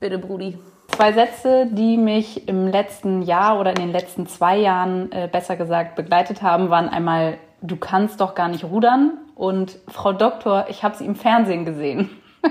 Bitte, 0.00 0.18
Brudi. 0.18 0.56
Zwei 0.88 1.12
Sätze, 1.12 1.66
die 1.70 1.98
mich 1.98 2.48
im 2.48 2.66
letzten 2.66 3.20
Jahr 3.20 3.60
oder 3.60 3.68
in 3.68 3.76
den 3.76 3.92
letzten 3.92 4.26
zwei 4.26 4.56
Jahren, 4.56 5.12
äh, 5.12 5.28
besser 5.30 5.56
gesagt, 5.56 5.94
begleitet 5.94 6.40
haben, 6.40 6.70
waren 6.70 6.88
einmal, 6.88 7.36
du 7.60 7.76
kannst 7.76 8.22
doch 8.22 8.34
gar 8.34 8.48
nicht 8.48 8.64
rudern 8.64 9.18
und 9.34 9.78
Frau 9.88 10.14
Doktor, 10.14 10.64
ich 10.70 10.82
habe 10.82 10.96
sie 10.96 11.04
im 11.04 11.16
Fernsehen 11.16 11.66
gesehen. 11.66 12.08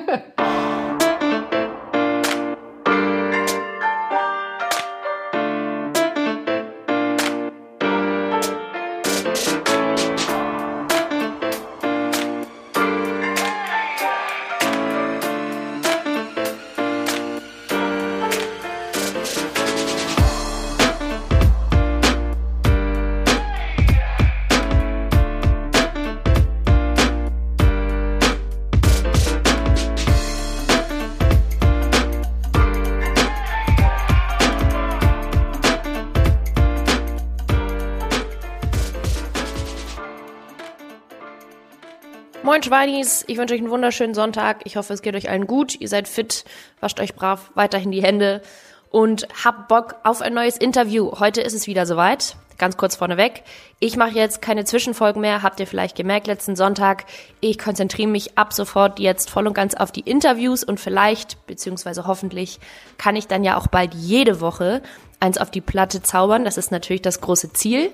Moin 42.59 42.63
Schweinis, 42.65 43.23
ich 43.27 43.37
wünsche 43.37 43.53
euch 43.53 43.61
einen 43.61 43.69
wunderschönen 43.69 44.13
Sonntag. 44.13 44.63
Ich 44.65 44.75
hoffe, 44.75 44.91
es 44.91 45.01
geht 45.01 45.15
euch 45.15 45.29
allen 45.29 45.47
gut. 45.47 45.79
Ihr 45.79 45.87
seid 45.87 46.09
fit, 46.09 46.43
wascht 46.81 46.99
euch 46.99 47.15
brav 47.15 47.51
weiterhin 47.55 47.89
die 47.89 48.03
Hände 48.03 48.41
und 48.89 49.29
habt 49.45 49.69
Bock 49.69 49.95
auf 50.03 50.21
ein 50.21 50.33
neues 50.33 50.57
Interview. 50.57 51.09
Heute 51.19 51.39
ist 51.39 51.53
es 51.53 51.67
wieder 51.67 51.85
soweit. 51.85 52.35
Ganz 52.57 52.75
kurz 52.75 52.97
vorneweg. 52.97 53.43
Ich 53.79 53.95
mache 53.95 54.11
jetzt 54.11 54.41
keine 54.41 54.65
Zwischenfolgen 54.65 55.21
mehr, 55.21 55.41
habt 55.41 55.61
ihr 55.61 55.67
vielleicht 55.67 55.95
gemerkt 55.95 56.27
letzten 56.27 56.57
Sonntag. 56.57 57.05
Ich 57.39 57.57
konzentriere 57.57 58.09
mich 58.09 58.37
ab 58.37 58.51
sofort 58.51 58.99
jetzt 58.99 59.29
voll 59.29 59.47
und 59.47 59.53
ganz 59.53 59.73
auf 59.73 59.93
die 59.93 60.01
Interviews 60.01 60.65
und 60.65 60.81
vielleicht, 60.81 61.47
beziehungsweise 61.47 62.07
hoffentlich, 62.07 62.59
kann 62.97 63.15
ich 63.15 63.27
dann 63.27 63.45
ja 63.45 63.55
auch 63.55 63.67
bald 63.67 63.93
jede 63.93 64.41
Woche 64.41 64.81
eins 65.21 65.37
auf 65.37 65.49
die 65.49 65.61
Platte 65.61 66.03
zaubern. 66.03 66.43
Das 66.43 66.57
ist 66.57 66.73
natürlich 66.73 67.03
das 67.03 67.21
große 67.21 67.53
Ziel. 67.53 67.91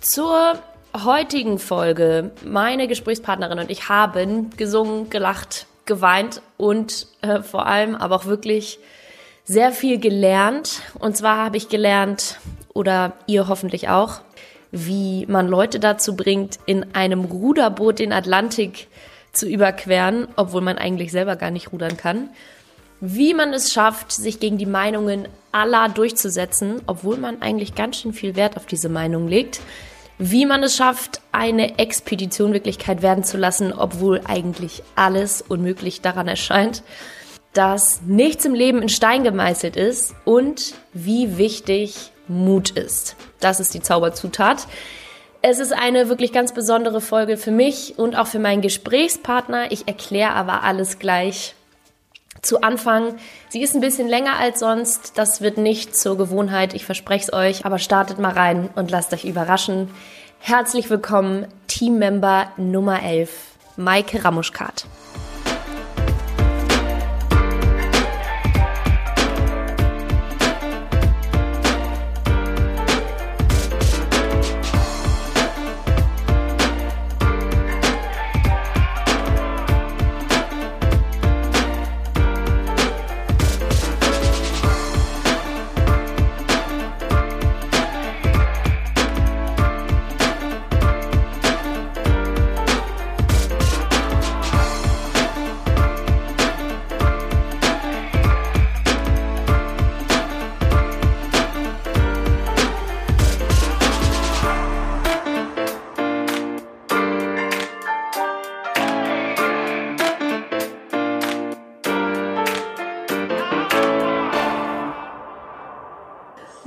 Zur 0.00 0.58
heutigen 0.94 1.58
Folge, 1.58 2.30
meine 2.44 2.88
Gesprächspartnerin 2.88 3.58
und 3.58 3.70
ich 3.70 3.88
haben 3.88 4.50
gesungen, 4.56 5.10
gelacht, 5.10 5.66
geweint 5.84 6.42
und 6.56 7.06
äh, 7.22 7.40
vor 7.42 7.66
allem 7.66 7.94
aber 7.94 8.16
auch 8.16 8.26
wirklich 8.26 8.78
sehr 9.44 9.72
viel 9.72 9.98
gelernt. 9.98 10.82
Und 10.98 11.16
zwar 11.16 11.38
habe 11.44 11.56
ich 11.56 11.68
gelernt, 11.68 12.38
oder 12.74 13.14
ihr 13.26 13.48
hoffentlich 13.48 13.88
auch, 13.88 14.20
wie 14.70 15.26
man 15.26 15.48
Leute 15.48 15.80
dazu 15.80 16.14
bringt, 16.14 16.58
in 16.66 16.94
einem 16.94 17.24
Ruderboot 17.24 17.98
den 17.98 18.12
Atlantik 18.12 18.88
zu 19.32 19.48
überqueren, 19.48 20.28
obwohl 20.36 20.60
man 20.60 20.78
eigentlich 20.78 21.10
selber 21.10 21.36
gar 21.36 21.50
nicht 21.50 21.72
rudern 21.72 21.96
kann. 21.96 22.28
Wie 23.00 23.32
man 23.32 23.52
es 23.54 23.72
schafft, 23.72 24.12
sich 24.12 24.40
gegen 24.40 24.58
die 24.58 24.66
Meinungen 24.66 25.28
aller 25.52 25.88
durchzusetzen, 25.88 26.82
obwohl 26.86 27.16
man 27.16 27.40
eigentlich 27.40 27.74
ganz 27.74 27.98
schön 27.98 28.12
viel 28.12 28.36
Wert 28.36 28.56
auf 28.56 28.66
diese 28.66 28.88
Meinung 28.88 29.28
legt 29.28 29.60
wie 30.18 30.46
man 30.46 30.62
es 30.62 30.76
schafft, 30.76 31.20
eine 31.32 31.78
Expedition 31.78 32.52
Wirklichkeit 32.52 33.02
werden 33.02 33.24
zu 33.24 33.36
lassen, 33.36 33.72
obwohl 33.72 34.20
eigentlich 34.26 34.82
alles 34.96 35.42
unmöglich 35.42 36.00
daran 36.00 36.28
erscheint, 36.28 36.82
dass 37.52 38.02
nichts 38.02 38.44
im 38.44 38.54
Leben 38.54 38.82
in 38.82 38.88
Stein 38.88 39.24
gemeißelt 39.24 39.76
ist 39.76 40.14
und 40.24 40.74
wie 40.92 41.38
wichtig 41.38 42.12
Mut 42.26 42.70
ist. 42.70 43.16
Das 43.40 43.60
ist 43.60 43.74
die 43.74 43.80
Zauberzutat. 43.80 44.66
Es 45.40 45.60
ist 45.60 45.72
eine 45.72 46.08
wirklich 46.08 46.32
ganz 46.32 46.52
besondere 46.52 47.00
Folge 47.00 47.36
für 47.36 47.52
mich 47.52 47.94
und 47.96 48.16
auch 48.16 48.26
für 48.26 48.40
meinen 48.40 48.60
Gesprächspartner. 48.60 49.70
Ich 49.70 49.86
erkläre 49.86 50.32
aber 50.32 50.64
alles 50.64 50.98
gleich 50.98 51.54
zu 52.42 52.62
Anfang. 52.62 53.14
Sie 53.48 53.62
ist 53.62 53.74
ein 53.74 53.80
bisschen 53.80 54.08
länger 54.08 54.38
als 54.38 54.60
sonst. 54.60 55.12
Das 55.16 55.40
wird 55.40 55.58
nicht 55.58 55.96
zur 55.96 56.16
Gewohnheit, 56.16 56.74
ich 56.74 56.84
verspreche 56.84 57.24
es 57.24 57.32
euch. 57.32 57.64
Aber 57.66 57.78
startet 57.78 58.18
mal 58.18 58.32
rein 58.32 58.70
und 58.74 58.90
lasst 58.90 59.12
euch 59.12 59.24
überraschen. 59.24 59.90
Herzlich 60.40 60.88
willkommen, 60.88 61.46
Teammember 61.66 62.52
Nummer 62.56 63.02
11, 63.02 63.30
Maike 63.76 64.24
Ramuschkat. 64.24 64.86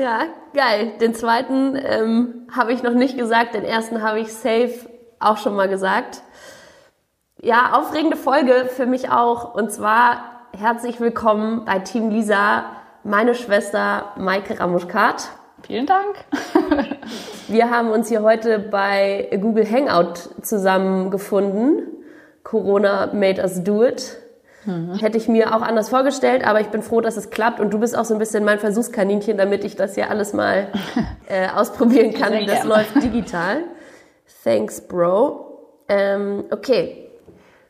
Ja, 0.01 0.21
geil. 0.55 0.93
Den 0.99 1.13
zweiten 1.13 1.75
ähm, 1.75 2.47
habe 2.51 2.73
ich 2.73 2.81
noch 2.81 2.95
nicht 2.95 3.19
gesagt, 3.19 3.53
den 3.53 3.63
ersten 3.63 4.01
habe 4.01 4.19
ich 4.19 4.33
safe 4.33 4.89
auch 5.19 5.37
schon 5.37 5.55
mal 5.55 5.69
gesagt. 5.69 6.23
Ja, 7.39 7.73
aufregende 7.73 8.17
Folge 8.17 8.67
für 8.67 8.87
mich 8.87 9.11
auch. 9.11 9.53
Und 9.53 9.71
zwar 9.71 10.47
herzlich 10.57 10.99
willkommen 10.99 11.65
bei 11.65 11.77
Team 11.77 12.09
Lisa, 12.09 12.63
meine 13.03 13.35
Schwester 13.35 14.13
Maike 14.17 14.59
Ramuschkat. 14.59 15.29
Vielen 15.67 15.85
Dank. 15.85 16.15
Wir 17.47 17.69
haben 17.69 17.91
uns 17.91 18.09
hier 18.09 18.23
heute 18.23 18.57
bei 18.57 19.29
Google 19.39 19.69
Hangout 19.69 20.15
zusammengefunden. 20.41 21.83
Corona 22.41 23.11
made 23.13 23.39
us 23.39 23.63
do 23.63 23.83
it. 23.83 24.17
Mhm. 24.65 24.95
Hätte 24.95 25.17
ich 25.17 25.27
mir 25.27 25.55
auch 25.55 25.61
anders 25.61 25.89
vorgestellt, 25.89 26.45
aber 26.45 26.61
ich 26.61 26.67
bin 26.67 26.81
froh, 26.81 27.01
dass 27.01 27.17
es 27.17 27.29
klappt 27.29 27.59
und 27.59 27.73
du 27.73 27.79
bist 27.79 27.97
auch 27.97 28.05
so 28.05 28.13
ein 28.13 28.19
bisschen 28.19 28.43
mein 28.43 28.59
Versuchskaninchen, 28.59 29.37
damit 29.37 29.63
ich 29.63 29.75
das 29.75 29.95
hier 29.95 30.09
alles 30.09 30.33
mal 30.33 30.67
äh, 31.27 31.47
ausprobieren 31.49 32.13
kann. 32.13 32.31
Sehr 32.31 32.45
das 32.45 32.55
gerne. 32.55 32.69
läuft 32.69 33.03
digital. 33.03 33.57
Thanks, 34.43 34.81
Bro. 34.81 35.59
Ähm, 35.87 36.45
okay. 36.51 37.07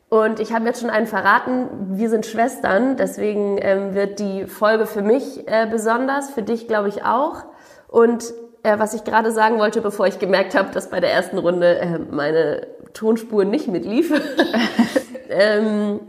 Und 0.09 0.41
ich 0.41 0.51
habe 0.51 0.65
jetzt 0.65 0.81
schon 0.81 0.89
einen 0.89 1.07
verraten, 1.07 1.97
wir 1.97 2.09
sind 2.09 2.25
Schwestern, 2.25 2.97
deswegen 2.97 3.57
ähm, 3.61 3.93
wird 3.95 4.19
die 4.19 4.45
Folge 4.45 4.85
für 4.85 5.01
mich 5.01 5.47
äh, 5.47 5.67
besonders, 5.71 6.31
für 6.31 6.43
dich 6.43 6.67
glaube 6.67 6.89
ich 6.89 7.05
auch. 7.05 7.45
Und 7.87 8.25
äh, 8.63 8.77
was 8.77 8.93
ich 8.93 9.05
gerade 9.05 9.31
sagen 9.31 9.57
wollte, 9.57 9.79
bevor 9.79 10.07
ich 10.07 10.19
gemerkt 10.19 10.53
habe, 10.53 10.71
dass 10.73 10.89
bei 10.89 10.99
der 10.99 11.13
ersten 11.13 11.37
Runde 11.37 11.79
äh, 11.79 11.97
meine 11.97 12.67
Tonspur 12.93 13.45
nicht 13.45 13.69
mitlief. 13.69 14.11
ähm, 15.29 16.01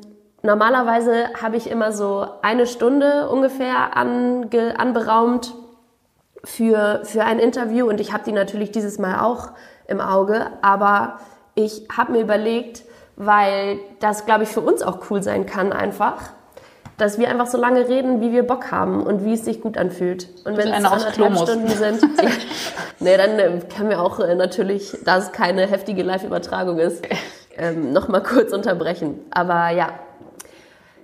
Normalerweise 0.42 1.28
habe 1.40 1.56
ich 1.56 1.70
immer 1.70 1.92
so 1.92 2.26
eine 2.42 2.66
Stunde 2.66 3.28
ungefähr 3.28 3.96
ange, 3.96 4.78
anberaumt 4.78 5.54
für, 6.44 7.02
für 7.04 7.24
ein 7.24 7.38
Interview 7.38 7.88
und 7.88 8.00
ich 8.00 8.12
habe 8.12 8.24
die 8.24 8.32
natürlich 8.32 8.72
dieses 8.72 8.98
Mal 8.98 9.20
auch 9.20 9.50
im 9.86 10.00
Auge, 10.00 10.50
aber 10.60 11.20
ich 11.54 11.86
habe 11.96 12.12
mir 12.12 12.20
überlegt, 12.20 12.82
weil 13.16 13.78
das, 14.00 14.26
glaube 14.26 14.42
ich, 14.42 14.48
für 14.48 14.62
uns 14.62 14.82
auch 14.82 15.10
cool 15.10 15.22
sein 15.22 15.46
kann 15.46 15.72
einfach, 15.72 16.16
dass 16.98 17.18
wir 17.18 17.28
einfach 17.28 17.46
so 17.46 17.58
lange 17.58 17.88
reden, 17.88 18.20
wie 18.20 18.32
wir 18.32 18.44
Bock 18.44 18.72
haben 18.72 19.02
und 19.02 19.24
wie 19.24 19.34
es 19.34 19.44
sich 19.44 19.60
gut 19.60 19.78
anfühlt. 19.78 20.28
Und 20.44 20.56
wenn 20.56 20.68
es 20.68 20.74
anderthalb 20.74 21.36
Stunden 21.36 21.68
sind, 21.68 22.02
ja, 22.22 22.30
nee, 23.00 23.16
dann 23.16 23.38
äh, 23.38 23.60
können 23.74 23.90
wir 23.90 24.00
auch 24.00 24.18
äh, 24.18 24.34
natürlich, 24.34 24.96
da 25.04 25.18
es 25.18 25.30
keine 25.32 25.66
heftige 25.66 26.02
Live-Übertragung 26.02 26.78
ist, 26.78 27.04
ähm, 27.56 27.92
noch 27.92 28.08
mal 28.08 28.22
kurz 28.22 28.52
unterbrechen. 28.52 29.20
Aber 29.30 29.70
ja, 29.70 29.90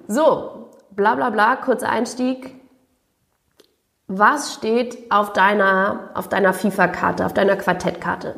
so, 0.09 0.71
bla 0.91 1.15
bla 1.15 1.31
bla, 1.31 1.57
kurzer 1.57 1.89
Einstieg. 1.89 2.55
Was 4.09 4.55
steht 4.55 5.13
auf 5.13 5.35
deiner, 5.35 6.11
auf 6.15 6.29
deiner 6.29 6.55
FIFA-Karte, 6.55 7.27
auf 7.27 7.35
deiner 7.35 7.57
Quartettkarte? 7.57 8.37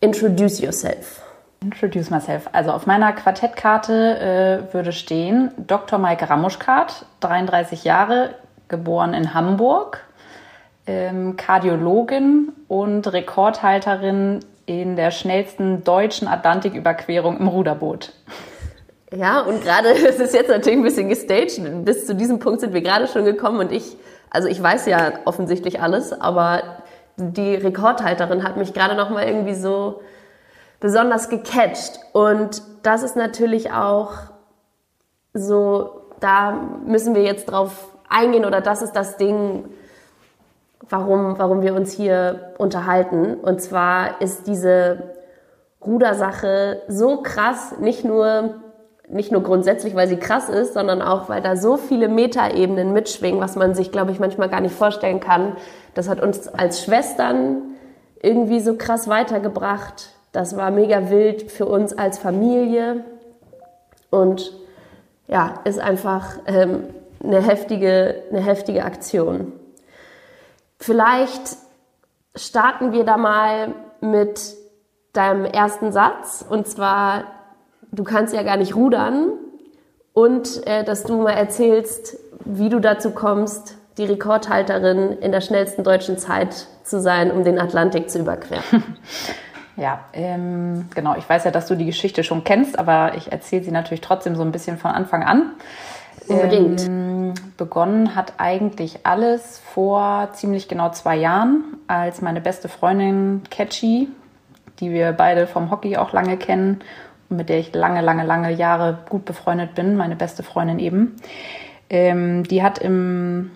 Introduce 0.00 0.60
yourself. 0.60 1.22
Introduce 1.60 2.10
myself. 2.10 2.48
Also 2.52 2.70
auf 2.70 2.86
meiner 2.86 3.12
Quartettkarte 3.12 4.68
äh, 4.70 4.72
würde 4.72 4.92
stehen 4.92 5.50
Dr. 5.56 5.98
Maike 5.98 6.30
Ramuschkart, 6.30 7.06
33 7.20 7.82
Jahre, 7.82 8.34
geboren 8.68 9.12
in 9.12 9.34
Hamburg, 9.34 10.04
ähm, 10.86 11.36
Kardiologin 11.36 12.52
und 12.68 13.12
Rekordhalterin 13.12 14.40
in 14.66 14.94
der 14.94 15.10
schnellsten 15.10 15.82
deutschen 15.82 16.28
Atlantiküberquerung 16.28 17.38
im 17.38 17.48
Ruderboot. 17.48 18.12
Ja, 19.14 19.40
und 19.40 19.62
gerade, 19.62 19.88
es 20.08 20.18
ist 20.20 20.34
jetzt 20.34 20.48
natürlich 20.48 20.78
ein 20.78 20.84
bisschen 20.84 21.08
gestaged. 21.08 21.84
Bis 21.84 22.06
zu 22.06 22.14
diesem 22.14 22.38
Punkt 22.38 22.60
sind 22.60 22.74
wir 22.74 22.82
gerade 22.82 23.06
schon 23.06 23.24
gekommen 23.24 23.60
und 23.60 23.72
ich, 23.72 23.96
also 24.30 24.48
ich 24.48 24.62
weiß 24.62 24.86
ja 24.86 25.12
offensichtlich 25.24 25.80
alles, 25.80 26.12
aber 26.12 26.62
die 27.16 27.54
Rekordhalterin 27.54 28.44
hat 28.44 28.56
mich 28.56 28.74
gerade 28.74 28.94
noch 28.94 29.10
mal 29.10 29.26
irgendwie 29.26 29.54
so 29.54 30.02
besonders 30.80 31.28
gecatcht. 31.28 31.98
Und 32.12 32.62
das 32.82 33.02
ist 33.02 33.16
natürlich 33.16 33.72
auch 33.72 34.12
so, 35.34 36.02
da 36.20 36.52
müssen 36.84 37.14
wir 37.14 37.22
jetzt 37.22 37.46
drauf 37.46 37.88
eingehen 38.08 38.44
oder 38.44 38.60
das 38.60 38.82
ist 38.82 38.92
das 38.92 39.16
Ding, 39.16 39.64
warum, 40.88 41.38
warum 41.38 41.62
wir 41.62 41.74
uns 41.74 41.92
hier 41.92 42.54
unterhalten. 42.58 43.34
Und 43.34 43.60
zwar 43.60 44.20
ist 44.20 44.46
diese 44.46 45.14
Rudersache 45.84 46.82
so 46.88 47.22
krass, 47.22 47.78
nicht 47.80 48.04
nur, 48.04 48.54
nicht 49.10 49.32
nur 49.32 49.42
grundsätzlich, 49.42 49.94
weil 49.94 50.08
sie 50.08 50.16
krass 50.16 50.48
ist, 50.48 50.74
sondern 50.74 51.02
auch, 51.02 51.28
weil 51.28 51.40
da 51.40 51.56
so 51.56 51.76
viele 51.76 52.08
Metaebenen 52.08 52.92
mitschwingen, 52.92 53.40
was 53.40 53.56
man 53.56 53.74
sich, 53.74 53.90
glaube 53.90 54.12
ich, 54.12 54.18
manchmal 54.18 54.48
gar 54.48 54.60
nicht 54.60 54.74
vorstellen 54.74 55.20
kann. 55.20 55.56
Das 55.94 56.08
hat 56.08 56.20
uns 56.20 56.48
als 56.48 56.82
Schwestern 56.82 57.62
irgendwie 58.22 58.60
so 58.60 58.76
krass 58.76 59.08
weitergebracht. 59.08 60.10
Das 60.32 60.56
war 60.56 60.70
mega 60.70 61.10
wild 61.10 61.50
für 61.50 61.66
uns 61.66 61.96
als 61.96 62.18
Familie 62.18 63.04
und 64.10 64.52
ja, 65.26 65.60
ist 65.64 65.78
einfach 65.78 66.38
ähm, 66.46 66.84
eine, 67.22 67.40
heftige, 67.40 68.22
eine 68.30 68.40
heftige 68.40 68.84
Aktion. 68.84 69.52
Vielleicht 70.78 71.56
starten 72.34 72.92
wir 72.92 73.04
da 73.04 73.16
mal 73.16 73.74
mit 74.00 74.54
deinem 75.12 75.44
ersten 75.44 75.92
Satz 75.92 76.44
und 76.48 76.66
zwar, 76.68 77.24
du 77.92 78.04
kannst 78.04 78.34
ja 78.34 78.42
gar 78.42 78.56
nicht 78.56 78.74
rudern 78.76 79.32
und 80.12 80.66
äh, 80.66 80.84
dass 80.84 81.04
du 81.04 81.22
mal 81.22 81.32
erzählst, 81.32 82.16
wie 82.44 82.68
du 82.68 82.80
dazu 82.80 83.10
kommst, 83.10 83.76
die 83.98 84.04
Rekordhalterin 84.04 85.18
in 85.18 85.32
der 85.32 85.40
schnellsten 85.40 85.84
deutschen 85.84 86.18
Zeit 86.18 86.66
zu 86.84 87.00
sein, 87.00 87.30
um 87.30 87.44
den 87.44 87.58
Atlantik 87.58 88.10
zu 88.10 88.18
überqueren. 88.18 88.84
Ja, 89.78 90.00
ähm, 90.12 90.86
genau. 90.92 91.14
Ich 91.16 91.28
weiß 91.28 91.44
ja, 91.44 91.52
dass 91.52 91.68
du 91.68 91.76
die 91.76 91.86
Geschichte 91.86 92.24
schon 92.24 92.42
kennst, 92.42 92.76
aber 92.76 93.12
ich 93.16 93.30
erzähle 93.30 93.62
sie 93.62 93.70
natürlich 93.70 94.00
trotzdem 94.00 94.34
so 94.34 94.42
ein 94.42 94.50
bisschen 94.50 94.76
von 94.76 94.90
Anfang 94.90 95.22
an. 95.22 95.52
Unbedingt. 96.26 96.84
Ähm, 96.84 97.34
begonnen 97.56 98.16
hat 98.16 98.34
eigentlich 98.38 99.06
alles 99.06 99.60
vor 99.72 100.30
ziemlich 100.32 100.66
genau 100.66 100.90
zwei 100.90 101.14
Jahren, 101.14 101.62
als 101.86 102.20
meine 102.20 102.40
beste 102.40 102.68
Freundin 102.68 103.42
Catchy, 103.50 104.08
die 104.80 104.90
wir 104.90 105.12
beide 105.12 105.46
vom 105.46 105.70
Hockey 105.70 105.96
auch 105.96 106.12
lange 106.12 106.36
kennen 106.36 106.80
mit 107.28 107.48
der 107.48 107.58
ich 107.58 107.74
lange, 107.74 108.00
lange, 108.00 108.24
lange 108.24 108.52
Jahre 108.52 108.98
gut 109.08 109.24
befreundet 109.24 109.74
bin, 109.74 109.96
meine 109.96 110.16
beste 110.16 110.42
Freundin 110.42 110.78
eben, 110.78 111.16
ähm, 111.90 112.44
die 112.44 112.62
hat 112.62 112.78
im 112.78 113.50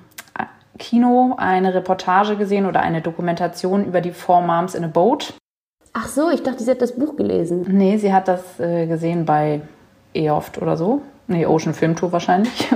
Kino 0.78 1.34
eine 1.36 1.74
Reportage 1.74 2.36
gesehen 2.36 2.66
oder 2.66 2.80
eine 2.80 3.02
Dokumentation 3.02 3.84
über 3.84 4.00
die 4.00 4.12
Four 4.12 4.42
Moms 4.42 4.74
in 4.74 4.84
a 4.84 4.88
Boat. 4.88 5.34
Ach 5.92 6.08
so, 6.08 6.30
ich 6.30 6.42
dachte, 6.42 6.62
sie 6.62 6.70
hat 6.70 6.80
das 6.80 6.96
Buch 6.96 7.16
gelesen. 7.16 7.66
Nee, 7.69 7.98
sie 7.98 8.12
hat 8.12 8.26
das 8.26 8.58
äh, 8.58 8.86
gesehen 8.86 9.26
bei 9.26 9.60
EOFT 10.14 10.60
oder 10.62 10.76
so. 10.76 11.02
Nee, 11.26 11.46
Ocean 11.46 11.74
Film 11.74 11.96
Tour 11.96 12.12
wahrscheinlich. 12.12 12.69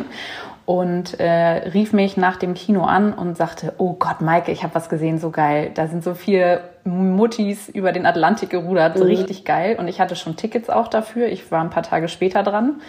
Und 0.67 1.21
äh, 1.21 1.69
rief 1.69 1.93
mich 1.93 2.17
nach 2.17 2.37
dem 2.37 2.55
Kino 2.55 2.83
an 2.83 3.13
und 3.13 3.37
sagte, 3.37 3.75
oh 3.79 3.93
Gott, 3.93 4.21
Maike, 4.21 4.51
ich 4.51 4.65
habe 4.65 4.75
was 4.75 4.89
gesehen, 4.89 5.19
so 5.19 5.31
geil. 5.31 5.71
Da 5.73 5.87
sind 5.87 6.03
so 6.03 6.15
vier 6.15 6.61
Muttis 6.83 7.69
über 7.69 7.93
den 7.93 8.05
Atlantik 8.05 8.51
gerudert, 8.51 8.97
mhm. 8.97 9.03
richtig 9.03 9.45
geil. 9.45 9.77
Und 9.79 9.87
ich 9.87 10.01
hatte 10.01 10.17
schon 10.17 10.35
Tickets 10.35 10.69
auch 10.69 10.89
dafür. 10.89 11.29
Ich 11.29 11.53
war 11.53 11.61
ein 11.61 11.71
paar 11.71 11.85
Tage 11.85 12.09
später 12.09 12.43
dran 12.43 12.81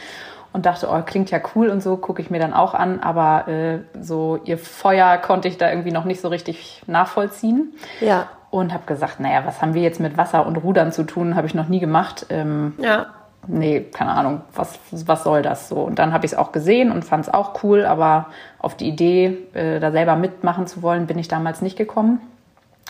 und 0.54 0.66
dachte, 0.66 0.90
oh, 0.92 1.02
klingt 1.04 1.30
ja 1.30 1.40
cool 1.54 1.70
und 1.70 1.84
so, 1.84 1.98
gucke 1.98 2.20
ich 2.20 2.32
mir 2.32 2.40
dann 2.40 2.54
auch 2.54 2.74
an. 2.74 3.00
Aber 3.00 3.48
äh, 3.48 3.80
so 4.02 4.40
ihr 4.44 4.58
Feuer 4.58 5.18
konnte 5.18 5.48
ich 5.48 5.58
da 5.58 5.70
irgendwie 5.70 5.92
noch 5.92 6.06
nicht 6.06 6.20
so 6.20 6.30
richtig 6.30 6.82
nachvollziehen. 6.88 7.76
Ja 8.02 8.28
und 8.50 8.74
habe 8.74 8.86
gesagt, 8.86 9.20
naja, 9.20 9.44
was 9.46 9.62
haben 9.62 9.74
wir 9.74 9.82
jetzt 9.82 10.00
mit 10.00 10.18
Wasser 10.18 10.46
und 10.46 10.56
Rudern 10.58 10.92
zu 10.92 11.04
tun? 11.04 11.36
Habe 11.36 11.48
ich 11.48 11.54
noch 11.54 11.68
nie 11.68 11.80
gemacht. 11.80 12.28
Ähm, 12.30 12.76
ja. 12.80 13.08
Nee, 13.46 13.82
keine 13.94 14.12
Ahnung, 14.12 14.42
was, 14.54 14.78
was 14.92 15.24
soll 15.24 15.42
das 15.42 15.70
so? 15.70 15.78
Und 15.78 16.00
dann 16.00 16.12
habe 16.14 16.26
ich 16.26 16.34
es 16.34 16.38
auch 16.38 16.52
gesehen 16.52 16.92
und 16.92 17.06
fand 17.06 17.26
es 17.26 17.34
auch 17.34 17.64
cool, 17.64 17.86
aber 17.86 18.28
auf 18.60 18.76
die 18.76 18.88
Idee, 18.88 19.38
äh, 19.54 19.80
da 19.80 19.92
selber 19.92 20.16
mitmachen 20.16 20.68
zu 20.68 20.82
wollen, 20.82 21.08
bin 21.08 21.18
ich 21.18 21.28
damals 21.28 21.62
nicht 21.62 21.78
gekommen. 21.78 22.20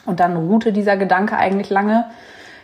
Und 0.05 0.19
dann 0.19 0.35
ruhte 0.35 0.71
dieser 0.71 0.97
Gedanke 0.97 1.38
eigentlich 1.38 1.69
lange. 1.69 2.05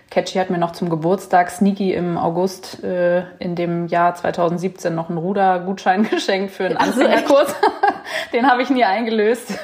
Catchy 0.10 0.38
hat 0.38 0.50
mir 0.50 0.60
noch 0.60 0.72
zum 0.72 0.90
Geburtstag 0.90 1.50
Sneaky 1.50 1.94
im 1.94 2.18
August 2.18 2.84
äh, 2.84 3.24
in 3.40 3.56
dem 3.56 3.88
Jahr 3.88 4.14
2017 4.16 4.94
noch 4.94 5.10
einen 5.10 5.18
Rudergutschein 5.18 6.04
geschenkt 6.10 6.52
für 6.52 6.66
einen 6.66 6.78
Anfängerkurs. 6.78 7.54
Den 8.34 8.50
habe 8.50 8.62
ich 8.62 8.70
nie 8.70 8.84
eingelöst. 8.86 9.60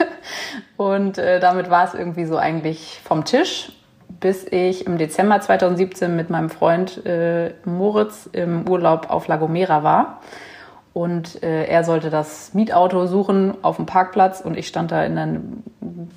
Und 0.75 1.17
äh, 1.17 1.39
damit 1.39 1.69
war 1.69 1.85
es 1.85 1.93
irgendwie 1.93 2.25
so 2.25 2.37
eigentlich 2.37 2.99
vom 3.03 3.25
Tisch, 3.25 3.71
bis 4.19 4.45
ich 4.45 4.85
im 4.85 4.97
Dezember 4.97 5.39
2017 5.39 6.15
mit 6.15 6.29
meinem 6.29 6.49
Freund 6.49 7.05
äh, 7.05 7.53
Moritz 7.65 8.29
im 8.31 8.67
Urlaub 8.67 9.09
auf 9.09 9.27
La 9.27 9.37
Gomera 9.37 9.83
war. 9.83 10.21
Und 10.93 11.43
äh, 11.43 11.65
er 11.65 11.83
sollte 11.83 12.09
das 12.09 12.53
Mietauto 12.53 13.05
suchen 13.05 13.53
auf 13.61 13.75
dem 13.75 13.85
Parkplatz 13.85 14.41
und 14.41 14.57
ich 14.57 14.67
stand 14.67 14.91
da 14.91 15.03
in 15.03 15.15
der 15.15 15.41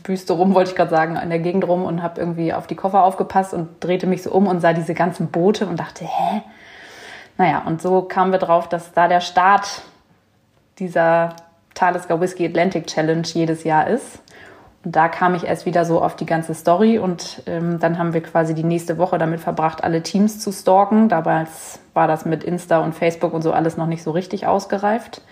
Wüste 0.04 0.32
rum, 0.32 0.54
wollte 0.54 0.70
ich 0.70 0.76
gerade 0.76 0.90
sagen, 0.90 1.16
in 1.16 1.28
der 1.28 1.38
Gegend 1.38 1.66
rum 1.68 1.84
und 1.84 2.02
habe 2.02 2.20
irgendwie 2.20 2.52
auf 2.54 2.66
die 2.66 2.74
Koffer 2.74 3.04
aufgepasst 3.04 3.52
und 3.54 3.68
drehte 3.80 4.06
mich 4.06 4.22
so 4.22 4.32
um 4.32 4.46
und 4.46 4.60
sah 4.60 4.72
diese 4.72 4.94
ganzen 4.94 5.28
Boote 5.28 5.66
und 5.66 5.78
dachte, 5.78 6.04
hä? 6.04 6.42
Naja, 7.38 7.62
und 7.66 7.80
so 7.80 8.02
kamen 8.02 8.32
wir 8.32 8.38
drauf, 8.38 8.68
dass 8.68 8.92
da 8.92 9.08
der 9.08 9.20
Start 9.20 9.82
dieser 10.78 11.36
Talisker 11.74 12.20
Whiskey 12.20 12.46
Atlantic 12.46 12.86
Challenge 12.86 13.26
jedes 13.26 13.64
Jahr 13.64 13.86
ist. 13.86 14.22
Da 14.84 15.08
kam 15.08 15.36
ich 15.36 15.44
erst 15.44 15.64
wieder 15.64 15.84
so 15.84 16.02
auf 16.02 16.16
die 16.16 16.26
ganze 16.26 16.54
Story 16.54 16.98
und 16.98 17.42
ähm, 17.46 17.78
dann 17.78 17.98
haben 17.98 18.14
wir 18.14 18.22
quasi 18.22 18.52
die 18.52 18.64
nächste 18.64 18.98
Woche 18.98 19.16
damit 19.16 19.40
verbracht, 19.40 19.84
alle 19.84 20.02
Teams 20.02 20.40
zu 20.40 20.50
stalken. 20.50 21.08
Dabei 21.08 21.46
war 21.94 22.08
das 22.08 22.24
mit 22.24 22.42
Insta 22.42 22.80
und 22.80 22.92
Facebook 22.92 23.32
und 23.32 23.42
so 23.42 23.52
alles 23.52 23.76
noch 23.76 23.86
nicht 23.86 24.02
so 24.02 24.10
richtig 24.10 24.46
ausgereift. 24.46 25.22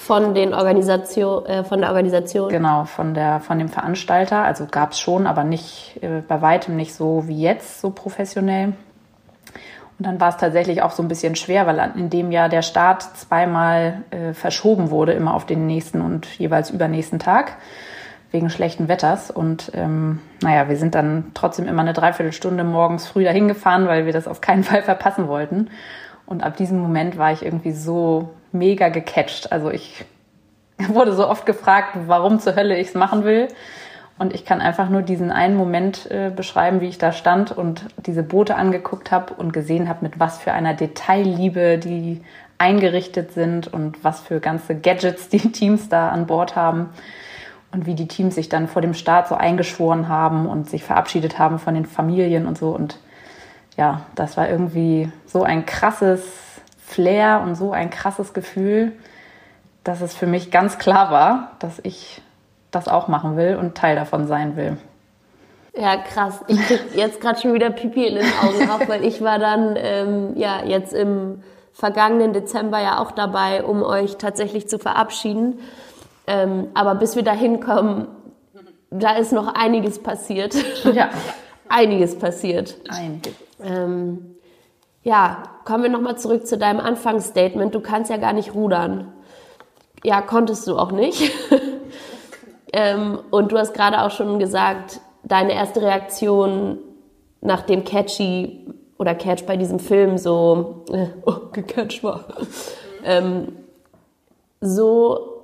Von 0.00 0.34
den 0.34 0.54
Organisation, 0.54 1.44
äh, 1.44 1.64
von 1.64 1.80
der 1.80 1.90
Organisation. 1.90 2.48
Genau, 2.48 2.84
von 2.84 3.12
der, 3.12 3.40
von 3.40 3.58
dem 3.58 3.68
Veranstalter. 3.68 4.44
Also 4.44 4.64
gab 4.70 4.92
es 4.92 5.00
schon, 5.00 5.26
aber 5.26 5.44
nicht 5.44 5.98
äh, 6.00 6.22
bei 6.26 6.40
weitem 6.40 6.76
nicht 6.76 6.94
so 6.94 7.24
wie 7.26 7.42
jetzt, 7.42 7.82
so 7.82 7.90
professionell. 7.90 8.72
Und 9.98 10.06
dann 10.06 10.20
war 10.20 10.30
es 10.30 10.36
tatsächlich 10.38 10.80
auch 10.80 10.92
so 10.92 11.02
ein 11.02 11.08
bisschen 11.08 11.36
schwer, 11.36 11.66
weil 11.66 11.92
in 11.96 12.08
dem 12.08 12.30
Jahr 12.30 12.48
der 12.48 12.62
Start 12.62 13.02
zweimal 13.02 14.04
äh, 14.10 14.32
verschoben 14.32 14.90
wurde, 14.90 15.12
immer 15.12 15.34
auf 15.34 15.44
den 15.44 15.66
nächsten 15.66 16.00
und 16.00 16.26
jeweils 16.38 16.70
übernächsten 16.70 17.18
Tag 17.18 17.56
wegen 18.36 18.50
schlechten 18.50 18.86
Wetters. 18.86 19.30
Und 19.30 19.72
ähm, 19.74 20.20
naja, 20.42 20.68
wir 20.68 20.76
sind 20.76 20.94
dann 20.94 21.30
trotzdem 21.32 21.66
immer 21.66 21.80
eine 21.80 21.94
Dreiviertelstunde 21.94 22.64
morgens 22.64 23.06
früh 23.06 23.24
dahin 23.24 23.48
gefahren, 23.48 23.86
weil 23.86 24.04
wir 24.04 24.12
das 24.12 24.28
auf 24.28 24.42
keinen 24.42 24.62
Fall 24.62 24.82
verpassen 24.82 25.26
wollten. 25.26 25.70
Und 26.26 26.42
ab 26.42 26.56
diesem 26.56 26.78
Moment 26.78 27.16
war 27.16 27.32
ich 27.32 27.42
irgendwie 27.42 27.72
so 27.72 28.34
mega 28.52 28.90
gecatcht. 28.90 29.52
Also 29.52 29.70
ich 29.70 30.04
wurde 30.88 31.14
so 31.14 31.26
oft 31.26 31.46
gefragt, 31.46 31.96
warum 32.06 32.38
zur 32.38 32.56
Hölle 32.56 32.78
ich 32.78 32.88
es 32.88 32.94
machen 32.94 33.24
will. 33.24 33.48
Und 34.18 34.34
ich 34.34 34.44
kann 34.44 34.60
einfach 34.60 34.90
nur 34.90 35.02
diesen 35.02 35.30
einen 35.30 35.56
Moment 35.56 36.10
äh, 36.10 36.30
beschreiben, 36.34 36.82
wie 36.82 36.88
ich 36.88 36.98
da 36.98 37.12
stand 37.12 37.52
und 37.52 37.86
diese 38.06 38.22
Boote 38.22 38.56
angeguckt 38.56 39.10
habe 39.10 39.32
und 39.34 39.52
gesehen 39.52 39.88
habe, 39.88 40.00
mit 40.02 40.20
was 40.20 40.38
für 40.38 40.52
einer 40.52 40.74
Detailliebe 40.74 41.78
die 41.78 42.22
eingerichtet 42.58 43.32
sind 43.32 43.72
und 43.72 44.04
was 44.04 44.20
für 44.20 44.40
ganze 44.40 44.74
Gadgets 44.74 45.28
die 45.30 45.38
Teams 45.52 45.88
da 45.88 46.10
an 46.10 46.26
Bord 46.26 46.54
haben 46.54 46.90
und 47.76 47.84
wie 47.84 47.94
die 47.94 48.08
Teams 48.08 48.34
sich 48.34 48.48
dann 48.48 48.68
vor 48.68 48.80
dem 48.80 48.94
Start 48.94 49.28
so 49.28 49.34
eingeschworen 49.34 50.08
haben 50.08 50.48
und 50.48 50.70
sich 50.70 50.82
verabschiedet 50.82 51.38
haben 51.38 51.58
von 51.58 51.74
den 51.74 51.84
Familien 51.84 52.46
und 52.46 52.56
so. 52.56 52.70
Und 52.70 52.98
ja, 53.76 54.06
das 54.14 54.38
war 54.38 54.48
irgendwie 54.48 55.12
so 55.26 55.42
ein 55.42 55.66
krasses 55.66 56.22
Flair 56.82 57.42
und 57.44 57.54
so 57.54 57.72
ein 57.72 57.90
krasses 57.90 58.32
Gefühl, 58.32 58.92
dass 59.84 60.00
es 60.00 60.14
für 60.14 60.26
mich 60.26 60.50
ganz 60.50 60.78
klar 60.78 61.10
war, 61.10 61.50
dass 61.58 61.78
ich 61.82 62.22
das 62.70 62.88
auch 62.88 63.08
machen 63.08 63.36
will 63.36 63.56
und 63.56 63.76
Teil 63.76 63.94
davon 63.94 64.26
sein 64.26 64.56
will. 64.56 64.78
Ja, 65.78 65.98
krass. 65.98 66.40
Ich 66.48 66.58
krieg 66.66 66.80
jetzt 66.94 67.20
gerade 67.20 67.38
schon 67.38 67.52
wieder 67.52 67.68
Pipi 67.68 68.06
in 68.06 68.14
den 68.14 68.32
Augen 68.42 68.70
auf, 68.70 68.88
weil 68.88 69.04
ich 69.04 69.20
war 69.20 69.38
dann 69.38 69.74
ähm, 69.76 70.32
ja 70.34 70.64
jetzt 70.64 70.94
im 70.94 71.42
vergangenen 71.74 72.32
Dezember 72.32 72.80
ja 72.80 73.00
auch 73.00 73.10
dabei, 73.10 73.62
um 73.62 73.82
euch 73.82 74.16
tatsächlich 74.16 74.66
zu 74.66 74.78
verabschieden. 74.78 75.58
Ähm, 76.26 76.68
aber 76.74 76.94
bis 76.96 77.16
wir 77.16 77.22
da 77.22 77.32
hinkommen, 77.32 78.08
da 78.90 79.16
ist 79.16 79.32
noch 79.32 79.54
einiges 79.54 79.98
passiert. 80.02 80.54
Ja. 80.92 81.10
einiges 81.68 82.18
passiert. 82.18 82.76
Einiges. 82.88 83.34
Ähm, 83.62 84.36
Ja, 85.02 85.44
kommen 85.64 85.84
wir 85.84 85.90
nochmal 85.90 86.18
zurück 86.18 86.46
zu 86.46 86.58
deinem 86.58 86.80
Anfangsstatement. 86.80 87.74
Du 87.74 87.80
kannst 87.80 88.10
ja 88.10 88.16
gar 88.16 88.32
nicht 88.32 88.54
rudern. 88.54 89.12
Ja, 90.02 90.20
konntest 90.20 90.66
du 90.66 90.76
auch 90.76 90.90
nicht. 90.92 91.32
ähm, 92.72 93.18
und 93.30 93.52
du 93.52 93.58
hast 93.58 93.72
gerade 93.72 94.02
auch 94.02 94.10
schon 94.10 94.38
gesagt, 94.38 95.00
deine 95.22 95.54
erste 95.54 95.82
Reaktion 95.82 96.78
nach 97.40 97.62
dem 97.62 97.84
Catchy 97.84 98.66
oder 98.98 99.14
Catch 99.14 99.46
bei 99.46 99.56
diesem 99.56 99.78
Film 99.78 100.18
so, 100.18 100.84
äh, 100.90 101.06
oh, 101.24 101.50
gecatcht 101.52 102.02
war. 102.02 102.24
ähm, 103.04 103.52
so 104.60 105.35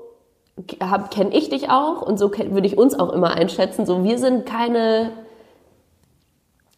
kenne 1.11 1.35
ich 1.35 1.49
dich 1.49 1.71
auch 1.71 2.02
und 2.02 2.18
so 2.18 2.30
würde 2.30 2.66
ich 2.66 2.76
uns 2.76 2.99
auch 2.99 3.11
immer 3.11 3.35
einschätzen. 3.35 3.87
So, 3.87 4.04
wir 4.04 4.18
sind 4.18 4.44
keine, 4.44 5.12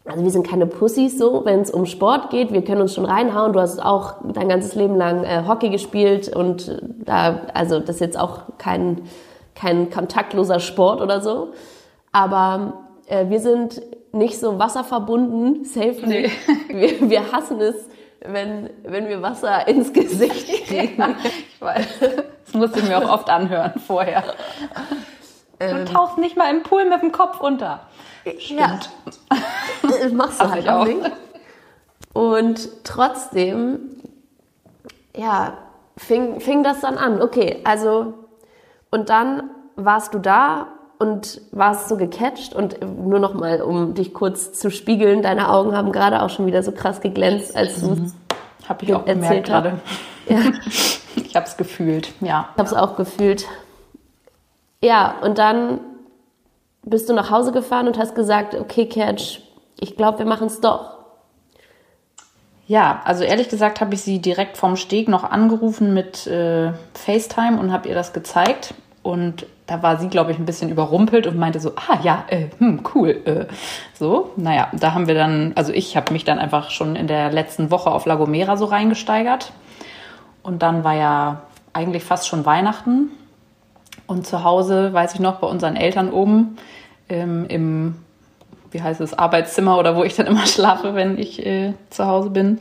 also 0.05 0.23
wir 0.23 0.31
sind 0.31 0.47
keine 0.47 0.67
Pussys 0.67 1.19
so, 1.19 1.45
wenn 1.45 1.61
es 1.61 1.71
um 1.71 1.87
Sport 1.87 2.31
geht. 2.31 2.53
Wir 2.53 2.63
können 2.63 2.83
uns 2.83 2.95
schon 2.95 3.05
reinhauen. 3.05 3.53
Du 3.53 3.61
hast 3.61 3.85
auch 3.85 4.15
dein 4.33 4.49
ganzes 4.49 4.75
Leben 4.75 4.97
lang 4.97 5.25
äh, 5.25 5.45
Hockey 5.47 5.71
gespielt 5.71 6.35
und 6.35 6.81
da, 7.05 7.41
also 7.53 7.81
das 7.81 7.97
ist 7.97 8.01
jetzt 8.01 8.19
auch 8.19 8.43
kein, 8.59 9.03
kein 9.55 9.91
kontaktloser 9.91 10.61
Sport 10.61 11.01
oder 11.01 11.21
so. 11.21 11.49
Aber 12.13 12.85
äh, 13.07 13.29
wir 13.29 13.41
sind 13.41 13.83
nicht 14.13 14.39
so 14.39 14.59
wasserverbunden, 14.61 15.65
safe 15.65 15.97
nee. 16.07 16.31
Wir, 16.69 17.11
wir 17.11 17.33
hassen 17.33 17.61
es, 17.61 17.75
wenn, 18.21 18.71
wenn 18.85 19.09
wir 19.09 19.21
Wasser 19.21 19.67
ins 19.67 19.93
Gesicht 19.93 20.67
kriegen. 20.67 20.97
Ja, 20.97 21.17
ich 21.25 21.61
weiß. 21.61 21.87
Das 22.55 22.61
musste 22.61 22.79
ich 22.79 22.89
mir 22.89 22.99
auch 22.99 23.11
oft 23.11 23.31
anhören 23.31 23.73
vorher. 23.85 24.23
Du 25.59 25.67
ähm, 25.67 25.87
tauchst 25.87 26.19
nicht 26.19 26.37
mal 26.37 26.55
im 26.55 26.63
Pool 26.63 26.85
mit 26.85 27.03
dem 27.03 27.11
Kopf 27.11 27.41
unter. 27.41 27.81
Stimmt. 28.39 28.61
Ja. 28.61 28.79
Das 29.83 30.13
machst 30.13 30.41
du 30.41 30.49
halt 30.49 30.69
auch 30.69 30.85
nicht. 30.85 31.01
Und 32.13 32.69
trotzdem, 32.85 33.81
ja, 35.17 35.55
fing, 35.97 36.39
fing 36.39 36.63
das 36.63 36.81
dann 36.81 36.97
an. 36.97 37.21
Okay, 37.21 37.61
also, 37.65 38.15
und 38.93 39.09
dann 39.09 39.51
warst 39.75 40.15
du 40.15 40.21
da 40.21 40.69
und 41.01 41.41
warst 41.51 41.89
so 41.89 41.97
gecatcht 41.97 42.55
und 42.55 42.79
nur 43.05 43.19
noch 43.19 43.35
mal, 43.35 43.63
um 43.63 43.95
dich 43.95 44.15
kurz 44.15 44.53
zu 44.53 44.71
spiegeln, 44.71 45.23
deine 45.23 45.51
Augen 45.51 45.77
haben 45.77 45.91
gerade 45.91 46.23
auch 46.23 46.31
schon 46.31 46.47
wieder 46.47 46.63
so 46.63 46.71
krass 46.71 47.01
geglänzt, 47.01 47.57
als 47.57 47.81
du 47.81 47.97
mhm. 47.97 48.13
Hab 48.69 48.83
ich 48.85 48.95
auch 48.95 49.07
erzählt 49.07 49.47
gerade. 49.47 49.81
Ja. 50.29 50.39
Ich 51.25 51.37
habe 51.37 51.47
es 51.47 51.57
gefühlt, 51.57 52.13
ja. 52.21 52.49
Ich 52.53 52.59
habe 52.59 52.69
es 52.69 52.75
auch 52.75 52.97
gefühlt. 52.97 53.47
Ja, 54.83 55.17
und 55.23 55.39
dann 55.39 55.81
bist 56.85 57.09
du 57.09 57.15
nach 57.15 57.31
Hause 57.31 57.53
gefahren 57.53 57.87
und 57.87 57.99
hast 57.99 58.15
gesagt, 58.15 58.55
okay, 58.55 58.87
Catch, 58.87 59.41
ich 59.81 59.97
glaube, 59.97 60.19
wir 60.19 60.27
machen 60.27 60.47
es 60.47 60.61
doch. 60.61 60.95
Ja, 62.67 63.03
also 63.05 63.25
ehrlich 63.25 63.49
gesagt 63.49 63.81
habe 63.81 63.95
ich 63.95 64.03
sie 64.03 64.21
direkt 64.21 64.57
vom 64.57 64.77
Steg 64.77 65.09
noch 65.09 65.25
angerufen 65.25 65.93
mit 65.93 66.27
äh, 66.27 66.73
FaceTime 66.95 67.59
und 67.59 67.73
habe 67.73 67.89
ihr 67.89 67.95
das 67.95 68.13
gezeigt. 68.13 68.75
Und 69.03 69.47
da 69.67 69.83
war 69.83 69.99
sie, 69.99 70.09
glaube 70.09 70.33
ich, 70.33 70.39
ein 70.39 70.47
bisschen 70.47 70.71
überrumpelt 70.71 71.27
und 71.27 71.39
meinte 71.39 71.61
so, 71.61 71.73
ah 71.77 71.99
ja, 72.03 72.25
äh, 72.29 72.49
hm, 72.59 72.83
cool. 72.95 73.21
Äh. 73.27 73.47
So, 73.93 74.31
naja, 74.37 74.69
da 74.73 74.95
haben 74.95 75.07
wir 75.07 75.15
dann, 75.15 75.53
also 75.57 75.73
ich 75.73 75.97
habe 75.97 76.13
mich 76.13 76.25
dann 76.25 76.39
einfach 76.39 76.71
schon 76.71 76.97
in 76.97 77.07
der 77.07 77.31
letzten 77.31 77.71
Woche 77.71 77.91
auf 77.91 78.07
La 78.07 78.15
Gomera 78.15 78.57
so 78.57 78.65
reingesteigert. 78.65 79.53
Und 80.45 80.63
dann 80.63 80.85
war 80.85 80.95
ja 80.95 81.43
eigentlich 81.73 82.05
fast 82.05 82.29
schon 82.29 82.47
Weihnachten. 82.47 83.11
Und 84.07 84.27
zu 84.27 84.45
Hause, 84.45 84.93
weiß 84.93 85.15
ich 85.15 85.21
noch, 85.21 85.41
bei 85.41 85.47
unseren 85.49 85.75
Eltern 85.75 86.13
oben 86.13 86.59
ähm, 87.09 87.47
im, 87.49 87.97
wie 88.71 88.83
heißt 88.83 89.01
es, 89.01 89.15
Arbeitszimmer 89.15 89.79
oder 89.79 89.97
wo 89.97 90.05
ich 90.05 90.15
dann 90.15 90.27
immer 90.29 90.47
schlafe, 90.47 90.95
wenn 90.95 91.19
ich 91.19 91.45
äh, 91.45 91.73
zu 91.91 92.07
Hause 92.07 92.31
bin, 92.31 92.61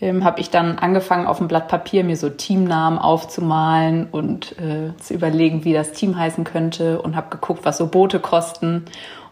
ähm, 0.00 0.24
habe 0.24 0.40
ich 0.40 0.50
dann 0.50 0.78
angefangen, 0.78 1.26
auf 1.26 1.38
dem 1.38 1.48
Blatt 1.48 1.66
Papier 1.66 2.04
mir 2.04 2.16
so 2.16 2.30
Teamnamen 2.30 2.98
aufzumalen 2.98 4.06
und 4.10 4.56
äh, 4.58 4.96
zu 4.98 5.12
überlegen, 5.12 5.64
wie 5.64 5.72
das 5.72 5.92
Team 5.92 6.16
heißen 6.16 6.44
könnte 6.44 7.02
und 7.02 7.16
habe 7.16 7.28
geguckt, 7.30 7.64
was 7.64 7.76
so 7.76 7.88
Boote 7.88 8.20
kosten. 8.20 8.84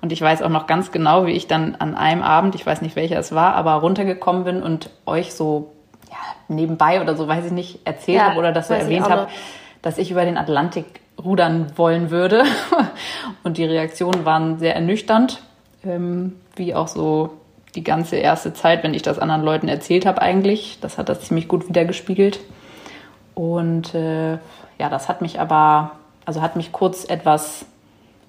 Und 0.02 0.12
ich 0.12 0.20
weiß 0.20 0.42
auch 0.42 0.50
noch 0.50 0.66
ganz 0.66 0.90
genau, 0.90 1.26
wie 1.26 1.32
ich 1.32 1.46
dann 1.46 1.76
an 1.76 1.94
einem 1.94 2.22
Abend, 2.22 2.56
ich 2.56 2.66
weiß 2.66 2.82
nicht 2.82 2.96
welcher 2.96 3.18
es 3.18 3.32
war, 3.32 3.54
aber 3.54 3.74
runtergekommen 3.74 4.44
bin 4.44 4.62
und 4.62 4.90
euch 5.06 5.32
so 5.32 5.72
ja, 6.10 6.16
nebenbei 6.48 7.00
oder 7.00 7.16
so, 7.16 7.28
weiß 7.28 7.46
ich 7.46 7.52
nicht, 7.52 7.86
erzählt 7.86 8.18
ja, 8.18 8.30
habe 8.30 8.38
oder 8.38 8.52
dass 8.52 8.70
ihr 8.70 8.76
erwähnt 8.76 9.08
habt, 9.08 9.30
dass 9.82 9.98
ich 9.98 10.10
über 10.10 10.24
den 10.24 10.36
Atlantik 10.36 11.00
rudern 11.22 11.72
wollen 11.76 12.10
würde. 12.10 12.44
und 13.42 13.58
die 13.58 13.64
Reaktionen 13.64 14.24
waren 14.24 14.58
sehr 14.58 14.74
ernüchternd, 14.74 15.42
ähm, 15.84 16.36
wie 16.56 16.74
auch 16.74 16.88
so 16.88 17.38
die 17.74 17.84
ganze 17.84 18.16
erste 18.16 18.52
Zeit, 18.54 18.82
wenn 18.82 18.94
ich 18.94 19.02
das 19.02 19.18
anderen 19.18 19.42
Leuten 19.42 19.68
erzählt 19.68 20.06
habe 20.06 20.22
eigentlich. 20.22 20.78
Das 20.80 20.98
hat 20.98 21.08
das 21.08 21.22
ziemlich 21.22 21.48
gut 21.48 21.68
wiedergespiegelt. 21.68 22.40
Und 23.34 23.94
äh, 23.94 24.32
ja, 24.78 24.88
das 24.90 25.08
hat 25.08 25.22
mich 25.22 25.38
aber, 25.38 25.92
also 26.24 26.42
hat 26.42 26.56
mich 26.56 26.72
kurz 26.72 27.04
etwas 27.04 27.66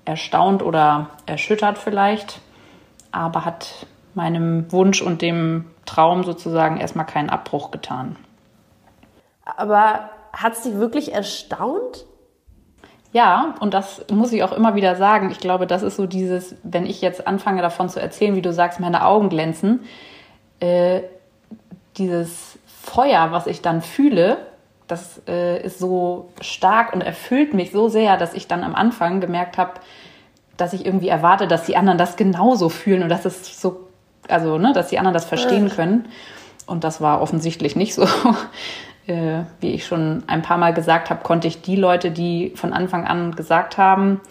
erstaunt 0.06 0.62
oder 0.62 1.10
erschüttert 1.26 1.78
vielleicht, 1.78 2.40
aber 3.12 3.46
hat 3.46 3.88
meinem 4.20 4.70
Wunsch 4.74 5.02
und 5.02 5.22
dem 5.22 5.66
Traum 5.86 6.24
sozusagen 6.24 6.78
erstmal 6.78 7.06
keinen 7.06 7.30
Abbruch 7.30 7.72
getan. 7.72 8.18
Aber 9.46 10.10
hat 10.34 10.54
es 10.54 10.64
dich 10.64 10.76
wirklich 10.76 11.14
erstaunt? 11.14 12.06
Ja, 13.14 13.56
und 13.62 13.74
das 13.74 14.06
muss 14.12 14.34
ich 14.34 14.44
auch 14.44 14.52
immer 14.52 14.76
wieder 14.76 14.96
sagen. 14.96 15.32
Ich 15.32 15.40
glaube, 15.40 15.66
das 15.66 15.82
ist 15.82 15.96
so 15.96 16.06
dieses, 16.06 16.56
wenn 16.64 16.86
ich 16.86 17.02
jetzt 17.02 17.26
anfange 17.26 17.62
davon 17.62 17.88
zu 17.88 18.02
erzählen, 18.02 18.36
wie 18.36 18.42
du 18.42 18.52
sagst, 18.52 18.80
meine 18.82 19.06
Augen 19.06 19.30
glänzen, 19.30 19.86
äh, 20.60 21.02
dieses 21.98 22.60
Feuer, 22.68 23.32
was 23.32 23.48
ich 23.48 23.62
dann 23.62 23.82
fühle, 23.82 24.38
das 24.88 25.22
äh, 25.28 25.64
ist 25.64 25.80
so 25.80 26.30
stark 26.42 26.94
und 26.94 27.02
erfüllt 27.02 27.54
mich 27.54 27.72
so 27.72 27.88
sehr, 27.88 28.18
dass 28.18 28.34
ich 28.34 28.48
dann 28.48 28.64
am 28.64 28.76
Anfang 28.76 29.22
gemerkt 29.22 29.58
habe, 29.58 29.74
dass 30.60 30.74
ich 30.74 30.86
irgendwie 30.86 31.08
erwarte, 31.08 31.48
dass 31.48 31.66
die 31.66 31.78
anderen 31.78 31.98
das 31.98 32.16
genauso 32.16 32.70
fühlen 32.70 33.04
und 33.04 33.10
dass 33.10 33.26
es 33.26 33.60
so, 33.62 33.89
also, 34.30 34.58
ne, 34.58 34.74
dass 34.74 34.88
die 34.88 35.00
anderen 35.00 35.14
das 35.14 35.26
verstehen 35.26 35.70
können. 35.70 36.08
Und 36.66 36.84
das 36.84 37.02
war 37.02 37.22
offensichtlich 37.22 37.76
nicht 37.76 37.94
so. 37.94 38.08
Äh, 39.08 39.46
wie 39.60 39.72
ich 39.72 39.88
schon 39.88 40.24
ein 40.28 40.44
paar 40.44 40.60
Mal 40.60 40.72
gesagt 40.72 41.10
habe, 41.10 41.24
konnte 41.24 41.48
ich 41.48 41.64
die 41.64 41.76
Leute, 41.76 42.12
die 42.12 42.54
von 42.56 42.74
Anfang 42.74 43.08
an 43.08 43.36
gesagt 43.36 43.80
haben, 43.80 44.22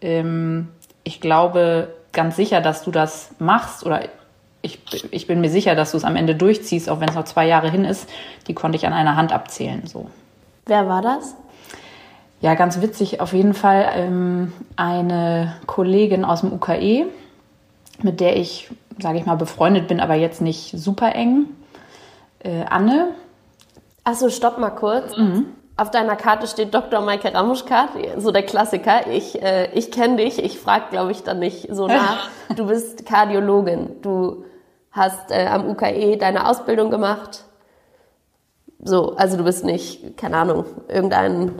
ähm, 0.00 0.68
ich 1.02 1.20
glaube 1.20 1.88
ganz 2.12 2.34
sicher, 2.34 2.62
dass 2.62 2.84
du 2.84 2.90
das 2.90 3.32
machst 3.38 3.84
oder 3.84 4.00
ich, 4.62 4.80
ich 5.10 5.26
bin 5.26 5.42
mir 5.42 5.50
sicher, 5.50 5.74
dass 5.74 5.90
du 5.90 5.98
es 5.98 6.04
am 6.04 6.16
Ende 6.16 6.34
durchziehst, 6.34 6.88
auch 6.88 7.00
wenn 7.00 7.10
es 7.10 7.14
noch 7.14 7.26
zwei 7.26 7.46
Jahre 7.46 7.70
hin 7.70 7.84
ist, 7.84 8.08
die 8.48 8.54
konnte 8.54 8.76
ich 8.76 8.86
an 8.86 8.94
einer 8.94 9.14
Hand 9.14 9.30
abzählen. 9.30 9.86
So. 9.86 10.08
Wer 10.64 10.88
war 10.88 11.02
das? 11.02 11.34
Ja, 12.40 12.54
ganz 12.54 12.80
witzig. 12.80 13.20
Auf 13.20 13.34
jeden 13.34 13.52
Fall 13.52 13.90
ähm, 13.94 14.52
eine 14.76 15.56
Kollegin 15.66 16.24
aus 16.24 16.40
dem 16.40 16.52
UKE, 16.52 17.06
mit 18.02 18.20
der 18.20 18.36
ich, 18.36 18.70
sage 18.98 19.18
ich 19.18 19.26
mal, 19.26 19.36
befreundet 19.36 19.88
bin, 19.88 20.00
aber 20.00 20.14
jetzt 20.14 20.40
nicht 20.40 20.78
super 20.78 21.14
eng. 21.14 21.46
Äh, 22.40 22.64
Anne, 22.68 23.14
Achso, 24.04 24.28
stopp 24.28 24.58
mal 24.58 24.70
kurz. 24.70 25.16
Mhm. 25.16 25.46
Auf 25.76 25.90
deiner 25.90 26.14
Karte 26.14 26.46
steht 26.46 26.72
Dr. 26.72 27.00
Maike 27.00 27.34
Ramuschkat, 27.34 27.88
so 28.18 28.30
der 28.30 28.44
Klassiker. 28.44 29.08
Ich, 29.10 29.42
äh, 29.42 29.72
ich 29.72 29.90
kenne 29.90 30.18
dich, 30.18 30.42
ich 30.42 30.58
frage, 30.58 30.84
glaube 30.90 31.10
ich, 31.10 31.24
dann 31.24 31.40
nicht 31.40 31.68
so 31.70 31.86
nach. 31.88 32.28
Du 32.54 32.66
bist 32.66 33.06
Kardiologin. 33.06 34.02
Du 34.02 34.44
hast 34.92 35.32
äh, 35.32 35.46
am 35.46 35.68
UKE 35.68 36.16
deine 36.18 36.48
Ausbildung 36.48 36.90
gemacht. 36.90 37.44
So, 38.78 39.16
also 39.16 39.38
du 39.38 39.44
bist 39.44 39.64
nicht, 39.64 40.16
keine 40.18 40.36
Ahnung, 40.36 40.66
irgendein, 40.88 41.52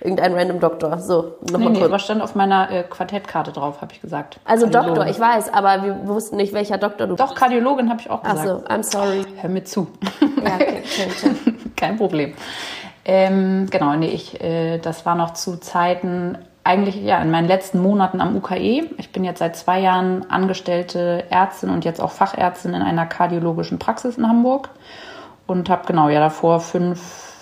irgendein 0.00 0.34
random 0.34 0.60
Doktor. 0.60 0.98
So, 0.98 1.36
nochmal 1.42 1.72
nee, 1.72 1.78
kurz. 1.78 1.88
Nee, 1.88 1.92
was 1.92 2.02
stand 2.02 2.22
auf 2.22 2.34
meiner 2.34 2.70
äh, 2.70 2.82
Quartettkarte 2.82 3.52
drauf, 3.52 3.80
habe 3.80 3.92
ich 3.92 4.00
gesagt. 4.00 4.40
Also 4.44 4.66
Doktor, 4.66 5.06
ich 5.06 5.18
weiß, 5.18 5.52
aber 5.52 5.82
wir 5.82 6.06
wussten 6.06 6.36
nicht, 6.36 6.52
welcher 6.52 6.78
Doktor 6.78 7.06
du 7.06 7.16
Doch, 7.16 7.26
bist. 7.26 7.36
Doch, 7.36 7.40
Kardiologin 7.40 7.90
habe 7.90 8.00
ich 8.00 8.10
auch 8.10 8.22
gesagt. 8.22 8.40
Achso, 8.40 8.66
I'm 8.66 8.82
sorry. 8.82 9.24
Hör 9.40 9.50
mir 9.50 9.64
zu. 9.64 9.88
Ja, 10.20 10.54
okay, 10.54 10.82
okay, 10.84 11.08
okay. 11.30 11.54
Kein 11.76 11.96
Problem. 11.96 12.34
Ähm, 13.04 13.66
genau, 13.70 13.94
nee, 13.96 14.08
ich, 14.08 14.40
äh, 14.40 14.78
das 14.78 15.06
war 15.06 15.14
noch 15.14 15.32
zu 15.32 15.56
Zeiten, 15.58 16.36
eigentlich 16.64 16.96
ja 16.96 17.20
in 17.22 17.30
meinen 17.30 17.48
letzten 17.48 17.80
Monaten 17.80 18.20
am 18.20 18.36
UKE. 18.36 18.90
Ich 18.98 19.12
bin 19.12 19.24
jetzt 19.24 19.38
seit 19.38 19.56
zwei 19.56 19.80
Jahren 19.80 20.30
angestellte 20.30 21.24
Ärztin 21.30 21.70
und 21.70 21.84
jetzt 21.84 22.00
auch 22.00 22.10
Fachärztin 22.10 22.74
in 22.74 22.82
einer 22.82 23.06
kardiologischen 23.06 23.78
Praxis 23.78 24.18
in 24.18 24.28
Hamburg 24.28 24.68
und 25.46 25.70
habe 25.70 25.86
genau 25.86 26.08
ja 26.08 26.20
davor 26.20 26.60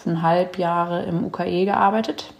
fünfeinhalb 0.09 0.59
Jahre 0.59 1.03
im 1.05 1.25
UKE 1.25 1.65
gearbeitet. 1.65 2.33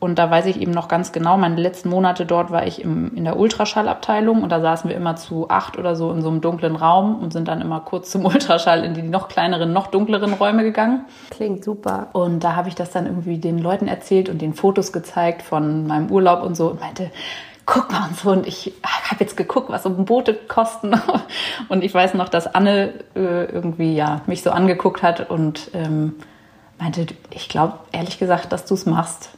Und 0.00 0.18
da 0.18 0.30
weiß 0.30 0.46
ich 0.46 0.60
eben 0.60 0.72
noch 0.72 0.88
ganz 0.88 1.12
genau, 1.12 1.38
meine 1.38 1.56
letzten 1.56 1.88
Monate 1.88 2.26
dort 2.26 2.50
war 2.50 2.66
ich 2.66 2.82
im, 2.82 3.16
in 3.16 3.24
der 3.24 3.38
Ultraschallabteilung 3.38 4.42
und 4.42 4.52
da 4.52 4.60
saßen 4.60 4.90
wir 4.90 4.96
immer 4.96 5.16
zu 5.16 5.48
acht 5.48 5.78
oder 5.78 5.96
so 5.96 6.12
in 6.12 6.20
so 6.20 6.28
einem 6.28 6.42
dunklen 6.42 6.76
Raum 6.76 7.20
und 7.20 7.32
sind 7.32 7.48
dann 7.48 7.62
immer 7.62 7.80
kurz 7.80 8.10
zum 8.10 8.24
Ultraschall 8.26 8.84
in 8.84 8.92
die 8.92 9.02
noch 9.02 9.28
kleineren, 9.28 9.72
noch 9.72 9.86
dunkleren 9.86 10.34
Räume 10.34 10.62
gegangen. 10.62 11.06
Klingt 11.30 11.64
super. 11.64 12.08
Und 12.12 12.44
da 12.44 12.54
habe 12.54 12.68
ich 12.68 12.74
das 12.74 12.90
dann 12.90 13.06
irgendwie 13.06 13.38
den 13.38 13.58
Leuten 13.58 13.88
erzählt 13.88 14.28
und 14.28 14.42
den 14.42 14.52
Fotos 14.52 14.92
gezeigt 14.92 15.40
von 15.40 15.86
meinem 15.86 16.10
Urlaub 16.10 16.42
und 16.42 16.54
so 16.54 16.68
und 16.68 16.80
meinte, 16.80 17.10
guck 17.66 17.90
mal 17.90 18.08
und 18.08 18.16
so. 18.18 18.30
Und 18.30 18.46
ich 18.46 18.74
habe 18.82 19.20
jetzt 19.20 19.36
geguckt, 19.36 19.70
was 19.70 19.84
so 19.84 19.90
Boote 19.90 20.34
kosten. 20.34 20.92
Und 21.68 21.82
ich 21.82 21.94
weiß 21.94 22.14
noch, 22.14 22.28
dass 22.28 22.46
Anne 22.54 22.92
äh, 23.14 23.44
irgendwie 23.44 23.94
ja 23.94 24.20
mich 24.26 24.42
so 24.42 24.50
angeguckt 24.50 25.02
hat 25.02 25.30
und 25.30 25.70
ähm, 25.72 26.14
meinte, 26.78 27.06
ich 27.30 27.48
glaube 27.48 27.78
ehrlich 27.92 28.18
gesagt, 28.18 28.52
dass 28.52 28.66
du 28.66 28.74
es 28.74 28.86
machst. 28.86 29.30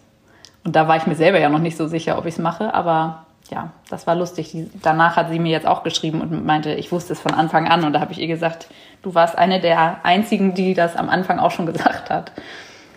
Und 0.65 0.75
da 0.75 0.89
war 0.89 0.97
ich 0.97 1.07
mir 1.07 1.15
selber 1.15 1.39
ja 1.39 1.49
noch 1.49 1.61
nicht 1.61 1.77
so 1.77 1.87
sicher, 1.87 2.19
ob 2.19 2.27
ich 2.27 2.35
es 2.35 2.41
mache, 2.41 2.75
aber 2.75 3.27
ja, 3.51 3.71
das 3.89 4.07
war 4.07 4.15
lustig. 4.15 4.51
Die, 4.51 4.71
danach 4.83 5.17
hat 5.17 5.31
sie 5.31 5.39
mir 5.39 5.53
jetzt 5.53 5.67
auch 5.67 5.83
geschrieben 5.83 6.21
und 6.21 6.45
meinte, 6.45 6.73
ich 6.73 6.91
wusste 6.91 7.13
es 7.13 7.21
von 7.21 7.33
Anfang 7.33 7.69
an. 7.69 7.85
Und 7.85 7.93
da 7.93 8.01
habe 8.01 8.13
ich 8.13 8.19
ihr 8.19 8.27
gesagt, 8.27 8.67
du 9.03 9.15
warst 9.15 9.39
eine 9.39 9.61
der 9.61 10.05
einzigen, 10.05 10.55
die 10.55 10.75
das 10.75 10.97
am 10.97 11.09
Anfang 11.09 11.39
auch 11.39 11.51
schon 11.51 11.67
gesagt 11.67 12.11
hat. 12.11 12.33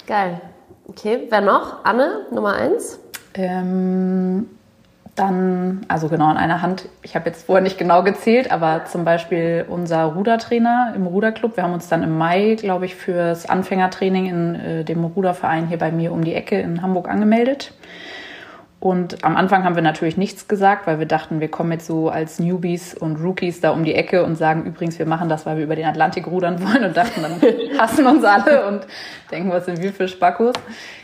Geil. 0.07 0.41
Okay, 0.87 1.27
wer 1.29 1.41
noch? 1.41 1.85
Anne, 1.85 2.25
Nummer 2.31 2.55
eins? 2.55 2.99
Ähm, 3.35 4.47
dann, 5.15 5.81
also 5.87 6.07
genau 6.07 6.31
in 6.31 6.37
einer 6.37 6.61
Hand, 6.61 6.87
ich 7.01 7.15
habe 7.15 7.29
jetzt 7.29 7.45
vorher 7.45 7.61
nicht 7.61 7.77
genau 7.77 8.03
gezählt, 8.03 8.51
aber 8.51 8.85
zum 8.85 9.03
Beispiel 9.03 9.65
unser 9.67 10.03
Rudertrainer 10.03 10.93
im 10.95 11.05
Ruderclub. 11.05 11.57
Wir 11.57 11.63
haben 11.63 11.73
uns 11.73 11.89
dann 11.89 12.03
im 12.03 12.17
Mai, 12.17 12.55
glaube 12.55 12.85
ich, 12.85 12.95
fürs 12.95 13.47
Anfängertraining 13.47 14.25
in 14.27 14.55
äh, 14.55 14.83
dem 14.85 15.03
Ruderverein 15.03 15.67
hier 15.67 15.77
bei 15.77 15.91
mir 15.91 16.11
um 16.13 16.23
die 16.23 16.33
Ecke 16.33 16.59
in 16.59 16.81
Hamburg 16.81 17.09
angemeldet. 17.09 17.73
Und 18.79 19.25
am 19.25 19.35
Anfang 19.35 19.65
haben 19.65 19.75
wir 19.75 19.81
natürlich 19.81 20.15
nichts 20.15 20.47
gesagt, 20.47 20.87
weil 20.87 20.99
wir 20.99 21.05
dachten, 21.05 21.41
wir 21.41 21.49
kommen 21.49 21.73
jetzt 21.73 21.85
so 21.85 22.07
als 22.07 22.39
Newbies 22.39 22.93
und 22.93 23.17
Rookies 23.17 23.59
da 23.59 23.71
um 23.71 23.83
die 23.83 23.93
Ecke 23.93 24.23
und 24.23 24.37
sagen 24.37 24.63
übrigens, 24.63 24.97
wir 24.97 25.05
machen 25.05 25.27
das, 25.27 25.45
weil 25.45 25.57
wir 25.57 25.65
über 25.65 25.75
den 25.75 25.85
Atlantik 25.85 26.27
rudern 26.27 26.63
wollen 26.63 26.85
und 26.85 26.95
dachten, 26.95 27.21
dann 27.21 27.41
hassen 27.77 28.07
uns 28.07 28.23
alle 28.23 28.65
und 28.67 28.87
denken, 29.31 29.51
was 29.51 29.65
sind 29.65 29.81
wir 29.81 29.91
für 29.91 30.07
Spackos. 30.07 30.53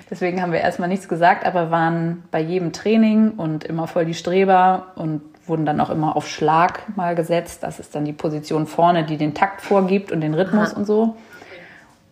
Deswegen 0.09 0.41
haben 0.41 0.51
wir 0.51 0.59
erstmal 0.59 0.89
nichts 0.89 1.07
gesagt, 1.07 1.45
aber 1.45 1.71
waren 1.71 2.23
bei 2.31 2.39
jedem 2.39 2.73
Training 2.73 3.31
und 3.31 3.63
immer 3.63 3.87
voll 3.87 4.05
die 4.05 4.13
Streber 4.13 4.87
und 4.95 5.21
wurden 5.47 5.65
dann 5.65 5.79
auch 5.79 5.89
immer 5.89 6.15
auf 6.15 6.27
Schlag 6.27 6.81
mal 6.95 7.15
gesetzt. 7.15 7.63
Das 7.63 7.79
ist 7.79 7.95
dann 7.95 8.05
die 8.05 8.13
Position 8.13 8.67
vorne, 8.67 9.03
die 9.03 9.17
den 9.17 9.33
Takt 9.33 9.61
vorgibt 9.61 10.11
und 10.11 10.21
den 10.21 10.33
Rhythmus 10.33 10.71
Aha. 10.71 10.77
und 10.77 10.85
so. 10.85 11.15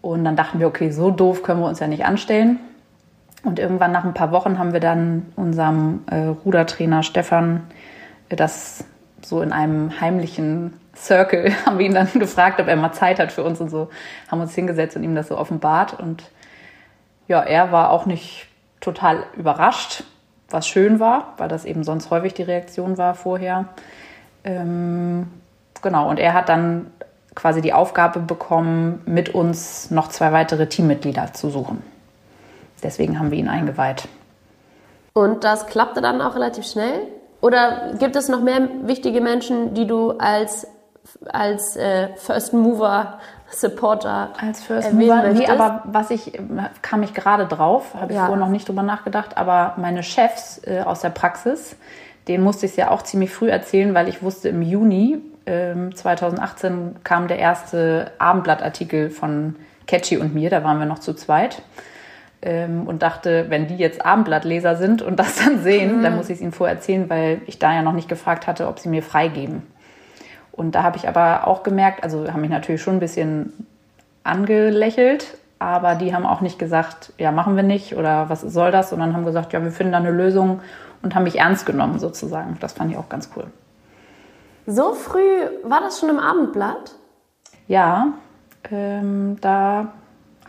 Und 0.01 0.23
dann 0.25 0.35
dachten 0.35 0.59
wir, 0.59 0.67
okay, 0.67 0.91
so 0.91 1.11
doof 1.11 1.43
können 1.43 1.61
wir 1.61 1.67
uns 1.67 1.79
ja 1.79 1.87
nicht 1.87 2.05
anstellen. 2.05 2.59
Und 3.43 3.59
irgendwann 3.59 3.91
nach 3.91 4.05
ein 4.05 4.13
paar 4.13 4.31
Wochen 4.31 4.57
haben 4.57 4.73
wir 4.73 4.79
dann 4.79 5.27
unserem 5.35 6.01
äh, 6.09 6.27
Rudertrainer 6.45 7.03
Stefan 7.03 7.63
äh, 8.29 8.35
das 8.35 8.85
so 9.21 9.41
in 9.41 9.51
einem 9.51 9.99
heimlichen 10.01 10.73
Circle 10.95 11.53
haben 11.65 11.79
wir 11.79 11.85
ihn 11.85 11.93
dann 11.93 12.11
gefragt, 12.13 12.59
ob 12.59 12.67
er 12.67 12.75
mal 12.75 12.93
Zeit 12.93 13.19
hat 13.19 13.31
für 13.31 13.43
uns 13.43 13.59
und 13.61 13.69
so, 13.69 13.89
haben 14.29 14.41
uns 14.41 14.55
hingesetzt 14.55 14.95
und 14.95 15.03
ihm 15.03 15.15
das 15.15 15.27
so 15.27 15.37
offenbart 15.37 15.99
und 15.99 16.23
ja, 17.27 17.41
er 17.41 17.71
war 17.71 17.91
auch 17.91 18.05
nicht 18.05 18.47
total 18.81 19.23
überrascht, 19.35 20.03
was 20.49 20.67
schön 20.67 20.99
war, 20.99 21.33
weil 21.37 21.47
das 21.47 21.65
eben 21.65 21.83
sonst 21.83 22.11
häufig 22.11 22.33
die 22.33 22.43
Reaktion 22.43 22.97
war 22.97 23.15
vorher. 23.15 23.65
Ähm, 24.43 25.31
genau, 25.81 26.09
und 26.09 26.19
er 26.19 26.33
hat 26.33 26.49
dann 26.49 26.91
quasi 27.35 27.61
die 27.61 27.73
Aufgabe 27.73 28.19
bekommen, 28.19 29.01
mit 29.05 29.33
uns 29.33 29.89
noch 29.89 30.09
zwei 30.09 30.31
weitere 30.31 30.67
Teammitglieder 30.67 31.33
zu 31.33 31.49
suchen. 31.49 31.81
Deswegen 32.83 33.17
haben 33.17 33.31
wir 33.31 33.39
ihn 33.39 33.49
eingeweiht. 33.49 34.07
Und 35.13 35.43
das 35.43 35.67
klappte 35.67 36.01
dann 36.01 36.21
auch 36.21 36.35
relativ 36.35 36.65
schnell? 36.65 37.07
Oder 37.41 37.93
gibt 37.99 38.15
es 38.15 38.29
noch 38.29 38.41
mehr 38.41 38.67
wichtige 38.83 39.21
Menschen, 39.21 39.73
die 39.73 39.87
du 39.87 40.11
als, 40.11 40.67
als 41.31 41.75
äh, 41.75 42.09
First 42.15 42.53
Mover 42.53 43.19
Supporter 43.55 44.33
als 44.39 44.63
First 44.63 44.93
Mover. 44.93 45.29
Nee, 45.33 45.47
aber 45.47 45.83
was 45.85 46.11
ich 46.11 46.39
kam 46.81 47.03
ich 47.03 47.13
gerade 47.13 47.45
drauf, 47.45 47.93
habe 47.95 48.11
ich 48.11 48.17
ja. 48.17 48.25
vorher 48.25 48.43
noch 48.43 48.51
nicht 48.51 48.67
drüber 48.67 48.83
nachgedacht, 48.83 49.37
aber 49.37 49.73
meine 49.77 50.03
Chefs 50.03 50.61
äh, 50.65 50.81
aus 50.81 51.01
der 51.01 51.09
Praxis, 51.09 51.75
denen 52.27 52.43
musste 52.43 52.65
ich 52.65 52.73
es 52.73 52.75
ja 52.77 52.91
auch 52.91 53.01
ziemlich 53.01 53.31
früh 53.31 53.49
erzählen, 53.49 53.93
weil 53.93 54.07
ich 54.07 54.21
wusste, 54.21 54.49
im 54.49 54.61
Juni 54.61 55.19
äh, 55.45 55.73
2018 55.93 56.97
kam 57.03 57.27
der 57.27 57.39
erste 57.39 58.11
Abendblattartikel 58.17 59.09
von 59.09 59.55
Catchy 59.87 60.17
und 60.17 60.33
mir, 60.33 60.49
da 60.49 60.63
waren 60.63 60.79
wir 60.79 60.85
noch 60.85 60.99
zu 60.99 61.13
zweit. 61.13 61.61
Ähm, 62.41 62.87
und 62.87 63.03
dachte, 63.03 63.45
wenn 63.49 63.67
die 63.67 63.77
jetzt 63.77 64.05
Abendblattleser 64.05 64.75
sind 64.75 65.01
und 65.01 65.17
das 65.17 65.35
dann 65.37 65.59
sehen, 65.63 65.99
mhm. 65.99 66.03
dann 66.03 66.15
muss 66.17 66.29
ich 66.29 66.35
es 66.35 66.41
ihnen 66.41 66.51
vorher 66.51 66.75
erzählen, 66.75 67.09
weil 67.09 67.41
ich 67.45 67.57
da 67.57 67.73
ja 67.73 67.81
noch 67.81 67.93
nicht 67.93 68.09
gefragt 68.09 68.47
hatte, 68.47 68.67
ob 68.67 68.79
sie 68.79 68.89
mir 68.89 69.01
freigeben. 69.01 69.63
Und 70.53 70.75
da 70.75 70.83
habe 70.83 70.97
ich 70.97 71.07
aber 71.07 71.47
auch 71.47 71.63
gemerkt, 71.63 72.03
also 72.03 72.31
haben 72.31 72.41
mich 72.41 72.49
natürlich 72.49 72.81
schon 72.81 72.95
ein 72.95 72.99
bisschen 72.99 73.51
angelächelt, 74.23 75.37
aber 75.57 75.95
die 75.95 76.13
haben 76.13 76.25
auch 76.25 76.41
nicht 76.41 76.59
gesagt, 76.59 77.11
ja, 77.17 77.31
machen 77.31 77.55
wir 77.55 77.63
nicht 77.63 77.95
oder 77.95 78.29
was 78.29 78.41
soll 78.41 78.71
das, 78.71 78.91
sondern 78.91 79.13
haben 79.13 79.25
gesagt, 79.25 79.51
ja, 79.51 79.63
wir 79.63 79.71
finden 79.71 79.93
da 79.93 79.97
eine 79.97 80.11
Lösung 80.11 80.61
und 81.01 81.15
haben 81.15 81.23
mich 81.23 81.39
ernst 81.39 81.65
genommen 81.65 81.97
sozusagen. 81.99 82.57
Das 82.59 82.73
fand 82.73 82.91
ich 82.91 82.97
auch 82.97 83.09
ganz 83.09 83.31
cool. 83.35 83.45
So 84.67 84.93
früh 84.93 85.41
war 85.63 85.81
das 85.81 85.99
schon 85.99 86.09
im 86.09 86.19
Abendblatt? 86.19 86.93
Ja, 87.67 88.13
ähm, 88.71 89.37
da 89.41 89.87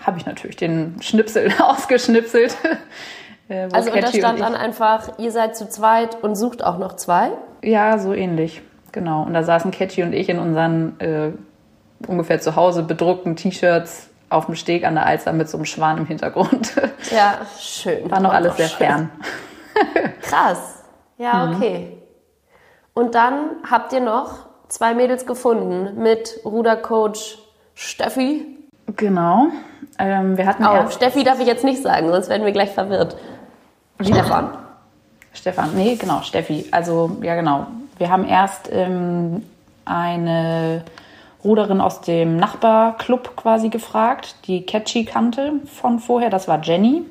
habe 0.04 0.18
ich 0.18 0.26
natürlich 0.26 0.56
den 0.56 0.96
Schnipsel 1.00 1.50
ausgeschnipselt. 1.58 2.56
äh, 3.48 3.68
also 3.72 3.90
und 3.90 4.02
da 4.02 4.08
stand 4.08 4.40
dann 4.40 4.54
einfach, 4.54 5.18
ihr 5.18 5.32
seid 5.32 5.56
zu 5.56 5.68
zweit 5.68 6.22
und 6.22 6.36
sucht 6.36 6.62
auch 6.62 6.78
noch 6.78 6.94
zwei? 6.96 7.30
Ja, 7.62 7.98
so 7.98 8.12
ähnlich. 8.12 8.62
Genau. 8.94 9.24
Und 9.24 9.35
da 9.35 9.42
saßen 9.42 9.72
Catchy 9.72 10.04
und 10.04 10.12
ich 10.12 10.28
in 10.28 10.38
unseren 10.38 11.00
äh, 11.00 11.33
ungefähr 12.07 12.40
zu 12.40 12.54
Hause 12.54 12.85
bedruckten 12.85 13.35
T-Shirts 13.35 14.09
auf 14.30 14.46
dem 14.46 14.54
Steg 14.54 14.85
an 14.85 14.94
der 14.94 15.04
Alster 15.04 15.33
mit 15.33 15.48
so 15.48 15.59
einem 15.59 15.64
Schwan 15.64 15.98
im 15.98 16.07
Hintergrund. 16.07 16.72
Ja, 17.11 17.38
schön. 17.59 18.09
War 18.09 18.20
noch 18.20 18.33
alles 18.33 18.57
sehr 18.57 18.68
schön. 18.68 18.87
fern. 18.87 19.11
Krass. 20.22 20.85
Ja, 21.18 21.46
mhm. 21.46 21.57
okay. 21.57 22.02
Und 22.94 23.16
dann 23.16 23.50
habt 23.68 23.92
ihr 23.92 24.00
noch 24.00 24.46
zwei 24.68 24.94
Mädels 24.94 25.26
gefunden 25.26 26.00
mit 26.00 26.40
Rudercoach 26.44 27.38
Steffi. 27.74 28.46
Genau. 28.94 29.48
Ähm, 29.98 30.38
wir 30.38 30.46
hatten 30.46 30.64
oh, 30.64 30.88
Steffi 30.90 31.24
darf 31.24 31.40
ich 31.40 31.48
jetzt 31.48 31.64
nicht 31.64 31.83
sagen, 31.83 32.11
sonst 32.11 32.28
werden 32.28 32.44
wir 32.44 32.52
gleich 32.52 32.70
verwirrt. 32.70 33.16
Stefan. 34.00 34.57
Stefan, 35.33 35.74
nee, 35.74 35.96
genau, 35.96 36.22
Steffi. 36.22 36.66
Also, 36.70 37.16
ja, 37.22 37.35
genau 37.35 37.66
wir 37.98 38.11
haben 38.11 38.26
erst 38.26 38.68
ähm, 38.72 39.44
eine 39.85 40.85
Ruderin 41.44 41.80
aus 41.80 42.00
dem 42.00 42.37
Nachbarclub 42.37 43.37
quasi 43.37 43.68
gefragt, 43.68 44.37
die 44.46 44.64
Catchy 44.64 45.04
kannte 45.04 45.61
von 45.66 45.98
vorher. 45.98 46.30
Das 46.30 46.48
war 46.48 46.62
Jenny. 46.62 47.02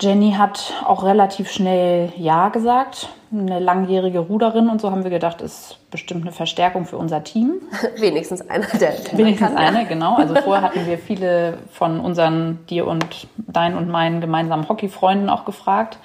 Jenny 0.00 0.32
hat 0.32 0.74
auch 0.84 1.02
relativ 1.02 1.50
schnell 1.50 2.12
Ja 2.16 2.50
gesagt. 2.50 3.08
Eine 3.32 3.58
langjährige 3.58 4.20
Ruderin 4.20 4.68
und 4.68 4.80
so 4.80 4.90
haben 4.90 5.02
wir 5.02 5.10
gedacht, 5.10 5.42
ist 5.42 5.78
bestimmt 5.90 6.22
eine 6.22 6.32
Verstärkung 6.32 6.86
für 6.86 6.96
unser 6.96 7.24
Team. 7.24 7.60
Wenigstens 7.96 8.48
einer, 8.48 8.66
der. 8.66 8.92
Wenigstens 9.12 9.48
kann, 9.48 9.58
eine, 9.58 9.82
ja. 9.82 9.88
genau. 9.88 10.14
Also 10.14 10.34
vorher 10.36 10.62
hatten 10.62 10.86
wir 10.86 10.98
viele 10.98 11.58
von 11.72 11.98
unseren, 11.98 12.64
dir 12.70 12.86
und 12.86 13.26
deinen 13.36 13.76
und 13.76 13.88
meinen 13.88 14.20
gemeinsamen 14.20 14.68
Hockeyfreunden 14.68 15.28
auch 15.28 15.44
gefragt. 15.44 15.98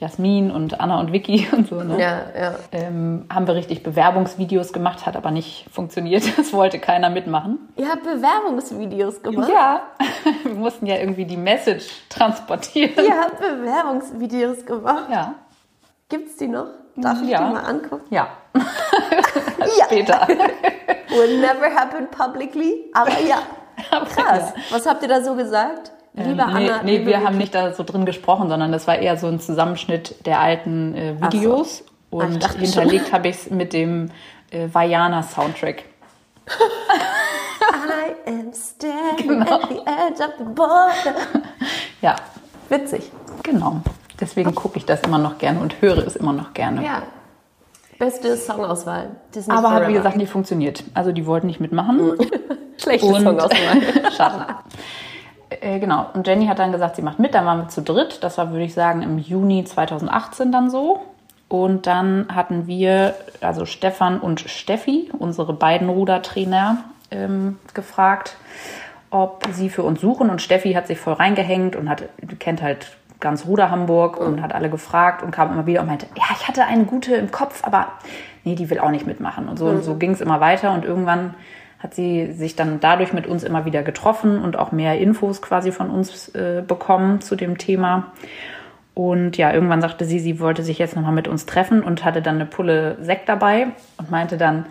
Jasmin 0.00 0.50
und 0.50 0.80
Anna 0.80 0.98
und 0.98 1.12
Vicky 1.12 1.46
und 1.52 1.68
so. 1.68 1.82
Ne? 1.82 2.00
Ja, 2.00 2.22
ja. 2.36 2.54
Ähm, 2.72 3.26
haben 3.32 3.46
wir 3.46 3.54
richtig 3.54 3.82
Bewerbungsvideos 3.82 4.72
gemacht, 4.72 5.06
hat 5.06 5.16
aber 5.16 5.30
nicht 5.30 5.66
funktioniert. 5.70 6.24
Das 6.40 6.54
wollte 6.54 6.78
keiner 6.78 7.10
mitmachen. 7.10 7.58
Ihr 7.76 7.88
habt 7.88 8.02
Bewerbungsvideos 8.02 9.22
gemacht? 9.22 9.50
Ja, 9.52 9.82
wir 10.44 10.54
mussten 10.54 10.86
ja 10.86 10.96
irgendwie 10.96 11.26
die 11.26 11.36
Message 11.36 11.86
transportieren. 12.08 13.04
Ihr 13.04 13.20
habt 13.20 13.38
Bewerbungsvideos 13.38 14.64
gemacht? 14.64 15.08
Ja. 15.10 15.34
Gibt's 16.08 16.36
die 16.36 16.48
noch? 16.48 16.68
Darf 16.96 17.20
ich 17.22 17.28
ja. 17.28 17.46
die 17.46 17.52
mal 17.52 17.60
angucken? 17.60 18.06
Ja. 18.10 18.28
ja. 18.54 19.84
Später. 19.84 20.26
Will 21.10 21.40
never 21.40 21.74
happen 21.74 22.08
publicly, 22.10 22.90
aber 22.94 23.20
ja. 23.20 23.42
Krass. 24.14 24.54
Was 24.70 24.86
habt 24.86 25.02
ihr 25.02 25.08
da 25.08 25.22
so 25.22 25.34
gesagt? 25.34 25.92
Liebe 26.14 26.30
ähm, 26.30 26.40
Anna, 26.40 26.82
nee, 26.82 26.98
nee 26.98 27.06
wir 27.06 27.22
haben 27.22 27.38
nicht 27.38 27.54
da 27.54 27.72
so 27.72 27.84
drin 27.84 28.04
gesprochen, 28.04 28.48
sondern 28.48 28.72
das 28.72 28.86
war 28.86 28.98
eher 28.98 29.16
so 29.16 29.28
ein 29.28 29.40
Zusammenschnitt 29.40 30.26
der 30.26 30.40
alten 30.40 30.94
äh, 30.94 31.14
Videos. 31.20 31.78
So. 31.78 31.84
Ah, 32.20 32.24
Und 32.24 32.44
Ach, 32.44 32.54
hinterlegt 32.56 33.12
habe 33.12 33.28
ich 33.28 33.36
es 33.36 33.50
mit 33.50 33.72
dem 33.72 34.10
äh, 34.50 34.68
Vajana-Soundtrack. 34.72 35.84
I 36.48 38.28
am 38.28 38.52
standing 38.52 39.28
genau. 39.28 39.54
at 39.54 39.68
the 39.68 39.76
edge 39.76 40.24
of 40.24 40.32
the 40.38 40.44
border. 40.44 41.16
Ja. 42.02 42.16
Witzig. 42.70 43.10
Genau. 43.42 43.82
Deswegen 44.18 44.54
gucke 44.54 44.78
ich 44.78 44.86
das 44.86 45.02
immer 45.02 45.18
noch 45.18 45.36
gerne 45.36 45.60
und 45.60 45.82
höre 45.82 46.06
es 46.06 46.16
immer 46.16 46.32
noch 46.32 46.54
gerne. 46.54 46.82
Ja. 46.82 47.02
Beste 47.98 48.34
Songauswahl. 48.36 49.10
Disney 49.34 49.52
Aber 49.52 49.68
Forever. 49.68 49.82
hat, 49.82 49.88
wie 49.90 49.92
gesagt, 49.92 50.16
nicht 50.16 50.30
funktioniert. 50.30 50.84
Also 50.94 51.12
die 51.12 51.26
wollten 51.26 51.46
nicht 51.46 51.60
mitmachen. 51.60 52.14
Schlechte 52.78 53.06
und 53.06 53.22
Songauswahl. 53.22 54.12
Schade. 54.16 54.46
Äh, 55.50 55.78
genau. 55.80 56.06
Und 56.14 56.26
Jenny 56.26 56.46
hat 56.46 56.58
dann 56.58 56.72
gesagt, 56.72 56.96
sie 56.96 57.02
macht 57.02 57.18
mit. 57.18 57.34
Dann 57.34 57.44
waren 57.44 57.58
wir 57.58 57.68
zu 57.68 57.82
dritt. 57.82 58.22
Das 58.22 58.38
war, 58.38 58.52
würde 58.52 58.64
ich 58.64 58.74
sagen, 58.74 59.02
im 59.02 59.18
Juni 59.18 59.64
2018 59.64 60.52
dann 60.52 60.70
so. 60.70 61.00
Und 61.48 61.88
dann 61.88 62.28
hatten 62.32 62.68
wir, 62.68 63.14
also 63.40 63.66
Stefan 63.66 64.20
und 64.20 64.40
Steffi, 64.40 65.10
unsere 65.18 65.52
beiden 65.52 65.88
Rudertrainer, 65.88 66.84
ähm, 67.10 67.58
gefragt, 67.74 68.36
ob 69.10 69.44
sie 69.50 69.68
für 69.68 69.82
uns 69.82 70.00
suchen. 70.00 70.30
Und 70.30 70.40
Steffi 70.40 70.74
hat 70.74 70.86
sich 70.86 70.98
voll 70.98 71.14
reingehängt 71.14 71.74
und 71.74 71.90
hat, 71.90 72.04
kennt 72.38 72.62
halt 72.62 72.96
ganz 73.18 73.46
Ruder 73.46 73.70
Hamburg 73.70 74.16
und 74.18 74.40
hat 74.42 74.54
alle 74.54 74.70
gefragt 74.70 75.22
und 75.22 75.30
kam 75.30 75.52
immer 75.52 75.66
wieder 75.66 75.80
und 75.80 75.88
meinte, 75.88 76.06
ja, 76.16 76.24
ich 76.32 76.48
hatte 76.48 76.64
eine 76.64 76.84
gute 76.84 77.16
im 77.16 77.30
Kopf, 77.30 77.62
aber 77.64 77.88
nee, 78.44 78.54
die 78.54 78.70
will 78.70 78.78
auch 78.78 78.90
nicht 78.90 79.06
mitmachen. 79.06 79.48
Und 79.48 79.58
so, 79.58 79.66
und 79.66 79.82
so 79.82 79.96
ging 79.96 80.12
es 80.12 80.20
immer 80.20 80.40
weiter 80.40 80.72
und 80.72 80.84
irgendwann 80.84 81.34
hat 81.80 81.94
sie 81.94 82.32
sich 82.32 82.56
dann 82.56 82.78
dadurch 82.78 83.12
mit 83.12 83.26
uns 83.26 83.42
immer 83.42 83.64
wieder 83.64 83.82
getroffen 83.82 84.38
und 84.42 84.58
auch 84.58 84.70
mehr 84.70 84.98
Infos 84.98 85.40
quasi 85.42 85.72
von 85.72 85.90
uns 85.90 86.28
äh, 86.34 86.62
bekommen 86.66 87.20
zu 87.22 87.36
dem 87.36 87.58
Thema. 87.58 88.12
Und 88.94 89.38
ja, 89.38 89.52
irgendwann 89.52 89.80
sagte 89.80 90.04
sie, 90.04 90.20
sie 90.20 90.40
wollte 90.40 90.62
sich 90.62 90.78
jetzt 90.78 90.94
nochmal 90.94 91.12
mit 91.12 91.26
uns 91.26 91.46
treffen 91.46 91.82
und 91.82 92.04
hatte 92.04 92.20
dann 92.20 92.34
eine 92.34 92.44
Pulle 92.44 92.98
Sekt 93.00 93.28
dabei 93.30 93.68
und 93.96 94.10
meinte 94.10 94.36
dann, 94.36 94.66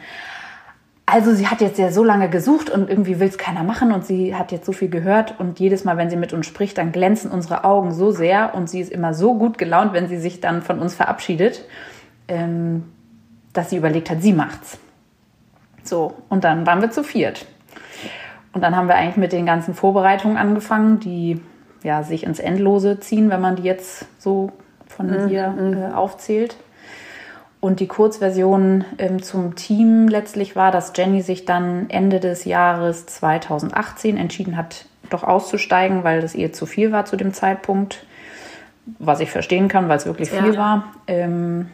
also 1.07 1.33
sie 1.33 1.47
hat 1.47 1.61
jetzt 1.61 1.79
ja 1.79 1.91
so 1.91 2.03
lange 2.03 2.29
gesucht 2.29 2.69
und 2.69 2.87
irgendwie 2.87 3.19
will 3.19 3.27
es 3.27 3.39
keiner 3.39 3.63
machen 3.63 3.91
und 3.91 4.05
sie 4.05 4.35
hat 4.35 4.51
jetzt 4.51 4.67
so 4.67 4.71
viel 4.71 4.89
gehört 4.89 5.39
und 5.39 5.59
jedes 5.59 5.83
Mal, 5.83 5.97
wenn 5.97 6.11
sie 6.11 6.15
mit 6.15 6.33
uns 6.33 6.45
spricht, 6.45 6.77
dann 6.77 6.91
glänzen 6.91 7.31
unsere 7.31 7.63
Augen 7.63 7.91
so 7.91 8.11
sehr 8.11 8.53
und 8.53 8.69
sie 8.69 8.81
ist 8.81 8.91
immer 8.91 9.15
so 9.15 9.35
gut 9.35 9.57
gelaunt, 9.57 9.93
wenn 9.93 10.07
sie 10.07 10.19
sich 10.19 10.41
dann 10.41 10.61
von 10.61 10.77
uns 10.77 10.93
verabschiedet, 10.93 11.65
ähm, 12.27 12.83
dass 13.53 13.71
sie 13.71 13.77
überlegt 13.77 14.11
hat, 14.11 14.21
sie 14.21 14.33
macht's. 14.33 14.77
So, 15.83 16.13
und 16.29 16.43
dann 16.43 16.65
waren 16.65 16.81
wir 16.81 16.91
zu 16.91 17.03
viert. 17.03 17.45
Und 18.53 18.61
dann 18.61 18.75
haben 18.75 18.87
wir 18.87 18.95
eigentlich 18.95 19.17
mit 19.17 19.31
den 19.31 19.45
ganzen 19.45 19.73
Vorbereitungen 19.73 20.37
angefangen, 20.37 20.99
die 20.99 21.41
ja, 21.83 22.03
sich 22.03 22.23
ins 22.23 22.39
Endlose 22.39 22.99
ziehen, 22.99 23.29
wenn 23.29 23.41
man 23.41 23.55
die 23.55 23.63
jetzt 23.63 24.05
so 24.17 24.51
von 24.87 25.07
mhm. 25.07 25.27
hier 25.27 25.55
äh, 25.57 25.95
aufzählt. 25.95 26.57
Und 27.61 27.81
die 27.81 27.87
Kurzversion 27.87 28.85
ähm, 28.97 29.21
zum 29.21 29.55
Team 29.55 30.07
letztlich 30.07 30.55
war, 30.55 30.71
dass 30.71 30.93
Jenny 30.95 31.21
sich 31.21 31.45
dann 31.45 31.89
Ende 31.89 32.19
des 32.19 32.45
Jahres 32.45 33.05
2018 33.05 34.15
entschieden 34.17 34.55
hat, 34.55 34.85
doch 35.09 35.23
auszusteigen, 35.23 36.03
weil 36.03 36.21
das 36.21 36.35
ihr 36.35 36.53
zu 36.53 36.65
viel 36.65 36.91
war 36.91 37.05
zu 37.05 37.17
dem 37.17 37.33
Zeitpunkt. 37.33 38.05
Was 38.97 39.19
ich 39.19 39.29
verstehen 39.29 39.67
kann, 39.67 39.87
weil 39.87 39.97
es 39.97 40.05
wirklich 40.05 40.31
viel 40.31 40.53
ja. 40.53 40.57
war. 40.57 40.83
Ähm, 41.05 41.67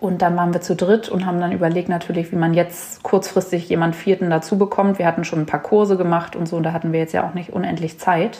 und 0.00 0.22
dann 0.22 0.36
waren 0.36 0.52
wir 0.52 0.60
zu 0.60 0.74
dritt 0.74 1.08
und 1.08 1.26
haben 1.26 1.40
dann 1.40 1.52
überlegt 1.52 1.88
natürlich, 1.88 2.32
wie 2.32 2.36
man 2.36 2.54
jetzt 2.54 3.02
kurzfristig 3.02 3.68
jemand 3.68 3.94
Vierten 3.94 4.30
dazu 4.30 4.58
bekommt. 4.58 4.98
Wir 4.98 5.06
hatten 5.06 5.24
schon 5.24 5.40
ein 5.40 5.46
paar 5.46 5.62
Kurse 5.62 5.96
gemacht 5.96 6.36
und 6.36 6.46
so, 6.46 6.56
und 6.56 6.62
da 6.62 6.72
hatten 6.72 6.92
wir 6.92 7.00
jetzt 7.00 7.12
ja 7.12 7.26
auch 7.26 7.34
nicht 7.34 7.52
unendlich 7.52 7.98
Zeit. 7.98 8.38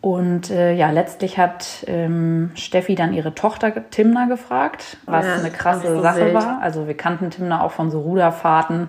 Und 0.00 0.50
äh, 0.50 0.74
ja, 0.74 0.90
letztlich 0.90 1.38
hat 1.38 1.84
ähm, 1.86 2.50
Steffi 2.54 2.96
dann 2.96 3.12
ihre 3.12 3.34
Tochter 3.34 3.72
Timna 3.90 4.26
gefragt, 4.26 4.96
was 5.06 5.24
ja, 5.24 5.34
eine 5.34 5.50
krasse 5.50 5.94
so 5.94 6.02
Sache 6.02 6.26
wild. 6.26 6.34
war. 6.34 6.58
Also 6.60 6.88
wir 6.88 6.96
kannten 6.96 7.30
Timna 7.30 7.62
auch 7.62 7.70
von 7.70 7.90
so 7.90 8.00
Ruderfahrten. 8.00 8.88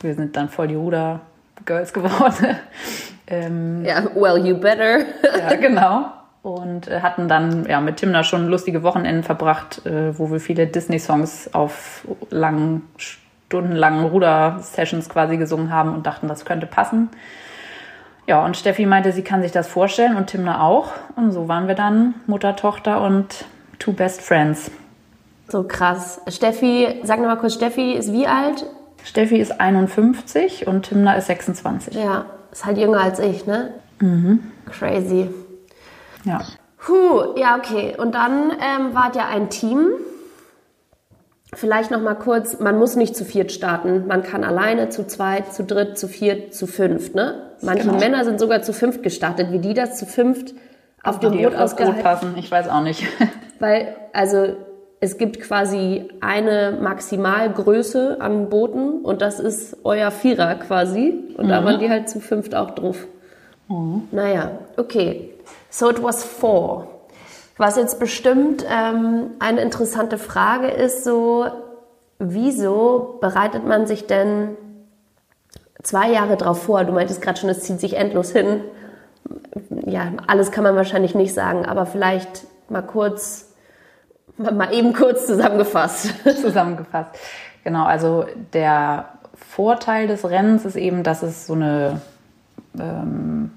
Wir 0.00 0.14
sind 0.14 0.36
dann 0.36 0.50
voll 0.50 0.68
die 0.68 0.74
Ruder-Girls 0.74 1.94
geworden. 1.94 2.58
ähm, 3.26 3.84
ja, 3.86 4.04
well, 4.14 4.36
you 4.36 4.58
better. 4.58 4.98
ja, 5.38 5.56
genau 5.56 6.17
und 6.54 6.88
äh, 6.88 7.00
hatten 7.00 7.28
dann 7.28 7.66
ja, 7.66 7.80
mit 7.80 7.96
Timna 7.96 8.24
schon 8.24 8.48
lustige 8.48 8.82
Wochenenden 8.82 9.22
verbracht, 9.22 9.84
äh, 9.86 10.18
wo 10.18 10.30
wir 10.30 10.40
viele 10.40 10.66
Disney-Songs 10.66 11.54
auf 11.54 12.06
langen, 12.30 12.82
stundenlangen 12.96 14.06
Ruder-Sessions 14.06 15.08
quasi 15.08 15.36
gesungen 15.36 15.72
haben 15.72 15.94
und 15.94 16.06
dachten, 16.06 16.28
das 16.28 16.44
könnte 16.44 16.66
passen. 16.66 17.10
Ja, 18.26 18.44
und 18.44 18.56
Steffi 18.56 18.84
meinte, 18.84 19.12
sie 19.12 19.22
kann 19.22 19.42
sich 19.42 19.52
das 19.52 19.68
vorstellen 19.68 20.16
und 20.16 20.26
Timna 20.26 20.60
auch. 20.62 20.92
Und 21.16 21.32
so 21.32 21.48
waren 21.48 21.66
wir 21.66 21.74
dann 21.74 22.14
Mutter, 22.26 22.56
Tochter 22.56 23.00
und 23.00 23.46
two 23.78 23.92
best 23.92 24.20
friends. 24.20 24.70
So 25.48 25.62
krass. 25.62 26.20
Steffi, 26.28 27.00
sag 27.04 27.20
nochmal 27.20 27.38
kurz, 27.38 27.54
Steffi 27.54 27.92
ist 27.92 28.12
wie 28.12 28.26
alt? 28.26 28.66
Steffi 29.02 29.38
ist 29.38 29.60
51 29.60 30.66
und 30.66 30.82
Timna 30.82 31.14
ist 31.14 31.28
26. 31.28 31.94
Ja, 31.94 32.26
ist 32.52 32.66
halt 32.66 32.76
jünger 32.76 33.00
als 33.00 33.18
ich, 33.18 33.46
ne? 33.46 33.70
Mhm. 34.00 34.40
Crazy. 34.66 35.30
Ja. 36.28 36.40
Puh, 36.78 37.36
ja, 37.36 37.56
okay. 37.56 37.96
Und 37.98 38.14
dann 38.14 38.50
ähm, 38.50 38.94
wart 38.94 39.16
ja 39.16 39.26
ein 39.28 39.50
Team. 39.50 39.90
Vielleicht 41.54 41.90
noch 41.90 42.00
mal 42.00 42.14
kurz, 42.14 42.60
man 42.60 42.78
muss 42.78 42.94
nicht 42.94 43.16
zu 43.16 43.24
viert 43.24 43.50
starten. 43.52 44.06
Man 44.06 44.22
kann 44.22 44.44
alleine, 44.44 44.90
zu 44.90 45.06
zweit, 45.06 45.52
zu 45.52 45.64
dritt, 45.64 45.98
zu 45.98 46.06
viert, 46.06 46.54
zu 46.54 46.66
fünft, 46.66 47.14
ne? 47.14 47.52
Manche 47.62 47.86
genau. 47.86 47.98
Männer 47.98 48.24
sind 48.24 48.38
sogar 48.38 48.62
zu 48.62 48.72
fünft 48.72 49.02
gestartet, 49.02 49.50
wie 49.50 49.58
die 49.58 49.74
das 49.74 49.98
zu 49.98 50.06
fünft 50.06 50.54
auf 51.02 51.18
dem 51.20 51.36
Boot 51.36 51.54
ausgehalten 51.54 52.02
passen. 52.02 52.34
Ich 52.36 52.50
weiß 52.50 52.68
auch 52.68 52.82
nicht. 52.82 53.04
Weil, 53.58 53.96
also, 54.12 54.56
es 55.00 55.16
gibt 55.16 55.40
quasi 55.40 56.08
eine 56.20 56.76
Maximalgröße 56.80 58.20
an 58.20 58.48
Booten 58.48 59.00
und 59.02 59.22
das 59.22 59.40
ist 59.40 59.78
euer 59.84 60.10
Vierer 60.10 60.56
quasi. 60.56 61.34
Und 61.36 61.46
mhm. 61.46 61.48
da 61.48 61.64
waren 61.64 61.78
die 61.78 61.88
halt 61.88 62.08
zu 62.08 62.20
fünft 62.20 62.54
auch 62.54 62.72
drauf. 62.72 63.06
Mhm. 63.68 64.08
Naja, 64.10 64.58
okay. 64.76 65.34
So 65.70 65.90
it 65.90 66.02
was 66.02 66.24
four. 66.24 66.88
Was 67.56 67.76
jetzt 67.76 67.98
bestimmt 67.98 68.64
ähm, 68.70 69.32
eine 69.40 69.60
interessante 69.60 70.16
Frage 70.16 70.68
ist, 70.68 71.04
so, 71.04 71.46
wieso 72.18 73.18
bereitet 73.20 73.66
man 73.66 73.86
sich 73.86 74.06
denn 74.06 74.56
zwei 75.82 76.10
Jahre 76.10 76.36
drauf 76.36 76.62
vor? 76.62 76.84
Du 76.84 76.92
meintest 76.92 77.20
gerade 77.20 77.38
schon, 77.38 77.50
es 77.50 77.62
zieht 77.62 77.80
sich 77.80 77.96
endlos 77.96 78.30
hin. 78.30 78.60
Ja, 79.86 80.12
alles 80.28 80.52
kann 80.52 80.64
man 80.64 80.76
wahrscheinlich 80.76 81.14
nicht 81.14 81.34
sagen, 81.34 81.66
aber 81.66 81.84
vielleicht 81.84 82.46
mal 82.68 82.82
kurz, 82.82 83.52
mal 84.36 84.72
eben 84.72 84.92
kurz 84.92 85.26
zusammengefasst. 85.26 86.14
zusammengefasst. 86.40 87.10
Genau, 87.64 87.84
also 87.84 88.24
der 88.52 89.08
Vorteil 89.34 90.06
des 90.06 90.28
Rennens 90.28 90.64
ist 90.64 90.76
eben, 90.76 91.02
dass 91.02 91.22
es 91.22 91.46
so 91.46 91.54
eine 91.54 92.00
ähm, 92.78 93.50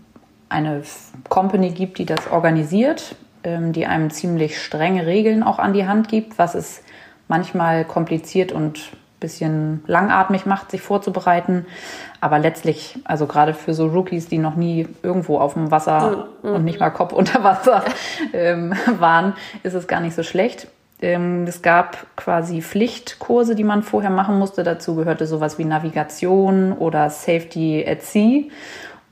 eine 0.52 0.84
Company 1.30 1.72
gibt, 1.72 1.98
die 1.98 2.06
das 2.06 2.30
organisiert, 2.30 3.16
ähm, 3.44 3.74
die 3.74 3.86
einem 3.86 4.12
ziemlich 4.12 4.62
strenge 4.62 5.06
Regeln 5.06 5.44
auch 5.44 5.60
an 5.60 5.74
die 5.74 5.88
Hand 5.88 6.08
gibt, 6.10 6.38
was 6.38 6.56
es 6.56 6.84
manchmal 7.28 7.86
kompliziert 7.86 8.52
und 8.52 8.78
ein 8.78 9.20
bisschen 9.20 9.84
langatmig 9.88 10.46
macht, 10.46 10.72
sich 10.72 10.82
vorzubereiten. 10.82 11.66
Aber 12.20 12.38
letztlich, 12.40 13.00
also 13.06 13.26
gerade 13.26 13.54
für 13.54 13.74
so 13.74 13.88
Rookies, 13.88 14.28
die 14.28 14.38
noch 14.38 14.56
nie 14.56 14.88
irgendwo 15.02 15.40
auf 15.40 15.54
dem 15.54 15.72
Wasser 15.72 16.28
mm, 16.44 16.48
mm, 16.48 16.54
und 16.54 16.66
nicht 16.66 16.80
mal 16.80 16.90
Kopf 16.90 17.14
unter 17.14 17.44
Wasser 17.44 17.84
ähm, 18.34 18.74
waren, 19.00 19.34
ist 19.64 19.74
es 19.74 19.88
gar 19.88 20.02
nicht 20.02 20.16
so 20.16 20.24
schlecht. 20.24 20.68
Ähm, 21.02 21.46
es 21.48 21.62
gab 21.64 22.06
quasi 22.16 22.62
Pflichtkurse, 22.62 23.56
die 23.56 23.64
man 23.64 23.82
vorher 23.82 24.12
machen 24.12 24.38
musste. 24.38 24.64
Dazu 24.64 24.96
gehörte 24.96 25.26
sowas 25.26 25.58
wie 25.58 25.66
Navigation 25.66 26.74
oder 26.74 27.10
Safety 27.10 27.84
at 27.88 28.04
Sea 28.04 28.44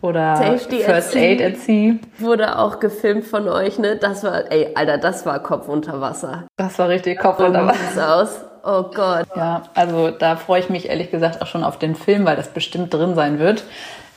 oder 0.02 0.36
Safety 0.38 0.80
First 0.80 1.16
Aid 1.16 1.42
at 1.42 1.58
Sea. 1.58 1.96
Wurde 2.20 2.58
auch 2.58 2.80
gefilmt 2.80 3.26
von 3.26 3.48
euch, 3.50 3.80
ne? 3.80 3.98
Das 3.98 4.24
war, 4.24 4.52
ey, 4.52 4.70
Alter, 4.76 4.98
das 4.98 5.26
war 5.26 5.40
Kopf 5.44 5.68
unter 5.68 6.00
Wasser. 6.00 6.46
Das 6.58 6.80
war 6.80 6.90
richtig 6.90 7.20
Kopf 7.20 7.40
unter 7.40 7.68
Wasser. 7.68 8.16
aus. 8.16 8.42
Oh 8.64 8.84
Gott. 8.94 9.26
Ja, 9.36 9.64
also 9.74 10.12
da 10.12 10.36
freue 10.36 10.60
ich 10.60 10.70
mich 10.70 10.90
ehrlich 10.90 11.12
gesagt 11.12 11.42
auch 11.42 11.48
schon 11.48 11.64
auf 11.64 11.80
den 11.80 11.96
Film, 11.96 12.26
weil 12.26 12.36
das 12.36 12.50
bestimmt 12.50 12.94
drin 12.94 13.16
sein 13.16 13.40
wird. 13.40 13.64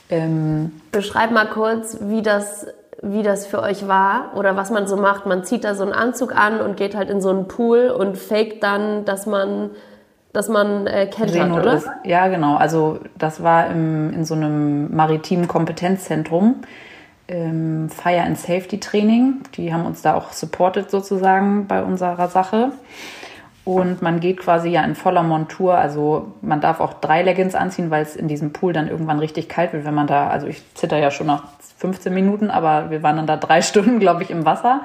Ähm 0.09 0.81
Beschreib 0.91 1.31
mal 1.31 1.47
kurz, 1.47 1.97
wie 2.01 2.21
das, 2.21 2.67
wie 3.01 3.23
das 3.23 3.45
für 3.45 3.61
euch 3.61 3.87
war 3.87 4.31
oder 4.35 4.55
was 4.55 4.69
man 4.69 4.87
so 4.87 4.97
macht. 4.97 5.25
Man 5.25 5.43
zieht 5.43 5.63
da 5.63 5.75
so 5.75 5.83
einen 5.83 5.93
Anzug 5.93 6.35
an 6.35 6.59
und 6.59 6.77
geht 6.77 6.95
halt 6.95 7.09
in 7.09 7.21
so 7.21 7.29
einen 7.29 7.47
Pool 7.47 7.87
und 7.89 8.17
faked 8.17 8.63
dann, 8.63 9.05
dass 9.05 9.25
man 9.25 9.71
dass 10.33 10.49
man 10.49 10.87
äh, 10.87 11.05
kennt 11.07 11.39
hat, 11.39 11.51
oder? 11.51 11.75
Ist. 11.75 11.89
Ja, 12.03 12.27
genau. 12.27 12.55
Also 12.55 12.99
das 13.17 13.41
war 13.43 13.67
im, 13.67 14.11
in 14.11 14.25
so 14.25 14.33
einem 14.33 14.93
maritimen 14.93 15.47
Kompetenzzentrum. 15.47 16.63
Ähm, 17.27 17.89
Fire 17.89 18.21
and 18.21 18.37
Safety 18.37 18.79
Training. 18.79 19.41
Die 19.55 19.73
haben 19.73 19.85
uns 19.85 20.01
da 20.01 20.15
auch 20.15 20.33
supported 20.33 20.91
sozusagen 20.91 21.67
bei 21.67 21.83
unserer 21.83 22.27
Sache. 22.27 22.71
Und 23.63 24.01
man 24.01 24.19
geht 24.19 24.39
quasi 24.39 24.69
ja 24.69 24.83
in 24.83 24.95
voller 24.95 25.23
Montur. 25.23 25.75
Also 25.77 26.33
man 26.41 26.59
darf 26.59 26.79
auch 26.79 26.93
drei 26.95 27.21
Leggings 27.21 27.55
anziehen, 27.55 27.91
weil 27.91 28.01
es 28.01 28.15
in 28.15 28.27
diesem 28.27 28.51
Pool 28.51 28.73
dann 28.73 28.89
irgendwann 28.89 29.19
richtig 29.19 29.47
kalt 29.47 29.71
wird, 29.71 29.85
wenn 29.85 29.93
man 29.93 30.07
da, 30.07 30.27
also 30.27 30.47
ich 30.47 30.61
zitter 30.73 30.97
ja 30.97 31.11
schon 31.11 31.27
nach 31.27 31.43
15 31.77 32.13
Minuten, 32.13 32.49
aber 32.49 32.89
wir 32.89 33.03
waren 33.03 33.17
dann 33.17 33.27
da 33.27 33.37
drei 33.37 33.61
Stunden, 33.61 33.99
glaube 33.99 34.23
ich, 34.23 34.31
im 34.31 34.45
Wasser. 34.45 34.81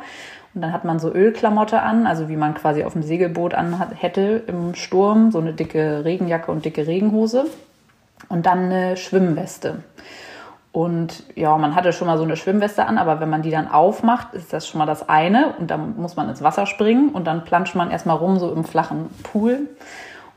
Und 0.58 0.62
dann 0.62 0.72
hat 0.72 0.84
man 0.84 0.98
so 0.98 1.14
Ölklamotte 1.14 1.82
an, 1.82 2.08
also 2.08 2.28
wie 2.28 2.34
man 2.34 2.52
quasi 2.52 2.82
auf 2.82 2.94
dem 2.94 3.04
Segelboot 3.04 3.54
an 3.54 3.92
hätte 3.94 4.42
im 4.48 4.74
Sturm, 4.74 5.30
so 5.30 5.38
eine 5.38 5.52
dicke 5.52 6.04
Regenjacke 6.04 6.50
und 6.50 6.64
dicke 6.64 6.84
Regenhose. 6.84 7.44
Und 8.28 8.44
dann 8.44 8.64
eine 8.64 8.96
Schwimmweste. 8.96 9.84
Und 10.72 11.22
ja, 11.36 11.56
man 11.58 11.76
hatte 11.76 11.92
schon 11.92 12.08
mal 12.08 12.18
so 12.18 12.24
eine 12.24 12.34
Schwimmweste 12.34 12.86
an, 12.86 12.98
aber 12.98 13.20
wenn 13.20 13.30
man 13.30 13.42
die 13.42 13.52
dann 13.52 13.70
aufmacht, 13.70 14.34
ist 14.34 14.52
das 14.52 14.66
schon 14.66 14.80
mal 14.80 14.86
das 14.86 15.08
eine. 15.08 15.54
Und 15.60 15.70
dann 15.70 15.94
muss 15.96 16.16
man 16.16 16.28
ins 16.28 16.42
Wasser 16.42 16.66
springen 16.66 17.10
und 17.10 17.28
dann 17.28 17.44
planscht 17.44 17.76
man 17.76 17.92
erstmal 17.92 18.16
rum, 18.16 18.40
so 18.40 18.52
im 18.52 18.64
flachen 18.64 19.10
Pool. 19.22 19.68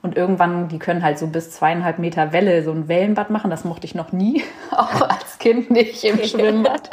Und 0.04 0.16
irgendwann, 0.16 0.68
die 0.68 0.78
können 0.78 1.02
halt 1.02 1.18
so 1.18 1.26
bis 1.26 1.50
zweieinhalb 1.50 1.98
Meter 1.98 2.32
Welle 2.32 2.62
so 2.62 2.70
ein 2.70 2.88
Wellenbad 2.88 3.32
machen. 3.32 3.50
Das 3.50 3.66
mochte 3.66 3.88
ich 3.88 3.96
noch 3.96 4.12
nie, 4.12 4.44
auch 4.72 5.02
als 5.02 5.31
Kind 5.42 5.70
nicht 5.70 6.04
im 6.06 6.20
Schwimmbad. 6.24 6.90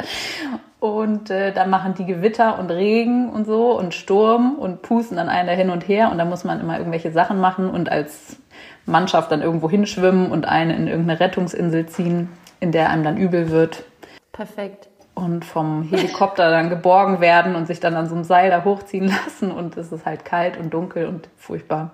Und 0.81 1.29
äh, 1.29 1.53
dann 1.53 1.69
machen 1.69 1.93
die 1.93 2.05
Gewitter 2.05 2.57
und 2.59 2.71
Regen 2.71 3.29
und 3.29 3.45
so 3.45 3.77
und 3.77 3.93
Sturm 3.93 4.55
und 4.55 4.81
pusten 4.81 5.17
dann 5.17 5.29
einer 5.29 5.51
hin 5.53 5.69
und 5.69 5.87
her. 5.87 6.09
Und 6.11 6.17
da 6.17 6.25
muss 6.25 6.43
man 6.43 6.59
immer 6.59 6.77
irgendwelche 6.77 7.11
Sachen 7.11 7.39
machen 7.39 7.69
und 7.69 7.89
als 7.91 8.37
Mannschaft 8.85 9.31
dann 9.31 9.41
irgendwo 9.41 9.69
hinschwimmen 9.69 10.31
und 10.31 10.47
eine 10.47 10.75
in 10.75 10.87
irgendeine 10.87 11.19
Rettungsinsel 11.19 11.85
ziehen, 11.87 12.29
in 12.59 12.71
der 12.71 12.89
einem 12.89 13.03
dann 13.03 13.17
übel 13.17 13.51
wird. 13.51 13.83
Perfekt. 14.31 14.87
und 15.15 15.43
vom 15.43 15.83
Helikopter 15.83 16.49
dann 16.49 16.69
geborgen 16.69 17.19
werden 17.19 17.55
und 17.55 17.67
sich 17.67 17.81
dann 17.81 17.95
an 17.95 18.07
so 18.07 18.15
einem 18.15 18.23
Seil 18.23 18.49
da 18.49 18.63
hochziehen 18.63 19.07
lassen 19.25 19.51
und 19.51 19.75
es 19.75 19.91
ist 19.91 20.05
halt 20.05 20.23
kalt 20.23 20.55
und 20.57 20.73
dunkel 20.73 21.07
und 21.07 21.27
furchtbar. 21.35 21.91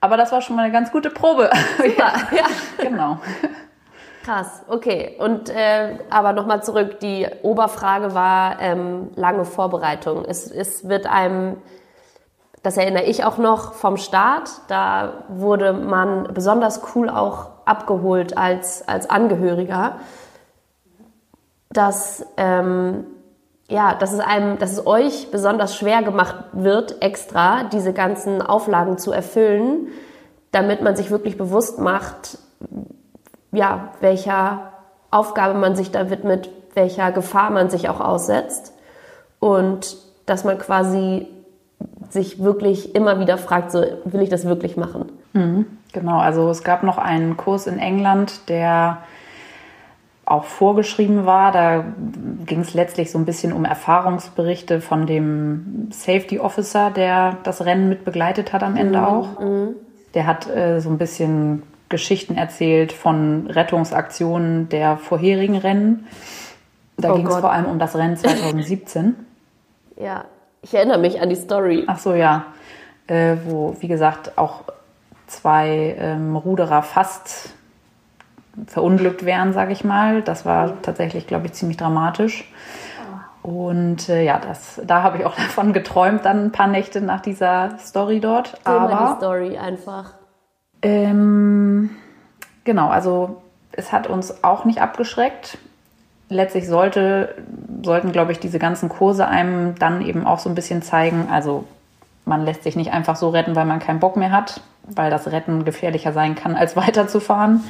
Aber 0.00 0.16
das 0.16 0.32
war 0.32 0.42
schon 0.42 0.56
mal 0.56 0.62
eine 0.62 0.72
ganz 0.72 0.90
gute 0.90 1.10
Probe. 1.10 1.50
ja, 1.96 2.12
ja, 2.36 2.46
genau. 2.82 3.20
Krass, 4.24 4.62
okay. 4.68 5.16
Und 5.18 5.48
äh, 5.48 5.98
aber 6.10 6.32
nochmal 6.32 6.62
zurück, 6.62 7.00
die 7.00 7.26
Oberfrage 7.42 8.14
war 8.14 8.60
ähm, 8.60 9.10
lange 9.16 9.44
Vorbereitung. 9.44 10.24
Es, 10.26 10.50
es 10.50 10.88
wird 10.88 11.06
einem, 11.06 11.56
das 12.62 12.76
erinnere 12.76 13.04
ich 13.04 13.24
auch 13.24 13.38
noch 13.38 13.72
vom 13.72 13.96
Start, 13.96 14.50
da 14.68 15.24
wurde 15.28 15.72
man 15.72 16.34
besonders 16.34 16.82
cool 16.94 17.08
auch 17.08 17.48
abgeholt 17.64 18.36
als, 18.36 18.86
als 18.86 19.08
Angehöriger, 19.08 19.96
dass, 21.70 22.26
ähm, 22.36 23.06
ja, 23.68 23.94
dass 23.94 24.12
es 24.12 24.20
einem, 24.20 24.58
dass 24.58 24.72
es 24.72 24.86
euch 24.86 25.30
besonders 25.30 25.76
schwer 25.76 26.02
gemacht 26.02 26.36
wird, 26.52 27.00
extra 27.00 27.64
diese 27.64 27.94
ganzen 27.94 28.42
Auflagen 28.42 28.98
zu 28.98 29.12
erfüllen, 29.12 29.88
damit 30.50 30.82
man 30.82 30.94
sich 30.94 31.10
wirklich 31.10 31.38
bewusst 31.38 31.78
macht, 31.78 32.38
ja, 33.52 33.90
welcher 34.00 34.72
Aufgabe 35.10 35.58
man 35.58 35.76
sich 35.76 35.90
da 35.90 36.10
widmet, 36.10 36.50
welcher 36.74 37.12
Gefahr 37.12 37.50
man 37.50 37.70
sich 37.70 37.88
auch 37.88 38.00
aussetzt 38.00 38.72
und 39.40 39.96
dass 40.26 40.44
man 40.44 40.58
quasi 40.58 41.26
sich 42.10 42.42
wirklich 42.42 42.94
immer 42.94 43.18
wieder 43.20 43.38
fragt, 43.38 43.72
so 43.72 43.82
will 44.04 44.22
ich 44.22 44.28
das 44.28 44.44
wirklich 44.44 44.76
machen? 44.76 45.10
Mhm, 45.32 45.66
genau, 45.92 46.18
also 46.18 46.48
es 46.50 46.62
gab 46.62 46.82
noch 46.82 46.98
einen 46.98 47.36
Kurs 47.36 47.66
in 47.66 47.78
England, 47.78 48.48
der 48.48 48.98
auch 50.30 50.44
vorgeschrieben 50.44 51.26
war. 51.26 51.50
Da 51.50 51.84
ging 52.46 52.60
es 52.60 52.74
letztlich 52.74 53.10
so 53.10 53.18
ein 53.18 53.24
bisschen 53.24 53.52
um 53.52 53.64
Erfahrungsberichte 53.64 54.80
von 54.80 55.06
dem 55.06 55.88
Safety 55.90 56.38
Officer, 56.38 56.90
der 56.90 57.36
das 57.42 57.64
Rennen 57.64 57.88
mit 57.88 58.04
begleitet 58.04 58.52
hat 58.52 58.62
am 58.62 58.76
Ende 58.76 59.00
mhm. 59.00 59.04
auch. 59.04 59.40
Mhm. 59.40 59.74
Der 60.14 60.26
hat 60.26 60.48
äh, 60.48 60.80
so 60.80 60.88
ein 60.88 60.98
bisschen 60.98 61.62
Geschichten 61.90 62.36
erzählt 62.36 62.92
von 62.92 63.48
Rettungsaktionen 63.48 64.70
der 64.70 64.96
vorherigen 64.96 65.56
Rennen. 65.56 66.06
Da 66.96 67.12
oh 67.12 67.16
ging 67.16 67.26
es 67.26 67.36
vor 67.36 67.52
allem 67.52 67.66
um 67.66 67.78
das 67.78 67.94
Rennen 67.96 68.16
2017. 68.16 69.14
ja, 69.96 70.24
ich 70.62 70.72
erinnere 70.72 70.98
mich 70.98 71.20
an 71.20 71.28
die 71.28 71.36
Story. 71.36 71.84
Ach 71.86 71.98
so, 71.98 72.14
ja. 72.14 72.46
Äh, 73.06 73.36
wo, 73.44 73.76
wie 73.80 73.88
gesagt, 73.88 74.38
auch 74.38 74.62
zwei 75.26 75.96
ähm, 75.98 76.36
Ruderer 76.36 76.82
fast 76.82 77.50
verunglückt 78.66 79.24
wären, 79.24 79.52
sage 79.52 79.72
ich 79.72 79.84
mal. 79.84 80.22
Das 80.22 80.46
war 80.46 80.80
tatsächlich, 80.82 81.26
glaube 81.26 81.46
ich, 81.46 81.54
ziemlich 81.54 81.76
dramatisch. 81.76 82.50
Und 83.42 84.08
äh, 84.08 84.22
ja, 84.22 84.38
das, 84.38 84.80
da 84.84 85.02
habe 85.02 85.18
ich 85.18 85.24
auch 85.24 85.34
davon 85.36 85.72
geträumt, 85.72 86.24
dann 86.24 86.46
ein 86.46 86.52
paar 86.52 86.68
Nächte 86.68 87.00
nach 87.00 87.20
dieser 87.20 87.78
Story 87.78 88.20
dort. 88.20 88.58
Aber 88.64 89.08
die 89.12 89.16
Story 89.16 89.58
einfach. 89.58 90.19
Ähm, 90.82 91.90
genau, 92.64 92.88
also 92.88 93.42
es 93.72 93.92
hat 93.92 94.06
uns 94.06 94.42
auch 94.44 94.64
nicht 94.64 94.80
abgeschreckt. 94.80 95.58
Letztlich 96.28 96.68
sollte, 96.68 97.34
sollten, 97.82 98.12
glaube 98.12 98.32
ich, 98.32 98.38
diese 98.38 98.58
ganzen 98.58 98.88
Kurse 98.88 99.26
einem 99.26 99.74
dann 99.76 100.02
eben 100.02 100.26
auch 100.26 100.38
so 100.38 100.48
ein 100.48 100.54
bisschen 100.54 100.82
zeigen, 100.82 101.28
also 101.30 101.64
man 102.24 102.44
lässt 102.44 102.62
sich 102.62 102.76
nicht 102.76 102.92
einfach 102.92 103.16
so 103.16 103.30
retten, 103.30 103.56
weil 103.56 103.66
man 103.66 103.80
keinen 103.80 103.98
Bock 103.98 104.16
mehr 104.16 104.30
hat, 104.30 104.60
weil 104.84 105.10
das 105.10 105.30
Retten 105.30 105.64
gefährlicher 105.64 106.12
sein 106.12 106.34
kann, 106.34 106.54
als 106.54 106.76
weiterzufahren. 106.76 107.64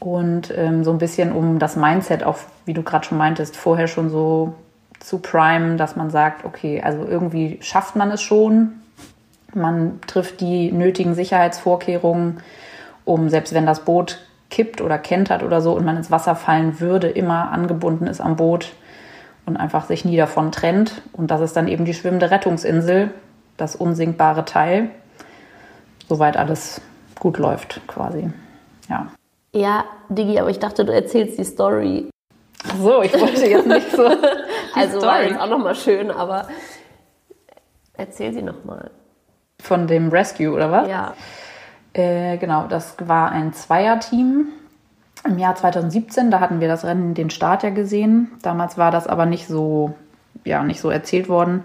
Und 0.00 0.52
ähm, 0.56 0.84
so 0.84 0.92
ein 0.92 0.98
bisschen 0.98 1.32
um 1.32 1.58
das 1.58 1.76
Mindset 1.76 2.22
auch, 2.22 2.38
wie 2.64 2.74
du 2.74 2.82
gerade 2.82 3.04
schon 3.04 3.18
meintest, 3.18 3.56
vorher 3.56 3.88
schon 3.88 4.10
so 4.10 4.54
zu 5.00 5.18
primen, 5.18 5.76
dass 5.76 5.96
man 5.96 6.10
sagt, 6.10 6.44
okay, 6.44 6.82
also 6.82 7.04
irgendwie 7.04 7.58
schafft 7.62 7.96
man 7.96 8.10
es 8.10 8.22
schon, 8.22 8.80
man 9.54 10.00
trifft 10.06 10.40
die 10.40 10.72
nötigen 10.72 11.14
Sicherheitsvorkehrungen, 11.14 12.40
um 13.04 13.28
selbst 13.28 13.54
wenn 13.54 13.66
das 13.66 13.84
Boot 13.84 14.18
kippt 14.50 14.80
oder 14.80 14.98
kentert 14.98 15.42
oder 15.42 15.60
so 15.60 15.72
und 15.72 15.84
man 15.84 15.96
ins 15.96 16.10
Wasser 16.10 16.34
fallen 16.34 16.80
würde, 16.80 17.08
immer 17.08 17.50
angebunden 17.50 18.06
ist 18.06 18.20
am 18.20 18.36
Boot 18.36 18.72
und 19.46 19.56
einfach 19.56 19.86
sich 19.86 20.04
nie 20.04 20.16
davon 20.16 20.52
trennt. 20.52 21.02
Und 21.12 21.30
das 21.30 21.40
ist 21.40 21.56
dann 21.56 21.68
eben 21.68 21.84
die 21.84 21.94
schwimmende 21.94 22.30
Rettungsinsel, 22.30 23.10
das 23.56 23.76
unsinkbare 23.76 24.44
Teil, 24.44 24.90
soweit 26.08 26.36
alles 26.36 26.80
gut 27.18 27.38
läuft 27.38 27.80
quasi. 27.86 28.30
Ja. 28.88 29.08
Ja, 29.52 29.84
Digi, 30.08 30.38
aber 30.38 30.50
ich 30.50 30.58
dachte, 30.58 30.84
du 30.84 30.92
erzählst 30.92 31.38
die 31.38 31.44
Story. 31.44 32.10
Ach 32.64 32.76
so, 32.76 33.02
ich 33.02 33.18
wollte 33.18 33.46
jetzt 33.46 33.66
nicht 33.66 33.90
so. 33.90 34.04
also 34.74 34.98
Story. 34.98 35.06
war 35.06 35.22
jetzt 35.22 35.40
auch 35.40 35.48
nochmal 35.48 35.74
schön, 35.74 36.10
aber 36.10 36.48
erzähl 37.94 38.32
sie 38.32 38.42
nochmal. 38.42 38.90
Von 39.60 39.86
dem 39.86 40.08
Rescue, 40.08 40.50
oder 40.50 40.70
was? 40.70 40.88
Ja. 40.88 41.14
Äh, 41.92 42.36
genau, 42.38 42.66
das 42.68 42.94
war 43.00 43.32
ein 43.32 43.52
Zweierteam 43.52 44.48
im 45.26 45.38
Jahr 45.38 45.56
2017. 45.56 46.30
Da 46.30 46.40
hatten 46.40 46.60
wir 46.60 46.68
das 46.68 46.84
Rennen, 46.84 47.14
den 47.14 47.30
Start 47.30 47.62
ja 47.62 47.70
gesehen. 47.70 48.30
Damals 48.42 48.78
war 48.78 48.90
das 48.90 49.06
aber 49.06 49.26
nicht 49.26 49.46
so, 49.48 49.94
ja, 50.44 50.62
nicht 50.62 50.80
so 50.80 50.90
erzählt 50.90 51.28
worden, 51.28 51.64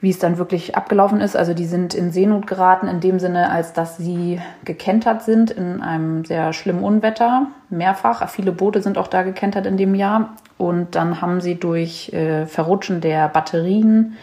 wie 0.00 0.10
es 0.10 0.18
dann 0.18 0.38
wirklich 0.38 0.76
abgelaufen 0.76 1.20
ist. 1.20 1.36
Also 1.36 1.54
die 1.54 1.66
sind 1.66 1.94
in 1.94 2.12
Seenot 2.12 2.46
geraten 2.46 2.86
in 2.86 3.00
dem 3.00 3.18
Sinne, 3.18 3.50
als 3.50 3.72
dass 3.72 3.96
sie 3.96 4.40
gekentert 4.64 5.22
sind 5.22 5.50
in 5.50 5.80
einem 5.82 6.24
sehr 6.24 6.52
schlimmen 6.52 6.84
Unwetter, 6.84 7.46
mehrfach. 7.70 8.28
Viele 8.28 8.52
Boote 8.52 8.82
sind 8.82 8.98
auch 8.98 9.08
da 9.08 9.22
gekentert 9.22 9.66
in 9.66 9.76
dem 9.76 9.94
Jahr. 9.94 10.34
Und 10.58 10.94
dann 10.94 11.20
haben 11.22 11.40
sie 11.40 11.54
durch 11.54 12.12
äh, 12.12 12.46
Verrutschen 12.46 13.00
der 13.00 13.28
Batterien 13.28 14.16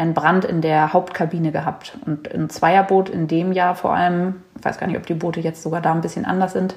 einen 0.00 0.14
Brand 0.14 0.44
in 0.44 0.60
der 0.60 0.92
Hauptkabine 0.92 1.52
gehabt. 1.52 1.98
Und 2.06 2.32
ein 2.32 2.50
Zweierboot 2.50 3.08
in 3.08 3.28
dem 3.28 3.52
Jahr 3.52 3.74
vor 3.74 3.94
allem, 3.94 4.42
ich 4.58 4.64
weiß 4.64 4.78
gar 4.78 4.86
nicht, 4.86 4.96
ob 4.96 5.06
die 5.06 5.14
Boote 5.14 5.40
jetzt 5.40 5.62
sogar 5.62 5.80
da 5.80 5.92
ein 5.92 6.00
bisschen 6.00 6.24
anders 6.24 6.52
sind, 6.52 6.74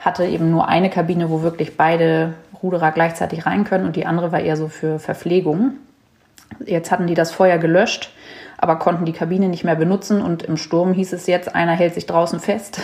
hatte 0.00 0.24
eben 0.24 0.50
nur 0.50 0.68
eine 0.68 0.90
Kabine, 0.90 1.30
wo 1.30 1.42
wirklich 1.42 1.76
beide 1.76 2.34
Ruderer 2.62 2.92
gleichzeitig 2.92 3.46
rein 3.46 3.64
können 3.64 3.86
und 3.86 3.96
die 3.96 4.06
andere 4.06 4.32
war 4.32 4.40
eher 4.40 4.56
so 4.56 4.68
für 4.68 4.98
Verpflegung. 4.98 5.72
Jetzt 6.64 6.90
hatten 6.90 7.06
die 7.06 7.14
das 7.14 7.30
Feuer 7.30 7.58
gelöscht, 7.58 8.12
aber 8.56 8.76
konnten 8.76 9.04
die 9.04 9.12
Kabine 9.12 9.48
nicht 9.48 9.64
mehr 9.64 9.76
benutzen 9.76 10.22
und 10.22 10.42
im 10.42 10.56
Sturm 10.56 10.92
hieß 10.92 11.12
es 11.12 11.26
jetzt, 11.26 11.54
einer 11.54 11.72
hält 11.72 11.94
sich 11.94 12.06
draußen 12.06 12.40
fest 12.40 12.80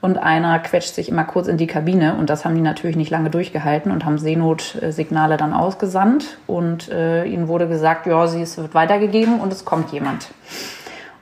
und 0.00 0.16
einer 0.16 0.58
quetscht 0.60 0.94
sich 0.94 1.08
immer 1.08 1.24
kurz 1.24 1.46
in 1.46 1.58
die 1.58 1.66
Kabine 1.66 2.14
und 2.14 2.30
das 2.30 2.44
haben 2.44 2.54
die 2.54 2.60
natürlich 2.60 2.96
nicht 2.96 3.10
lange 3.10 3.30
durchgehalten 3.30 3.92
und 3.92 4.04
haben 4.04 4.18
Seenotsignale 4.18 5.36
dann 5.36 5.52
ausgesandt 5.52 6.38
und 6.46 6.88
äh, 6.90 7.24
ihnen 7.24 7.48
wurde 7.48 7.68
gesagt, 7.68 8.06
ja, 8.06 8.26
sie 8.26 8.42
es 8.42 8.56
wird 8.56 8.74
weitergegeben 8.74 9.40
und 9.40 9.52
es 9.52 9.64
kommt 9.64 9.92
jemand. 9.92 10.28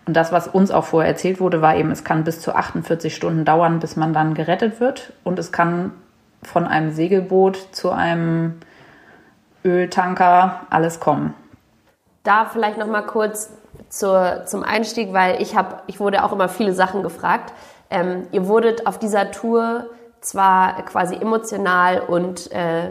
Und 0.07 0.15
das, 0.15 0.33
was 0.33 0.49
uns 0.49 0.71
auch 0.71 0.85
vorher 0.85 1.11
erzählt 1.11 1.41
wurde, 1.41 1.61
war 1.61 1.77
eben, 1.77 1.91
es 1.91 2.05
kann 2.05 2.25
bis 2.25 2.41
zu 2.41 2.55
48 2.55 3.15
Stunden 3.15 3.45
dauern, 3.45 3.81
bis 3.81 3.97
man 3.97 4.13
dann 4.13 4.35
gerettet 4.35 4.81
wird 4.81 5.13
und 5.25 5.39
es 5.39 5.53
kann 5.53 5.93
von 6.43 6.67
einem 6.67 6.93
Segelboot 6.93 7.57
zu 7.73 7.91
einem 7.91 8.61
Öltanker 9.65 10.61
alles 10.71 11.01
kommen. 11.01 11.35
Da 12.23 12.47
vielleicht 12.47 12.79
noch 12.79 12.87
mal 12.87 13.03
kurz 13.03 13.51
zur, 13.89 14.45
zum 14.47 14.63
Einstieg, 14.63 15.13
weil 15.13 15.43
ich 15.43 15.57
habe, 15.57 15.83
ich 15.87 16.01
wurde 16.01 16.25
auch 16.25 16.33
immer 16.33 16.49
viele 16.49 16.73
Sachen 16.73 17.03
gefragt. 17.03 17.53
Ähm, 17.91 18.29
ihr 18.33 18.47
wurdet 18.47 18.87
auf 18.87 18.99
dieser 18.99 19.31
Tour 19.31 19.87
zwar 20.21 20.83
quasi 20.85 21.17
emotional 21.17 22.01
und 22.01 22.53
äh, 22.53 22.91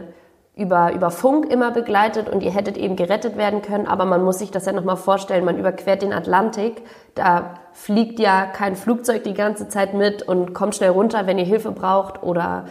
über, 0.56 0.92
über 0.92 1.12
Funk 1.12 1.52
immer 1.52 1.72
begleitet 1.72 2.30
und 2.30 2.42
ihr 2.42 2.52
hättet 2.52 2.78
eben 2.78 2.96
gerettet 2.96 3.38
werden 3.38 3.62
können, 3.62 3.86
aber 3.86 4.06
man 4.06 4.24
muss 4.24 4.40
sich 4.40 4.50
das 4.50 4.66
ja 4.66 4.72
nochmal 4.72 4.98
vorstellen, 4.98 5.46
man 5.46 5.60
überquert 5.60 6.02
den 6.02 6.14
Atlantik, 6.14 6.82
da 7.14 7.54
fliegt 7.74 8.20
ja 8.20 8.48
kein 8.48 8.76
Flugzeug 8.76 9.24
die 9.24 9.36
ganze 9.36 9.70
Zeit 9.70 9.94
mit 9.94 10.24
und 10.24 10.54
kommt 10.54 10.76
schnell 10.76 10.90
runter, 10.90 11.28
wenn 11.28 11.38
ihr 11.38 11.46
Hilfe 11.46 11.72
braucht 11.72 12.24
oder 12.24 12.66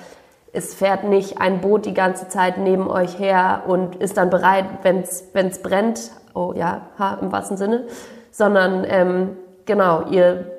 es 0.53 0.75
fährt 0.75 1.05
nicht 1.05 1.41
ein 1.41 1.61
Boot 1.61 1.87
die 1.87 1.95
ganze 1.95 2.29
Zeit 2.29 2.59
neben 2.59 2.91
euch 2.91 3.19
her 3.19 3.63
und 3.67 3.97
ist 3.97 4.17
dann 4.17 4.31
bereit, 4.31 4.65
wenn 4.83 5.03
es 5.03 5.63
brennt, 5.63 6.11
oh 6.35 6.55
ja, 6.57 6.81
im 7.21 7.31
wahrsten 7.31 7.57
Sinne, 7.57 7.85
sondern 8.33 8.85
ähm, 8.89 9.37
genau, 9.65 10.07
ihr 10.11 10.56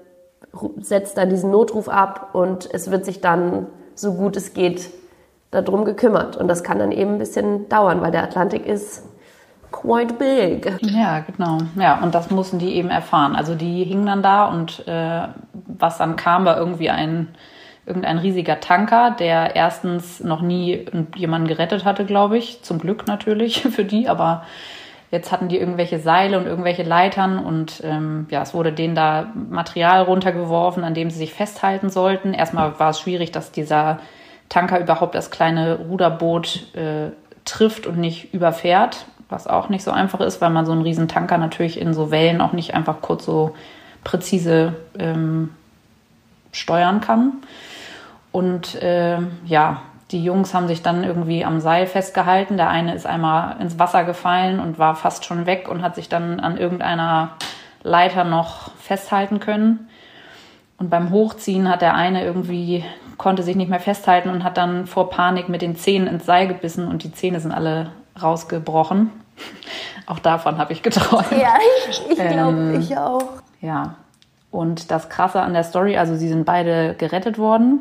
setzt 0.79 1.17
dann 1.17 1.29
diesen 1.29 1.51
Notruf 1.51 1.89
ab 1.89 2.29
und 2.33 2.69
es 2.71 2.89
wird 2.91 3.05
sich 3.05 3.21
dann, 3.21 3.67
so 3.95 4.13
gut 4.13 4.37
es 4.37 4.53
geht, 4.53 4.89
darum 5.51 5.85
gekümmert. 5.85 6.37
Und 6.37 6.47
das 6.47 6.63
kann 6.63 6.79
dann 6.79 6.91
eben 6.91 7.13
ein 7.13 7.17
bisschen 7.19 7.69
dauern, 7.69 8.01
weil 8.01 8.11
der 8.11 8.23
Atlantik 8.23 8.65
ist 8.65 9.03
quite 9.71 10.13
big. 10.13 10.71
Ja, 10.81 11.19
genau. 11.19 11.59
Ja, 11.75 11.99
und 12.01 12.15
das 12.15 12.29
mussten 12.31 12.59
die 12.59 12.75
eben 12.75 12.89
erfahren. 12.89 13.35
Also 13.35 13.55
die 13.55 13.83
hingen 13.83 14.05
dann 14.05 14.23
da 14.23 14.45
und 14.45 14.87
äh, 14.87 15.27
was 15.53 15.97
dann 15.97 16.15
kam, 16.15 16.45
war 16.45 16.57
irgendwie 16.57 16.89
ein 16.89 17.29
irgendein 17.85 18.17
riesiger 18.17 18.59
Tanker, 18.59 19.15
der 19.17 19.55
erstens 19.55 20.19
noch 20.19 20.41
nie 20.41 20.85
jemanden 21.15 21.47
gerettet 21.47 21.85
hatte, 21.85 22.05
glaube 22.05 22.37
ich. 22.37 22.61
Zum 22.61 22.79
Glück 22.79 23.07
natürlich 23.07 23.61
für 23.71 23.85
die, 23.85 24.09
aber 24.09 24.43
Jetzt 25.09 25.31
hatten 25.31 25.47
die 25.47 25.57
irgendwelche 25.57 25.99
Seile 25.99 26.37
und 26.37 26.47
irgendwelche 26.47 26.83
Leitern 26.83 27.39
und 27.39 27.81
ähm, 27.83 28.27
ja, 28.29 28.41
es 28.41 28.53
wurde 28.53 28.73
denen 28.73 28.93
da 28.93 29.31
Material 29.33 30.01
runtergeworfen, 30.01 30.83
an 30.83 30.93
dem 30.93 31.09
sie 31.09 31.17
sich 31.17 31.33
festhalten 31.33 31.89
sollten. 31.89 32.33
Erstmal 32.33 32.77
war 32.79 32.89
es 32.89 32.99
schwierig, 32.99 33.31
dass 33.31 33.53
dieser 33.53 33.99
Tanker 34.49 34.79
überhaupt 34.79 35.15
das 35.15 35.31
kleine 35.31 35.79
Ruderboot 35.79 36.75
äh, 36.75 37.11
trifft 37.45 37.87
und 37.87 37.97
nicht 37.97 38.33
überfährt, 38.33 39.05
was 39.29 39.47
auch 39.47 39.69
nicht 39.69 39.83
so 39.83 39.91
einfach 39.91 40.19
ist, 40.19 40.41
weil 40.41 40.49
man 40.49 40.65
so 40.65 40.73
einen 40.73 40.81
riesen 40.81 41.07
Tanker 41.07 41.37
natürlich 41.37 41.79
in 41.79 41.93
so 41.93 42.11
Wellen 42.11 42.41
auch 42.41 42.51
nicht 42.51 42.73
einfach 42.73 43.01
kurz 43.01 43.25
so 43.25 43.55
präzise 44.03 44.75
ähm, 44.99 45.51
steuern 46.51 46.99
kann. 46.99 47.33
Und 48.33 48.75
äh, 48.81 49.19
ja, 49.45 49.81
die 50.11 50.23
Jungs 50.23 50.53
haben 50.53 50.67
sich 50.67 50.81
dann 50.81 51.03
irgendwie 51.03 51.43
am 51.43 51.59
Seil 51.59 51.85
festgehalten. 51.85 52.57
Der 52.57 52.69
eine 52.69 52.95
ist 52.95 53.05
einmal 53.05 53.59
ins 53.59 53.77
Wasser 53.77 54.05
gefallen 54.05 54.59
und 54.59 54.79
war 54.79 54.95
fast 54.95 55.25
schon 55.25 55.45
weg 55.45 55.67
und 55.69 55.81
hat 55.81 55.95
sich 55.95 56.07
dann 56.07 56.39
an 56.39 56.57
irgendeiner 56.57 57.31
Leiter 57.83 58.23
noch 58.23 58.71
festhalten 58.75 59.39
können. 59.39 59.89
Und 60.77 60.89
beim 60.89 61.09
Hochziehen 61.09 61.67
hat 61.69 61.81
der 61.81 61.95
eine 61.95 62.23
irgendwie, 62.23 62.85
konnte 63.17 63.43
sich 63.43 63.55
nicht 63.55 63.69
mehr 63.69 63.79
festhalten 63.79 64.29
und 64.29 64.43
hat 64.43 64.57
dann 64.57 64.85
vor 64.85 65.09
Panik 65.09 65.49
mit 65.49 65.61
den 65.61 65.75
Zähnen 65.75 66.07
ins 66.07 66.25
Seil 66.25 66.47
gebissen 66.47 66.87
und 66.87 67.03
die 67.03 67.11
Zähne 67.11 67.39
sind 67.39 67.51
alle 67.51 67.91
rausgebrochen. 68.21 69.11
Auch 70.05 70.19
davon 70.19 70.57
habe 70.57 70.71
ich 70.71 70.83
geträumt. 70.83 71.31
Ja, 71.31 71.55
ich, 71.89 72.01
ich 72.09 72.15
glaube, 72.29 72.57
ähm, 72.57 72.79
ich 72.79 72.97
auch. 72.97 73.27
Ja. 73.59 73.95
Und 74.51 74.89
das 74.89 75.09
Krasse 75.09 75.41
an 75.41 75.53
der 75.53 75.63
Story, 75.63 75.97
also 75.97 76.15
sie 76.15 76.29
sind 76.29 76.45
beide 76.45 76.95
gerettet 76.97 77.37
worden. 77.37 77.79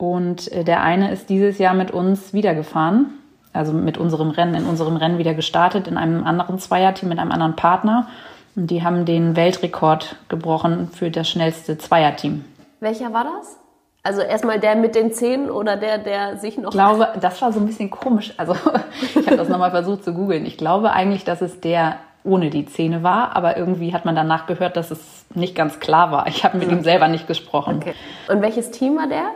Und 0.00 0.50
äh, 0.50 0.64
der 0.64 0.82
eine 0.82 1.12
ist 1.12 1.28
dieses 1.28 1.58
Jahr 1.58 1.74
mit 1.74 1.90
uns 1.90 2.32
wieder 2.32 2.54
gefahren, 2.54 3.18
also 3.52 3.74
mit 3.74 3.98
unserem 3.98 4.30
Rennen, 4.30 4.54
in 4.54 4.64
unserem 4.64 4.96
Rennen 4.96 5.18
wieder 5.18 5.34
gestartet, 5.34 5.86
in 5.88 5.98
einem 5.98 6.24
anderen 6.24 6.58
Zweierteam 6.58 7.10
mit 7.10 7.18
einem 7.18 7.30
anderen 7.30 7.54
Partner. 7.54 8.08
Und 8.56 8.70
die 8.70 8.82
haben 8.82 9.04
den 9.04 9.36
Weltrekord 9.36 10.16
gebrochen 10.30 10.88
für 10.90 11.10
das 11.10 11.28
schnellste 11.28 11.76
Zweierteam. 11.76 12.46
Welcher 12.80 13.12
war 13.12 13.24
das? 13.24 13.58
Also 14.02 14.22
erstmal 14.22 14.58
der 14.58 14.74
mit 14.74 14.94
den 14.94 15.12
Zähnen 15.12 15.50
oder 15.50 15.76
der, 15.76 15.98
der 15.98 16.38
sich 16.38 16.56
noch. 16.56 16.70
Ich 16.70 16.70
glaube, 16.70 17.08
das 17.20 17.42
war 17.42 17.52
so 17.52 17.60
ein 17.60 17.66
bisschen 17.66 17.90
komisch. 17.90 18.32
Also 18.38 18.54
ich 19.02 19.26
habe 19.26 19.36
das 19.36 19.50
nochmal 19.50 19.70
versucht 19.70 20.02
zu 20.02 20.14
googeln. 20.14 20.46
Ich 20.46 20.56
glaube 20.56 20.92
eigentlich, 20.92 21.24
dass 21.24 21.42
es 21.42 21.60
der 21.60 21.96
ohne 22.24 22.48
die 22.48 22.64
Zähne 22.64 23.02
war, 23.02 23.36
aber 23.36 23.58
irgendwie 23.58 23.92
hat 23.92 24.06
man 24.06 24.16
danach 24.16 24.46
gehört, 24.46 24.78
dass 24.78 24.90
es 24.90 25.26
nicht 25.34 25.54
ganz 25.54 25.78
klar 25.78 26.10
war. 26.10 26.26
Ich 26.26 26.42
habe 26.42 26.56
mit 26.56 26.70
mhm. 26.70 26.78
ihm 26.78 26.84
selber 26.84 27.08
nicht 27.08 27.26
gesprochen. 27.26 27.76
Okay. 27.82 27.94
Und 28.28 28.40
welches 28.40 28.70
Team 28.70 28.96
war 28.96 29.06
der? 29.06 29.30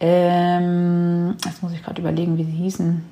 Ähm, 0.00 1.36
jetzt 1.44 1.62
muss 1.62 1.72
ich 1.72 1.82
gerade 1.82 2.00
überlegen, 2.00 2.36
wie 2.36 2.44
sie 2.44 2.52
hießen. 2.52 3.04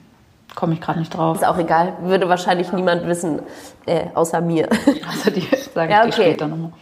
Komme 0.55 0.75
ich 0.75 0.81
gerade 0.81 0.99
nicht 0.99 1.15
drauf. 1.15 1.37
Ist 1.37 1.47
auch 1.47 1.59
egal. 1.59 1.95
Würde 2.03 2.29
wahrscheinlich 2.29 2.73
niemand 2.73 3.07
wissen, 3.07 3.43
äh, 3.87 4.07
außer 4.15 4.41
mir. 4.41 4.69
Also 5.09 5.31
die 5.31 5.47
sage 5.75 5.93
ich 5.93 5.97
ja, 5.97 6.01
okay. 6.01 6.07
dir 6.07 6.13
später 6.13 6.47
nochmal. 6.47 6.73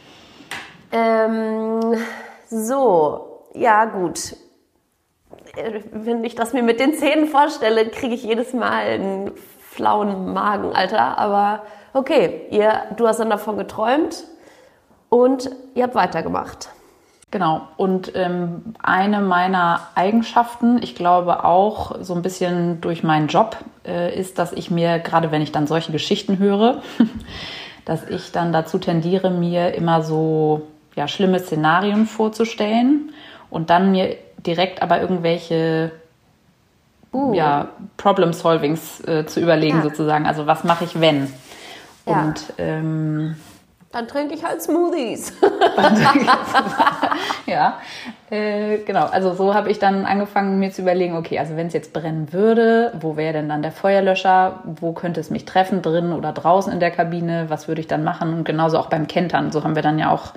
Ähm, 0.93 1.97
so, 2.49 3.43
ja 3.55 3.87
gut. 3.87 4.37
Äh, 5.57 5.81
wenn 5.93 6.23
ich 6.23 6.35
das 6.35 6.53
mir 6.53 6.62
mit 6.62 6.79
den 6.79 6.95
Zähnen 6.95 7.27
vorstelle, 7.27 7.88
kriege 7.88 8.14
ich 8.14 8.23
jedes 8.23 8.53
Mal 8.53 8.87
einen 8.87 9.33
flauen 9.71 10.33
Magen, 10.33 10.73
Alter. 10.73 11.19
Aber 11.19 11.62
okay, 11.95 12.47
ihr, 12.51 12.83
du 12.97 13.09
hast 13.09 13.19
dann 13.19 13.31
davon 13.31 13.57
geträumt 13.57 14.25
und 15.09 15.51
ihr 15.75 15.85
habt 15.85 15.95
weitergemacht. 15.95 16.69
Genau. 17.35 17.62
Und 17.77 18.12
ähm, 18.14 18.77
eine 18.81 19.20
meiner 19.20 19.88
Eigenschaften, 19.97 20.81
ich 20.81 20.94
glaube 20.94 21.44
auch 21.44 21.97
so 22.01 22.14
ein 22.14 22.23
bisschen 22.23 22.81
durch 22.81 23.03
meinen 23.03 23.27
Job, 23.27 23.57
äh, 23.85 24.16
ist, 24.16 24.38
dass 24.38 24.53
ich 24.53 24.70
mir, 24.70 25.01
gerade 25.01 25.33
wenn 25.33 25.42
ich 25.42 25.51
dann 25.51 25.66
solche 25.66 25.90
Geschichten 25.90 26.38
höre, 26.38 26.81
dass 27.87 28.09
ich 28.09 28.31
dann 28.31 28.53
dazu 28.53 28.79
tendiere, 28.79 29.33
mir 29.33 29.75
immer 29.75 30.03
so 30.03 30.62
ja, 30.94 31.09
schlimme 31.09 31.40
Szenarien 31.40 32.07
vorzustellen 32.07 33.11
und 33.51 33.68
dann 33.68 33.90
mir 33.90 34.14
direkt 34.47 34.81
aber 34.81 35.01
irgendwelche 35.01 35.90
uh. 37.12 37.35
ja, 37.35 37.66
Problem-Solvings 37.97 39.01
äh, 39.09 39.27
zu 39.27 39.40
überlegen, 39.40 39.79
ja. 39.79 39.83
sozusagen. 39.83 40.27
Also 40.27 40.47
was 40.47 40.62
mache 40.62 40.85
ich, 40.85 41.01
wenn? 41.01 41.33
Ja. 42.07 42.27
Und 42.27 42.53
ähm, 42.59 43.35
dann 44.05 44.09
trinke 44.09 44.35
ich 44.35 44.45
halt 44.45 44.61
Smoothies. 44.61 45.33
ja, 47.47 47.79
äh, 48.29 48.79
genau. 48.79 49.07
Also 49.07 49.35
so 49.35 49.55
habe 49.55 49.71
ich 49.71 49.79
dann 49.79 50.05
angefangen, 50.05 50.59
mir 50.59 50.73
zu 50.73 50.83
überlegen, 50.83 51.17
okay, 51.17 51.39
also 51.39 51.57
wenn 51.57 51.69
es 51.69 51.73
jetzt 51.73 51.93
brennen 51.93 52.33
würde, 52.33 52.93
wo 53.01 53.17
wäre 53.17 53.35
denn 53.35 53.49
dann 53.49 53.63
der 53.63 53.73
Feuerlöscher? 53.73 54.61
Wo 54.65 54.93
könnte 54.93 55.21
es 55.21 55.31
mich 55.31 55.45
treffen, 55.45 55.81
drin 55.81 56.13
oder 56.13 56.33
draußen 56.33 56.73
in 56.73 56.81
der 56.81 56.91
Kabine? 56.91 57.47
Was 57.49 57.69
würde 57.69 57.81
ich 57.81 57.87
dann 57.87 58.03
machen? 58.03 58.35
Und 58.35 58.45
genauso 58.45 58.79
auch 58.79 58.89
beim 58.89 59.07
Kentern. 59.07 59.53
So 59.53 59.63
haben 59.63 59.77
wir 59.77 59.83
dann 59.83 59.99
ja 59.99 60.11
auch 60.11 60.33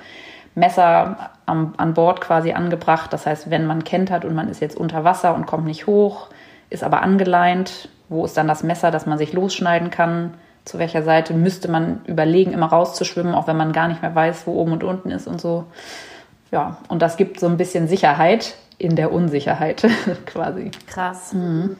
Messer 0.54 1.32
am, 1.48 1.74
an 1.78 1.96
Bord 1.96 2.22
quasi 2.22 2.52
angebracht. 2.54 3.12
Das 3.12 3.26
heißt, 3.26 3.50
wenn 3.50 3.66
man 3.66 3.84
kentert 3.84 4.24
und 4.24 4.36
man 4.36 4.50
ist 4.50 4.62
jetzt 4.62 4.78
unter 4.78 5.04
Wasser 5.04 5.34
und 5.34 5.48
kommt 5.48 5.66
nicht 5.66 5.88
hoch, 5.88 6.28
ist 6.70 6.84
aber 6.84 7.02
angeleint, 7.02 7.90
wo 8.10 8.24
ist 8.24 8.38
dann 8.38 8.48
das 8.48 8.64
Messer, 8.64 8.92
dass 8.92 9.06
man 9.06 9.18
sich 9.18 9.34
losschneiden 9.34 9.90
kann? 9.90 10.36
Zu 10.68 10.80
welcher 10.80 11.02
Seite 11.02 11.34
müsste 11.34 11.72
man 11.72 12.02
überlegen, 12.06 12.52
immer 12.52 12.68
rauszuschwimmen, 12.68 13.34
auch 13.34 13.48
wenn 13.48 13.58
man 13.58 13.72
gar 13.72 13.88
nicht 13.88 14.02
mehr 14.02 14.14
weiß, 14.14 14.46
wo 14.46 14.54
oben 14.54 14.74
und 14.74 14.84
unten 14.84 15.12
ist 15.12 15.28
und 15.28 15.40
so. 15.40 15.66
Ja, 16.52 16.78
und 16.90 17.02
das 17.02 17.16
gibt 17.16 17.40
so 17.40 17.48
ein 17.48 17.58
bisschen 17.58 17.88
Sicherheit 17.88 18.56
in 18.78 18.96
der 18.96 19.12
Unsicherheit 19.12 19.86
quasi. 20.26 20.72
Krass. 20.88 21.34
Mhm. 21.34 21.78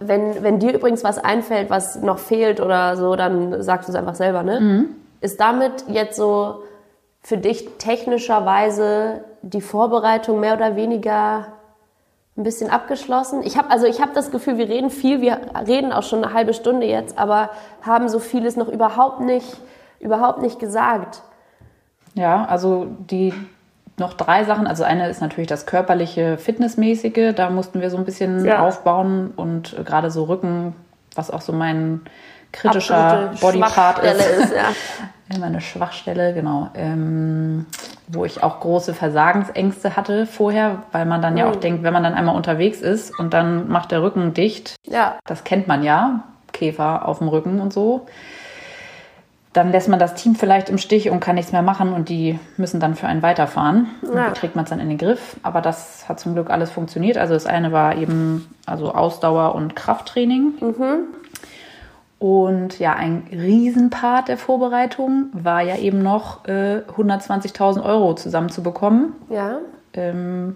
Wenn, 0.00 0.42
wenn 0.42 0.58
dir 0.58 0.74
übrigens 0.74 1.04
was 1.04 1.18
einfällt, 1.18 1.70
was 1.70 2.02
noch 2.02 2.18
fehlt 2.18 2.60
oder 2.60 2.96
so, 2.96 3.14
dann 3.14 3.62
sagst 3.62 3.88
du 3.88 3.92
es 3.92 3.96
einfach 3.96 4.16
selber, 4.16 4.42
ne? 4.42 4.60
Mhm. 4.60 4.88
Ist 5.20 5.40
damit 5.40 5.84
jetzt 5.86 6.16
so 6.16 6.64
für 7.22 7.36
dich 7.36 7.68
technischerweise 7.78 9.22
die 9.42 9.60
Vorbereitung 9.60 10.40
mehr 10.40 10.54
oder 10.54 10.74
weniger 10.74 11.46
ein 12.36 12.44
bisschen 12.44 12.70
abgeschlossen. 12.70 13.42
Ich 13.44 13.58
habe 13.58 13.70
also 13.70 13.86
ich 13.86 14.00
habe 14.00 14.12
das 14.14 14.30
Gefühl, 14.30 14.56
wir 14.56 14.68
reden 14.68 14.90
viel, 14.90 15.20
wir 15.20 15.38
reden 15.66 15.92
auch 15.92 16.02
schon 16.02 16.24
eine 16.24 16.32
halbe 16.32 16.54
Stunde 16.54 16.86
jetzt, 16.86 17.18
aber 17.18 17.50
haben 17.82 18.08
so 18.08 18.18
vieles 18.18 18.56
noch 18.56 18.68
überhaupt 18.68 19.20
nicht 19.20 19.56
überhaupt 20.00 20.42
nicht 20.42 20.58
gesagt. 20.58 21.22
Ja, 22.14 22.44
also 22.44 22.86
die 22.98 23.32
noch 23.98 24.14
drei 24.14 24.44
Sachen. 24.44 24.66
Also 24.66 24.84
eine 24.84 25.08
ist 25.08 25.20
natürlich 25.20 25.48
das 25.48 25.66
körperliche, 25.66 26.38
fitnessmäßige. 26.38 27.34
Da 27.34 27.50
mussten 27.50 27.80
wir 27.80 27.90
so 27.90 27.96
ein 27.96 28.04
bisschen 28.04 28.44
ja. 28.44 28.66
aufbauen 28.66 29.32
und 29.36 29.76
gerade 29.84 30.10
so 30.10 30.24
Rücken, 30.24 30.74
was 31.14 31.30
auch 31.30 31.40
so 31.40 31.52
mein 31.52 32.00
kritischer 32.52 33.32
Bodypart 33.40 34.04
ist. 34.04 34.20
ist 34.20 34.52
ja. 34.54 34.64
Meine 35.38 35.60
Schwachstelle, 35.60 36.34
genau. 36.34 36.70
Ähm, 36.74 37.66
wo 38.08 38.24
ich 38.24 38.42
auch 38.42 38.60
große 38.60 38.94
Versagensängste 38.94 39.96
hatte 39.96 40.26
vorher, 40.26 40.82
weil 40.92 41.06
man 41.06 41.22
dann 41.22 41.36
ja 41.36 41.48
auch 41.48 41.56
mhm. 41.56 41.60
denkt, 41.60 41.82
wenn 41.82 41.92
man 41.92 42.02
dann 42.02 42.14
einmal 42.14 42.36
unterwegs 42.36 42.80
ist 42.80 43.18
und 43.18 43.32
dann 43.32 43.68
macht 43.68 43.90
der 43.90 44.02
Rücken 44.02 44.34
dicht, 44.34 44.76
ja. 44.86 45.18
das 45.24 45.44
kennt 45.44 45.68
man 45.68 45.82
ja, 45.82 46.24
Käfer 46.52 47.08
auf 47.08 47.18
dem 47.18 47.28
Rücken 47.28 47.60
und 47.60 47.72
so, 47.72 48.06
dann 49.52 49.70
lässt 49.70 49.88
man 49.88 49.98
das 49.98 50.14
Team 50.14 50.34
vielleicht 50.34 50.70
im 50.70 50.78
Stich 50.78 51.10
und 51.10 51.20
kann 51.20 51.34
nichts 51.34 51.52
mehr 51.52 51.62
machen 51.62 51.92
und 51.92 52.08
die 52.08 52.38
müssen 52.56 52.80
dann 52.80 52.94
für 52.94 53.06
einen 53.06 53.22
weiterfahren. 53.22 53.88
Ja. 54.02 54.08
Und 54.08 54.30
wie 54.30 54.40
kriegt 54.40 54.56
man 54.56 54.64
es 54.64 54.70
dann 54.70 54.80
in 54.80 54.88
den 54.88 54.98
Griff? 54.98 55.36
Aber 55.42 55.60
das 55.60 56.08
hat 56.08 56.20
zum 56.20 56.34
Glück 56.34 56.48
alles 56.48 56.70
funktioniert. 56.70 57.18
Also 57.18 57.34
das 57.34 57.46
eine 57.46 57.70
war 57.70 57.96
eben 57.96 58.54
also 58.64 58.94
Ausdauer 58.94 59.54
und 59.54 59.76
Krafttraining. 59.76 60.54
Mhm. 60.60 61.21
Und 62.22 62.78
ja, 62.78 62.92
ein 62.92 63.26
Riesenpart 63.32 64.28
der 64.28 64.38
Vorbereitung 64.38 65.30
war 65.32 65.60
ja 65.60 65.76
eben 65.76 66.04
noch 66.04 66.44
äh, 66.44 66.82
120.000 66.96 67.84
Euro 67.84 68.14
zusammenzubekommen, 68.14 69.14
ja. 69.28 69.58
ähm, 69.94 70.54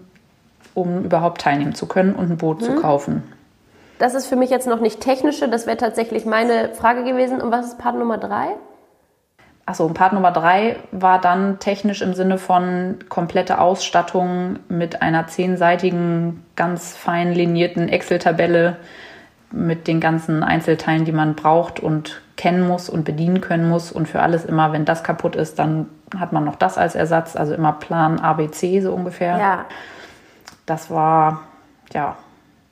um 0.75 1.03
überhaupt 1.03 1.41
teilnehmen 1.41 1.75
zu 1.75 1.87
können 1.87 2.15
und 2.15 2.31
ein 2.31 2.37
Boot 2.37 2.61
hm. 2.61 2.67
zu 2.67 2.73
mhm. 2.75 2.77
kaufen. 2.83 3.23
Das 3.99 4.15
ist 4.15 4.29
für 4.29 4.37
mich 4.37 4.49
jetzt 4.49 4.69
noch 4.69 4.79
nicht 4.79 5.01
technische, 5.01 5.49
das 5.49 5.67
wäre 5.67 5.77
tatsächlich 5.77 6.25
meine 6.25 6.73
Frage 6.75 7.03
gewesen. 7.03 7.41
Und 7.41 7.51
was 7.51 7.67
ist 7.67 7.79
Part 7.79 7.99
Nummer 7.99 8.19
drei? 8.19 8.51
Achso, 9.65 9.89
Part 9.89 10.13
Nummer 10.13 10.31
drei 10.31 10.77
war 10.93 11.21
dann 11.21 11.59
technisch 11.59 12.01
im 12.01 12.15
Sinne 12.15 12.39
von 12.39 12.99
komplette 13.09 13.61
Ausstattung 13.61 14.61
mit 14.69 15.03
einer 15.03 15.27
zehnseitigen, 15.27 16.45
ganz 16.55 16.97
fein 16.97 17.33
linierten 17.33 17.89
Excel-Tabelle 17.89 18.77
mit 19.57 19.89
den 19.89 20.01
ganzen 20.01 20.43
Einzelteilen, 20.43 21.05
die 21.05 21.13
man 21.13 21.35
braucht 21.35 21.81
und 21.81 22.21
kennen 22.37 22.67
muss 22.67 22.89
und 22.89 23.05
bedienen 23.05 23.41
können 23.41 23.69
muss. 23.69 23.91
Und 23.91 24.09
für 24.09 24.21
alles 24.21 24.45
immer, 24.45 24.73
wenn 24.73 24.85
das 24.85 25.03
kaputt 25.03 25.35
ist, 25.37 25.59
dann 25.59 25.89
hat 26.17 26.33
man 26.33 26.45
noch 26.45 26.57
das 26.57 26.79
als 26.79 26.95
Ersatz. 26.95 27.37
Also 27.37 27.55
immer 27.55 27.73
Plan 27.73 28.21
ABC 28.21 28.81
so 28.81 28.93
ungefähr. 28.93 29.39
Ja. 29.39 29.65
Das 30.67 30.91
war, 30.91 31.43
ja. 31.93 32.17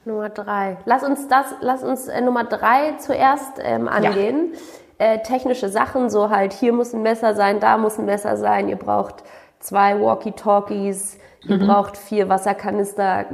Nummer 0.04 0.28
drei. 0.28 0.76
Lass 0.84 1.02
uns 1.02 1.28
das, 1.28 1.46
lass 1.60 1.82
uns 1.82 2.08
äh, 2.08 2.20
Nummer 2.20 2.44
drei 2.44 2.92
zuerst 2.98 3.52
ähm, 3.62 3.88
angehen. 3.88 4.52
Ja. 4.98 5.06
Äh, 5.06 5.22
technische 5.22 5.68
Sachen, 5.68 6.10
so 6.10 6.30
halt, 6.30 6.52
hier 6.52 6.72
muss 6.72 6.94
ein 6.94 7.02
Messer 7.02 7.34
sein, 7.34 7.58
da 7.58 7.78
muss 7.78 7.98
ein 7.98 8.04
Messer 8.04 8.36
sein. 8.36 8.68
Ihr 8.68 8.76
braucht 8.76 9.24
zwei 9.58 10.00
Walkie-Talkies, 10.00 11.18
ihr 11.46 11.56
mhm. 11.56 11.66
braucht 11.66 11.96
vier 11.96 12.28
Wasserkanister, 12.28 13.26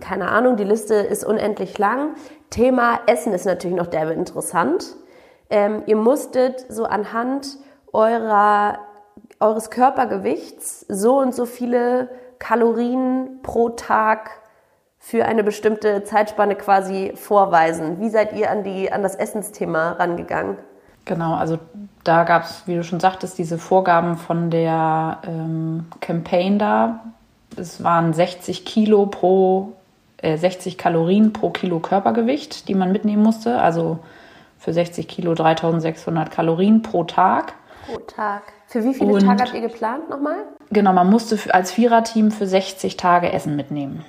keine 0.00 0.28
Ahnung, 0.28 0.56
die 0.56 0.64
Liste 0.64 0.94
ist 0.94 1.24
unendlich 1.24 1.78
lang. 1.78 2.14
Thema 2.50 3.00
Essen 3.06 3.32
ist 3.32 3.46
natürlich 3.46 3.76
noch 3.76 3.86
derbe 3.86 4.12
interessant. 4.12 4.96
Ähm, 5.50 5.82
ihr 5.86 5.96
musstet 5.96 6.66
so 6.68 6.84
anhand 6.84 7.58
eurer, 7.92 8.78
eures 9.40 9.70
Körpergewichts 9.70 10.86
so 10.88 11.18
und 11.18 11.34
so 11.34 11.46
viele 11.46 12.08
Kalorien 12.38 13.40
pro 13.42 13.70
Tag 13.70 14.30
für 14.98 15.24
eine 15.24 15.44
bestimmte 15.44 16.02
Zeitspanne 16.02 16.56
quasi 16.56 17.12
vorweisen. 17.14 18.00
Wie 18.00 18.08
seid 18.08 18.32
ihr 18.32 18.50
an, 18.50 18.64
die, 18.64 18.90
an 18.90 19.02
das 19.02 19.14
Essensthema 19.14 19.92
rangegangen? 19.92 20.58
Genau, 21.04 21.34
also 21.34 21.58
da 22.02 22.24
gab 22.24 22.42
es, 22.42 22.66
wie 22.66 22.74
du 22.74 22.82
schon 22.82 22.98
sagtest, 22.98 23.38
diese 23.38 23.58
Vorgaben 23.58 24.16
von 24.16 24.50
der 24.50 25.18
ähm, 25.24 25.86
Campaign 26.00 26.58
da. 26.58 27.04
Es 27.56 27.82
waren 27.82 28.12
60 28.12 28.64
Kilo 28.64 29.06
pro, 29.06 29.72
äh, 30.18 30.36
60 30.36 30.78
Kalorien 30.78 31.32
pro 31.32 31.50
Kilo 31.50 31.80
Körpergewicht, 31.80 32.68
die 32.68 32.74
man 32.74 32.92
mitnehmen 32.92 33.22
musste. 33.22 33.60
Also 33.60 33.98
für 34.58 34.72
60 34.72 35.08
Kilo 35.08 35.34
3600 35.34 36.30
Kalorien 36.30 36.82
pro 36.82 37.04
Tag. 37.04 37.54
Pro 37.86 37.98
Tag. 37.98 38.42
Für 38.66 38.82
wie 38.84 38.94
viele 38.94 39.12
Und, 39.12 39.20
Tage 39.20 39.44
habt 39.44 39.54
ihr 39.54 39.60
geplant 39.60 40.10
nochmal? 40.10 40.38
Genau, 40.70 40.92
man 40.92 41.08
musste 41.08 41.38
als 41.54 41.70
Viererteam 41.70 42.30
für 42.30 42.46
60 42.46 42.96
Tage 42.96 43.32
Essen 43.32 43.56
mitnehmen. 43.56 44.04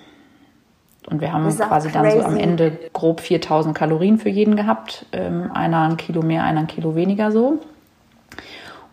Und 1.10 1.22
wir 1.22 1.32
haben 1.32 1.48
quasi 1.56 1.90
dann 1.90 2.12
so 2.12 2.22
am 2.22 2.38
Ende 2.38 2.78
grob 2.92 3.22
4000 3.22 3.76
Kalorien 3.76 4.18
für 4.18 4.30
jeden 4.30 4.58
gehabt. 4.58 5.06
Ähm, 5.14 5.52
einer 5.54 5.84
ein 5.84 5.96
Kilo 5.96 6.22
mehr, 6.22 6.44
einer 6.44 6.62
ein 6.62 6.68
Kilo 6.68 6.96
weniger 6.96 7.32
so. 7.32 7.60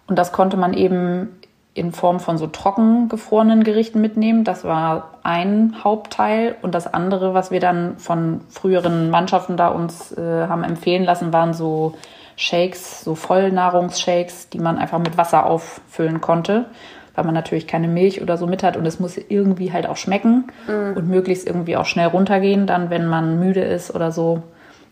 Und 0.07 0.19
das 0.19 0.33
konnte 0.33 0.57
man 0.57 0.75
eben 0.75 1.41
in 1.75 1.93
Form 1.93 2.21
von 2.21 2.39
so 2.39 2.47
trocken 2.47 3.09
gefrorenen 3.09 3.65
Gerichten 3.65 4.01
mitnehmen. 4.01 4.45
Das 4.45 4.65
war 4.65 5.19
ein 5.25 5.75
Hauptteil. 5.83 6.55
Und 6.63 6.75
das 6.75 6.93
andere, 6.93 7.35
was 7.35 7.51
wir 7.51 7.61
dann 7.61 7.99
von 7.99 8.41
früheren 8.49 9.11
Mannschaften 9.11 9.57
da 9.57 9.69
uns 9.69 10.13
äh, 10.17 10.47
haben 10.49 10.63
empfehlen 10.63 11.05
lassen, 11.05 11.33
waren 11.33 11.53
so 11.53 11.95
Shakes, 12.37 13.03
so 13.03 13.15
Vollnahrungsshakes, 13.15 14.49
die 14.51 14.59
man 14.59 14.79
einfach 14.79 14.99
mit 14.99 15.19
Wasser 15.19 15.47
auffüllen 15.47 16.21
konnte 16.21 16.67
weil 17.15 17.25
man 17.25 17.35
natürlich 17.35 17.67
keine 17.67 17.89
Milch 17.89 18.23
oder 18.23 18.37
so 18.37 18.47
mit 18.47 18.63
hat 18.63 18.77
und 18.77 18.87
es 18.87 18.99
muss 18.99 19.17
irgendwie 19.17 19.73
halt 19.73 19.87
auch 19.87 19.97
schmecken 19.97 20.47
mm. 20.67 20.97
und 20.97 21.09
möglichst 21.09 21.47
irgendwie 21.47 21.77
auch 21.77 21.87
schnell 21.87 22.09
runtergehen, 22.09 22.67
dann 22.67 22.91
wenn 22.91 23.07
man 23.07 23.39
müde 23.39 23.63
ist 23.63 23.95
oder 23.95 24.11
so, 24.11 24.43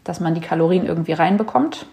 dass 0.04 0.20
man 0.20 0.34
die 0.34 0.40
Kalorien 0.40 0.86
irgendwie 0.86 1.12
reinbekommt. 1.12 1.86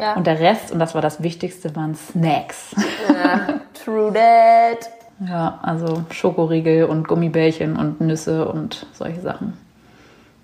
Ja. 0.00 0.14
Und 0.14 0.26
der 0.26 0.40
Rest, 0.40 0.72
und 0.72 0.78
das 0.78 0.94
war 0.94 1.02
das 1.02 1.22
Wichtigste, 1.22 1.74
waren 1.76 1.94
Snacks. 1.94 2.74
Ja, 3.08 3.60
true 3.84 4.12
that. 4.12 4.90
Ja, 5.28 5.58
also 5.62 6.02
Schokoriegel 6.10 6.84
und 6.84 7.06
Gummibärchen 7.06 7.76
und 7.76 8.00
Nüsse 8.00 8.48
und 8.48 8.86
solche 8.92 9.20
Sachen. 9.20 9.56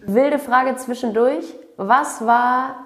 Wilde 0.01 0.39
Frage 0.39 0.77
zwischendurch. 0.77 1.45
Was 1.77 2.25
war 2.25 2.77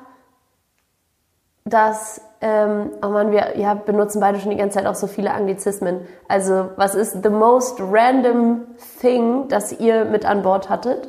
das 1.65 2.21
ähm, 2.45 2.91
oh 3.03 3.09
man, 3.09 3.33
wir 3.33 3.57
ja, 3.57 3.73
benutzen 3.73 4.21
beide 4.21 4.39
schon 4.39 4.51
die 4.51 4.59
ganze 4.59 4.77
Zeit 4.77 4.87
auch 4.87 4.95
so 4.95 5.07
viele 5.07 5.33
Anglizismen. 5.33 6.01
Also, 6.29 6.69
was 6.77 6.95
ist 6.95 7.23
the 7.23 7.31
most 7.31 7.81
random 7.81 8.67
thing, 9.01 9.49
das 9.49 9.73
ihr 9.73 10.05
mit 10.05 10.27
an 10.27 10.43
Bord 10.43 10.69
hattet? 10.69 11.09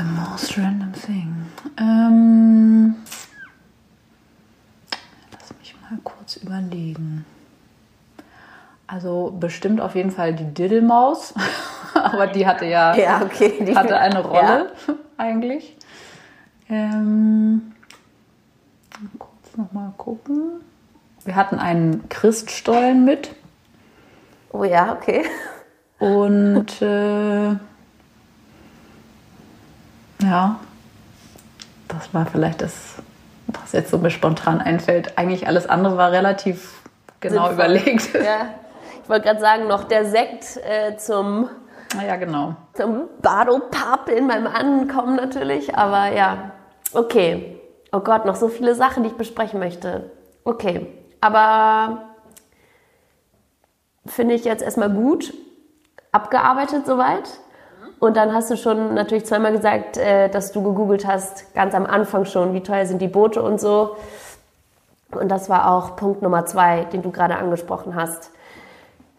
The 0.00 0.06
most 0.06 0.56
random 0.56 0.94
thing. 0.94 1.34
Ähm, 1.76 2.94
lass 5.30 5.52
mich 5.58 5.74
mal 5.82 5.98
kurz 6.02 6.36
überlegen. 6.36 7.26
Also 8.86 9.36
bestimmt 9.38 9.78
auf 9.82 9.94
jeden 9.94 10.10
Fall 10.10 10.34
die 10.34 10.54
Diddlemaus, 10.54 11.34
aber 11.94 12.28
die 12.28 12.46
hatte 12.46 12.64
ja, 12.64 12.94
ja 12.96 13.20
okay, 13.20 13.62
die, 13.62 13.76
hatte 13.76 13.98
eine 13.98 14.20
Rolle 14.24 14.72
ja. 14.86 14.94
eigentlich. 15.18 15.76
Ähm, 16.70 17.72
kurz 19.18 19.54
nochmal 19.58 19.92
gucken. 19.98 20.62
Wir 21.26 21.36
hatten 21.36 21.58
einen 21.58 22.08
Christstollen 22.08 23.04
mit. 23.04 23.34
Oh 24.50 24.64
ja, 24.64 24.94
okay. 24.94 25.26
Und 25.98 26.80
äh, 26.80 27.56
ja, 30.22 30.60
das 31.88 32.12
war 32.14 32.26
vielleicht 32.26 32.62
das, 32.62 32.94
was 33.48 33.72
jetzt 33.72 33.90
so 33.90 33.98
mir 33.98 34.10
spontan 34.10 34.60
einfällt. 34.60 35.18
Eigentlich 35.18 35.46
alles 35.46 35.68
andere 35.68 35.96
war 35.96 36.12
relativ 36.12 36.82
genau 37.20 37.48
Sinnvoll. 37.48 37.54
überlegt. 37.54 38.14
Ja. 38.14 38.46
Ich 39.02 39.08
wollte 39.08 39.26
gerade 39.26 39.40
sagen, 39.40 39.66
noch 39.66 39.84
der 39.84 40.04
Sekt 40.04 40.56
äh, 40.58 40.96
zum, 40.96 41.48
ja, 42.06 42.16
genau. 42.16 42.54
zum 42.74 43.08
Badopapeln 43.20 44.28
beim 44.28 44.46
Ankommen 44.46 45.16
natürlich. 45.16 45.74
Aber 45.76 46.12
ja, 46.14 46.52
okay. 46.92 47.56
Oh 47.92 48.00
Gott, 48.00 48.24
noch 48.24 48.36
so 48.36 48.46
viele 48.46 48.76
Sachen, 48.76 49.02
die 49.02 49.08
ich 49.08 49.16
besprechen 49.16 49.58
möchte. 49.58 50.12
Okay, 50.44 50.86
aber 51.20 52.02
finde 54.06 54.34
ich 54.34 54.44
jetzt 54.44 54.62
erstmal 54.62 54.90
gut. 54.90 55.34
Abgearbeitet 56.12 56.86
soweit. 56.86 57.28
Und 58.00 58.16
dann 58.16 58.34
hast 58.34 58.50
du 58.50 58.56
schon 58.56 58.94
natürlich 58.94 59.26
zweimal 59.26 59.52
gesagt, 59.52 59.98
äh, 59.98 60.28
dass 60.30 60.52
du 60.52 60.62
gegoogelt 60.62 61.06
hast, 61.06 61.54
ganz 61.54 61.74
am 61.74 61.86
Anfang 61.86 62.24
schon, 62.24 62.54
wie 62.54 62.62
teuer 62.62 62.86
sind 62.86 63.00
die 63.00 63.08
Boote 63.08 63.42
und 63.42 63.60
so. 63.60 63.96
Und 65.12 65.28
das 65.28 65.50
war 65.50 65.70
auch 65.70 65.96
Punkt 65.96 66.22
Nummer 66.22 66.46
zwei, 66.46 66.84
den 66.84 67.02
du 67.02 67.10
gerade 67.10 67.36
angesprochen 67.36 67.94
hast. 67.94 68.30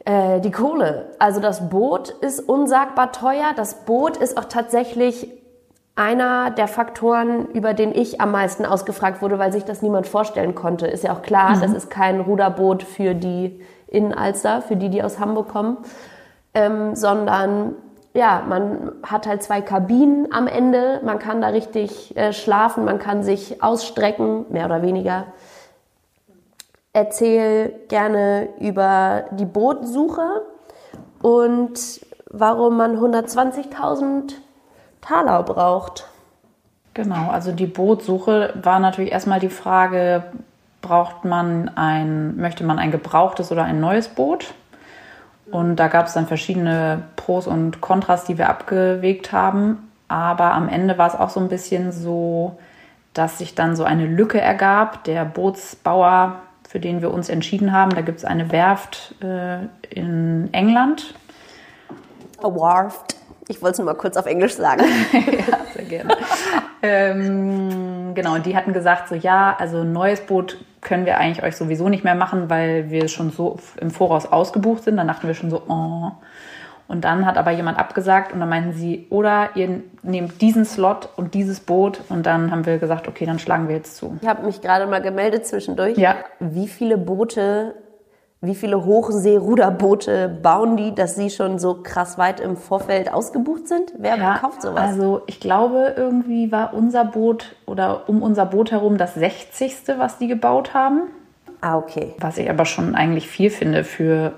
Äh, 0.04 0.40
die 0.40 0.52
Kohle. 0.52 1.12
Also 1.20 1.40
das 1.40 1.70
Boot 1.70 2.10
ist 2.10 2.40
unsagbar 2.40 3.12
teuer. 3.12 3.52
Das 3.56 3.86
Boot 3.86 4.18
ist 4.18 4.36
auch 4.38 4.46
tatsächlich 4.46 5.30
einer 5.96 6.50
der 6.50 6.68
Faktoren, 6.68 7.48
über 7.50 7.76
den 7.76 7.94
ich 7.94 8.20
am 8.20 8.32
meisten 8.32 8.66
ausgefragt 8.66 9.22
wurde, 9.22 9.38
weil 9.38 9.52
sich 9.52 9.64
das 9.64 9.84
niemand 9.84 10.08
vorstellen 10.08 10.56
konnte. 10.56 10.88
Ist 10.88 11.04
ja 11.04 11.14
auch 11.14 11.22
klar, 11.22 11.56
mhm. 11.56 11.62
das 11.62 11.74
ist 11.74 11.92
kein 11.92 12.20
Ruderboot 12.20 12.82
für 12.82 13.14
die 13.14 13.62
in 13.88 14.12
Alster, 14.12 14.64
für 14.64 14.76
die, 14.76 14.90
die 14.90 15.04
aus 15.04 15.20
Hamburg 15.20 15.50
kommen, 15.50 15.78
ähm, 16.56 16.96
sondern 16.96 17.76
ja, 18.14 18.44
man 18.48 18.92
hat 19.04 19.26
halt 19.26 19.42
zwei 19.42 19.62
Kabinen 19.62 20.34
am 20.34 20.48
Ende, 20.48 21.00
man 21.04 21.20
kann 21.20 21.42
da 21.42 21.48
richtig 21.48 22.16
äh, 22.18 22.34
schlafen, 22.34 22.84
man 22.86 23.00
kann 23.00 23.24
sich 23.24 23.64
ausstrecken, 23.64 24.46
mehr 24.50 24.66
oder 24.66 24.82
weniger. 24.82 25.28
Erzähl 26.94 27.74
gerne 27.88 28.50
über 28.60 29.26
die 29.32 29.46
Bootsuche 29.46 30.42
und 31.22 32.02
warum 32.30 32.78
man 32.78 32.98
120.000 32.98 34.34
Taler 35.00 35.44
braucht. 35.44 36.08
Genau, 36.94 37.30
also 37.30 37.54
die 37.54 37.68
Bootsuche 37.68 38.54
war 38.62 38.80
natürlich 38.80 39.14
erstmal 39.14 39.40
die 39.40 39.50
Frage, 39.50 40.24
braucht 40.82 41.24
man 41.24 41.70
ein, 41.76 42.36
möchte 42.36 42.66
man 42.66 42.78
ein 42.78 42.92
gebrauchtes 42.92 43.52
oder 43.54 43.64
ein 43.64 43.80
neues 43.80 44.10
Boot? 44.10 44.54
Und 45.52 45.76
da 45.76 45.88
gab 45.88 46.08
es 46.08 46.14
dann 46.14 46.28
verschiedene 46.28 47.04
Pros 47.16 47.46
und 47.46 47.82
Kontras, 47.82 48.24
die 48.24 48.38
wir 48.38 48.50
abgewegt 48.50 49.32
haben. 49.32 49.90
Aber 50.08 50.54
am 50.54 50.70
Ende 50.70 50.98
war 50.98 51.08
es 51.08 51.16
auch 51.16 51.30
so 51.30 51.40
ein 51.40 51.50
bisschen 51.50 51.92
so, 51.92 52.58
dass 53.14 53.38
sich 53.38 53.56
dann 53.56 53.76
so 53.76 53.84
eine 53.84 54.06
Lücke 54.06 54.40
ergab. 54.40 55.04
Der 55.04 55.26
Bootsbauer, 55.26 56.38
für 56.68 56.80
den 56.80 57.02
wir 57.02 57.12
uns 57.12 57.30
entschieden 57.30 57.74
haben, 57.74 57.92
da 57.92 58.02
gibt 58.02 58.20
es 58.20 58.26
eine 58.26 58.52
Werft 58.52 59.16
äh, 59.22 59.60
in 59.90 60.50
England. 60.54 61.14
A 62.42 62.48
Warft. 62.48 63.16
Ich 63.48 63.62
wollte 63.62 63.74
es 63.74 63.78
nur 63.80 63.86
mal 63.86 63.96
kurz 63.96 64.16
auf 64.18 64.26
Englisch 64.26 64.56
sagen. 64.56 64.84
ja, 65.14 65.58
sehr 65.82 66.04
gerne. 66.04 66.18
ähm, 66.82 68.14
genau, 68.14 68.36
und 68.36 68.46
die 68.46 68.56
hatten 68.56 68.74
gesagt, 68.74 69.10
so 69.10 69.16
ja, 69.16 69.56
also 69.58 69.80
ein 69.82 69.92
neues 69.92 70.22
Boot 70.22 70.58
können 70.82 71.06
wir 71.06 71.18
eigentlich 71.18 71.44
euch 71.44 71.56
sowieso 71.56 71.90
nicht 71.90 72.04
mehr 72.04 72.16
machen, 72.16 72.50
weil 72.50 72.90
wir 72.90 73.08
schon 73.08 73.32
so 73.32 73.58
im 73.80 73.92
Voraus 73.92 74.26
ausgebucht 74.26 74.84
sind. 74.84 74.98
Dann 74.98 75.08
dachten 75.08 75.28
wir 75.28 75.36
schon 75.36 75.50
so, 75.50 75.62
oh. 75.68 76.12
Und 76.88 77.06
dann 77.06 77.26
hat 77.26 77.38
aber 77.38 77.52
jemand 77.52 77.80
abgesagt 77.80 78.34
und 78.34 78.42
dann 78.42 78.50
meinten 78.50 78.74
sie, 78.74 79.08
oder 79.10 79.52
ihr 79.56 79.82
nehmt 80.04 80.42
diesen 80.42 80.66
Slot 80.66 81.08
und 81.16 81.34
dieses 81.34 81.62
Boot. 81.62 82.02
Und 82.10 82.26
dann 82.26 82.52
haben 82.52 82.66
wir 82.66 82.80
gesagt, 82.80 83.08
okay, 83.08 83.26
dann 83.26 83.40
schlagen 83.40 83.70
wir 83.70 83.76
jetzt 83.76 83.96
zu. 83.96 84.18
Ich 84.22 84.28
habe 84.28 84.46
mich 84.46 84.62
gerade 84.62 84.88
mal 84.88 85.02
gemeldet 85.02 85.48
zwischendurch. 85.48 85.98
Ja. 85.98 86.18
Wie 86.40 86.68
viele 86.68 86.98
Boote 86.98 87.76
wie 88.44 88.56
viele 88.56 88.84
Hochseeruderboote 88.86 90.28
bauen 90.42 90.76
die, 90.76 90.96
dass 90.96 91.16
sie 91.16 91.30
schon 91.30 91.60
so 91.60 91.76
krass 91.76 92.18
weit 92.18 92.40
im 92.40 92.58
Vorfeld 92.58 93.14
ausgebucht 93.14 93.68
sind? 93.68 93.94
Wer 94.00 94.18
ja, 94.18 94.38
kauft 94.40 94.64
sowas? 94.64 94.82
Also 94.82 95.22
ich 95.28 95.40
glaube, 95.40 95.94
irgendwie 95.96 96.52
war 96.52 96.74
unser 96.74 97.06
Boot 97.06 97.56
oder 97.68 98.10
um 98.10 98.24
unser 98.24 98.48
Boot 98.48 98.72
herum 98.72 98.98
das 98.98 99.14
60. 99.14 99.76
was 99.98 100.18
die 100.18 100.28
gebaut 100.28 100.74
haben. 100.74 101.02
Ah, 101.62 101.78
okay. 101.78 102.16
Was 102.18 102.40
ich 102.40 102.50
aber 102.50 102.66
schon 102.66 102.96
eigentlich 102.96 103.28
viel 103.28 103.52
finde 103.52 103.84
für, 103.84 104.34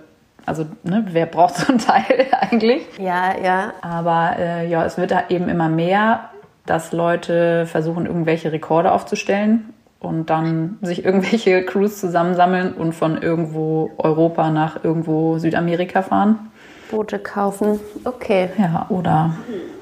also 0.45 0.65
ne, 0.83 1.05
wer 1.11 1.25
braucht 1.25 1.55
so 1.55 1.71
ein 1.71 1.79
Teil 1.79 2.27
eigentlich? 2.41 2.85
Ja, 2.99 3.37
ja. 3.41 3.71
Aber 3.81 4.35
äh, 4.37 4.67
ja, 4.67 4.83
es 4.83 4.97
wird 4.97 5.13
eben 5.29 5.47
immer 5.47 5.69
mehr, 5.69 6.29
dass 6.65 6.91
Leute 6.91 7.65
versuchen, 7.67 8.05
irgendwelche 8.05 8.51
Rekorde 8.51 8.91
aufzustellen 8.91 9.73
und 10.03 10.29
dann 10.29 10.77
sich 10.81 11.03
irgendwelche 11.05 11.65
Crews 11.65 11.99
zusammensammeln 11.99 12.73
und 12.73 12.93
von 12.93 13.21
irgendwo 13.21 13.91
Europa 13.97 14.49
nach 14.51 14.83
irgendwo 14.83 15.39
Südamerika 15.39 16.01
fahren. 16.01 16.51
Boote 16.91 17.17
kaufen, 17.17 17.79
okay. 18.03 18.49
Ja, 18.57 18.85
oder 18.89 19.35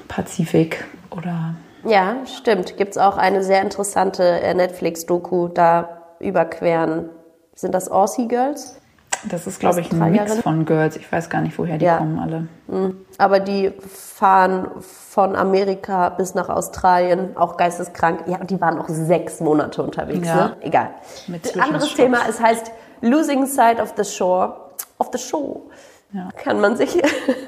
Pazifik 0.08 0.84
oder. 1.10 1.54
Ja, 1.84 2.16
stimmt. 2.26 2.76
Gibt 2.76 2.92
es 2.92 2.98
auch 2.98 3.18
eine 3.18 3.42
sehr 3.42 3.60
interessante 3.60 4.22
äh, 4.22 4.54
Netflix-Doku 4.54 5.48
da 5.48 6.02
überqueren. 6.20 7.10
Sind 7.54 7.74
das 7.74 7.90
Aussie 7.90 8.28
Girls? 8.28 8.80
Das 9.24 9.46
ist, 9.46 9.60
glaube 9.60 9.80
ich, 9.80 9.92
ein 9.92 10.12
Mix 10.12 10.40
von 10.40 10.64
Girls. 10.64 10.96
Ich 10.96 11.10
weiß 11.10 11.30
gar 11.30 11.40
nicht, 11.40 11.58
woher 11.58 11.78
die 11.78 11.84
ja. 11.84 11.98
kommen 11.98 12.18
alle. 12.18 12.46
Mhm. 12.66 12.96
Aber 13.18 13.40
die 13.40 13.72
fahren 13.88 14.68
von 14.80 15.36
Amerika 15.36 16.08
bis 16.10 16.34
nach 16.34 16.48
Australien, 16.48 17.36
auch 17.36 17.56
geisteskrank. 17.56 18.24
Ja, 18.26 18.38
und 18.38 18.50
die 18.50 18.60
waren 18.60 18.78
auch 18.78 18.88
sechs 18.88 19.40
Monate 19.40 19.82
unterwegs. 19.82 20.26
Ja. 20.26 20.34
Ne? 20.34 20.56
Egal. 20.60 20.90
Mit 21.28 21.56
Anderes 21.58 21.94
Thema, 21.94 22.18
es 22.28 22.40
heißt 22.40 22.72
Losing 23.00 23.46
Sight 23.46 23.80
of 23.80 23.94
the 23.96 24.04
Shore. 24.04 24.56
Of 24.98 25.10
the 25.12 25.18
Show. 25.18 25.70
Ja. 26.12 26.28
Kann 26.36 26.60
man 26.60 26.76
sich 26.76 26.96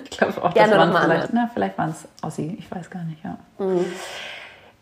ich 0.05 0.11
glaube 0.11 0.43
auch, 0.43 0.55
gerne 0.55 0.77
nochmal 0.77 1.05
vielleicht, 1.05 1.33
na, 1.33 1.51
vielleicht 1.53 1.77
waren 1.77 1.91
es 1.91 2.09
Aussie, 2.23 2.57
ich 2.59 2.71
weiß 2.71 2.89
gar 2.89 3.05
nicht, 3.05 3.23
ja. 3.23 3.37
Mhm. 3.59 3.85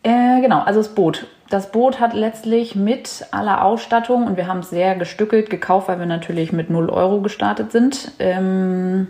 Äh, 0.05 0.40
genau, 0.40 0.61
also 0.61 0.80
das 0.80 0.88
Boot. 0.88 1.26
Das 1.53 1.70
Boot 1.70 2.00
hat 2.00 2.14
letztlich 2.14 2.76
mit 2.76 3.26
aller 3.30 3.62
Ausstattung, 3.62 4.26
und 4.26 4.38
wir 4.38 4.46
haben 4.46 4.61
es 4.61 4.70
sehr 4.70 4.94
gestückelt 4.94 5.50
gekauft, 5.50 5.86
weil 5.88 5.98
wir 5.98 6.07
natürlich 6.07 6.50
mit 6.50 6.70
0 6.70 6.88
Euro 6.88 7.20
gestartet 7.20 7.72
sind, 7.72 8.12
ähm, 8.20 9.09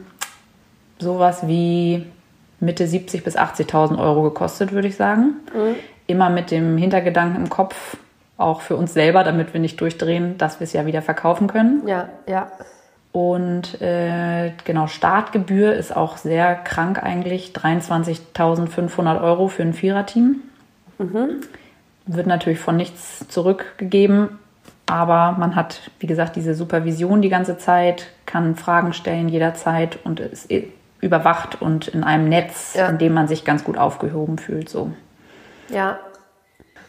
sowas 0.98 1.46
wie 1.46 2.04
Mitte 2.58 2.84
70.000 2.86 3.22
bis 3.22 3.36
80.000 3.36 3.96
Euro 3.96 4.22
gekostet, 4.22 4.72
würde 4.72 4.88
ich 4.88 4.96
sagen. 4.96 5.34
Mhm. 5.54 5.76
Immer 6.08 6.30
mit 6.30 6.50
dem 6.50 6.76
Hintergedanken 6.76 7.44
im 7.44 7.48
Kopf, 7.48 7.96
auch 8.38 8.60
für 8.60 8.74
uns 8.74 8.92
selber, 8.92 9.22
damit 9.22 9.52
wir 9.52 9.60
nicht 9.60 9.80
durchdrehen, 9.80 10.36
dass 10.36 10.58
wir 10.58 10.64
es 10.64 10.72
ja 10.72 10.84
wieder 10.84 11.00
verkaufen 11.00 11.46
können. 11.46 11.86
Ja, 11.86 12.08
ja. 12.26 12.50
Und 13.12 13.80
äh, 13.80 14.50
genau, 14.64 14.88
Startgebühr 14.88 15.74
ist 15.74 15.96
auch 15.96 16.16
sehr 16.16 16.56
krank 16.56 17.00
eigentlich. 17.00 17.52
23.500 17.54 19.22
Euro 19.22 19.46
für 19.46 19.62
ein 19.62 19.74
Viererteam. 19.74 20.40
Mhm. 20.98 21.42
Wird 22.06 22.26
natürlich 22.26 22.58
von 22.58 22.76
nichts 22.76 23.26
zurückgegeben, 23.28 24.38
aber 24.86 25.36
man 25.38 25.54
hat, 25.56 25.90
wie 26.00 26.06
gesagt, 26.06 26.36
diese 26.36 26.54
Supervision 26.54 27.22
die 27.22 27.28
ganze 27.28 27.58
Zeit, 27.58 28.08
kann 28.26 28.56
Fragen 28.56 28.92
stellen 28.92 29.28
jederzeit 29.28 29.98
und 30.04 30.20
ist 30.20 30.50
überwacht 31.00 31.60
und 31.60 31.88
in 31.88 32.04
einem 32.04 32.28
Netz, 32.28 32.74
ja. 32.74 32.88
in 32.88 32.98
dem 32.98 33.12
man 33.12 33.28
sich 33.28 33.44
ganz 33.44 33.64
gut 33.64 33.76
aufgehoben 33.76 34.38
fühlt. 34.38 34.68
So. 34.68 34.90
Ja. 35.68 35.98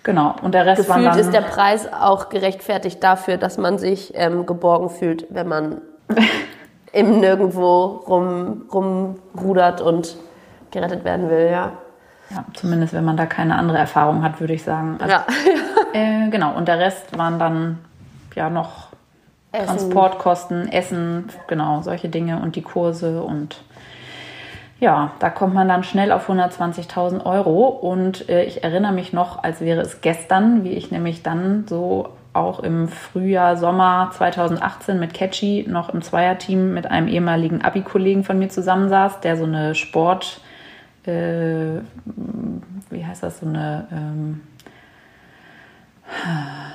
Genau. 0.04 0.36
Und 0.42 0.54
der 0.54 0.66
Rest 0.66 0.86
Gefühlt 0.86 1.06
dann, 1.06 1.18
ist 1.18 1.32
der 1.32 1.42
Preis 1.42 1.92
auch 1.92 2.30
gerechtfertigt 2.30 3.04
dafür, 3.04 3.38
dass 3.38 3.58
man 3.58 3.78
sich 3.78 4.12
ähm, 4.16 4.46
geborgen 4.46 4.90
fühlt, 4.90 5.26
wenn 5.30 5.48
man 5.48 5.82
im 6.92 7.20
Nirgendwo 7.20 7.86
rum, 8.08 8.66
rumrudert 8.72 9.82
und 9.82 10.18
gerettet 10.72 11.04
werden 11.06 11.30
will, 11.30 11.50
ja. 11.52 11.72
Ja, 12.30 12.46
zumindest 12.54 12.94
wenn 12.94 13.06
man 13.06 13.18
da 13.18 13.26
keine 13.26 13.56
andere 13.56 13.78
Erfahrung 13.78 14.24
hat, 14.24 14.40
würde 14.40 14.54
ich 14.54 14.64
sagen. 14.64 14.98
Also, 15.00 15.14
ja. 15.14 15.26
äh, 15.94 16.30
genau, 16.30 16.56
und 16.56 16.68
der 16.68 16.80
Rest 16.80 17.18
waren 17.18 17.40
dann 17.40 17.80
ja 18.36 18.50
noch 18.50 18.88
Essen. 19.52 19.68
Transportkosten, 19.68 20.72
Essen, 20.72 21.30
genau, 21.48 21.82
solche 21.82 22.10
Dinge 22.10 22.40
und 22.42 22.56
die 22.56 22.64
Kurse 22.64 23.22
und 23.22 23.62
ja, 24.80 25.12
da 25.20 25.30
kommt 25.30 25.54
man 25.54 25.70
dann 25.70 25.84
schnell 25.84 26.12
auf 26.12 26.30
120.000 26.30 27.26
Euro 27.26 27.68
und 27.68 28.28
äh, 28.28 28.44
ich 28.44 28.64
erinnere 28.64 28.92
mich 28.92 29.14
noch, 29.14 29.42
als 29.42 29.62
wäre 29.62 29.80
es 29.80 30.02
gestern, 30.02 30.64
wie 30.64 30.72
ich 30.72 30.92
nämlich 30.92 31.24
dann 31.24 31.66
so 31.70 32.10
auch 32.34 32.60
im 32.60 32.90
Frühjahr, 32.90 33.56
Sommer 33.56 34.10
2018 34.14 35.00
mit 35.00 35.14
Catchy 35.14 35.66
noch 35.70 35.94
im 35.94 36.02
Zweierteam 36.02 36.74
mit 36.74 36.90
einem 36.90 37.08
ehemaligen 37.08 37.62
Abi-Kollegen 37.62 38.24
von 38.24 38.40
mir 38.40 38.50
zusammensaß, 38.50 39.22
der 39.22 39.38
so 39.38 39.44
eine 39.44 39.76
Sport- 39.76 40.42
äh, 41.08 41.80
wie 42.90 43.06
heißt 43.06 43.24
das, 43.24 43.40
so 43.40 43.46
eine 43.46 43.88
ähm, 43.92 44.42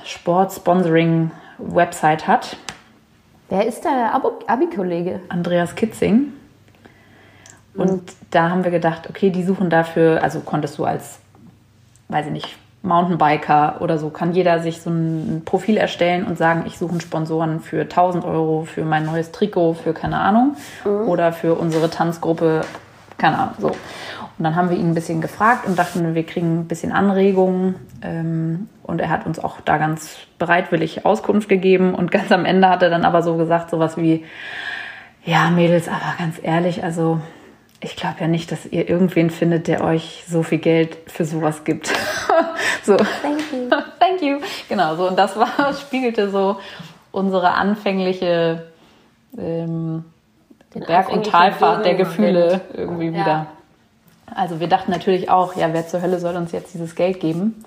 Sport-Sponsoring-Website 0.05 2.27
hat. 2.27 2.57
Wer 3.49 3.67
ist 3.67 3.85
der 3.85 4.15
Abi-Kollege? 4.47 5.21
Andreas 5.29 5.75
Kitzing. 5.75 6.33
Und 7.75 8.03
mhm. 8.03 8.07
da 8.31 8.49
haben 8.51 8.65
wir 8.65 8.71
gedacht, 8.71 9.09
okay, 9.09 9.31
die 9.31 9.45
suchen 9.45 9.71
dafür, 9.71 10.23
also 10.23 10.41
konntest 10.41 10.79
du 10.79 10.85
als, 10.85 11.21
weiß 12.09 12.27
ich 12.27 12.33
nicht, 12.33 12.59
Mountainbiker 12.83 13.77
oder 13.81 13.99
so, 13.99 14.11
kann 14.11 14.33
jeder 14.33 14.61
sich 14.61 14.83
so 14.83 14.91
ein 14.91 15.43
Profil 15.45 15.77
erstellen 15.77 16.27
und 16.27 16.39
sagen, 16.39 16.65
ich 16.67 16.79
suche 16.79 16.93
einen 16.93 17.01
Sponsoren 17.01 17.61
für 17.61 17.83
1000 17.83 18.25
Euro, 18.25 18.65
für 18.65 18.85
mein 18.85 19.05
neues 19.05 19.33
Trikot, 19.33 19.75
für 19.75 19.93
keine 19.93 20.19
Ahnung, 20.19 20.57
mhm. 20.85 21.09
oder 21.09 21.33
für 21.33 21.55
unsere 21.55 21.91
Tanzgruppe, 21.91 22.63
keine 23.17 23.39
Ahnung, 23.39 23.55
so. 23.59 23.73
Und 24.39 24.45
dann 24.45 24.55
haben 24.55 24.71
wir 24.71 24.77
ihn 24.77 24.91
ein 24.91 24.95
bisschen 24.95 25.21
gefragt 25.21 25.67
und 25.67 25.77
dachten, 25.77 26.15
wir 26.15 26.25
kriegen 26.25 26.61
ein 26.61 26.69
bisschen 26.69 26.93
Anregungen. 26.93 27.75
Ähm, 28.03 28.69
und 28.85 29.01
er 29.01 29.11
hat 29.11 29.27
uns 29.27 29.39
auch 29.41 29.61
da 29.61 29.79
ganz 29.79 30.17
bereitwillig 30.39 31.05
Auskunft 31.05 31.49
gegeben. 31.49 31.95
Und 31.95 32.13
ganz 32.13 32.31
am 32.31 32.45
Ende 32.45 32.69
hat 32.69 32.83
er 32.83 32.91
dann 32.91 33.05
aber 33.05 33.23
so 33.23 33.37
gesagt, 33.37 33.71
sowas 33.71 33.97
wie, 33.97 34.25
ja, 35.25 35.51
Mädels, 35.51 35.89
aber 35.89 36.15
ganz 36.19 36.37
ehrlich, 36.41 36.85
also 36.85 37.21
ich 37.81 37.97
glaube 37.97 38.17
ja 38.21 38.29
nicht, 38.29 38.51
dass 38.51 38.65
ihr 38.67 38.89
irgendwen 38.89 39.31
findet, 39.31 39.67
der 39.67 39.83
euch 39.83 40.25
so 40.29 40.43
viel 40.43 40.59
Geld 40.59 40.97
für 41.07 41.25
sowas 41.25 41.65
gibt. 41.65 41.89
so. 42.83 42.97
Thank 42.97 43.41
you. 43.53 43.69
Thank 43.99 44.23
you. 44.23 44.39
Genau, 44.69 44.97
so. 44.97 45.09
Und 45.09 45.19
das 45.19 45.37
war, 45.37 45.73
spiegelte 45.81 46.31
so 46.31 46.59
unsere 47.11 47.55
anfängliche 47.55 48.69
ähm, 49.37 50.05
Berg- 50.75 51.11
und 51.11 51.27
Talfahrt 51.27 51.85
der 51.85 51.95
Gefühle 51.95 52.61
irgendwie 52.75 53.07
ja. 53.07 53.13
wieder. 53.13 53.47
Also 54.35 54.61
wir 54.61 54.69
dachten 54.69 54.91
natürlich 54.91 55.31
auch, 55.31 55.57
ja, 55.57 55.73
wer 55.73 55.87
zur 55.87 56.03
Hölle 56.03 56.19
soll 56.19 56.37
uns 56.37 56.53
jetzt 56.53 56.75
dieses 56.75 56.95
Geld 56.95 57.21
geben? 57.21 57.65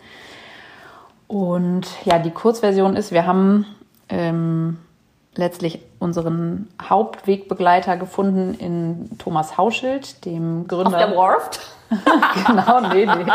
Und 1.28 1.88
ja, 2.04 2.20
die 2.20 2.32
Kurzversion 2.32 2.96
ist, 2.96 3.12
wir 3.12 3.26
haben 3.26 3.66
ähm, 4.10 4.78
letztlich 5.36 5.80
unseren 6.00 6.68
Hauptwegbegleiter 6.82 7.98
gefunden 7.98 8.54
in 8.56 9.18
Thomas 9.18 9.58
Hauschild, 9.58 10.26
dem 10.26 10.68
Gründer. 10.68 10.98
Auf 10.98 10.98
der 10.98 11.16
Warft? 11.16 11.60
genau, 12.48 12.82
nee, 12.94 13.06
nee. 13.06 13.32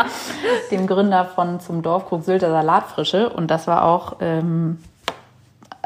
Dem 0.71 0.87
Gründer 0.87 1.25
von 1.25 1.59
zum 1.59 1.81
Dorfkrug 1.81 2.23
Sylter 2.23 2.51
Salatfrische. 2.51 3.29
Und 3.29 3.49
das 3.49 3.67
war 3.67 3.85
auch 3.85 4.17
ähm, 4.19 4.79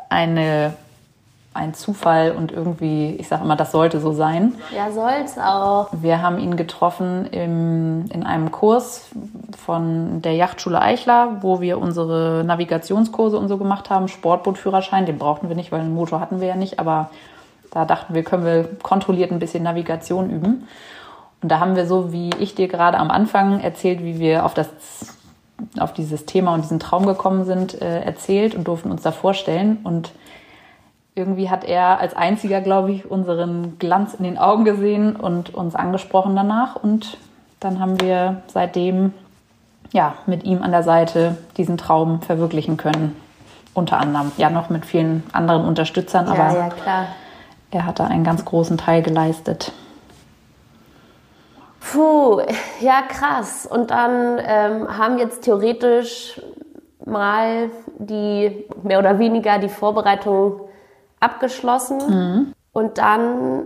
eine 0.10 0.74
ein 1.54 1.74
Zufall 1.74 2.32
und 2.32 2.52
irgendwie, 2.52 3.16
ich 3.20 3.28
sage 3.28 3.44
immer, 3.44 3.58
das 3.58 3.72
sollte 3.72 4.00
so 4.00 4.14
sein. 4.14 4.56
Ja, 4.74 4.90
soll's 4.92 5.38
auch. 5.38 5.90
Wir 5.92 6.22
haben 6.22 6.40
ihn 6.40 6.56
getroffen 6.56 7.26
im, 7.32 8.06
in 8.12 8.24
einem 8.24 8.52
Kurs 8.52 9.10
von 9.58 10.22
der 10.22 10.34
Yachtschule 10.34 10.82
Eichler, 10.82 11.38
wo 11.42 11.60
wir 11.60 11.78
unsere 11.78 12.44
Navigationskurse 12.46 13.38
und 13.38 13.50
so 13.50 13.58
gemacht 13.58 13.90
haben. 13.90 14.08
Sportbootführerschein, 14.08 15.06
den 15.06 15.18
brauchten 15.18 15.50
wir 15.50 15.58
nicht, 15.58 15.74
weil 15.74 15.82
einen 15.82 15.94
Motor 15.94 16.22
hatten 16.22 16.40
wir 16.40 16.48
ja 16.48 16.56
nicht, 16.56 16.80
aber 16.80 17.10
da 17.72 17.84
dachten 17.84 18.14
wir, 18.14 18.24
können 18.24 18.46
wir 18.46 18.70
kontrolliert 18.82 19.32
ein 19.32 19.40
bisschen 19.40 19.64
Navigation 19.64 20.30
üben. 20.30 20.68
Und 21.42 21.52
da 21.52 21.60
haben 21.60 21.76
wir 21.76 21.86
so, 21.86 22.14
wie 22.14 22.30
ich 22.40 22.56
dir 22.56 22.70
gerade 22.70 22.98
am 22.98 23.12
Anfang 23.12 23.60
erzählt, 23.60 24.04
wie 24.04 24.20
wir 24.20 24.46
auf 24.46 24.54
das 24.54 24.70
auf 25.78 25.94
dieses 25.94 26.26
Thema 26.26 26.56
und 26.56 26.64
diesen 26.64 26.80
Traum 26.80 27.06
gekommen 27.06 27.46
sind, 27.46 27.80
äh, 27.82 28.02
erzählt 28.02 28.56
und 28.56 28.68
durften 28.68 28.90
uns 28.90 29.04
da 29.04 29.12
vorstellen. 29.12 29.78
Und 29.84 30.12
irgendwie 31.16 31.50
hat 31.50 31.64
er 31.64 32.00
als 32.00 32.16
einziger, 32.16 32.62
glaube 32.62 32.92
ich, 32.92 33.10
unseren 33.10 33.78
Glanz 33.80 34.14
in 34.14 34.24
den 34.24 34.38
Augen 34.38 34.64
gesehen 34.64 35.16
und 35.16 35.54
uns 35.54 35.76
angesprochen 35.76 36.36
danach. 36.36 36.76
Und 36.76 37.18
dann 37.60 37.80
haben 37.80 38.00
wir 38.00 38.42
seitdem 38.48 39.14
ja 39.92 40.16
mit 40.26 40.44
ihm 40.46 40.64
an 40.64 40.72
der 40.72 40.84
Seite 40.84 41.38
diesen 41.58 41.78
Traum 41.78 42.22
verwirklichen 42.22 42.78
können. 42.78 43.16
Unter 43.74 44.00
anderem, 44.00 44.32
ja, 44.38 44.50
noch 44.50 44.70
mit 44.70 44.86
vielen 44.86 45.24
anderen 45.32 45.66
Unterstützern, 45.66 46.28
ja, 46.28 46.34
aber 46.34 46.54
ja, 46.86 47.06
er 47.72 47.86
hat 47.86 48.00
da 48.00 48.06
einen 48.06 48.26
ganz 48.26 48.44
großen 48.44 48.78
Teil 48.78 49.02
geleistet. 49.02 49.72
Puh, 51.80 52.42
ja, 52.80 53.02
krass. 53.08 53.66
Und 53.66 53.92
dann 53.92 54.40
ähm, 54.46 54.98
haben 54.98 55.18
jetzt 55.18 55.44
theoretisch 55.44 56.42
mal 57.06 57.70
die 57.98 58.66
mehr 58.84 59.00
oder 59.00 59.20
weniger 59.20 59.58
die 59.58 59.70
Vorbereitung 59.70 60.62
abgeschlossen. 61.22 61.98
Mhm. 62.08 62.54
Und 62.74 62.98
dann 62.98 63.66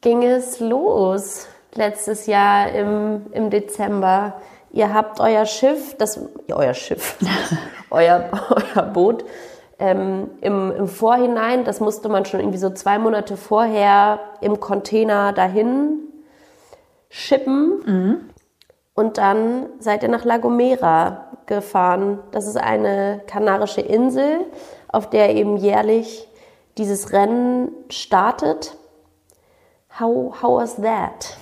ging 0.00 0.22
es 0.22 0.58
los 0.60 1.46
letztes 1.74 2.26
Jahr 2.26 2.70
im, 2.72 3.26
im 3.32 3.50
Dezember. 3.50 4.40
Ihr 4.72 4.94
habt 4.94 5.20
euer 5.20 5.44
Schiff, 5.44 5.96
das, 5.98 6.18
euer 6.50 6.74
Schiff, 6.74 7.18
euer, 7.90 8.30
euer 8.74 8.82
Boot 8.84 9.24
ähm, 9.80 10.30
im, 10.42 10.72
im 10.72 10.88
Vorhinein, 10.88 11.64
das 11.64 11.80
musste 11.80 12.08
man 12.08 12.26
schon 12.26 12.40
irgendwie 12.40 12.58
so 12.58 12.70
zwei 12.70 12.98
Monate 12.98 13.36
vorher 13.36 14.20
im 14.42 14.60
Container 14.60 15.32
dahin 15.32 16.00
schippen. 17.08 17.80
Mhm. 17.84 18.20
Und 18.94 19.16
dann 19.16 19.66
seid 19.78 20.02
ihr 20.02 20.10
nach 20.10 20.26
La 20.26 20.36
Gomera 20.36 21.28
gefahren. 21.46 22.18
Das 22.30 22.46
ist 22.46 22.58
eine 22.58 23.22
kanarische 23.26 23.80
Insel, 23.80 24.40
auf 24.88 25.08
der 25.08 25.34
eben 25.34 25.56
jährlich 25.56 26.28
dieses 26.78 27.12
Rennen 27.12 27.68
startet. 27.90 28.76
How, 29.98 30.42
how 30.42 30.60
was 30.60 30.76
that? 30.76 31.36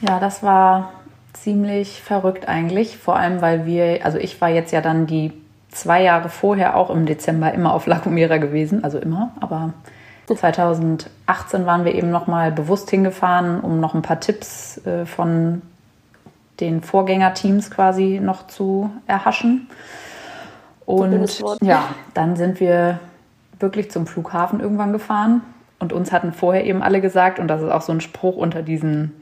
Ja, 0.00 0.18
das 0.20 0.42
war 0.42 0.92
ziemlich 1.32 2.02
verrückt 2.02 2.48
eigentlich. 2.48 2.98
Vor 2.98 3.16
allem, 3.16 3.40
weil 3.40 3.66
wir, 3.66 4.04
also 4.04 4.18
ich 4.18 4.40
war 4.40 4.48
jetzt 4.48 4.72
ja 4.72 4.80
dann 4.80 5.06
die 5.06 5.32
zwei 5.70 6.02
Jahre 6.02 6.28
vorher 6.28 6.76
auch 6.76 6.90
im 6.90 7.06
Dezember 7.06 7.52
immer 7.52 7.74
auf 7.74 7.86
La 7.86 7.98
Gomera 7.98 8.38
gewesen, 8.38 8.84
also 8.84 8.98
immer, 8.98 9.32
aber 9.40 9.74
2018 10.26 11.66
waren 11.66 11.84
wir 11.84 11.94
eben 11.94 12.10
nochmal 12.10 12.52
bewusst 12.52 12.90
hingefahren, 12.90 13.60
um 13.60 13.80
noch 13.80 13.94
ein 13.94 14.02
paar 14.02 14.20
Tipps 14.20 14.84
äh, 14.86 15.06
von 15.06 15.62
den 16.60 16.82
Vorgängerteams 16.82 17.70
quasi 17.70 18.20
noch 18.22 18.46
zu 18.46 18.90
erhaschen. 19.06 19.68
Und 20.84 21.42
ja, 21.62 21.84
dann 22.14 22.36
sind 22.36 22.60
wir 22.60 22.98
wirklich 23.60 23.90
zum 23.90 24.06
Flughafen 24.06 24.60
irgendwann 24.60 24.92
gefahren. 24.92 25.42
Und 25.78 25.92
uns 25.92 26.12
hatten 26.12 26.32
vorher 26.32 26.64
eben 26.64 26.82
alle 26.82 27.00
gesagt, 27.00 27.38
und 27.38 27.48
das 27.48 27.62
ist 27.62 27.70
auch 27.70 27.82
so 27.82 27.92
ein 27.92 28.00
Spruch 28.00 28.36
unter 28.36 28.62
diesen 28.62 29.12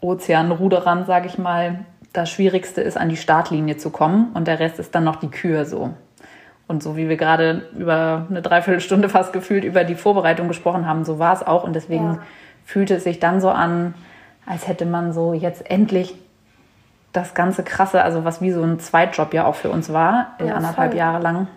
Ozeanruderern, 0.00 1.06
sage 1.06 1.26
ich 1.26 1.38
mal, 1.38 1.80
das 2.12 2.30
Schwierigste 2.30 2.80
ist, 2.80 2.96
an 2.96 3.08
die 3.08 3.16
Startlinie 3.16 3.76
zu 3.76 3.90
kommen 3.90 4.30
und 4.34 4.48
der 4.48 4.60
Rest 4.60 4.78
ist 4.78 4.94
dann 4.94 5.04
noch 5.04 5.16
die 5.16 5.30
Kür 5.30 5.64
so. 5.64 5.90
Und 6.66 6.82
so 6.82 6.96
wie 6.96 7.08
wir 7.08 7.16
gerade 7.16 7.68
über 7.76 8.26
eine 8.28 8.42
Dreiviertelstunde 8.42 9.08
fast 9.08 9.32
gefühlt 9.32 9.64
über 9.64 9.84
die 9.84 9.94
Vorbereitung 9.94 10.48
gesprochen 10.48 10.86
haben, 10.86 11.04
so 11.04 11.18
war 11.18 11.32
es 11.32 11.46
auch. 11.46 11.64
Und 11.64 11.74
deswegen 11.74 12.14
ja. 12.14 12.18
fühlte 12.64 12.96
es 12.96 13.04
sich 13.04 13.18
dann 13.18 13.40
so 13.40 13.50
an, 13.50 13.94
als 14.46 14.68
hätte 14.68 14.86
man 14.86 15.12
so 15.12 15.32
jetzt 15.32 15.70
endlich 15.70 16.14
das 17.12 17.34
ganze 17.34 17.62
Krasse, 17.62 18.02
also 18.02 18.24
was 18.24 18.42
wie 18.42 18.50
so 18.50 18.62
ein 18.62 18.78
Zweitjob 18.78 19.32
ja 19.32 19.46
auch 19.46 19.54
für 19.54 19.70
uns 19.70 19.92
war, 19.92 20.34
ja, 20.44 20.54
anderthalb 20.54 20.92
voll. 20.92 20.98
Jahre 20.98 21.22
lang 21.22 21.48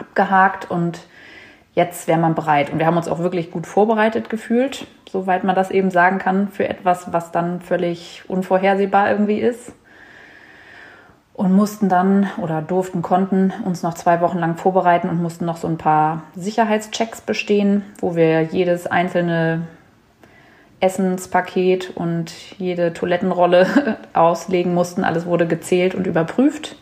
abgehakt 0.00 0.70
und 0.70 1.00
jetzt 1.74 2.08
wäre 2.08 2.18
man 2.18 2.34
bereit. 2.34 2.70
Und 2.70 2.78
wir 2.78 2.86
haben 2.86 2.96
uns 2.96 3.08
auch 3.08 3.18
wirklich 3.18 3.50
gut 3.50 3.66
vorbereitet 3.66 4.30
gefühlt, 4.30 4.86
soweit 5.10 5.44
man 5.44 5.54
das 5.54 5.70
eben 5.70 5.90
sagen 5.90 6.18
kann, 6.18 6.48
für 6.48 6.68
etwas, 6.68 7.12
was 7.12 7.30
dann 7.32 7.60
völlig 7.60 8.24
unvorhersehbar 8.28 9.10
irgendwie 9.10 9.38
ist 9.38 9.72
und 11.38 11.52
mussten 11.52 11.88
dann 11.88 12.28
oder 12.38 12.60
durften, 12.60 13.00
konnten 13.00 13.52
uns 13.64 13.84
noch 13.84 13.94
zwei 13.94 14.20
Wochen 14.20 14.38
lang 14.38 14.56
vorbereiten 14.56 15.08
und 15.08 15.22
mussten 15.22 15.44
noch 15.44 15.56
so 15.56 15.68
ein 15.68 15.78
paar 15.78 16.24
Sicherheitschecks 16.34 17.20
bestehen, 17.20 17.84
wo 18.00 18.16
wir 18.16 18.42
jedes 18.42 18.88
einzelne 18.88 19.62
Essenspaket 20.80 21.90
und 21.94 22.32
jede 22.58 22.92
Toilettenrolle 22.92 23.98
auslegen 24.14 24.74
mussten. 24.74 25.04
Alles 25.04 25.26
wurde 25.26 25.46
gezählt 25.46 25.94
und 25.94 26.08
überprüft. 26.08 26.74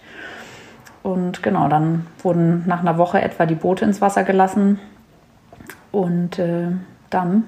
Und 1.06 1.44
genau, 1.44 1.68
dann 1.68 2.04
wurden 2.24 2.64
nach 2.66 2.80
einer 2.80 2.98
Woche 2.98 3.22
etwa 3.22 3.46
die 3.46 3.54
Boote 3.54 3.84
ins 3.84 4.00
Wasser 4.00 4.24
gelassen. 4.24 4.80
Und 5.92 6.40
äh, 6.40 6.72
dann 7.10 7.44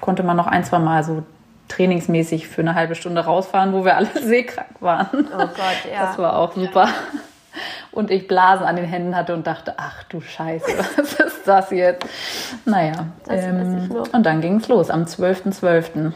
konnte 0.00 0.22
man 0.22 0.34
noch 0.34 0.46
ein, 0.46 0.64
zwei 0.64 0.78
Mal 0.78 1.04
so 1.04 1.22
trainingsmäßig 1.68 2.48
für 2.48 2.62
eine 2.62 2.74
halbe 2.74 2.94
Stunde 2.94 3.22
rausfahren, 3.22 3.74
wo 3.74 3.84
wir 3.84 3.98
alle 3.98 4.08
seekrank 4.22 4.80
waren. 4.80 5.28
Oh 5.30 5.36
Gott, 5.36 5.92
ja. 5.92 6.06
Das 6.06 6.16
war 6.16 6.38
auch 6.38 6.54
super. 6.54 6.88
Und 7.90 8.10
ich 8.10 8.26
Blasen 8.26 8.64
an 8.64 8.76
den 8.76 8.86
Händen 8.86 9.14
hatte 9.14 9.34
und 9.34 9.46
dachte, 9.46 9.74
ach 9.76 10.04
du 10.04 10.22
Scheiße, 10.22 10.66
was 10.96 11.12
ist 11.12 11.46
das 11.46 11.70
jetzt? 11.70 12.06
Naja, 12.64 13.08
ähm, 13.28 13.90
und 14.10 14.24
dann 14.24 14.40
ging 14.40 14.56
es 14.56 14.68
los 14.68 14.88
am 14.88 15.02
12.12. 15.02 15.60
.12. 15.60 16.12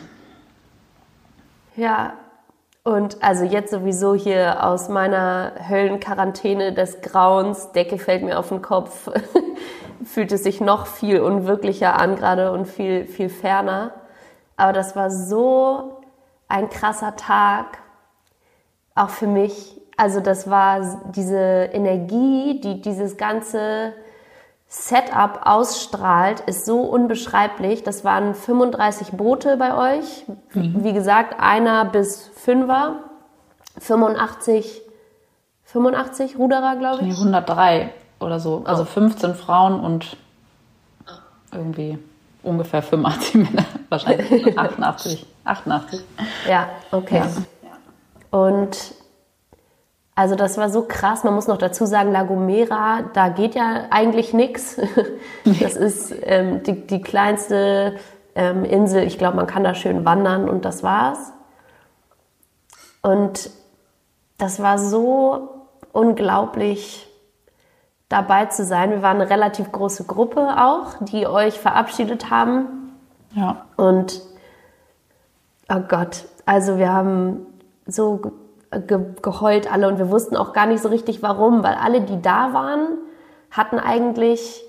Ja, 1.77 2.15
und 2.87 3.21
also 3.21 3.45
jetzt 3.45 3.73
sowieso 3.73 4.15
hier 4.15 4.63
aus 4.65 4.89
meiner 4.89 5.55
Höllenquarantäne 5.69 6.73
des 6.73 7.01
Grauens, 7.01 7.73
Decke 7.73 7.99
fällt 7.99 8.23
mir 8.23 8.39
auf 8.39 8.51
den 8.51 8.63
Kopf, 8.63 9.11
fühlt 10.05 10.31
es 10.31 10.45
sich 10.45 10.61
noch 10.61 10.87
viel 10.87 11.21
unwirklicher 11.21 11.99
an 11.99 12.15
gerade 12.15 12.53
und 12.53 12.67
viel, 12.67 13.05
viel 13.05 13.29
ferner. 13.29 13.91
Aber 14.57 14.73
das 14.73 14.95
war 14.95 15.11
so 15.11 16.01
ein 16.47 16.71
krasser 16.71 17.17
Tag, 17.17 17.79
auch 18.95 19.11
für 19.11 19.27
mich. 19.27 19.81
Also 19.97 20.21
das 20.21 20.49
war 20.49 21.03
diese 21.11 21.71
Energie, 21.73 22.61
die 22.61 22.83
dieses 22.83 23.17
ganze 23.17 23.95
Setup 24.79 25.41
ausstrahlt, 25.45 26.41
ist 26.41 26.67
so 26.67 26.81
unbeschreiblich. 26.83 27.83
Das 27.83 28.05
waren 28.05 28.35
35 28.35 29.13
Boote 29.13 29.57
bei 29.57 29.99
euch. 29.99 30.27
Mhm. 30.53 30.85
Wie 30.85 30.93
gesagt, 30.93 31.41
einer 31.41 31.87
bis 31.87 32.31
fünfer. 32.35 32.97
85, 33.79 34.83
85 35.65 36.39
Ruderer, 36.39 36.77
glaube 36.77 37.03
ich. 37.03 37.09
Nee, 37.09 37.15
103 37.15 37.91
oder 38.21 38.39
so. 38.39 38.63
Also 38.67 38.85
15 38.85 39.35
Frauen 39.35 39.81
und 39.81 40.19
irgendwie 41.53 41.99
ungefähr 42.43 42.83
85 42.83 43.35
Männer, 43.35 43.65
wahrscheinlich 43.89 44.59
88. 44.59 45.27
88. 45.45 46.01
Ja, 46.49 46.69
okay. 46.93 47.23
Ja. 47.23 48.39
Und 48.39 48.95
also 50.17 50.35
das 50.35 50.57
war 50.57 50.71
so 50.71 50.83
krass. 50.89 51.25
Man 51.25 51.35
muss 51.35 51.47
noch 51.47 51.59
dazu 51.59 51.85
sagen, 51.85 52.11
La 52.11 52.23
Gomera, 52.23 53.03
da 53.13 53.29
geht 53.29 53.55
ja 53.55 53.85
eigentlich 53.91 54.33
nichts. 54.33 54.81
Das 55.61 55.77
ist 55.77 56.13
ähm, 56.23 56.63
die, 56.63 56.87
die 56.87 57.03
kleinste 57.03 57.97
ähm, 58.35 58.65
Insel. 58.65 59.05
Ich 59.05 59.19
glaube, 59.19 59.37
man 59.37 59.47
kann 59.47 59.63
da 59.63 59.75
schön 59.75 60.05
wandern 60.05 60.49
und 60.49 60.65
das 60.65 60.83
war's. 60.83 61.33
Und 63.03 63.51
das 64.39 64.61
war 64.61 64.79
so 64.79 65.67
unglaublich 65.93 67.07
dabei 68.09 68.47
zu 68.47 68.65
sein. 68.65 68.91
Wir 68.91 69.03
waren 69.03 69.21
eine 69.21 69.31
relativ 69.31 69.71
große 69.71 70.05
Gruppe 70.05 70.57
auch, 70.59 70.95
die 71.01 71.27
euch 71.27 71.59
verabschiedet 71.59 72.31
haben. 72.31 72.95
Ja. 73.35 73.67
Und 73.77 74.23
oh 75.69 75.81
Gott, 75.87 76.25
also 76.47 76.79
wir 76.79 76.93
haben 76.93 77.47
so 77.87 78.33
ge 78.71 78.99
geheult 79.23 79.73
alle 79.73 79.89
und 79.89 79.99
wir 79.99 80.11
wussten 80.11 80.37
auch 80.37 80.53
gar 80.53 80.67
nicht 80.67 80.83
so 80.83 80.89
richtig 80.89 81.23
warum, 81.23 81.63
weil 81.63 81.75
alle, 81.75 82.01
die 82.01 82.21
da 82.21 82.53
waren, 82.53 82.99
hatten 83.51 83.79
eigentlich 83.79 84.65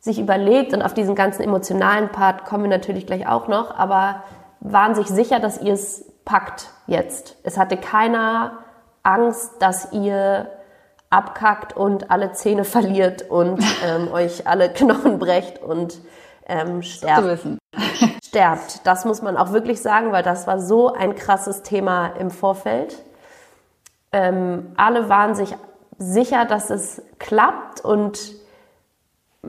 sich 0.00 0.18
überlegt 0.18 0.72
und 0.72 0.82
auf 0.82 0.94
diesen 0.94 1.14
ganzen 1.14 1.42
emotionalen 1.42 2.08
Part 2.10 2.44
kommen 2.44 2.64
wir 2.64 2.70
natürlich 2.70 3.06
gleich 3.06 3.26
auch 3.28 3.48
noch, 3.48 3.76
aber 3.76 4.22
waren 4.60 4.94
sich 4.94 5.08
sicher, 5.08 5.40
dass 5.40 5.60
ihr 5.60 5.74
es 5.74 6.04
packt 6.24 6.70
jetzt. 6.86 7.36
Es 7.42 7.58
hatte 7.58 7.76
keiner 7.76 8.58
Angst, 9.02 9.52
dass 9.60 9.92
ihr 9.92 10.50
abkackt 11.10 11.76
und 11.76 12.10
alle 12.10 12.32
Zähne 12.32 12.64
verliert 12.76 13.30
und 13.30 13.62
ähm, 13.84 14.12
euch 14.12 14.46
alle 14.46 14.68
Knochen 14.72 15.18
brecht 15.18 15.62
und 15.62 15.98
ähm, 16.48 16.82
sterbt. 16.82 17.40
sterbt. 18.24 18.86
Das 18.86 19.04
muss 19.04 19.22
man 19.22 19.36
auch 19.36 19.52
wirklich 19.52 19.82
sagen, 19.82 20.12
weil 20.12 20.22
das 20.22 20.46
war 20.46 20.60
so 20.60 20.92
ein 20.92 21.16
krasses 21.16 21.62
Thema 21.62 22.08
im 22.18 22.30
Vorfeld. 22.30 23.02
Ähm, 24.16 24.72
alle 24.78 25.10
waren 25.10 25.34
sich 25.34 25.54
sicher, 25.98 26.46
dass 26.46 26.70
es 26.70 27.02
klappt 27.18 27.84
und 27.84 28.18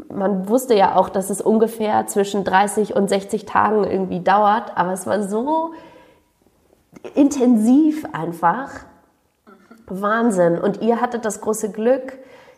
man 0.10 0.50
wusste 0.50 0.76
ja 0.76 0.98
auch, 0.98 1.08
dass 1.08 1.30
es 1.30 1.40
ungefähr 1.40 2.06
zwischen 2.08 2.44
30 2.44 2.94
und 2.94 3.08
60 3.08 3.46
Tagen 3.46 3.86
irgendwie 3.86 4.20
dauert, 4.20 4.76
aber 4.76 4.92
es 4.92 5.08
war 5.08 5.24
so 5.24 5.72
intensiv 7.16 8.06
einfach, 8.12 8.72
Wahnsinn. 9.86 10.60
Und 10.60 10.82
ihr 10.82 11.00
hattet 11.00 11.24
das 11.24 11.40
große 11.40 11.72
Glück, 11.72 12.18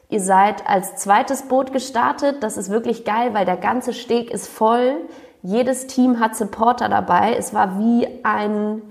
ihr 0.10 0.20
seid 0.20 0.68
als 0.68 0.96
zweites 0.96 1.44
Boot 1.44 1.72
gestartet. 1.74 2.42
Das 2.42 2.58
ist 2.58 2.72
wirklich 2.72 3.06
geil, 3.06 3.36
weil 3.36 3.46
der 3.46 3.58
ganze 3.58 3.94
Steg 3.94 4.32
ist 4.32 4.48
voll. 4.48 4.96
Jedes 5.44 5.86
Team 5.86 6.20
hat 6.20 6.36
Supporter 6.36 6.90
dabei. 6.90 7.36
Es 7.38 7.54
war 7.54 7.78
wie 7.78 8.08
ein, 8.24 8.82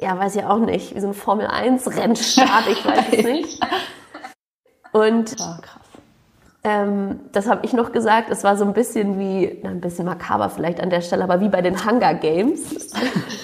ja, 0.00 0.18
weiß 0.18 0.36
ich 0.36 0.44
auch 0.44 0.58
nicht, 0.58 0.94
wie 0.94 1.00
so 1.00 1.08
ein 1.08 1.14
Formel 1.14 1.46
1 1.46 1.96
Rennstart, 1.96 2.68
ich 2.70 2.84
weiß 2.84 3.06
es 3.12 3.24
nicht. 3.24 3.60
Und 4.92 5.36
oh, 5.38 5.62
ähm, 6.62 7.20
das 7.32 7.48
habe 7.48 7.64
ich 7.64 7.72
noch 7.72 7.92
gesagt, 7.92 8.30
es 8.30 8.44
war 8.44 8.56
so 8.56 8.64
ein 8.64 8.72
bisschen 8.72 9.18
wie, 9.18 9.60
na, 9.62 9.70
ein 9.70 9.80
bisschen 9.80 10.04
makaber 10.04 10.50
vielleicht 10.50 10.80
an 10.80 10.90
der 10.90 11.00
Stelle, 11.00 11.24
aber 11.24 11.40
wie 11.40 11.48
bei 11.48 11.62
den 11.62 11.84
Hunger 11.84 12.14
Games. 12.14 12.92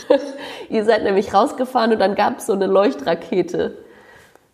Ihr 0.68 0.84
seid 0.84 1.04
nämlich 1.04 1.32
rausgefahren 1.32 1.92
und 1.92 1.98
dann 1.98 2.14
gab 2.14 2.38
es 2.38 2.46
so 2.46 2.52
eine 2.52 2.66
Leuchtrakete. 2.66 3.78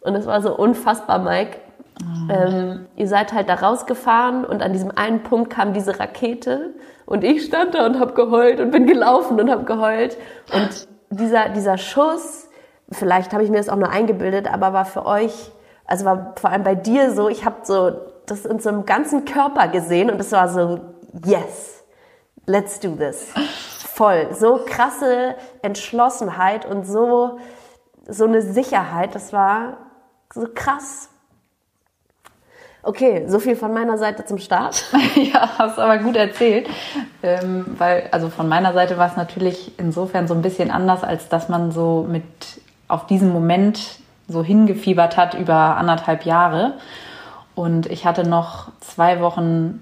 Und 0.01 0.15
es 0.15 0.27
war 0.27 0.43
so 0.43 0.57
unfassbar, 0.57 1.19
Mike. 1.19 1.59
Oh. 2.01 2.33
Ähm, 2.33 2.87
ihr 2.97 3.07
seid 3.07 3.33
halt 3.33 3.49
da 3.49 3.55
rausgefahren 3.55 4.45
und 4.45 4.63
an 4.63 4.73
diesem 4.73 4.91
einen 4.97 5.23
Punkt 5.23 5.51
kam 5.51 5.73
diese 5.73 6.01
Rakete 6.01 6.75
und 7.07 7.23
ich 7.23 7.45
stand 7.45 7.75
da 7.75 7.87
und 7.87 8.01
habe 8.01 8.15
geheult 8.15 8.61
und 8.61 8.71
bin 8.71 8.87
gelaufen 8.87 9.39
und 9.41 9.51
habe 9.51 9.65
geheult. 9.65 10.17
Und 10.53 10.89
dieser, 11.13 11.49
dieser 11.51 11.79
Schuss, 11.79 12.49
vielleicht 12.91 13.33
habe 13.33 13.45
ich 13.45 13.51
mir 13.51 13.59
das 13.59 13.69
auch 13.69 13.77
nur 13.77 13.91
eingebildet, 13.91 14.53
aber 14.53 14.73
war 14.73 14.85
für 14.85 15.07
euch, 15.07 15.53
also 15.87 16.05
war 16.05 16.35
vor 16.37 16.51
allem 16.51 16.63
bei 16.63 16.75
dir 16.75 17.13
so, 17.13 17.29
ich 17.29 17.45
habe 17.45 17.57
so 17.65 17.93
das 18.27 18.45
in 18.45 18.59
so 18.61 18.69
einem 18.69 18.87
ganzen 18.87 19.25
Körper 19.25 19.69
gesehen 19.69 20.11
und 20.11 20.21
es 20.21 20.33
war 20.33 20.49
so, 20.49 20.81
yes, 21.25 21.85
let's 22.47 22.81
do 22.81 22.95
this 22.95 23.29
voll. 23.93 24.35
So 24.35 24.61
krasse 24.67 25.37
Entschlossenheit 25.63 26.67
und 26.67 26.85
so, 26.85 27.39
so 28.09 28.25
eine 28.25 28.43
Sicherheit. 28.43 29.15
Das 29.15 29.33
war 29.33 29.77
so 30.33 30.49
krass. 30.53 31.09
Okay, 32.85 33.27
so 33.29 33.39
viel 33.39 33.55
von 33.55 33.73
meiner 33.73 33.97
Seite 33.97 34.25
zum 34.25 34.39
Start. 34.39 34.85
ja, 35.15 35.51
hast 35.59 35.79
aber 35.79 35.99
gut 35.99 36.17
erzählt. 36.17 36.69
Ähm, 37.23 37.65
weil, 37.79 38.09
also 38.11 38.29
von 38.29 38.49
meiner 38.49 38.73
Seite 38.73 38.99
war 38.99 39.09
es 39.09 39.17
natürlich 39.17 39.79
insofern 39.79 40.27
so 40.27 40.35
ein 40.35 40.43
bisschen 40.43 40.71
anders, 40.71 41.05
als 41.05 41.29
dass 41.29 41.49
man 41.49 41.71
so 41.71 42.07
mit 42.11 42.25
auf 42.89 43.07
diesen 43.07 43.33
Moment 43.33 44.01
so 44.27 44.43
hingefiebert 44.43 45.17
hat 45.17 45.35
über 45.35 45.77
anderthalb 45.77 46.25
Jahre. 46.25 46.75
Und 47.55 47.87
ich 47.87 48.05
hatte 48.05 48.29
noch 48.29 48.73
zwei 48.81 49.21
Wochen 49.21 49.81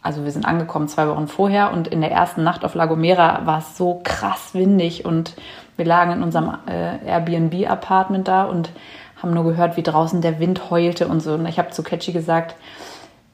also 0.00 0.24
wir 0.24 0.30
sind 0.30 0.46
angekommen 0.46 0.88
zwei 0.88 1.08
Wochen 1.08 1.26
vorher 1.26 1.72
und 1.72 1.88
in 1.88 2.00
der 2.00 2.12
ersten 2.12 2.44
Nacht 2.44 2.64
auf 2.64 2.74
La 2.74 2.86
Gomera 2.86 3.44
war 3.44 3.58
es 3.58 3.76
so 3.76 4.00
krass 4.04 4.54
windig 4.54 5.04
und 5.04 5.34
wir 5.76 5.84
lagen 5.84 6.12
in 6.12 6.22
unserem 6.22 6.56
äh, 6.66 7.04
Airbnb-Apartment 7.06 8.26
da 8.26 8.44
und 8.44 8.70
haben 9.22 9.34
nur 9.34 9.44
gehört, 9.44 9.76
wie 9.76 9.82
draußen 9.82 10.20
der 10.20 10.38
Wind 10.38 10.70
heulte 10.70 11.08
und 11.08 11.20
so. 11.20 11.34
Und 11.34 11.46
ich 11.46 11.58
habe 11.58 11.70
zu 11.70 11.82
Catchy 11.82 12.12
gesagt, 12.12 12.54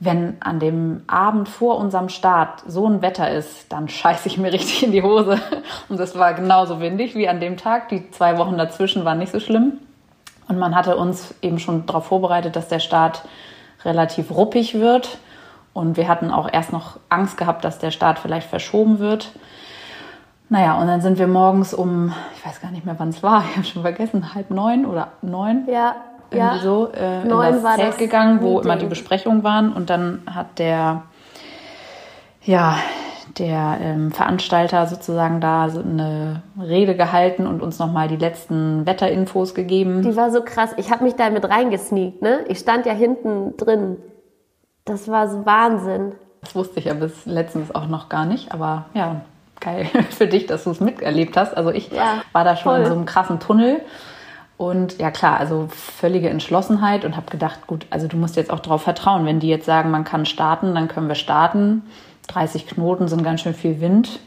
wenn 0.00 0.36
an 0.40 0.60
dem 0.60 1.02
Abend 1.06 1.48
vor 1.48 1.78
unserem 1.78 2.08
Start 2.08 2.62
so 2.66 2.86
ein 2.86 3.00
Wetter 3.00 3.30
ist, 3.30 3.72
dann 3.72 3.88
scheiße 3.88 4.28
ich 4.28 4.38
mir 4.38 4.52
richtig 4.52 4.82
in 4.82 4.92
die 4.92 5.02
Hose. 5.02 5.40
Und 5.88 6.00
es 6.00 6.18
war 6.18 6.34
genauso 6.34 6.80
windig 6.80 7.14
wie 7.14 7.28
an 7.28 7.40
dem 7.40 7.56
Tag. 7.56 7.88
Die 7.88 8.10
zwei 8.10 8.36
Wochen 8.38 8.58
dazwischen 8.58 9.04
waren 9.04 9.18
nicht 9.18 9.32
so 9.32 9.40
schlimm. 9.40 9.78
Und 10.48 10.58
man 10.58 10.74
hatte 10.74 10.96
uns 10.96 11.34
eben 11.40 11.58
schon 11.58 11.86
darauf 11.86 12.06
vorbereitet, 12.06 12.56
dass 12.56 12.68
der 12.68 12.80
Start 12.80 13.22
relativ 13.84 14.30
ruppig 14.30 14.74
wird. 14.74 15.18
Und 15.72 15.96
wir 15.96 16.08
hatten 16.08 16.30
auch 16.30 16.48
erst 16.52 16.72
noch 16.72 16.98
Angst 17.08 17.36
gehabt, 17.36 17.64
dass 17.64 17.78
der 17.78 17.90
Start 17.90 18.18
vielleicht 18.18 18.48
verschoben 18.48 18.98
wird. 18.98 19.32
Naja, 20.48 20.80
und 20.80 20.86
dann 20.86 21.00
sind 21.00 21.18
wir 21.18 21.26
morgens 21.26 21.72
um, 21.72 22.12
ich 22.36 22.46
weiß 22.46 22.60
gar 22.60 22.70
nicht 22.70 22.84
mehr, 22.84 22.94
wann 22.98 23.08
es 23.08 23.22
war, 23.22 23.44
ich 23.50 23.56
habe 23.56 23.66
schon 23.66 23.82
vergessen, 23.82 24.34
halb 24.34 24.50
neun 24.50 24.86
oder 24.86 25.12
neun. 25.22 25.66
Ja, 25.68 25.96
irgendwie 26.30 26.56
ja. 26.56 26.62
so 26.62 26.90
äh, 26.92 27.22
in 27.22 27.28
Neun 27.28 27.54
das 27.54 27.62
war 27.62 27.76
Zelt 27.76 27.88
das 27.88 27.96
gegangen, 27.96 28.40
wo 28.40 28.54
Meeting. 28.54 28.64
immer 28.64 28.76
die 28.76 28.86
Besprechungen 28.86 29.44
waren. 29.44 29.72
Und 29.72 29.90
dann 29.90 30.22
hat 30.26 30.58
der, 30.58 31.02
ja, 32.42 32.76
der 33.38 33.78
ähm, 33.80 34.12
Veranstalter 34.12 34.86
sozusagen 34.86 35.40
da 35.40 35.68
so 35.70 35.80
eine 35.80 36.42
Rede 36.60 36.96
gehalten 36.96 37.46
und 37.46 37.62
uns 37.62 37.78
nochmal 37.78 38.08
die 38.08 38.16
letzten 38.16 38.86
Wetterinfos 38.86 39.54
gegeben. 39.54 40.02
Die 40.02 40.16
war 40.16 40.30
so 40.30 40.42
krass. 40.42 40.70
Ich 40.76 40.90
habe 40.90 41.04
mich 41.04 41.14
da 41.14 41.30
mit 41.30 41.48
reingesneakt, 41.48 42.22
ne? 42.22 42.40
Ich 42.48 42.58
stand 42.58 42.86
ja 42.86 42.92
hinten 42.92 43.56
drin. 43.56 43.96
Das 44.84 45.08
war 45.08 45.28
so 45.28 45.46
Wahnsinn. 45.46 46.12
Das 46.42 46.54
wusste 46.54 46.78
ich 46.78 46.86
ja 46.86 46.94
bis 46.94 47.24
letztens 47.24 47.74
auch 47.74 47.86
noch 47.86 48.10
gar 48.10 48.26
nicht, 48.26 48.52
aber 48.52 48.86
ja, 48.92 49.22
geil 49.64 49.86
für 50.10 50.26
dich, 50.26 50.46
dass 50.46 50.64
du 50.64 50.70
es 50.70 50.80
miterlebt 50.80 51.36
hast. 51.36 51.56
Also 51.56 51.70
ich 51.70 51.90
Ja, 51.90 52.22
war 52.32 52.44
da 52.44 52.56
schon 52.56 52.72
voll. 52.72 52.80
in 52.80 52.86
so 52.86 52.92
einem 52.92 53.06
krassen 53.06 53.40
Tunnel 53.40 53.80
und 54.56 54.98
ja 55.00 55.10
klar, 55.10 55.38
also 55.40 55.68
völlige 55.70 56.28
Entschlossenheit 56.30 57.04
und 57.04 57.16
habe 57.16 57.30
gedacht, 57.30 57.66
gut, 57.66 57.86
also 57.90 58.06
du 58.06 58.16
musst 58.16 58.36
jetzt 58.36 58.50
auch 58.52 58.60
darauf 58.60 58.82
vertrauen, 58.82 59.26
wenn 59.26 59.40
die 59.40 59.48
jetzt 59.48 59.66
sagen, 59.66 59.90
man 59.90 60.04
kann 60.04 60.26
starten, 60.26 60.74
dann 60.74 60.88
können 60.88 61.08
wir 61.08 61.16
starten. 61.16 61.82
30 62.28 62.66
Knoten 62.68 63.08
sind 63.08 63.22
ganz 63.24 63.40
schön 63.42 63.52
viel 63.54 63.80
Wind 63.80 64.20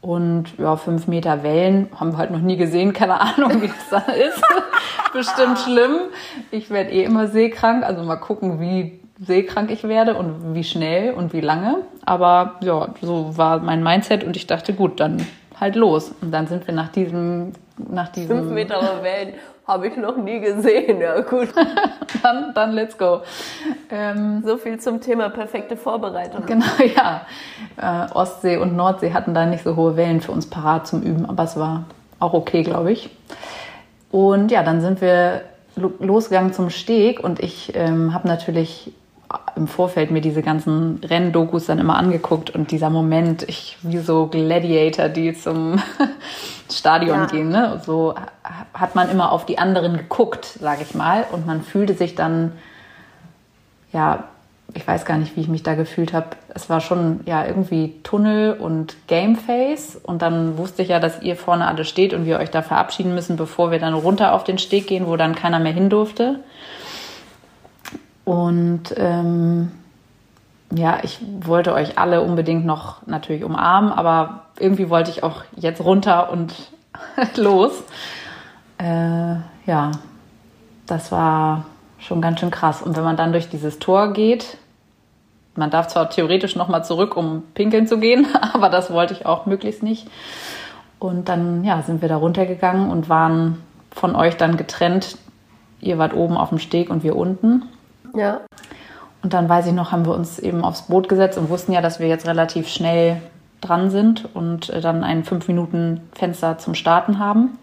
und 0.00 0.56
ja, 0.58 0.76
fünf 0.76 1.08
Meter 1.08 1.42
Wellen 1.42 1.88
haben 1.98 2.12
wir 2.12 2.18
halt 2.18 2.30
noch 2.30 2.40
nie 2.40 2.56
gesehen, 2.56 2.92
keine 2.92 3.20
Ahnung, 3.20 3.60
wie 3.60 3.66
das 3.68 3.88
da 3.90 3.98
ist. 4.12 4.40
Bestimmt 5.12 5.58
schlimm. 5.58 5.96
Ich 6.50 6.70
werde 6.70 6.90
eh 6.90 7.02
immer 7.04 7.26
seekrank, 7.26 7.84
also 7.84 8.04
mal 8.04 8.16
gucken, 8.16 8.60
wie 8.60 9.00
seekrank 9.18 9.70
ich 9.70 9.84
werde 9.84 10.14
und 10.14 10.54
wie 10.54 10.64
schnell 10.64 11.14
und 11.14 11.32
wie 11.32 11.40
lange. 11.40 11.76
Aber 12.04 12.56
ja, 12.60 12.88
so 13.00 13.36
war 13.36 13.58
mein 13.60 13.82
Mindset 13.82 14.24
und 14.24 14.36
ich 14.36 14.46
dachte, 14.46 14.72
gut, 14.74 15.00
dann 15.00 15.26
halt 15.58 15.74
los. 15.76 16.12
Und 16.20 16.32
dann 16.32 16.46
sind 16.46 16.66
wir 16.66 16.74
nach 16.74 16.88
diesem, 16.88 17.52
nach 17.78 18.08
diesem, 18.10 18.52
Meter 18.52 18.80
Wellen 19.02 19.34
habe 19.66 19.88
ich 19.88 19.96
noch 19.96 20.16
nie 20.16 20.38
gesehen. 20.40 21.00
Ja, 21.00 21.20
gut. 21.22 21.48
dann, 22.22 22.52
dann 22.54 22.72
let's 22.72 22.96
go. 22.98 23.22
Ähm, 23.90 24.42
So 24.44 24.58
viel 24.58 24.78
zum 24.78 25.00
Thema 25.00 25.28
perfekte 25.30 25.76
Vorbereitung. 25.76 26.44
Genau, 26.46 26.66
ja. 26.96 27.22
Äh, 27.76 28.12
Ostsee 28.12 28.58
und 28.58 28.76
Nordsee 28.76 29.12
hatten 29.12 29.34
da 29.34 29.44
nicht 29.46 29.64
so 29.64 29.74
hohe 29.76 29.96
Wellen 29.96 30.20
für 30.20 30.30
uns 30.32 30.46
parat 30.48 30.86
zum 30.86 31.02
Üben, 31.02 31.26
aber 31.26 31.42
es 31.44 31.56
war 31.58 31.84
auch 32.20 32.32
okay, 32.34 32.62
glaube 32.62 32.92
ich. 32.92 33.10
Und 34.12 34.50
ja, 34.52 34.62
dann 34.62 34.80
sind 34.80 35.00
wir 35.00 35.42
lo- 35.74 35.92
losgegangen 35.98 36.52
zum 36.52 36.70
Steg 36.70 37.24
und 37.24 37.40
ich 37.40 37.72
ähm, 37.74 38.14
habe 38.14 38.28
natürlich 38.28 38.92
im 39.56 39.66
Vorfeld 39.66 40.10
mir 40.10 40.20
diese 40.20 40.42
ganzen 40.42 41.00
Renndokus 41.04 41.66
dann 41.66 41.78
immer 41.78 41.96
angeguckt 41.96 42.50
und 42.50 42.70
dieser 42.70 42.90
Moment, 42.90 43.42
ich 43.48 43.76
wie 43.82 43.98
so 43.98 44.26
Gladiator, 44.26 45.08
die 45.08 45.32
zum 45.34 45.80
Stadion 46.70 47.18
Ja. 47.20 47.26
gehen, 47.26 47.48
ne? 47.48 47.80
so 47.84 48.14
ha- 48.16 48.66
hat 48.74 48.94
man 48.94 49.10
immer 49.10 49.32
auf 49.32 49.46
die 49.46 49.58
anderen 49.58 49.96
geguckt, 49.96 50.44
sage 50.60 50.82
ich 50.82 50.94
mal, 50.94 51.24
und 51.32 51.46
man 51.46 51.62
fühlte 51.62 51.94
sich 51.94 52.14
dann 52.14 52.52
ja, 53.92 54.24
ich 54.74 54.86
weiß 54.86 55.04
gar 55.06 55.16
nicht, 55.16 55.36
wie 55.36 55.40
ich 55.40 55.48
mich 55.48 55.62
da 55.62 55.74
gefühlt 55.74 56.12
habe. 56.12 56.26
Es 56.52 56.68
war 56.68 56.80
schon 56.80 57.20
ja 57.24 57.46
irgendwie 57.46 57.94
Tunnel 58.02 58.52
und 58.54 58.94
Gameface 59.06 59.96
und 60.02 60.20
dann 60.22 60.58
wusste 60.58 60.82
ich 60.82 60.88
ja, 60.88 60.98
dass 61.00 61.22
ihr 61.22 61.36
vorne 61.36 61.66
alle 61.66 61.84
steht 61.84 62.12
und 62.12 62.26
wir 62.26 62.38
euch 62.40 62.50
da 62.50 62.62
verabschieden 62.62 63.14
müssen, 63.14 63.36
bevor 63.36 63.70
wir 63.70 63.78
dann 63.78 63.94
runter 63.94 64.34
auf 64.34 64.44
den 64.44 64.58
Steg 64.58 64.86
gehen, 64.88 65.06
wo 65.06 65.16
dann 65.16 65.34
keiner 65.34 65.60
mehr 65.60 65.72
hin 65.72 65.88
durfte. 65.88 66.40
Und 68.26 68.92
ähm, 68.96 69.70
ja, 70.74 70.98
ich 71.04 71.20
wollte 71.42 71.72
euch 71.72 71.96
alle 71.96 72.22
unbedingt 72.22 72.66
noch 72.66 73.06
natürlich 73.06 73.44
umarmen, 73.44 73.92
aber 73.92 74.46
irgendwie 74.58 74.90
wollte 74.90 75.12
ich 75.12 75.22
auch 75.22 75.44
jetzt 75.54 75.80
runter 75.82 76.32
und 76.32 76.52
los. 77.36 77.84
Äh, 78.78 79.36
ja, 79.66 79.92
das 80.86 81.12
war 81.12 81.66
schon 82.00 82.20
ganz 82.20 82.40
schön 82.40 82.50
krass. 82.50 82.82
Und 82.82 82.96
wenn 82.96 83.04
man 83.04 83.16
dann 83.16 83.30
durch 83.30 83.48
dieses 83.48 83.78
Tor 83.78 84.12
geht, 84.12 84.58
man 85.54 85.70
darf 85.70 85.86
zwar 85.86 86.10
theoretisch 86.10 86.56
nochmal 86.56 86.84
zurück, 86.84 87.16
um 87.16 87.44
pinkeln 87.54 87.86
zu 87.86 87.98
gehen, 88.00 88.26
aber 88.52 88.70
das 88.70 88.92
wollte 88.92 89.14
ich 89.14 89.24
auch 89.24 89.46
möglichst 89.46 89.84
nicht. 89.84 90.08
Und 90.98 91.28
dann 91.28 91.62
ja, 91.62 91.80
sind 91.82 92.02
wir 92.02 92.08
da 92.08 92.16
runtergegangen 92.16 92.90
und 92.90 93.08
waren 93.08 93.62
von 93.92 94.16
euch 94.16 94.36
dann 94.36 94.56
getrennt. 94.56 95.16
Ihr 95.80 95.96
wart 95.98 96.12
oben 96.12 96.36
auf 96.36 96.48
dem 96.48 96.58
Steg 96.58 96.90
und 96.90 97.04
wir 97.04 97.14
unten. 97.14 97.62
Ja. 98.16 98.40
Und 99.22 99.32
dann 99.32 99.48
weiß 99.48 99.66
ich 99.66 99.72
noch, 99.72 99.92
haben 99.92 100.06
wir 100.06 100.14
uns 100.14 100.38
eben 100.38 100.64
aufs 100.64 100.82
Boot 100.82 101.08
gesetzt 101.08 101.36
und 101.38 101.48
wussten 101.50 101.72
ja, 101.72 101.80
dass 101.80 101.98
wir 102.00 102.06
jetzt 102.08 102.26
relativ 102.26 102.68
schnell 102.68 103.20
dran 103.60 103.90
sind 103.90 104.28
und 104.34 104.70
äh, 104.70 104.80
dann 104.80 105.02
ein 105.02 105.24
fünf 105.24 105.48
Minuten 105.48 106.08
Fenster 106.14 106.58
zum 106.58 106.74
Starten 106.74 107.18
haben. 107.18 107.58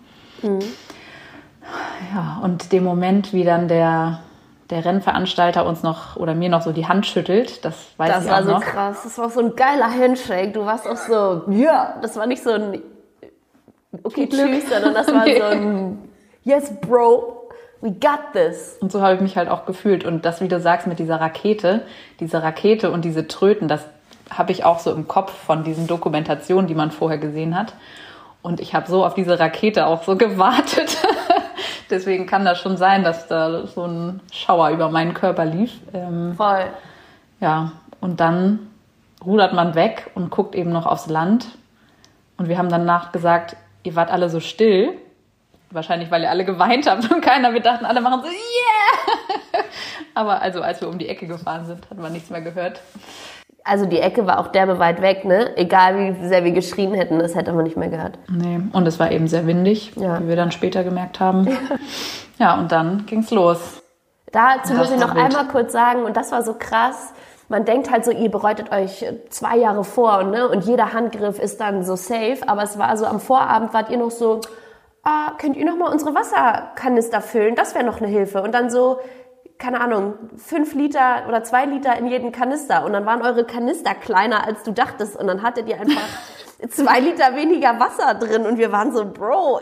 Ja, 2.13 2.39
und 2.43 2.71
dem 2.71 2.83
Moment, 2.83 3.31
wie 3.31 3.43
dann 3.45 3.67
der, 3.67 4.19
der 4.69 4.83
Rennveranstalter 4.83 5.65
uns 5.65 5.83
noch 5.83 6.17
oder 6.17 6.35
mir 6.35 6.49
noch 6.49 6.61
so 6.61 6.71
die 6.73 6.87
Hand 6.87 7.05
schüttelt, 7.05 7.63
das 7.63 7.75
weiß 7.97 8.09
Das 8.11 8.25
ich 8.25 8.31
war 8.31 8.39
auch 8.41 8.43
so 8.45 8.51
noch. 8.51 8.61
krass. 8.61 9.01
Das 9.03 9.17
war 9.17 9.29
so 9.29 9.39
ein 9.39 9.55
geiler 9.55 9.89
Handshake. 9.89 10.51
Du 10.51 10.65
warst 10.65 10.87
auch 10.87 10.97
so, 10.97 11.43
ja. 11.51 11.95
Das 12.01 12.17
war 12.17 12.25
nicht 12.25 12.43
so 12.43 12.51
ein, 12.51 12.81
okay, 14.03 14.27
tschüss, 14.27 14.69
sondern 14.69 14.93
das 14.93 15.07
war 15.07 15.23
Nee. 15.25 15.39
so 15.39 15.45
ein, 15.45 15.97
yes, 16.43 16.73
bro, 16.81 17.42
we 17.83 17.91
got 17.91 18.31
this. 18.31 18.77
Und 18.79 18.91
so 18.91 19.01
habe 19.01 19.15
ich 19.15 19.21
mich 19.21 19.35
halt 19.35 19.49
auch 19.49 19.65
gefühlt. 19.65 20.05
Und 20.05 20.23
das, 20.23 20.39
wie 20.39 20.47
du 20.47 20.59
sagst, 20.59 20.87
mit 20.87 20.99
dieser 20.99 21.19
Rakete, 21.19 21.81
diese 22.21 22.41
Rakete 22.41 22.89
und 22.89 23.03
diese 23.03 23.27
Tröten, 23.27 23.67
das 23.67 23.85
habe 24.29 24.53
ich 24.53 24.63
auch 24.63 24.79
so 24.79 24.93
im 24.93 25.07
Kopf 25.07 25.33
von 25.33 25.65
diesen 25.65 25.85
Dokumentationen, 25.85 26.65
die 26.65 26.75
man 26.75 26.91
vorher 26.91 27.17
gesehen 27.17 27.57
hat. 27.57 27.73
Und 28.41 28.61
ich 28.61 28.73
habe 28.73 28.89
so 28.89 29.05
auf 29.05 29.13
diese 29.13 29.37
Rakete 29.37 29.85
auch 29.85 30.03
so 30.03 30.15
gewartet. 30.17 30.97
Deswegen 31.89 32.25
kann 32.25 32.45
das 32.45 32.59
schon 32.59 32.77
sein, 32.77 33.03
dass 33.03 33.27
da 33.27 33.67
so 33.67 33.85
ein 33.85 34.21
Schauer 34.31 34.69
über 34.69 34.89
meinen 34.89 35.13
Körper 35.13 35.43
lief. 35.43 35.73
Ähm, 35.93 36.35
Voll. 36.35 36.65
ja, 37.41 37.73
und 37.99 38.21
dann 38.21 38.59
rudert 39.23 39.53
man 39.53 39.75
weg 39.75 40.09
und 40.15 40.29
guckt 40.29 40.55
eben 40.55 40.71
noch 40.71 40.85
aufs 40.85 41.07
Land. 41.07 41.47
Und 42.37 42.47
wir 42.47 42.57
haben 42.57 42.69
danach 42.69 43.11
gesagt, 43.11 43.57
ihr 43.83 43.95
wart 43.95 44.09
alle 44.09 44.29
so 44.29 44.39
still. 44.39 44.93
Wahrscheinlich, 45.73 46.11
weil 46.11 46.21
ihr 46.23 46.29
alle 46.29 46.45
geweint 46.45 46.89
habt 46.89 47.09
und 47.11 47.21
keiner, 47.21 47.53
wir 47.53 47.59
dachten, 47.61 47.85
alle 47.85 47.99
machen 48.01 48.21
so, 48.21 48.27
yeah! 48.27 49.63
Aber 50.13 50.41
also, 50.41 50.61
als 50.61 50.79
wir 50.81 50.87
um 50.87 50.97
die 50.99 51.09
Ecke 51.09 51.25
gefahren 51.27 51.65
sind, 51.65 51.89
hat 51.89 51.97
man 51.97 52.13
nichts 52.13 52.29
mehr 52.29 52.41
gehört. 52.41 52.79
Also 53.65 53.85
die 53.85 53.99
Ecke 53.99 54.27
war 54.27 54.39
auch 54.39 54.47
derbe 54.47 54.77
weit 54.77 55.01
weg, 55.01 55.23
ne? 55.23 55.55
Egal 55.57 55.97
wie 55.97 56.27
sehr 56.27 56.43
wir 56.43 56.51
geschrien 56.51 56.93
hätten, 56.93 57.19
das 57.19 57.33
hätte 57.33 57.53
man 57.53 57.63
nicht 57.63 57.77
mehr 57.77 57.87
gehört. 57.87 58.19
Nee, 58.29 58.59
und 58.73 58.85
es 58.87 58.99
war 58.99 59.09
eben 59.11 59.27
sehr 59.27 59.47
windig, 59.47 59.93
Ja. 59.95 60.19
wie 60.21 60.27
wir 60.27 60.35
dann 60.35 60.51
später 60.51 60.83
gemerkt 60.83 61.19
haben. 61.19 61.47
Ja, 62.39 62.55
und 62.57 62.71
dann 62.71 63.05
ging's 63.05 63.29
los. 63.29 63.83
Dazu 64.31 64.73
muss 64.73 64.89
ich 64.89 64.99
noch 64.99 65.13
wild. 65.13 65.25
einmal 65.25 65.47
kurz 65.49 65.71
sagen, 65.71 66.03
und 66.03 66.17
das 66.17 66.31
war 66.31 66.41
so 66.41 66.55
krass, 66.57 67.13
man 67.47 67.63
denkt 67.63 67.91
halt 67.91 68.03
so, 68.03 68.11
ihr 68.11 68.31
bereitet 68.31 68.71
euch 68.71 69.05
zwei 69.29 69.57
Jahre 69.57 69.83
vor 69.83 70.23
ne? 70.23 70.49
und 70.49 70.65
jeder 70.65 70.93
Handgriff 70.93 71.37
ist 71.37 71.61
dann 71.61 71.83
so 71.83 71.95
safe, 71.95 72.39
aber 72.47 72.63
es 72.63 72.79
war 72.79 72.97
so, 72.97 73.05
am 73.05 73.19
Vorabend 73.19 73.71
wart 73.75 73.91
ihr 73.91 73.97
noch 73.97 74.09
so, 74.09 74.41
ah, 75.03 75.33
könnt 75.37 75.57
ihr 75.57 75.65
noch 75.65 75.77
mal 75.77 75.91
unsere 75.91 76.15
Wasserkanister 76.15 77.21
füllen? 77.21 77.55
Das 77.55 77.75
wäre 77.75 77.85
noch 77.85 77.99
eine 77.99 78.07
Hilfe. 78.07 78.41
Und 78.41 78.53
dann 78.53 78.69
so, 78.69 78.99
keine 79.57 79.81
Ahnung, 79.81 80.15
fünf 80.37 80.73
Liter 80.73 81.25
oder 81.27 81.43
zwei 81.43 81.65
Liter 81.65 81.97
in 81.97 82.07
jeden 82.07 82.31
Kanister. 82.31 82.85
Und 82.85 82.93
dann 82.93 83.05
waren 83.05 83.21
eure 83.21 83.45
Kanister 83.45 83.93
kleiner, 83.93 84.45
als 84.47 84.63
du 84.63 84.71
dachtest. 84.71 85.15
Und 85.15 85.27
dann 85.27 85.43
hattet 85.43 85.67
ihr 85.67 85.79
einfach 85.79 86.07
zwei 86.69 86.99
Liter 86.99 87.35
weniger 87.35 87.79
Wasser 87.79 88.15
drin. 88.15 88.45
Und 88.45 88.57
wir 88.57 88.71
waren 88.71 88.93
so, 88.93 89.05
Bro, 89.05 89.61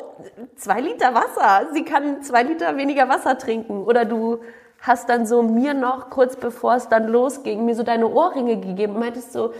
zwei 0.55 0.79
Liter 0.79 1.13
Wasser. 1.13 1.67
Sie 1.73 1.83
kann 1.83 2.21
zwei 2.21 2.43
Liter 2.43 2.77
weniger 2.77 3.09
Wasser 3.09 3.37
trinken. 3.37 3.83
Oder 3.83 4.05
du 4.05 4.39
hast 4.79 5.09
dann 5.09 5.25
so 5.25 5.43
mir 5.43 5.73
noch, 5.73 6.09
kurz 6.09 6.35
bevor 6.35 6.75
es 6.75 6.89
dann 6.89 7.07
losging, 7.07 7.65
mir 7.65 7.75
so 7.75 7.83
deine 7.83 8.07
Ohrringe 8.07 8.57
gegeben 8.59 8.95
und 8.95 8.99
meintest 9.01 9.31
so, 9.31 9.53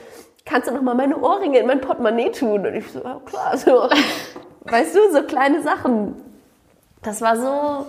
kannst 0.46 0.68
du 0.68 0.74
noch 0.74 0.82
mal 0.82 0.96
meine 0.96 1.18
Ohrringe 1.20 1.60
in 1.60 1.68
mein 1.68 1.82
Portemonnaie 1.82 2.32
tun? 2.32 2.66
Und 2.66 2.74
ich 2.74 2.92
so, 2.92 3.04
ja 3.04 3.22
klar, 3.26 3.58
so. 3.58 3.88
Weißt 4.62 4.96
du, 4.96 5.12
so 5.12 5.24
kleine 5.24 5.62
Sachen. 5.62 6.16
Das 7.02 7.22
war 7.22 7.38
so 7.38 7.86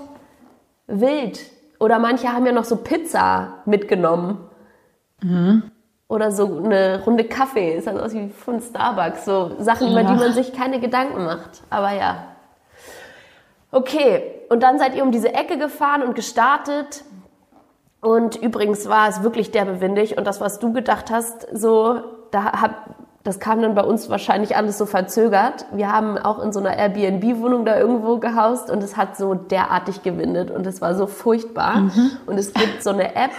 wild. 0.87 1.41
Oder 1.79 1.99
manche 1.99 2.33
haben 2.33 2.47
ja 2.47 2.53
noch 2.53 2.65
so 2.65 2.77
Pizza 2.77 3.55
mitgenommen. 3.67 4.39
Oder 6.09 6.33
so 6.33 6.59
eine 6.59 7.03
Runde 7.05 7.25
Kaffee, 7.25 7.77
ist 7.77 7.87
halt 7.87 8.01
aus 8.01 8.13
wie 8.13 8.29
von 8.31 8.61
Starbucks. 8.61 9.25
So 9.25 9.57
Sachen, 9.59 9.91
über 9.91 10.03
die 10.03 10.15
man 10.15 10.33
sich 10.33 10.53
keine 10.53 10.81
Gedanken 10.81 11.25
macht. 11.25 11.63
Aber 11.71 11.93
ja. 11.93 12.27
Okay, 13.71 14.23
und 14.49 14.63
dann 14.63 14.79
seid 14.79 14.95
ihr 14.95 15.03
um 15.03 15.13
diese 15.13 15.33
Ecke 15.33 15.59
gefahren 15.59 16.03
und 16.03 16.15
gestartet. 16.15 17.05
Und 18.01 18.37
übrigens 18.37 18.89
war 18.89 19.09
es 19.09 19.23
wirklich 19.23 19.51
derbewindig. 19.53 20.19
Und 20.19 20.27
das, 20.27 20.41
was 20.41 20.59
du 20.59 20.73
gedacht 20.73 21.11
hast, 21.11 21.47
so, 21.53 22.03
da 22.31 22.61
hab, 22.61 22.95
das 23.25 23.39
kam 23.39 23.63
dann 23.63 23.75
bei 23.75 23.83
uns 23.83 24.11
wahrscheinlich 24.11 24.57
alles 24.57 24.79
so 24.79 24.87
verzögert. 24.87 25.67
Wir 25.73 25.93
haben 25.93 26.19
auch 26.19 26.43
in 26.43 26.53
so 26.53 26.59
einer 26.59 26.77
Airbnb-Wohnung 26.77 27.65
da 27.65 27.79
irgendwo 27.79 28.19
gehaust 28.19 28.69
und 28.69 28.83
es 28.83 28.97
hat 28.97 29.17
so 29.17 29.35
derartig 29.35 30.03
gewindet 30.03 30.51
und 30.51 30.67
es 30.67 30.81
war 30.81 30.95
so 30.95 31.07
furchtbar. 31.07 31.77
Mhm. 31.77 32.11
Und 32.27 32.39
es 32.39 32.53
gibt 32.53 32.83
so 32.83 32.91
eine 32.91 33.15
App, 33.15 33.31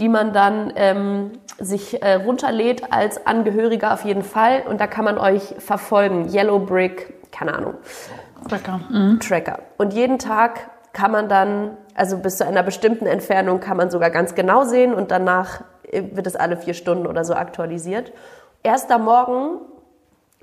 die 0.00 0.08
man 0.08 0.32
dann 0.32 0.72
ähm, 0.76 1.32
sich 1.58 2.02
äh, 2.02 2.14
runterlädt 2.14 2.92
als 2.92 3.26
Angehöriger 3.26 3.94
auf 3.94 4.04
jeden 4.04 4.22
Fall 4.22 4.64
und 4.68 4.80
da 4.80 4.86
kann 4.86 5.04
man 5.04 5.16
euch 5.16 5.54
verfolgen. 5.58 6.28
Yellow 6.32 6.58
Brick, 6.58 7.30
keine 7.30 7.54
Ahnung. 7.54 7.74
Tracker. 8.48 8.80
Mhm. 8.90 9.20
Tracker. 9.20 9.60
Und 9.78 9.94
jeden 9.94 10.18
Tag 10.18 10.70
kann 10.92 11.10
man 11.10 11.28
dann, 11.28 11.76
also 11.94 12.18
bis 12.18 12.36
zu 12.36 12.46
einer 12.46 12.62
bestimmten 12.62 13.06
Entfernung 13.06 13.60
kann 13.60 13.78
man 13.78 13.90
sogar 13.90 14.10
ganz 14.10 14.34
genau 14.34 14.64
sehen 14.64 14.92
und 14.92 15.10
danach 15.10 15.62
äh, 15.90 16.02
wird 16.12 16.26
es 16.26 16.36
alle 16.36 16.56
vier 16.56 16.74
Stunden 16.74 17.06
oder 17.06 17.24
so 17.24 17.34
aktualisiert. 17.34 18.12
Erster 18.64 18.98
Morgen, 18.98 19.60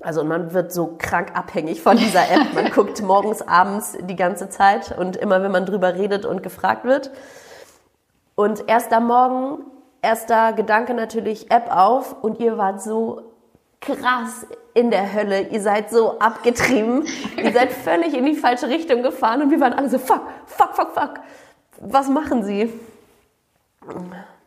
also 0.00 0.24
man 0.24 0.52
wird 0.52 0.72
so 0.72 0.96
krank 0.98 1.32
abhängig 1.34 1.82
von 1.82 1.96
dieser 1.96 2.30
App. 2.30 2.54
Man 2.54 2.70
guckt 2.74 3.00
morgens, 3.02 3.40
abends 3.42 3.96
die 4.00 4.16
ganze 4.16 4.50
Zeit 4.50 4.96
und 4.96 5.16
immer 5.16 5.42
wenn 5.42 5.52
man 5.52 5.64
drüber 5.64 5.94
redet 5.94 6.26
und 6.26 6.42
gefragt 6.42 6.84
wird. 6.84 7.10
Und 8.34 8.68
erster 8.68 9.00
Morgen, 9.00 9.64
erster 10.02 10.52
Gedanke 10.52 10.94
natürlich 10.94 11.50
App 11.50 11.74
auf 11.74 12.22
und 12.22 12.40
ihr 12.40 12.58
wart 12.58 12.82
so 12.82 13.22
krass 13.80 14.46
in 14.74 14.90
der 14.90 15.12
Hölle. 15.14 15.48
Ihr 15.48 15.60
seid 15.62 15.90
so 15.90 16.18
abgetrieben. 16.18 17.06
ihr 17.36 17.52
seid 17.52 17.72
völlig 17.72 18.14
in 18.14 18.26
die 18.26 18.34
falsche 18.34 18.68
Richtung 18.68 19.02
gefahren 19.02 19.42
und 19.42 19.50
wir 19.50 19.60
waren 19.60 19.72
alle 19.72 19.88
so, 19.88 19.98
fuck, 19.98 20.22
fuck, 20.46 20.74
fuck, 20.74 20.90
fuck. 20.92 21.14
Was 21.80 22.08
machen 22.08 22.44
Sie? 22.44 22.70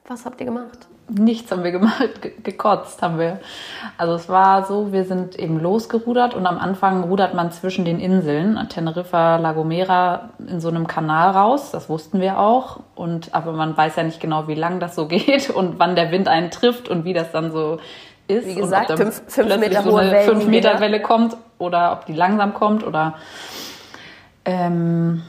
Was 0.05 0.25
habt 0.25 0.39
ihr 0.39 0.45
gemacht? 0.45 0.87
Nichts 1.09 1.51
haben 1.51 1.63
wir 1.63 1.71
gemacht, 1.71 2.21
gekotzt 2.43 3.01
haben 3.01 3.19
wir. 3.19 3.39
Also 3.97 4.13
es 4.13 4.29
war 4.29 4.65
so, 4.65 4.93
wir 4.93 5.03
sind 5.03 5.37
eben 5.37 5.59
losgerudert 5.59 6.33
und 6.33 6.45
am 6.45 6.57
Anfang 6.57 7.03
rudert 7.03 7.33
man 7.33 7.51
zwischen 7.51 7.83
den 7.83 7.99
Inseln, 7.99 8.57
Teneriffa, 8.69 9.35
La 9.37 9.51
Gomera, 9.51 10.29
in 10.47 10.61
so 10.61 10.69
einem 10.69 10.87
Kanal 10.87 11.31
raus. 11.31 11.71
Das 11.71 11.89
wussten 11.89 12.21
wir 12.21 12.39
auch. 12.39 12.79
Und 12.95 13.33
aber 13.33 13.51
man 13.51 13.75
weiß 13.75 13.97
ja 13.97 14.03
nicht 14.03 14.21
genau, 14.21 14.47
wie 14.47 14.55
lang 14.55 14.79
das 14.79 14.95
so 14.95 15.07
geht 15.09 15.49
und 15.49 15.77
wann 15.79 15.95
der 15.95 16.11
Wind 16.11 16.27
einen 16.27 16.51
trifft 16.51 16.87
und 16.87 17.05
wie 17.05 17.13
das 17.13 17.31
dann 17.31 17.51
so 17.51 17.79
ist. 18.27 18.47
Wie 18.47 18.55
gesagt, 18.55 18.89
und 18.89 18.95
ob 18.95 19.01
fünf, 19.01 19.23
fünf 19.27 19.57
Meter 19.57 19.83
so 19.83 19.95
eine 19.97 20.21
fünf 20.21 20.47
Meter 20.47 20.79
Welle 20.79 21.01
kommt 21.01 21.35
oder 21.57 21.91
ob 21.91 22.05
die 22.05 22.13
langsam 22.13 22.53
kommt 22.53 22.85
oder 22.85 23.15
ähm, 24.45 25.21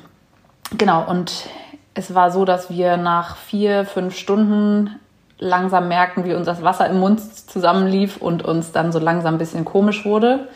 genau 0.77 1.05
und 1.09 1.49
es 1.95 2.15
war 2.15 2.31
so, 2.31 2.45
dass 2.45 2.71
wir 2.71 2.97
nach 2.97 3.37
vier, 3.37 3.85
fünf 3.85 4.17
Stunden 4.17 4.99
langsam 5.39 5.89
merkten, 5.89 6.25
wie 6.25 6.35
uns 6.35 6.47
das 6.47 6.63
Wasser 6.63 6.89
im 6.89 6.99
Mund 6.99 7.21
zusammenlief 7.21 8.17
und 8.17 8.45
uns 8.45 8.73
dann 8.73 8.93
so 8.93 8.99
langsam 8.99 9.35
ein 9.35 9.39
bisschen 9.39 9.65
komisch 9.65 10.05
wurde, 10.05 10.49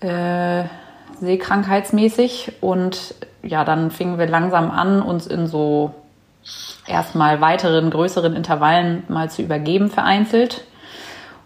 äh, 0.00 0.64
seekrankheitsmäßig. 1.20 2.52
Und 2.60 3.14
ja, 3.42 3.64
dann 3.64 3.90
fingen 3.90 4.18
wir 4.18 4.26
langsam 4.26 4.70
an, 4.70 5.02
uns 5.02 5.26
in 5.26 5.46
so 5.46 5.94
erstmal 6.86 7.40
weiteren, 7.40 7.90
größeren 7.90 8.34
Intervallen 8.34 9.04
mal 9.08 9.30
zu 9.30 9.42
übergeben, 9.42 9.90
vereinzelt. 9.90 10.64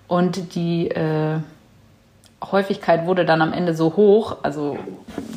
Und 0.07 0.55
die 0.55 0.89
äh, 0.89 1.39
Häufigkeit 2.53 3.07
wurde 3.07 3.25
dann 3.25 3.43
am 3.43 3.53
Ende 3.53 3.75
so 3.75 3.97
hoch, 3.97 4.37
also 4.43 4.79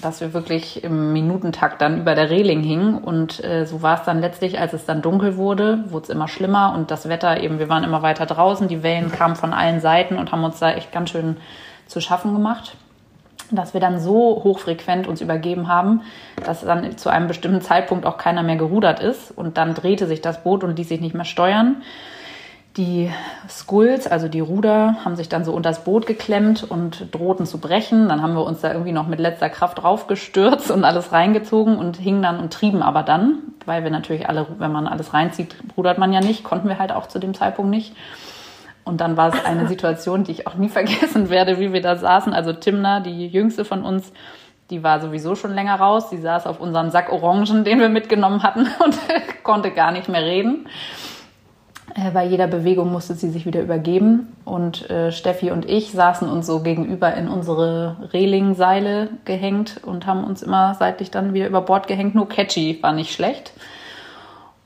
dass 0.01 0.21
wir 0.21 0.33
wirklich 0.33 0.83
im 0.83 1.13
Minutentakt 1.13 1.81
dann 1.81 2.01
über 2.01 2.15
der 2.15 2.29
Reling 2.29 2.61
hingen. 2.61 2.97
Und 2.97 3.43
äh, 3.43 3.65
so 3.65 3.81
war 3.81 3.99
es 3.99 4.03
dann 4.03 4.21
letztlich, 4.21 4.59
als 4.59 4.73
es 4.73 4.85
dann 4.85 5.01
dunkel 5.01 5.37
wurde, 5.37 5.83
wurde 5.89 6.03
es 6.03 6.09
immer 6.09 6.27
schlimmer 6.27 6.73
und 6.75 6.91
das 6.91 7.09
Wetter 7.09 7.41
eben, 7.41 7.59
wir 7.59 7.69
waren 7.69 7.83
immer 7.83 8.01
weiter 8.01 8.25
draußen, 8.25 8.67
die 8.67 8.83
Wellen 8.83 9.11
kamen 9.11 9.35
von 9.35 9.53
allen 9.53 9.79
Seiten 9.79 10.17
und 10.17 10.31
haben 10.31 10.43
uns 10.43 10.59
da 10.59 10.71
echt 10.71 10.91
ganz 10.91 11.09
schön 11.09 11.37
zu 11.87 12.01
schaffen 12.01 12.33
gemacht. 12.33 12.75
Dass 13.49 13.73
wir 13.73 13.79
dann 13.79 13.99
so 13.99 14.41
hochfrequent 14.43 15.07
uns 15.07 15.21
übergeben 15.21 15.69
haben, 15.69 16.01
dass 16.43 16.61
dann 16.61 16.97
zu 16.97 17.09
einem 17.09 17.27
bestimmten 17.27 17.61
Zeitpunkt 17.61 18.05
auch 18.05 18.17
keiner 18.17 18.43
mehr 18.43 18.57
gerudert 18.57 18.99
ist 18.99 19.31
und 19.31 19.57
dann 19.57 19.73
drehte 19.73 20.05
sich 20.05 20.21
das 20.21 20.43
Boot 20.43 20.65
und 20.65 20.77
ließ 20.77 20.89
sich 20.89 20.99
nicht 20.99 21.15
mehr 21.15 21.25
steuern. 21.25 21.77
Die 22.77 23.11
Skulls, 23.49 24.05
also 24.05 24.27
die 24.27 24.39
Ruder, 24.39 24.97
haben 25.03 25.15
sich 25.15 25.27
dann 25.27 25.43
so 25.43 25.51
unter 25.51 25.69
das 25.69 25.83
Boot 25.83 26.05
geklemmt 26.05 26.63
und 26.63 27.13
drohten 27.13 27.47
zu 27.47 27.57
brechen. 27.57 28.07
Dann 28.07 28.21
haben 28.21 28.35
wir 28.35 28.45
uns 28.45 28.61
da 28.61 28.71
irgendwie 28.71 28.91
noch 28.91 29.07
mit 29.07 29.19
letzter 29.19 29.49
Kraft 29.49 29.81
draufgestürzt 29.81 30.69
und 30.69 30.83
alles 30.83 31.11
reingezogen 31.11 31.79
und 31.79 31.97
hingen 31.97 32.21
dann 32.21 32.39
und 32.39 32.53
trieben 32.53 32.83
aber 32.83 33.01
dann, 33.01 33.39
weil 33.65 33.83
wir 33.83 33.89
natürlich 33.89 34.29
alle, 34.29 34.45
wenn 34.59 34.71
man 34.71 34.87
alles 34.87 35.11
reinzieht, 35.15 35.55
rudert 35.75 35.97
man 35.97 36.13
ja 36.13 36.21
nicht, 36.21 36.43
konnten 36.43 36.67
wir 36.67 36.77
halt 36.77 36.91
auch 36.91 37.07
zu 37.07 37.17
dem 37.17 37.33
Zeitpunkt 37.33 37.71
nicht. 37.71 37.95
Und 38.83 39.01
dann 39.01 39.17
war 39.17 39.33
es 39.33 39.43
eine 39.43 39.67
Situation, 39.67 40.23
die 40.23 40.33
ich 40.33 40.45
auch 40.45 40.55
nie 40.55 40.69
vergessen 40.69 41.31
werde, 41.31 41.59
wie 41.59 41.73
wir 41.73 41.81
da 41.81 41.95
saßen. 41.95 42.31
Also 42.31 42.53
Timna, 42.53 42.99
die 42.99 43.27
jüngste 43.27 43.65
von 43.65 43.81
uns, 43.81 44.13
die 44.69 44.83
war 44.83 45.01
sowieso 45.01 45.33
schon 45.33 45.55
länger 45.55 45.75
raus. 45.75 46.09
Die 46.11 46.17
saß 46.17 46.45
auf 46.45 46.59
unserem 46.59 46.91
Sack 46.91 47.11
Orangen, 47.11 47.63
den 47.63 47.79
wir 47.79 47.89
mitgenommen 47.89 48.43
hatten 48.43 48.67
und 48.83 48.95
konnte 49.43 49.71
gar 49.71 49.91
nicht 49.91 50.09
mehr 50.09 50.21
reden. 50.21 50.67
Äh, 51.97 52.11
bei 52.11 52.25
jeder 52.25 52.47
Bewegung 52.47 52.91
musste 52.91 53.15
sie 53.15 53.29
sich 53.29 53.45
wieder 53.45 53.61
übergeben. 53.61 54.35
Und 54.45 54.89
äh, 54.89 55.11
Steffi 55.11 55.51
und 55.51 55.69
ich 55.69 55.91
saßen 55.91 56.29
uns 56.29 56.45
so 56.45 56.61
gegenüber 56.61 57.13
in 57.15 57.27
unsere 57.27 57.97
Relingseile 58.13 59.09
gehängt 59.25 59.81
und 59.83 60.05
haben 60.05 60.23
uns 60.23 60.43
immer 60.43 60.75
seitlich 60.75 61.11
dann 61.11 61.33
wieder 61.33 61.47
über 61.47 61.61
Bord 61.61 61.87
gehängt. 61.87 62.15
Nur 62.15 62.29
Catchy 62.29 62.79
war 62.81 62.93
nicht 62.93 63.11
schlecht. 63.11 63.51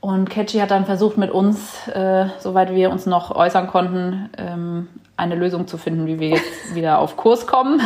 Und 0.02 0.30
Catchy 0.30 0.58
hat 0.58 0.72
dann 0.72 0.84
versucht, 0.84 1.16
mit 1.16 1.30
uns, 1.30 1.86
äh, 1.86 2.26
soweit 2.40 2.74
wir 2.74 2.90
uns 2.90 3.06
noch 3.06 3.30
äußern 3.30 3.68
konnten, 3.68 4.30
ähm, 4.36 4.88
eine 5.16 5.36
Lösung 5.36 5.68
zu 5.68 5.78
finden, 5.78 6.08
wie 6.08 6.18
wir 6.18 6.30
jetzt 6.30 6.74
wieder 6.74 6.98
auf 6.98 7.16
Kurs 7.16 7.46
kommen. 7.46 7.80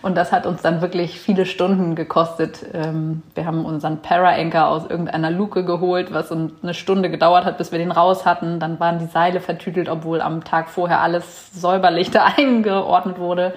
Und 0.00 0.16
das 0.16 0.30
hat 0.30 0.46
uns 0.46 0.62
dann 0.62 0.80
wirklich 0.80 1.18
viele 1.18 1.44
Stunden 1.44 1.96
gekostet. 1.96 2.64
Ähm, 2.72 3.24
wir 3.34 3.46
haben 3.46 3.64
unseren 3.64 4.00
Para-Anchor 4.00 4.68
aus 4.68 4.88
irgendeiner 4.88 5.32
Luke 5.32 5.64
geholt, 5.64 6.14
was 6.14 6.30
eine 6.30 6.72
Stunde 6.72 7.10
gedauert 7.10 7.44
hat, 7.44 7.58
bis 7.58 7.72
wir 7.72 7.80
den 7.80 7.90
raus 7.90 8.24
hatten. 8.24 8.60
Dann 8.60 8.78
waren 8.78 9.00
die 9.00 9.06
Seile 9.06 9.40
vertütelt, 9.40 9.88
obwohl 9.88 10.20
am 10.20 10.44
Tag 10.44 10.68
vorher 10.68 11.00
alles 11.00 11.50
säuberlich 11.52 12.10
da 12.12 12.26
eingeordnet 12.36 13.18
wurde. 13.18 13.54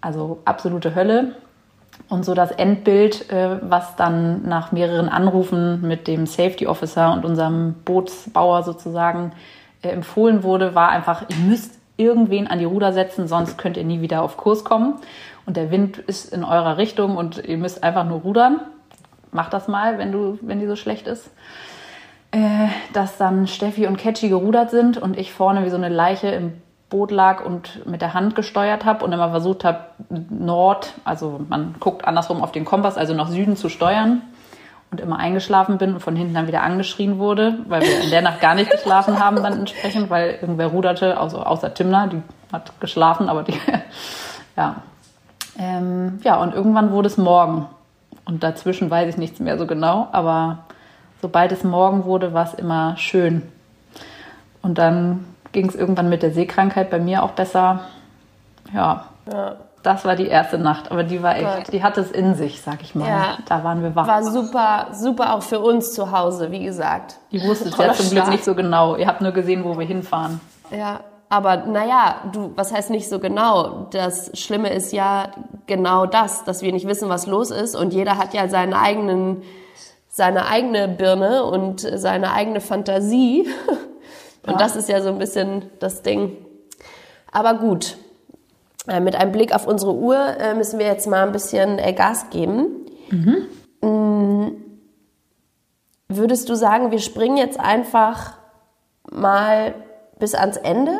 Also 0.00 0.40
absolute 0.44 0.96
Hölle. 0.96 1.36
Und 2.08 2.24
so 2.24 2.34
das 2.34 2.50
Endbild, 2.50 3.30
äh, 3.30 3.58
was 3.62 3.96
dann 3.96 4.48
nach 4.48 4.72
mehreren 4.72 5.08
Anrufen 5.08 5.82
mit 5.82 6.06
dem 6.06 6.26
Safety 6.26 6.66
Officer 6.66 7.12
und 7.12 7.24
unserem 7.24 7.74
Bootsbauer 7.84 8.62
sozusagen 8.62 9.32
äh, 9.82 9.88
empfohlen 9.88 10.42
wurde, 10.42 10.74
war 10.74 10.88
einfach, 10.88 11.24
ihr 11.28 11.36
müsst 11.36 11.78
irgendwen 11.98 12.46
an 12.46 12.58
die 12.58 12.64
Ruder 12.64 12.92
setzen, 12.92 13.28
sonst 13.28 13.58
könnt 13.58 13.76
ihr 13.76 13.84
nie 13.84 14.00
wieder 14.00 14.22
auf 14.22 14.36
Kurs 14.36 14.64
kommen. 14.64 14.94
Und 15.44 15.56
der 15.56 15.70
Wind 15.70 15.98
ist 15.98 16.32
in 16.32 16.44
eurer 16.44 16.78
Richtung 16.78 17.16
und 17.16 17.44
ihr 17.44 17.58
müsst 17.58 17.82
einfach 17.82 18.04
nur 18.04 18.20
rudern. 18.20 18.60
Macht 19.32 19.52
das 19.52 19.68
mal, 19.68 19.98
wenn, 19.98 20.12
du, 20.12 20.38
wenn 20.40 20.60
die 20.60 20.66
so 20.66 20.76
schlecht 20.76 21.06
ist. 21.06 21.30
Äh, 22.30 22.68
dass 22.92 23.16
dann 23.16 23.46
Steffi 23.46 23.86
und 23.86 23.96
Catchy 23.96 24.28
gerudert 24.28 24.70
sind 24.70 24.98
und 24.98 25.18
ich 25.18 25.32
vorne 25.32 25.64
wie 25.64 25.70
so 25.70 25.76
eine 25.76 25.88
Leiche 25.88 26.28
im 26.28 26.52
Boot 26.90 27.10
lag 27.10 27.44
und 27.44 27.86
mit 27.86 28.00
der 28.00 28.14
Hand 28.14 28.34
gesteuert 28.34 28.84
habe 28.84 29.04
und 29.04 29.12
immer 29.12 29.30
versucht 29.30 29.64
habe, 29.64 29.80
Nord, 30.30 30.94
also 31.04 31.40
man 31.48 31.74
guckt 31.80 32.06
andersrum 32.06 32.42
auf 32.42 32.52
den 32.52 32.64
Kompass, 32.64 32.96
also 32.96 33.14
nach 33.14 33.28
Süden 33.28 33.56
zu 33.56 33.68
steuern 33.68 34.22
und 34.90 35.00
immer 35.00 35.18
eingeschlafen 35.18 35.76
bin 35.76 35.94
und 35.94 36.00
von 36.00 36.16
hinten 36.16 36.34
dann 36.34 36.46
wieder 36.46 36.62
angeschrien 36.62 37.18
wurde, 37.18 37.58
weil 37.68 37.82
wir 37.82 38.00
in 38.02 38.10
der 38.10 38.22
Nacht 38.22 38.40
gar 38.40 38.54
nicht 38.54 38.70
geschlafen 38.70 39.18
haben 39.18 39.36
dann 39.42 39.58
entsprechend, 39.58 40.08
weil 40.08 40.38
irgendwer 40.40 40.68
ruderte, 40.68 41.18
also 41.18 41.42
außer 41.42 41.74
Timna, 41.74 42.06
die 42.06 42.22
hat 42.52 42.80
geschlafen, 42.80 43.28
aber 43.28 43.42
die, 43.42 43.54
ja. 44.56 44.76
Ähm, 45.58 46.20
ja, 46.22 46.36
und 46.36 46.54
irgendwann 46.54 46.92
wurde 46.92 47.08
es 47.08 47.18
morgen. 47.18 47.66
Und 48.24 48.42
dazwischen 48.42 48.90
weiß 48.90 49.08
ich 49.08 49.16
nichts 49.16 49.40
mehr 49.40 49.58
so 49.58 49.66
genau, 49.66 50.08
aber 50.12 50.60
sobald 51.20 51.52
es 51.52 51.64
morgen 51.64 52.04
wurde, 52.04 52.32
war 52.32 52.44
es 52.44 52.54
immer 52.54 52.96
schön. 52.96 53.42
Und 54.62 54.78
dann 54.78 55.24
ging 55.52 55.68
es 55.68 55.74
irgendwann 55.74 56.08
mit 56.08 56.22
der 56.22 56.32
Seekrankheit 56.32 56.90
bei 56.90 56.98
mir 56.98 57.22
auch 57.22 57.32
besser. 57.32 57.80
Ja. 58.72 59.04
ja. 59.30 59.56
Das 59.82 60.04
war 60.04 60.16
die 60.16 60.26
erste 60.26 60.58
Nacht, 60.58 60.90
aber 60.90 61.04
die 61.04 61.22
war 61.22 61.36
echt, 61.36 61.56
Gott. 61.56 61.72
die 61.72 61.82
hatte 61.82 62.00
es 62.00 62.10
in 62.10 62.34
sich, 62.34 62.60
sag 62.60 62.82
ich 62.82 62.94
mal. 62.94 63.08
Ja. 63.08 63.38
Da 63.46 63.62
waren 63.62 63.82
wir 63.82 63.94
wach. 63.94 64.06
War 64.06 64.22
super, 64.24 64.88
super 64.92 65.34
auch 65.34 65.42
für 65.42 65.60
uns 65.60 65.94
zu 65.94 66.10
Hause, 66.10 66.50
wie 66.50 66.64
gesagt. 66.64 67.16
Die 67.30 67.42
wusste 67.42 67.68
es 67.68 67.76
ja 67.76 67.92
zum 67.92 68.10
Glück 68.10 68.28
nicht 68.28 68.44
so 68.44 68.54
genau. 68.54 68.96
Ihr 68.96 69.06
habt 69.06 69.20
nur 69.20 69.32
gesehen, 69.32 69.64
wo 69.64 69.78
wir 69.78 69.86
hinfahren. 69.86 70.40
Ja, 70.70 71.00
aber 71.28 71.58
naja, 71.58 72.16
du, 72.32 72.52
was 72.56 72.72
heißt 72.72 72.90
nicht 72.90 73.08
so 73.08 73.18
genau? 73.18 73.86
Das 73.90 74.30
Schlimme 74.38 74.70
ist 74.72 74.92
ja 74.92 75.28
genau 75.66 76.06
das, 76.06 76.44
dass 76.44 76.62
wir 76.62 76.72
nicht 76.72 76.86
wissen, 76.86 77.08
was 77.08 77.26
los 77.26 77.50
ist 77.50 77.76
und 77.76 77.92
jeder 77.92 78.16
hat 78.16 78.32
ja 78.32 78.48
seinen 78.48 78.72
eigenen, 78.72 79.42
seine 80.08 80.46
eigene 80.46 80.88
Birne 80.88 81.44
und 81.44 81.80
seine 81.80 82.32
eigene 82.32 82.60
Fantasie 82.60 83.46
Und 84.48 84.54
ja. 84.54 84.58
das 84.58 84.76
ist 84.76 84.88
ja 84.88 85.02
so 85.02 85.10
ein 85.10 85.18
bisschen 85.18 85.70
das 85.78 86.02
Ding. 86.02 86.36
Aber 87.30 87.54
gut, 87.54 87.98
äh, 88.88 89.00
mit 89.00 89.14
einem 89.14 89.32
Blick 89.32 89.54
auf 89.54 89.66
unsere 89.66 89.94
Uhr 89.94 90.16
äh, 90.16 90.54
müssen 90.54 90.78
wir 90.78 90.86
jetzt 90.86 91.06
mal 91.06 91.26
ein 91.26 91.32
bisschen 91.32 91.78
äh, 91.78 91.92
Gas 91.92 92.30
geben. 92.30 92.86
Mhm. 93.10 93.46
Mm, 93.86 94.46
würdest 96.08 96.48
du 96.48 96.54
sagen, 96.54 96.90
wir 96.90 96.98
springen 96.98 97.36
jetzt 97.36 97.60
einfach 97.60 98.38
mal 99.10 99.74
bis 100.18 100.34
ans 100.34 100.56
Ende? 100.56 100.98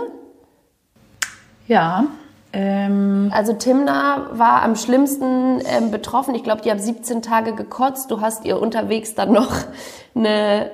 Ja. 1.67 2.05
Ähm 2.53 3.31
also 3.35 3.55
Timna 3.55 4.29
war 4.33 4.63
am 4.63 4.77
schlimmsten 4.77 5.63
ähm, 5.65 5.91
betroffen. 5.91 6.35
Ich 6.35 6.45
glaube, 6.45 6.61
die 6.61 6.71
haben 6.71 6.79
17 6.79 7.23
Tage 7.23 7.55
gekotzt. 7.55 8.11
Du 8.11 8.21
hast 8.21 8.45
ihr 8.45 8.61
unterwegs 8.61 9.15
dann 9.15 9.33
noch 9.33 9.55
eine 10.15 10.71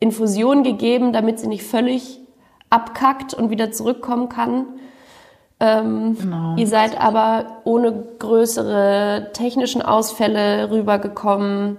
Infusion 0.00 0.62
gegeben, 0.62 1.12
damit 1.12 1.38
sie 1.38 1.46
nicht 1.46 1.62
völlig 1.62 2.18
abkackt 2.70 3.34
und 3.34 3.50
wieder 3.50 3.70
zurückkommen 3.70 4.28
kann. 4.28 4.66
Ähm, 5.60 6.16
genau. 6.18 6.56
Ihr 6.56 6.66
seid 6.66 6.98
aber 6.98 7.58
ohne 7.64 7.92
größere 8.18 9.28
technischen 9.34 9.82
Ausfälle 9.82 10.70
rübergekommen. 10.70 11.76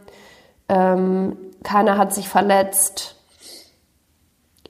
Ähm, 0.69 1.35
keiner 1.63 1.97
hat 1.97 2.13
sich 2.13 2.29
verletzt. 2.29 3.15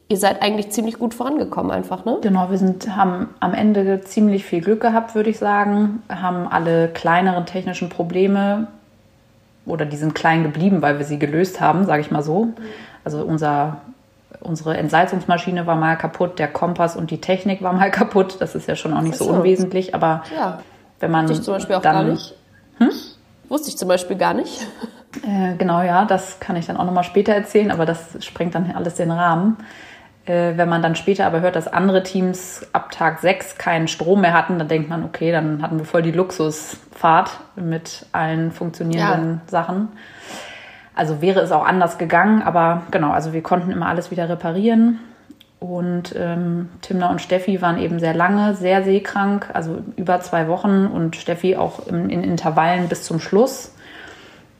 Ihr 0.07 0.17
seid 0.17 0.41
eigentlich 0.41 0.71
ziemlich 0.71 0.99
gut 0.99 1.13
vorangekommen, 1.13 1.71
einfach, 1.71 2.03
ne? 2.03 2.17
Genau, 2.21 2.49
wir 2.51 2.57
sind, 2.57 2.95
haben 2.95 3.29
am 3.39 3.53
Ende 3.53 4.01
ziemlich 4.01 4.45
viel 4.45 4.61
Glück 4.61 4.81
gehabt, 4.81 5.15
würde 5.15 5.29
ich 5.29 5.39
sagen. 5.39 6.03
Haben 6.09 6.47
alle 6.47 6.89
kleineren 6.89 7.45
technischen 7.45 7.89
Probleme 7.89 8.67
oder 9.65 9.85
die 9.85 9.95
sind 9.95 10.15
klein 10.15 10.43
geblieben, 10.43 10.81
weil 10.81 10.97
wir 10.97 11.05
sie 11.05 11.19
gelöst 11.19 11.61
haben, 11.61 11.85
sage 11.85 12.01
ich 12.01 12.11
mal 12.11 12.23
so. 12.23 12.49
Also 13.03 13.23
unser 13.23 13.81
unsere 14.39 14.77
Entsalzungsmaschine 14.77 15.67
war 15.67 15.75
mal 15.75 15.95
kaputt, 15.97 16.39
der 16.39 16.47
Kompass 16.47 16.95
und 16.95 17.11
die 17.11 17.21
Technik 17.21 17.61
war 17.61 17.73
mal 17.73 17.91
kaputt. 17.91 18.37
Das 18.39 18.55
ist 18.55 18.67
ja 18.67 18.75
schon 18.75 18.93
auch 18.93 19.01
nicht 19.01 19.17
so, 19.17 19.25
so, 19.25 19.31
unwesentlich, 19.31 19.93
aber 19.95 20.23
ja. 20.35 20.59
wenn 20.99 21.11
man 21.11 21.27
Wusste 21.27 21.39
ich 21.39 21.43
zum 21.43 21.53
Beispiel 21.55 21.75
auch 21.75 21.81
dann, 21.81 21.93
gar 21.93 22.03
nicht. 22.03 22.35
Hm? 22.77 22.89
Wusste 23.49 23.69
ich 23.69 23.77
zum 23.77 23.87
Beispiel 23.87 24.17
gar 24.17 24.33
nicht. 24.33 24.65
Äh, 25.27 25.55
genau, 25.57 25.81
ja, 25.81 26.05
das 26.05 26.39
kann 26.39 26.55
ich 26.55 26.65
dann 26.65 26.77
auch 26.77 26.85
nochmal 26.85 27.03
später 27.03 27.33
erzählen, 27.33 27.71
aber 27.71 27.85
das 27.85 28.23
sprengt 28.23 28.55
dann 28.55 28.71
alles 28.71 28.95
den 28.95 29.11
Rahmen. 29.11 29.57
Äh, 30.25 30.53
wenn 30.55 30.69
man 30.69 30.81
dann 30.81 30.95
später 30.95 31.25
aber 31.25 31.41
hört, 31.41 31.55
dass 31.55 31.67
andere 31.67 32.03
Teams 32.03 32.65
ab 32.71 32.91
Tag 32.91 33.19
6 33.19 33.57
keinen 33.57 33.87
Strom 33.87 34.21
mehr 34.21 34.33
hatten, 34.33 34.57
dann 34.57 34.67
denkt 34.67 34.89
man, 34.89 35.03
okay, 35.03 35.31
dann 35.31 35.61
hatten 35.61 35.79
wir 35.79 35.85
voll 35.85 36.01
die 36.01 36.11
Luxusfahrt 36.11 37.39
mit 37.55 38.05
allen 38.11 38.51
funktionierenden 38.51 39.41
ja. 39.45 39.49
Sachen. 39.49 39.89
Also 40.93 41.21
wäre 41.21 41.39
es 41.39 41.51
auch 41.51 41.65
anders 41.65 41.97
gegangen, 41.97 42.41
aber 42.41 42.83
genau, 42.91 43.11
also 43.11 43.33
wir 43.33 43.41
konnten 43.41 43.71
immer 43.71 43.87
alles 43.87 44.11
wieder 44.11 44.27
reparieren. 44.27 44.99
Und 45.59 46.15
ähm, 46.17 46.69
Timna 46.81 47.11
und 47.11 47.21
Steffi 47.21 47.61
waren 47.61 47.77
eben 47.77 47.99
sehr 47.99 48.15
lange, 48.15 48.55
sehr 48.55 48.83
seekrank, 48.83 49.47
also 49.53 49.77
über 49.95 50.19
zwei 50.19 50.47
Wochen 50.47 50.87
und 50.87 51.15
Steffi 51.15 51.55
auch 51.55 51.87
in, 51.87 52.09
in 52.09 52.23
Intervallen 52.23 52.89
bis 52.89 53.03
zum 53.03 53.19
Schluss, 53.19 53.75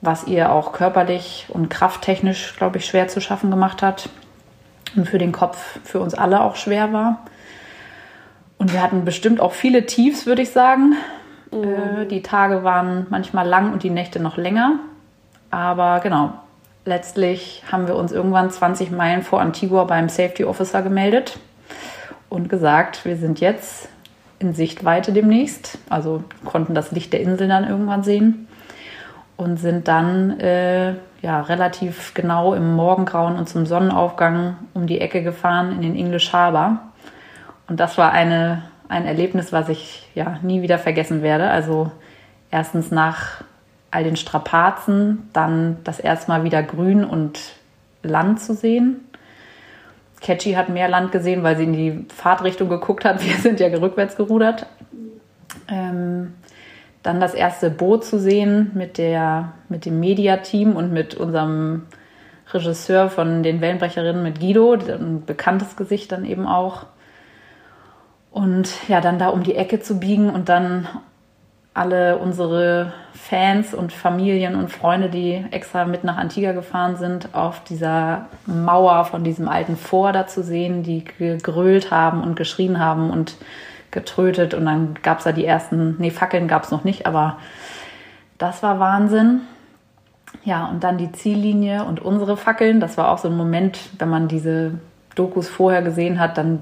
was 0.02 0.28
ihr 0.28 0.52
auch 0.52 0.74
körperlich 0.74 1.48
und 1.50 1.70
krafttechnisch, 1.70 2.56
glaube 2.56 2.78
ich, 2.78 2.86
schwer 2.86 3.08
zu 3.08 3.20
schaffen 3.20 3.50
gemacht 3.50 3.82
hat 3.82 4.10
und 4.96 5.08
für 5.08 5.18
den 5.18 5.32
Kopf 5.32 5.80
für 5.84 6.00
uns 6.00 6.14
alle 6.14 6.42
auch 6.42 6.56
schwer 6.56 6.94
war. 6.94 7.26
Und 8.60 8.72
wir 8.72 8.84
hatten 8.84 9.04
bestimmt 9.04 9.42
auch 9.42 9.54
viele 9.54 9.88
Tiefs, 9.88 10.28
würde 10.28 10.44
ich 10.44 10.52
sagen. 10.52 10.96
Mhm. 11.52 11.64
Äh, 11.64 12.06
die 12.06 12.22
Tage 12.22 12.64
waren 12.64 13.08
manchmal 13.10 13.48
lang 13.48 13.74
und 13.74 13.82
die 13.82 13.90
Nächte 13.90 14.20
noch 14.20 14.38
länger. 14.38 14.80
Aber 15.52 15.99
genau, 15.99 16.34
letztlich 16.86 17.64
haben 17.72 17.88
wir 17.88 17.95
uns 17.95 18.12
irgendwann 18.12 18.49
20 18.49 18.91
Meilen 18.91 19.22
vor 19.22 19.41
Antigua 19.41 19.84
beim 19.84 20.10
Safety 20.10 20.45
Officer 20.45 20.82
gemeldet 20.82 21.38
und 22.30 22.49
gesagt, 22.49 23.06
wir 23.06 23.18
sind 23.18 23.39
jetzt 23.39 23.89
in 24.39 24.54
Sichtweite 24.54 25.12
demnächst, 25.12 25.78
also 25.89 26.24
konnten 26.45 26.74
das 26.74 26.91
Licht 26.91 27.14
der 27.14 27.22
Insel 27.22 27.47
dann 27.47 27.68
irgendwann 27.68 28.04
sehen 28.04 28.47
und 29.38 29.58
sind 29.58 29.88
dann 29.88 30.39
äh, 30.39 30.95
ja, 31.22 31.41
relativ 31.41 32.14
genau 32.14 32.54
im 32.54 32.74
Morgengrauen 32.74 33.38
und 33.38 33.47
zum 33.47 33.66
Sonnenaufgang 33.66 34.56
um 34.74 34.88
die 34.88 35.02
Ecke 35.02 35.22
gefahren 35.22 35.74
in 35.74 35.82
den 35.82 35.95
English 35.95 36.34
Harbor. 36.34 36.80
Und 37.68 37.80
das 37.80 37.97
war 37.97 38.12
eine, 38.12 38.64
ein 38.88 39.06
Erlebnis, 39.06 39.54
was 39.54 39.70
ich 39.70 40.10
ja 40.16 40.39
nie 40.41 40.62
wieder 40.62 40.80
vergessen 40.80 41.22
werde. 41.22 41.49
Also 41.49 41.91
erstens 42.49 42.91
nach 42.91 43.43
all 43.92 44.04
den 44.04 44.16
Strapazen, 44.16 45.30
dann 45.34 45.78
das 45.84 46.00
erste 46.00 46.32
Mal 46.32 46.44
wieder 46.44 46.64
Grün 46.64 47.04
und 47.04 47.39
Land 48.04 48.39
zu 48.39 48.56
sehen. 48.56 49.02
Catchy 50.22 50.54
hat 50.54 50.70
mehr 50.70 50.88
Land 50.88 51.12
gesehen, 51.12 51.44
weil 51.44 51.58
sie 51.58 51.64
in 51.64 51.74
die 51.74 52.06
Fahrtrichtung 52.14 52.70
geguckt 52.70 53.06
hat. 53.06 53.24
Wir 53.26 53.36
sind 53.36 53.60
ja 53.60 53.68
rückwärts 53.68 54.16
gerudert. 54.16 54.66
Ähm, 55.68 56.34
dann 57.04 57.20
das 57.20 57.34
erste 57.34 57.70
Boot 57.70 58.06
zu 58.06 58.20
sehen 58.20 58.72
mit, 58.76 58.98
der, 58.98 59.54
mit 59.70 59.86
dem 59.86 60.00
Mediateam 60.00 60.76
und 60.76 60.94
mit 60.94 61.16
unserem 61.16 61.88
Regisseur 62.54 63.10
von 63.10 63.44
den 63.44 63.60
Wellenbrecherinnen, 63.60 64.22
mit 64.22 64.39
Guido, 64.39 64.74
ein 64.74 65.26
bekanntes 65.26 65.76
Gesicht 65.76 66.12
dann 66.12 66.26
eben 66.26 66.46
auch. 66.46 66.86
Und 68.30 68.70
ja, 68.88 69.02
dann 69.02 69.20
da 69.20 69.30
um 69.30 69.44
die 69.44 69.56
Ecke 69.56 69.80
zu 69.80 70.00
biegen 70.00 70.30
und 70.30 70.48
dann 70.48 70.88
alle 71.74 72.18
unsere 72.18 72.92
Fans 73.14 73.74
und 73.74 73.94
Familien 73.94 74.56
und 74.56 74.70
Freunde, 74.70 75.10
die 75.10 75.46
extra 75.52 75.86
mit 75.86 76.04
nach 76.04 76.18
Antigua 76.18 76.52
gefahren 76.52 76.98
sind, 76.98 77.34
auf 77.34 77.64
dieser 77.64 78.26
Mauer 78.46 79.06
von 79.06 79.24
diesem 79.24 79.48
alten 79.48 79.78
Fort 79.78 80.16
da 80.16 80.28
zu 80.28 80.44
sehen, 80.44 80.84
die 80.84 81.06
gegrölt 81.06 81.92
haben 81.92 82.24
und 82.24 82.36
geschrien 82.36 82.80
haben 82.80 83.10
und 83.10 83.36
getrötet. 83.92 84.54
Und 84.54 84.66
dann 84.66 84.96
gab 85.02 85.20
es 85.20 85.24
da 85.24 85.32
die 85.32 85.46
ersten, 85.46 85.96
nee, 85.98 86.12
Fackeln 86.12 86.48
gab 86.48 86.64
es 86.64 86.72
noch 86.72 86.84
nicht, 86.84 87.06
aber 87.06 87.38
das 88.38 88.64
war 88.64 88.80
Wahnsinn. 88.80 89.42
Ja, 90.44 90.66
und 90.66 90.84
dann 90.84 90.98
die 90.98 91.12
Ziellinie 91.12 91.86
und 91.86 92.00
unsere 92.00 92.36
Fackeln. 92.36 92.80
Das 92.80 92.98
war 92.98 93.12
auch 93.12 93.18
so 93.18 93.28
ein 93.28 93.38
Moment, 93.38 93.80
wenn 94.00 94.10
man 94.10 94.28
diese 94.28 94.80
Dokus 95.16 95.48
vorher 95.48 95.82
gesehen 95.82 96.20
hat, 96.20 96.38
dann 96.38 96.62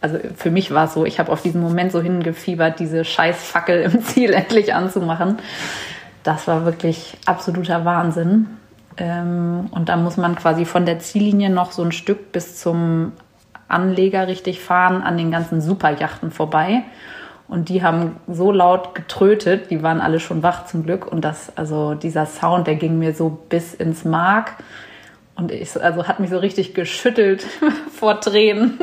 also 0.00 0.18
für 0.36 0.50
mich 0.50 0.72
war 0.72 0.84
es 0.84 0.94
so, 0.94 1.04
ich 1.04 1.18
habe 1.18 1.32
auf 1.32 1.42
diesen 1.42 1.60
Moment 1.60 1.92
so 1.92 2.00
hingefiebert, 2.00 2.78
diese 2.78 3.04
scheiß 3.04 3.36
Fackel 3.36 3.82
im 3.82 4.02
Ziel 4.02 4.32
endlich 4.32 4.74
anzumachen. 4.74 5.38
Das 6.22 6.46
war 6.48 6.64
wirklich 6.64 7.16
absoluter 7.26 7.84
Wahnsinn. 7.84 8.46
Ähm, 8.96 9.68
und 9.70 9.88
da 9.88 9.96
muss 9.96 10.16
man 10.16 10.36
quasi 10.36 10.64
von 10.64 10.86
der 10.86 10.98
Ziellinie 10.98 11.50
noch 11.50 11.72
so 11.72 11.82
ein 11.82 11.92
Stück 11.92 12.32
bis 12.32 12.58
zum 12.58 13.12
Anleger 13.68 14.26
richtig 14.26 14.60
fahren, 14.60 15.02
an 15.02 15.16
den 15.16 15.30
ganzen 15.30 15.60
Superjachten 15.60 16.30
vorbei. 16.30 16.84
Und 17.48 17.68
die 17.68 17.82
haben 17.82 18.16
so 18.26 18.50
laut 18.50 18.94
getrötet, 18.94 19.70
die 19.70 19.82
waren 19.82 20.00
alle 20.00 20.18
schon 20.18 20.42
wach 20.42 20.66
zum 20.66 20.82
Glück. 20.82 21.06
Und 21.06 21.24
das, 21.24 21.56
also 21.56 21.94
dieser 21.94 22.26
Sound, 22.26 22.66
der 22.66 22.74
ging 22.74 22.98
mir 22.98 23.14
so 23.14 23.28
bis 23.48 23.74
ins 23.74 24.04
Mark. 24.04 24.54
Und 25.36 25.52
ich, 25.52 25.80
also 25.80 26.08
hat 26.08 26.18
mich 26.18 26.30
so 26.30 26.38
richtig 26.38 26.74
geschüttelt 26.74 27.46
vor 27.92 28.20
Tränen. 28.20 28.78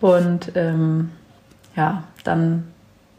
Und 0.00 0.52
ähm, 0.54 1.10
ja, 1.74 2.04
dann 2.24 2.68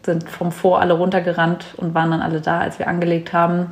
sind 0.04 0.30
vom 0.30 0.52
Vor 0.52 0.80
alle 0.80 0.94
runtergerannt 0.94 1.66
und 1.78 1.94
waren 1.94 2.12
dann 2.12 2.22
alle 2.22 2.42
da, 2.42 2.60
als 2.60 2.78
wir 2.78 2.88
angelegt 2.88 3.34
haben. 3.34 3.72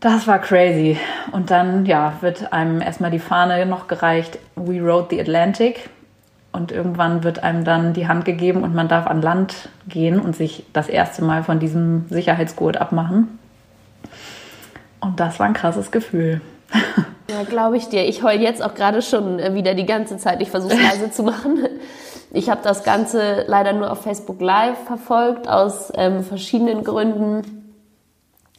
Das 0.00 0.26
war 0.26 0.38
crazy. 0.38 0.98
Und 1.32 1.50
dann, 1.50 1.84
ja, 1.84 2.14
wird 2.22 2.52
einem 2.52 2.80
erstmal 2.80 3.10
die 3.10 3.18
Fahne 3.18 3.66
noch 3.66 3.86
gereicht, 3.86 4.38
We 4.56 4.80
rode 4.80 5.08
the 5.10 5.20
Atlantic. 5.20 5.90
Und 6.52 6.72
irgendwann 6.72 7.22
wird 7.22 7.42
einem 7.42 7.64
dann 7.64 7.92
die 7.92 8.08
Hand 8.08 8.24
gegeben 8.24 8.64
und 8.64 8.74
man 8.74 8.88
darf 8.88 9.06
an 9.06 9.22
Land 9.22 9.68
gehen 9.86 10.18
und 10.18 10.34
sich 10.34 10.64
das 10.72 10.88
erste 10.88 11.22
Mal 11.22 11.44
von 11.44 11.60
diesem 11.60 12.08
Sicherheitsgurt 12.08 12.78
abmachen. 12.78 13.38
Und 15.00 15.20
das 15.20 15.38
war 15.38 15.46
ein 15.46 15.54
krasses 15.54 15.90
Gefühl. 15.90 16.40
Ja, 17.30 17.44
glaube 17.44 17.76
ich 17.76 17.88
dir. 17.88 18.08
Ich 18.08 18.22
heule 18.22 18.42
jetzt 18.42 18.62
auch 18.62 18.74
gerade 18.74 19.02
schon 19.02 19.38
äh, 19.38 19.54
wieder 19.54 19.74
die 19.74 19.86
ganze 19.86 20.16
Zeit. 20.16 20.42
Ich 20.42 20.50
versuche 20.50 20.74
leise 20.82 21.10
zu 21.10 21.22
machen. 21.22 21.66
Ich 22.32 22.50
habe 22.50 22.60
das 22.62 22.84
Ganze 22.84 23.44
leider 23.46 23.72
nur 23.72 23.90
auf 23.90 24.02
Facebook 24.02 24.40
Live 24.40 24.78
verfolgt, 24.84 25.48
aus 25.48 25.92
ähm, 25.94 26.22
verschiedenen 26.22 26.84
Gründen. 26.84 27.74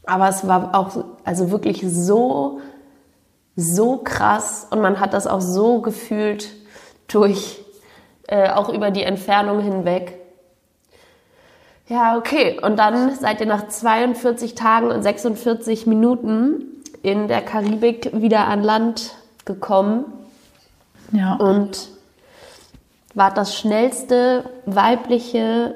Aber 0.06 0.30
es 0.30 0.48
war 0.48 0.76
auch 0.76 1.04
also 1.24 1.52
wirklich 1.52 1.84
so, 1.88 2.60
so 3.56 3.98
krass 3.98 4.68
und 4.72 4.82
man 4.82 5.00
hat 5.00 5.14
das 5.14 5.28
auch 5.28 5.42
so 5.42 5.82
gefühlt 5.82 6.50
durch, 7.08 7.60
äh, 8.28 8.50
auch 8.50 8.70
über 8.70 8.92
die 8.92 9.04
Entfernung 9.04 9.62
hinweg. 9.62 10.18
Ja, 11.88 12.18
okay. 12.18 12.60
Und 12.62 12.78
dann 12.80 13.16
seid 13.16 13.42
ihr 13.42 13.48
nach 13.48 13.68
42 13.68 14.56
Tagen 14.56 14.92
und 14.92 15.04
46 15.04 15.88
Minuten 15.88 16.71
in 17.04 17.28
der 17.28 17.42
Karibik 17.42 18.12
wieder 18.14 18.48
an 18.48 18.64
Land 18.64 19.16
gekommen. 19.46 20.06
Ja. 21.12 21.36
Und 21.36 21.90
war 23.14 23.34
das 23.34 23.58
schnellste 23.58 24.46
weibliche 24.66 25.76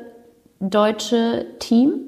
deutsche 0.60 1.46
Team 1.60 2.00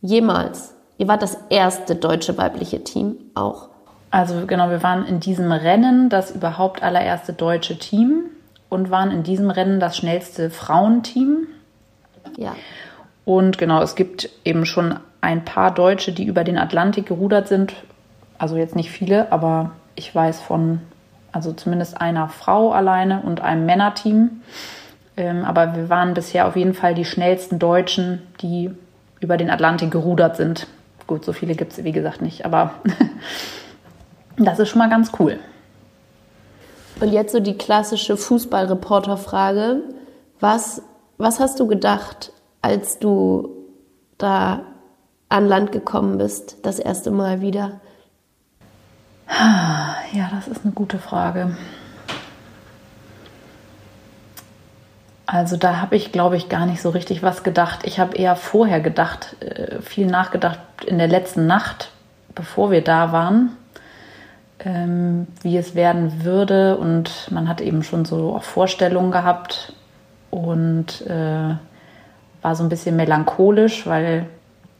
jemals. 0.00 0.74
Ihr 0.98 1.08
wart 1.08 1.22
das 1.22 1.38
erste 1.48 1.96
deutsche 1.96 2.36
weibliche 2.36 2.84
Team 2.84 3.16
auch. 3.34 3.70
Also 4.10 4.46
genau, 4.46 4.68
wir 4.68 4.82
waren 4.82 5.06
in 5.06 5.20
diesem 5.20 5.50
Rennen 5.50 6.10
das 6.10 6.30
überhaupt 6.30 6.82
allererste 6.82 7.32
deutsche 7.32 7.78
Team 7.78 8.24
und 8.68 8.90
waren 8.90 9.10
in 9.10 9.22
diesem 9.22 9.50
Rennen 9.50 9.80
das 9.80 9.96
schnellste 9.96 10.50
Frauenteam. 10.50 11.46
Ja. 12.36 12.54
Und 13.24 13.56
genau, 13.56 13.82
es 13.82 13.94
gibt 13.94 14.28
eben 14.44 14.66
schon 14.66 14.98
ein 15.22 15.44
paar 15.44 15.72
Deutsche, 15.72 16.12
die 16.12 16.24
über 16.24 16.44
den 16.44 16.58
Atlantik 16.58 17.06
gerudert 17.06 17.48
sind. 17.48 17.74
Also 18.42 18.56
jetzt 18.56 18.74
nicht 18.74 18.90
viele, 18.90 19.30
aber 19.30 19.70
ich 19.94 20.12
weiß 20.12 20.40
von, 20.40 20.80
also 21.30 21.52
zumindest 21.52 22.00
einer 22.00 22.28
Frau 22.28 22.72
alleine 22.72 23.22
und 23.22 23.40
einem 23.40 23.66
Männerteam. 23.66 24.42
Ähm, 25.16 25.44
aber 25.44 25.76
wir 25.76 25.88
waren 25.88 26.12
bisher 26.12 26.48
auf 26.48 26.56
jeden 26.56 26.74
Fall 26.74 26.96
die 26.96 27.04
schnellsten 27.04 27.60
Deutschen, 27.60 28.20
die 28.40 28.72
über 29.20 29.36
den 29.36 29.48
Atlantik 29.48 29.92
gerudert 29.92 30.36
sind. 30.36 30.66
Gut, 31.06 31.24
so 31.24 31.32
viele 31.32 31.54
gibt 31.54 31.70
es 31.70 31.84
wie 31.84 31.92
gesagt 31.92 32.20
nicht, 32.20 32.44
aber 32.44 32.74
das 34.38 34.58
ist 34.58 34.70
schon 34.70 34.80
mal 34.80 34.90
ganz 34.90 35.12
cool. 35.20 35.38
Und 36.98 37.12
jetzt 37.12 37.30
so 37.30 37.38
die 37.38 37.56
klassische 37.56 38.16
Fußballreporterfrage. 38.16 39.82
Was, 40.40 40.82
was 41.16 41.38
hast 41.38 41.60
du 41.60 41.68
gedacht, 41.68 42.32
als 42.60 42.98
du 42.98 43.50
da 44.18 44.62
an 45.28 45.46
Land 45.46 45.70
gekommen 45.70 46.18
bist, 46.18 46.56
das 46.64 46.80
erste 46.80 47.12
Mal 47.12 47.40
wieder? 47.40 47.80
Ja, 50.12 50.28
das 50.30 50.46
ist 50.46 50.64
eine 50.64 50.72
gute 50.74 50.98
Frage. 50.98 51.56
Also 55.24 55.56
da 55.56 55.80
habe 55.80 55.96
ich, 55.96 56.12
glaube 56.12 56.36
ich, 56.36 56.50
gar 56.50 56.66
nicht 56.66 56.82
so 56.82 56.90
richtig 56.90 57.22
was 57.22 57.42
gedacht. 57.42 57.80
Ich 57.84 57.98
habe 57.98 58.16
eher 58.16 58.36
vorher 58.36 58.80
gedacht, 58.80 59.36
äh, 59.40 59.80
viel 59.80 60.06
nachgedacht 60.06 60.58
in 60.86 60.98
der 60.98 61.08
letzten 61.08 61.46
Nacht, 61.46 61.90
bevor 62.34 62.70
wir 62.70 62.84
da 62.84 63.12
waren, 63.12 63.56
ähm, 64.58 65.26
wie 65.40 65.56
es 65.56 65.74
werden 65.74 66.24
würde. 66.24 66.76
Und 66.76 67.30
man 67.30 67.48
hat 67.48 67.62
eben 67.62 67.82
schon 67.82 68.04
so 68.04 68.34
auch 68.36 68.42
Vorstellungen 68.42 69.10
gehabt 69.10 69.72
und 70.30 71.06
äh, 71.06 71.54
war 72.42 72.54
so 72.54 72.62
ein 72.62 72.68
bisschen 72.68 72.96
melancholisch, 72.96 73.86
weil, 73.86 74.26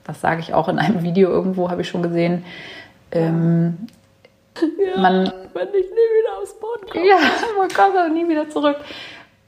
das 0.05 0.21
sage 0.21 0.41
ich 0.41 0.53
auch 0.53 0.69
in 0.69 0.79
einem 0.79 1.03
Video 1.03 1.31
irgendwo, 1.31 1.71
habe 1.71 1.81
ich 1.81 1.89
schon 1.89 2.03
gesehen, 2.03 2.45
ähm, 3.13 3.87
ja, 4.61 5.01
man, 5.01 5.33
wenn 5.55 5.69
ich 5.69 5.91
nie 5.91 6.09
wieder 6.19 6.39
aufs 6.41 6.55
Boot 6.55 6.91
komme. 6.91 7.07
Ja, 7.07 7.17
man 7.59 7.69
kommt 7.69 7.97
auch 7.97 8.13
nie 8.13 8.29
wieder 8.29 8.49
zurück 8.49 8.77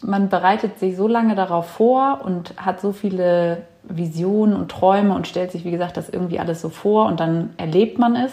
man 0.05 0.28
bereitet 0.28 0.78
sich 0.78 0.96
so 0.96 1.09
lange 1.09 1.34
darauf 1.34 1.66
vor 1.66 2.20
und 2.24 2.55
hat 2.57 2.80
so 2.80 2.92
viele 2.92 3.62
Visionen 3.82 4.55
und 4.55 4.70
Träume 4.70 5.14
und 5.14 5.26
stellt 5.26 5.50
sich, 5.50 5.64
wie 5.64 5.70
gesagt, 5.70 5.96
das 5.96 6.09
irgendwie 6.09 6.38
alles 6.38 6.61
so 6.61 6.68
vor 6.68 7.07
und 7.07 7.20
dann 7.20 7.55
erlebt 7.57 7.98
man 7.98 8.16
es 8.16 8.32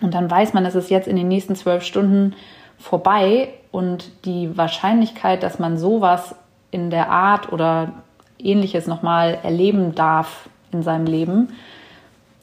und 0.00 0.14
dann 0.14 0.30
weiß 0.30 0.54
man, 0.54 0.64
es 0.66 0.74
ist 0.74 0.90
jetzt 0.90 1.08
in 1.08 1.16
den 1.16 1.28
nächsten 1.28 1.56
zwölf 1.56 1.82
Stunden 1.82 2.34
vorbei 2.78 3.48
und 3.72 4.10
die 4.24 4.56
Wahrscheinlichkeit, 4.56 5.42
dass 5.42 5.58
man 5.58 5.78
sowas 5.78 6.34
in 6.70 6.90
der 6.90 7.10
Art 7.10 7.52
oder 7.52 7.92
ähnliches 8.38 8.86
nochmal 8.86 9.38
erleben 9.42 9.94
darf 9.94 10.48
in 10.72 10.82
seinem 10.82 11.06
Leben, 11.06 11.54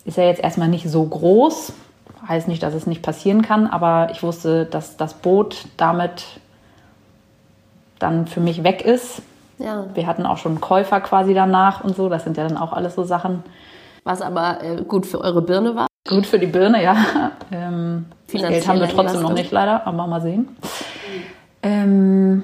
ist 0.06 0.18
ja 0.18 0.24
jetzt 0.24 0.44
erstmal 0.44 0.70
nicht 0.70 0.90
so 0.90 1.04
groß. 1.06 1.74
Heißt 2.28 2.48
nicht, 2.48 2.64
dass 2.64 2.74
es 2.74 2.88
nicht 2.88 3.02
passieren 3.02 3.42
kann, 3.42 3.68
aber 3.68 4.10
ich 4.12 4.24
wusste, 4.24 4.66
dass 4.66 4.98
das 4.98 5.14
Boot 5.14 5.66
damit 5.78 6.26
dann 8.00 8.28
für 8.28 8.40
mich 8.40 8.64
weg 8.64 8.84
ist. 8.84 9.22
Ja. 9.60 9.86
Wir 9.94 10.08
hatten 10.08 10.26
auch 10.26 10.38
schon 10.38 10.54
einen 10.54 10.62
Käufer 10.62 11.02
quasi 11.02 11.34
danach 11.34 11.84
und 11.84 11.96
so. 11.96 12.10
Das 12.10 12.24
sind 12.24 12.38
ja 12.38 12.48
dann 12.48 12.58
auch 12.58 12.74
alles 12.74 12.96
so 12.96 13.04
Sachen. 13.04 13.44
Was 14.04 14.22
aber 14.22 14.64
äh, 14.64 14.84
gut 14.84 15.06
für 15.06 15.22
eure 15.22 15.42
Birne 15.42 15.76
war? 15.76 15.88
Gut 16.08 16.26
für 16.26 16.40
die 16.40 16.48
Birne, 16.48 16.84
ja. 16.84 16.96
Ähm, 17.52 18.06
Geld 18.32 18.68
haben 18.68 18.80
wir 18.80 18.88
trotzdem 18.88 19.22
noch 19.22 19.34
nicht 19.34 19.52
leider, 19.52 19.86
aber 19.86 20.08
mal 20.08 20.22
sehen. 20.22 20.48
Ähm, 21.62 22.44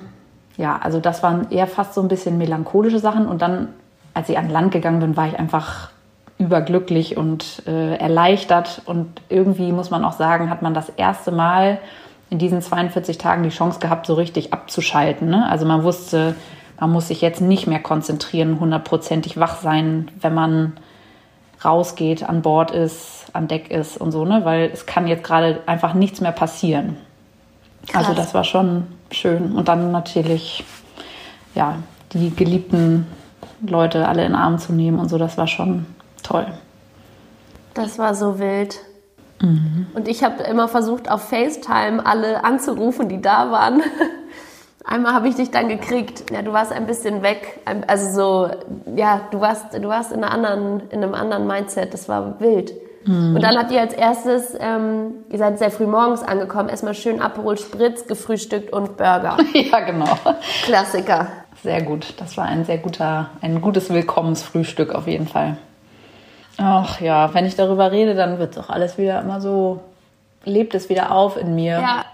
ja, 0.56 0.80
also 0.84 1.00
das 1.00 1.24
waren 1.24 1.50
eher 1.50 1.66
fast 1.66 1.96
so 1.96 2.02
ein 2.02 2.08
bisschen 2.08 2.38
melancholische 2.38 3.00
Sachen. 3.00 3.28
Und 3.28 3.42
dann, 3.42 3.70
als 4.14 4.30
ich 4.30 4.38
an 4.38 4.52
Land 4.52 4.72
gegangen 4.72 5.00
bin, 5.00 5.18
war 5.18 5.28
ich 5.28 5.40
einfach 5.40 5.90
überglücklich 6.40 7.18
und 7.18 7.62
äh, 7.68 7.96
erleichtert. 7.98 8.82
Und 8.86 9.22
irgendwie 9.30 9.72
muss 9.72 9.92
man 9.92 10.04
auch 10.04 10.14
sagen, 10.14 10.50
hat 10.50 10.64
man 10.64 10.74
das 10.74 10.90
erste 10.90 11.32
Mal 11.32 11.80
in 12.32 12.40
diesen 12.40 12.62
42 12.62 13.18
Tagen 13.18 13.44
die 13.44 13.50
Chance 13.50 13.80
gehabt, 13.80 14.08
so 14.08 14.14
richtig 14.16 14.54
abzuschalten. 14.54 15.30
Ne? 15.30 15.48
Also 15.50 15.66
man 15.66 15.84
wusste, 15.84 16.36
man 16.80 16.92
muss 16.92 17.10
sich 17.10 17.22
jetzt 17.22 17.42
nicht 17.42 17.68
mehr 17.68 17.80
konzentrieren, 17.80 18.60
hundertprozentig 18.60 19.38
wach 19.38 19.60
sein, 19.62 20.10
wenn 20.22 20.34
man 20.34 20.74
rausgeht, 21.64 22.24
an 22.24 22.42
Bord 22.42 22.72
ist, 22.72 23.26
an 23.34 23.50
Deck 23.50 23.70
ist 23.70 23.98
und 23.98 24.14
so, 24.14 24.24
ne? 24.24 24.46
Weil 24.46 24.70
es 24.74 24.86
kann 24.86 25.08
jetzt 25.08 25.26
gerade 25.26 25.60
einfach 25.66 25.94
nichts 25.94 26.22
mehr 26.22 26.32
passieren. 26.32 26.96
Krass. 27.88 28.08
Also 28.08 28.14
das 28.14 28.34
war 28.34 28.46
schon 28.46 28.88
schön. 29.12 29.52
Und 29.54 29.68
dann 29.68 29.92
natürlich, 29.92 30.64
ja, 31.56 31.76
die 32.14 32.34
geliebten 32.34 33.08
Leute 33.62 34.08
alle 34.08 34.24
in 34.24 34.32
den 34.32 34.40
Arm 34.40 34.58
zu 34.58 34.72
nehmen 34.72 35.00
und 35.00 35.10
so, 35.10 35.18
das 35.18 35.38
war 35.38 35.48
schon 35.48 35.86
toll. 36.26 36.48
Das 37.74 37.98
war 38.00 38.16
so 38.16 38.40
wild. 38.40 38.80
Mhm. 39.42 39.88
Und 39.94 40.08
ich 40.08 40.24
habe 40.24 40.44
immer 40.44 40.68
versucht, 40.68 41.10
auf 41.10 41.30
FaceTime 41.30 42.06
alle 42.06 42.44
anzurufen, 42.44 43.10
die 43.10 43.22
da 43.22 43.52
waren. 43.52 43.82
Einmal 44.86 45.14
habe 45.14 45.28
ich 45.28 45.36
dich 45.36 45.52
dann 45.52 45.70
gekriegt. 45.70 46.32
Ja, 46.32 46.42
du 46.42 46.52
warst 46.52 46.72
ein 46.72 46.88
bisschen 46.88 47.22
weg. 47.22 47.60
Also 47.88 48.12
so, 48.12 48.50
ja, 48.96 49.22
du 49.30 49.40
warst, 49.40 49.74
du 49.74 49.88
warst 49.88 50.12
in, 50.12 50.24
einer 50.24 50.34
anderen, 50.34 50.90
in 50.90 51.04
einem 51.04 51.14
anderen 51.14 51.46
Mindset. 51.46 51.94
Das 51.94 52.10
war 52.10 52.40
wild. 52.40 52.74
Mhm. 53.06 53.36
Und 53.36 53.42
dann 53.44 53.58
habt 53.58 53.72
ihr 53.72 53.82
als 53.82 53.94
erstes, 53.94 54.58
ähm, 54.60 55.26
ihr 55.30 55.38
seid 55.38 55.60
sehr 55.60 55.72
früh 55.72 55.86
morgens 55.86 56.24
angekommen, 56.24 56.70
erstmal 56.70 56.96
schön 56.96 57.22
Aperol 57.22 57.58
Spritz, 57.58 58.08
gefrühstückt 58.08 58.74
und 58.74 58.98
Burger. 58.98 59.38
ja, 59.54 59.80
genau. 59.82 60.18
Klassiker. 60.64 61.28
Sehr 61.62 61.82
gut. 61.82 62.14
Das 62.18 62.36
war 62.38 62.46
ein 62.46 62.66
sehr 62.66 62.78
guter, 62.78 63.30
ein 63.42 63.62
gutes 63.62 63.90
Willkommensfrühstück 63.90 64.94
auf 64.94 65.08
jeden 65.08 65.28
Fall. 65.28 65.58
Ach 66.60 67.00
ja, 67.00 67.34
wenn 67.34 67.46
ich 67.46 67.56
darüber 67.56 67.92
rede, 67.92 68.16
dann 68.16 68.38
wird 68.38 68.52
es 68.52 68.58
auch 68.58 68.70
alles 68.70 68.98
wieder 68.98 69.22
immer 69.22 69.40
so, 69.40 69.80
lebt 70.44 70.76
es 70.76 70.90
wieder 70.90 71.12
auf 71.12 71.38
in 71.38 71.56
mir. 71.56 71.80
Ja, 71.80 72.06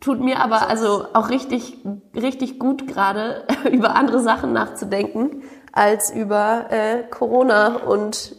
tut 0.00 0.20
mir 0.20 0.40
aber 0.40 0.68
also 0.68 1.06
auch 1.12 1.28
richtig, 1.28 1.76
richtig 2.14 2.58
gut 2.58 2.86
gerade, 2.86 3.44
über 3.70 3.96
andere 3.96 4.20
Sachen 4.20 4.52
nachzudenken, 4.52 5.42
als 5.72 6.10
über 6.10 6.66
äh, 6.70 7.02
Corona 7.10 7.76
und 7.86 8.36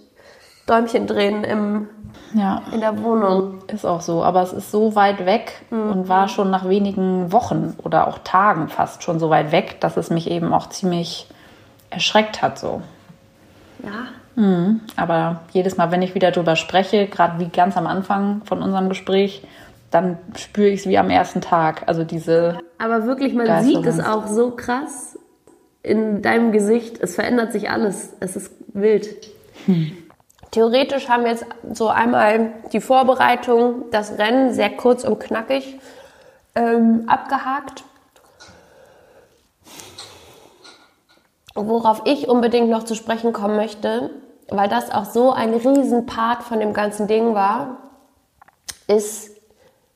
Däumchen 0.67 1.05
drehen 1.05 1.43
im, 1.43 1.89
ja. 2.33 2.61
in 2.71 2.79
der 2.79 3.03
Wohnung. 3.03 3.59
Ist 3.67 3.85
auch 3.85 4.01
so, 4.01 4.23
aber 4.23 4.41
es 4.43 4.53
ist 4.53 4.71
so 4.71 4.95
weit 4.95 5.25
weg 5.25 5.63
mhm. 5.69 5.91
und 5.91 6.09
war 6.09 6.29
schon 6.29 6.49
nach 6.49 6.69
wenigen 6.69 7.33
Wochen 7.33 7.75
oder 7.83 8.07
auch 8.07 8.19
Tagen 8.19 8.69
fast 8.69 9.03
schon 9.03 9.19
so 9.19 9.29
weit 9.29 9.51
weg, 9.51 9.81
dass 9.81 9.97
es 9.97 10.09
mich 10.09 10.31
eben 10.31 10.53
auch 10.53 10.69
ziemlich 10.69 11.27
erschreckt 11.89 12.41
hat 12.41 12.57
so. 12.57 12.81
Ja, 13.83 14.05
Mhm. 14.35 14.81
Aber 14.95 15.41
jedes 15.51 15.77
Mal, 15.77 15.91
wenn 15.91 16.01
ich 16.01 16.15
wieder 16.15 16.31
drüber 16.31 16.55
spreche, 16.55 17.07
gerade 17.07 17.39
wie 17.39 17.49
ganz 17.49 17.77
am 17.77 17.87
Anfang 17.87 18.41
von 18.45 18.61
unserem 18.61 18.89
Gespräch, 18.89 19.43
dann 19.91 20.17
spüre 20.37 20.69
ich 20.69 20.81
es 20.81 20.87
wie 20.87 20.97
am 20.97 21.09
ersten 21.09 21.41
Tag. 21.41 21.83
Also 21.87 22.03
diese. 22.03 22.59
Aber 22.77 23.05
wirklich, 23.05 23.33
man 23.33 23.63
sieht 23.63 23.85
es 23.85 23.99
auch 23.99 24.27
so 24.27 24.51
krass 24.51 25.17
in 25.83 26.21
deinem 26.21 26.51
Gesicht. 26.51 26.97
Es 27.01 27.15
verändert 27.15 27.51
sich 27.51 27.69
alles. 27.69 28.13
Es 28.19 28.35
ist 28.35 28.53
wild. 28.73 29.07
Hm. 29.65 29.91
Theoretisch 30.51 31.07
haben 31.07 31.23
wir 31.23 31.31
jetzt 31.31 31.45
so 31.71 31.87
einmal 31.87 32.51
die 32.73 32.81
Vorbereitung, 32.81 33.85
das 33.91 34.17
Rennen 34.17 34.53
sehr 34.53 34.69
kurz 34.69 35.03
und 35.03 35.19
knackig 35.19 35.79
ähm, 36.55 37.03
abgehakt. 37.07 37.83
Worauf 41.53 42.03
ich 42.05 42.27
unbedingt 42.29 42.69
noch 42.69 42.83
zu 42.83 42.95
sprechen 42.95 43.33
kommen 43.33 43.55
möchte, 43.55 44.09
weil 44.49 44.69
das 44.69 44.91
auch 44.91 45.05
so 45.05 45.31
ein 45.31 45.53
Riesenpart 45.53 46.43
von 46.43 46.59
dem 46.59 46.73
ganzen 46.73 47.07
Ding 47.07 47.33
war, 47.33 47.77
ist 48.87 49.31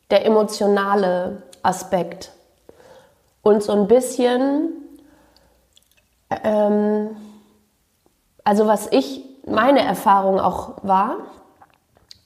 der 0.09 0.25
emotionale 0.25 1.43
Aspekt. 1.63 2.31
Und 3.41 3.63
so 3.63 3.73
ein 3.73 3.87
bisschen, 3.87 4.73
ähm, 6.43 7.15
also 8.43 8.67
was 8.67 8.91
ich, 8.91 9.23
meine 9.45 9.81
Erfahrung 9.81 10.39
auch 10.39 10.83
war, 10.83 11.17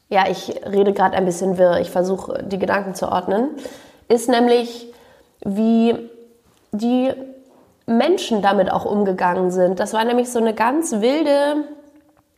ja, 0.10 0.28
ich 0.30 0.62
rede 0.66 0.94
gerade 0.94 1.16
ein 1.18 1.26
bisschen 1.26 1.58
wirr, 1.58 1.80
ich 1.80 1.92
versuche 1.92 2.44
die 2.44 2.58
Gedanken 2.58 2.96
zu 2.96 3.12
ordnen, 3.12 3.50
ist 4.08 4.28
nämlich, 4.28 4.94
wie 5.42 6.10
die 6.72 7.14
Menschen 7.90 8.42
damit 8.42 8.72
auch 8.72 8.86
umgegangen 8.86 9.52
sind. 9.52 9.80
Das 9.80 9.94
war 9.94 10.04
nämlich 10.06 10.32
so 10.32 10.40
eine 10.40 10.54
ganz 10.54 10.94
wilde 10.94 11.66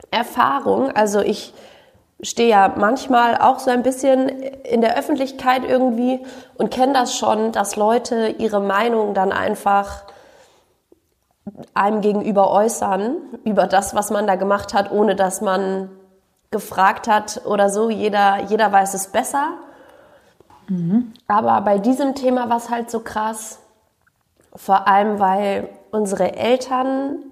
Erfahrung. 0.10 0.92
Also 0.92 1.20
ich 1.20 1.54
stehe 2.22 2.50
ja 2.50 2.74
manchmal 2.78 3.38
auch 3.38 3.60
so 3.60 3.72
ein 3.72 3.84
bisschen 3.84 4.30
in 4.30 4.82
der 4.82 4.98
Öffentlichkeit 4.98 5.64
irgendwie 5.68 6.20
und 6.58 6.72
kenne 6.72 6.94
das 6.94 7.16
schon, 7.16 7.52
dass 7.52 7.76
Leute 7.76 8.36
ihre 8.38 8.62
Meinung 8.62 9.14
dann 9.14 9.32
einfach 9.32 10.04
einem 11.74 12.02
gegenüber 12.02 12.52
äußern 12.52 13.16
über 13.44 13.68
das, 13.68 13.96
was 13.96 14.12
man 14.12 14.28
da 14.28 14.36
gemacht 14.36 14.74
hat, 14.74 14.92
ohne 14.92 15.16
dass 15.16 15.42
man 15.42 15.90
gefragt 16.52 17.08
hat 17.08 17.42
oder 17.46 17.70
so. 17.70 17.90
Jeder, 17.90 18.44
jeder 18.48 18.72
weiß 18.72 18.94
es 18.94 19.08
besser. 19.08 19.54
Mhm. 20.68 21.14
Aber 21.28 21.62
bei 21.62 21.78
diesem 21.80 22.14
Thema 22.14 22.50
war 22.50 22.58
es 22.58 22.70
halt 22.70 22.92
so 22.92 23.00
krass, 23.00 23.61
vor 24.56 24.88
allem 24.88 25.20
weil 25.20 25.70
unsere 25.92 26.36
Eltern 26.36 27.24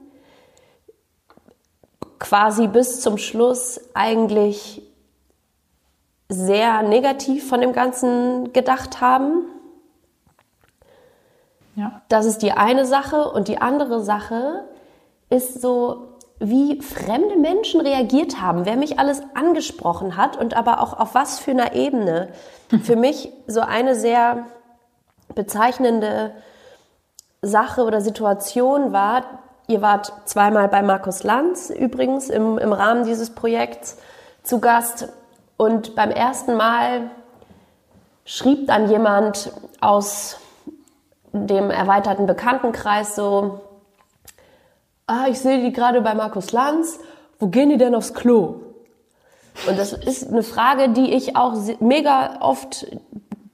quasi 2.20 2.68
bis 2.68 3.02
zum 3.02 3.18
Schluss 3.18 3.80
eigentlich 3.94 4.82
sehr 6.28 6.84
negativ 6.84 7.48
von 7.48 7.62
dem 7.62 7.74
Ganzen 7.74 8.54
gedacht 8.54 9.02
haben. 9.02 9.46
Ja. 11.76 12.02
Das 12.10 12.26
ist 12.26 12.40
die 12.40 12.52
eine 12.52 12.86
Sache. 12.86 13.32
Und 13.32 13.48
die 13.48 13.60
andere 13.60 14.04
Sache 14.04 14.66
ist 15.30 15.62
so, 15.62 16.18
wie 16.40 16.82
fremde 16.82 17.36
Menschen 17.36 17.82
reagiert 17.82 18.42
haben, 18.42 18.66
wer 18.66 18.78
mich 18.78 19.00
alles 19.00 19.22
angesprochen 19.34 20.16
hat 20.16 20.38
und 20.38 20.56
aber 20.56 20.82
auch 20.82 20.94
auf 20.94 21.16
was 21.16 21.40
für 21.40 21.52
einer 21.52 21.74
Ebene. 21.74 22.30
Für 22.84 22.96
mich 22.96 23.32
so 23.48 23.62
eine 23.62 23.96
sehr 23.96 24.46
bezeichnende 25.34 26.34
Sache 27.42 27.84
oder 27.84 28.02
Situation 28.02 28.92
war, 28.92 29.24
ihr 29.68 29.82
wart 29.82 30.12
zweimal 30.26 30.68
bei 30.68 30.82
Markus 30.82 31.24
Lanz 31.24 31.70
übrigens 31.70 32.30
im, 32.30 32.58
im 32.58 32.74
Rahmen 32.74 33.06
dieses 33.06 33.30
Projekts 33.30 33.98
zu 34.44 34.60
Gast 34.60 35.10
und 35.58 35.96
beim 35.96 36.12
ersten 36.12 36.56
Mal 36.56 37.12
schrieb 38.26 38.68
dann 38.68 38.90
jemand 38.90 39.52
aus 39.80 40.38
dem 41.32 41.70
erweiterten 41.70 42.26
Bekanntenkreis 42.26 43.16
so, 43.16 43.62
ah, 45.08 45.26
ich 45.30 45.40
sehe 45.40 45.62
die 45.62 45.72
gerade 45.72 46.02
bei 46.02 46.14
Markus 46.14 46.52
Lanz, 46.52 47.00
wo 47.40 47.48
gehen 47.48 47.70
die 47.70 47.78
denn 47.78 47.96
aufs 47.96 48.14
Klo? 48.14 48.62
Und 49.68 49.78
das 49.78 49.94
ist 49.94 50.30
eine 50.30 50.44
Frage, 50.44 50.90
die 50.90 51.14
ich 51.14 51.36
auch 51.36 51.54
mega 51.80 52.38
oft 52.42 52.88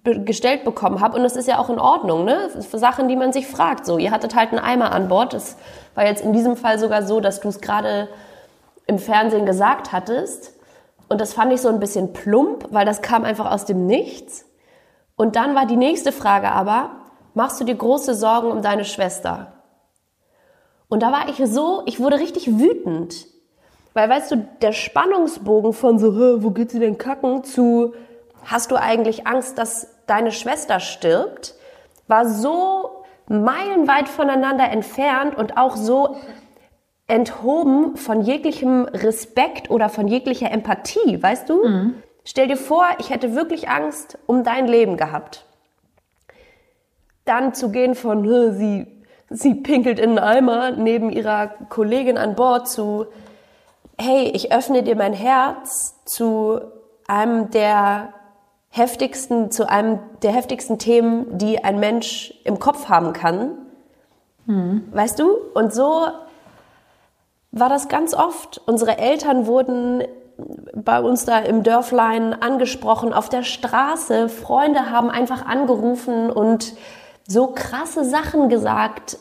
gestellt 0.05 0.63
bekommen 0.63 1.01
habe. 1.01 1.17
Und 1.17 1.23
das 1.23 1.35
ist 1.35 1.47
ja 1.47 1.59
auch 1.59 1.69
in 1.69 1.79
Ordnung, 1.79 2.25
ne? 2.25 2.49
Für 2.61 2.77
Sachen, 2.77 3.07
die 3.07 3.15
man 3.15 3.33
sich 3.33 3.47
fragt. 3.47 3.85
So, 3.85 3.97
ihr 3.97 4.11
hattet 4.11 4.35
halt 4.35 4.51
einen 4.51 4.59
Eimer 4.59 4.91
an 4.91 5.07
Bord. 5.07 5.33
Das 5.33 5.57
war 5.95 6.05
jetzt 6.05 6.23
in 6.23 6.33
diesem 6.33 6.55
Fall 6.55 6.79
sogar 6.79 7.03
so, 7.03 7.19
dass 7.19 7.39
du 7.39 7.49
es 7.49 7.59
gerade 7.59 8.07
im 8.87 8.99
Fernsehen 8.99 9.45
gesagt 9.45 9.91
hattest. 9.91 10.53
Und 11.09 11.21
das 11.21 11.33
fand 11.33 11.51
ich 11.53 11.61
so 11.61 11.69
ein 11.69 11.79
bisschen 11.79 12.13
plump, 12.13 12.67
weil 12.71 12.85
das 12.85 13.01
kam 13.01 13.23
einfach 13.25 13.51
aus 13.51 13.65
dem 13.65 13.85
Nichts. 13.85 14.45
Und 15.15 15.35
dann 15.35 15.55
war 15.55 15.65
die 15.65 15.77
nächste 15.77 16.11
Frage 16.11 16.51
aber, 16.51 16.91
machst 17.33 17.59
du 17.59 17.63
dir 17.63 17.75
große 17.75 18.15
Sorgen 18.15 18.51
um 18.51 18.61
deine 18.61 18.85
Schwester? 18.85 19.53
Und 20.87 21.01
da 21.03 21.11
war 21.11 21.29
ich 21.29 21.41
so, 21.45 21.83
ich 21.85 21.99
wurde 21.99 22.19
richtig 22.19 22.59
wütend. 22.59 23.27
Weil, 23.93 24.09
weißt 24.09 24.31
du, 24.31 24.47
der 24.61 24.73
Spannungsbogen 24.73 25.73
von 25.73 25.99
so, 25.99 26.43
wo 26.43 26.51
geht 26.51 26.71
sie 26.71 26.79
denn 26.79 26.97
kacken, 26.97 27.43
zu, 27.43 27.93
hast 28.43 28.71
du 28.71 28.75
eigentlich 28.75 29.25
Angst, 29.25 29.57
dass 29.57 29.94
deine 30.07 30.31
Schwester 30.31 30.79
stirbt, 30.79 31.55
war 32.07 32.27
so 32.27 33.03
meilenweit 33.27 34.07
voneinander 34.07 34.69
entfernt 34.69 35.35
und 35.35 35.57
auch 35.57 35.75
so 35.75 36.17
enthoben 37.07 37.97
von 37.97 38.21
jeglichem 38.21 38.85
Respekt 38.85 39.69
oder 39.69 39.89
von 39.89 40.07
jeglicher 40.07 40.51
Empathie, 40.51 41.21
weißt 41.21 41.49
du? 41.49 41.67
Mhm. 41.67 42.03
Stell 42.23 42.47
dir 42.47 42.57
vor, 42.57 42.85
ich 42.99 43.11
hätte 43.11 43.35
wirklich 43.35 43.69
Angst 43.69 44.17
um 44.25 44.43
dein 44.43 44.67
Leben 44.67 44.97
gehabt. 44.97 45.45
Dann 47.25 47.53
zu 47.53 47.71
gehen 47.71 47.95
von, 47.95 48.23
sie 48.53 48.95
sie 49.29 49.55
pinkelt 49.55 49.99
in 49.99 50.17
einen 50.17 50.19
Eimer 50.19 50.71
neben 50.71 51.09
ihrer 51.09 51.47
Kollegin 51.69 52.17
an 52.17 52.35
Bord 52.35 52.67
zu, 52.67 53.07
hey, 53.97 54.31
ich 54.33 54.51
öffne 54.51 54.83
dir 54.83 54.95
mein 54.95 55.13
Herz 55.13 55.95
zu 56.05 56.59
einem 57.07 57.49
der 57.51 58.13
heftigsten, 58.75 59.51
zu 59.51 59.69
einem 59.69 59.99
der 60.21 60.31
heftigsten 60.33 60.77
Themen, 60.77 61.37
die 61.37 61.63
ein 61.63 61.79
Mensch 61.79 62.33
im 62.43 62.59
Kopf 62.59 62.89
haben 62.89 63.13
kann. 63.13 63.57
Mhm. 64.45 64.89
Weißt 64.91 65.17
du? 65.17 65.31
Und 65.53 65.73
so 65.73 66.07
war 67.51 67.69
das 67.69 67.87
ganz 67.87 68.13
oft. 68.13 68.61
Unsere 68.65 68.97
Eltern 68.97 69.47
wurden 69.47 70.03
bei 70.75 70.99
uns 70.99 71.23
da 71.23 71.39
im 71.39 71.63
Dörflein 71.63 72.33
angesprochen, 72.33 73.13
auf 73.13 73.29
der 73.29 73.43
Straße. 73.43 74.27
Freunde 74.27 74.89
haben 74.89 75.09
einfach 75.09 75.45
angerufen 75.45 76.29
und 76.29 76.73
so 77.25 77.47
krasse 77.47 78.03
Sachen 78.03 78.49
gesagt, 78.49 79.17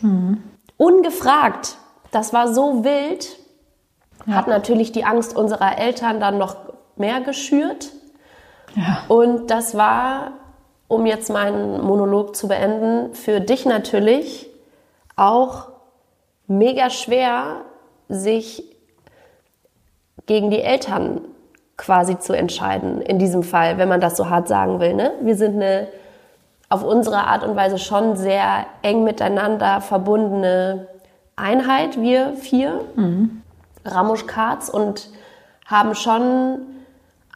mhm. 0.00 0.42
ungefragt. 0.78 1.76
Das 2.10 2.32
war 2.32 2.54
so 2.54 2.84
wild. 2.84 3.36
Ja. 4.24 4.36
Hat 4.36 4.48
natürlich 4.48 4.92
die 4.92 5.04
Angst 5.04 5.36
unserer 5.36 5.76
Eltern 5.76 6.20
dann 6.20 6.38
noch 6.38 6.56
mehr 6.96 7.20
geschürt. 7.20 7.92
Ja. 8.74 9.04
Und 9.08 9.50
das 9.50 9.76
war, 9.76 10.32
um 10.88 11.06
jetzt 11.06 11.30
meinen 11.30 11.80
Monolog 11.82 12.36
zu 12.36 12.48
beenden, 12.48 13.14
für 13.14 13.40
dich 13.40 13.66
natürlich 13.66 14.48
auch 15.16 15.68
mega 16.46 16.90
schwer, 16.90 17.62
sich 18.08 18.64
gegen 20.26 20.50
die 20.50 20.60
Eltern 20.60 21.20
quasi 21.76 22.18
zu 22.18 22.32
entscheiden. 22.32 23.00
In 23.02 23.18
diesem 23.18 23.42
Fall, 23.42 23.78
wenn 23.78 23.88
man 23.88 24.00
das 24.00 24.16
so 24.16 24.30
hart 24.30 24.48
sagen 24.48 24.80
will. 24.80 24.94
Ne? 24.94 25.12
Wir 25.22 25.36
sind 25.36 25.56
eine 25.56 25.88
auf 26.68 26.82
unsere 26.82 27.26
Art 27.26 27.44
und 27.44 27.56
Weise 27.56 27.78
schon 27.78 28.16
sehr 28.16 28.66
eng 28.82 29.04
miteinander 29.04 29.80
verbundene 29.80 30.88
Einheit, 31.36 32.00
wir 32.00 32.34
vier, 32.34 32.80
mhm. 32.96 33.42
Ramusch 33.84 34.26
Katz, 34.26 34.68
und 34.68 35.10
haben 35.66 35.94
schon 35.94 36.60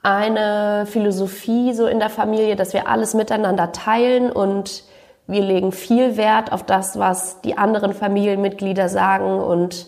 eine 0.09 0.87
Philosophie 0.87 1.75
so 1.75 1.87
in 1.87 1.99
der 1.99 2.11
Familie, 2.11 2.57
dass 2.57 2.73
wir 2.73 2.89
alles 2.89 3.15
miteinander 3.15 3.73
teilen 3.73 4.33
und 4.33 4.85
wir 5.27 5.43
legen 5.43 5.73
viel 5.73 6.17
Wert 6.17 6.53
auf 6.53 6.63
das, 6.63 6.99
was 6.99 7.43
die 7.43 7.59
anderen 7.59 7.93
Familienmitglieder 7.93 8.89
sagen 8.89 9.41
und 9.41 9.87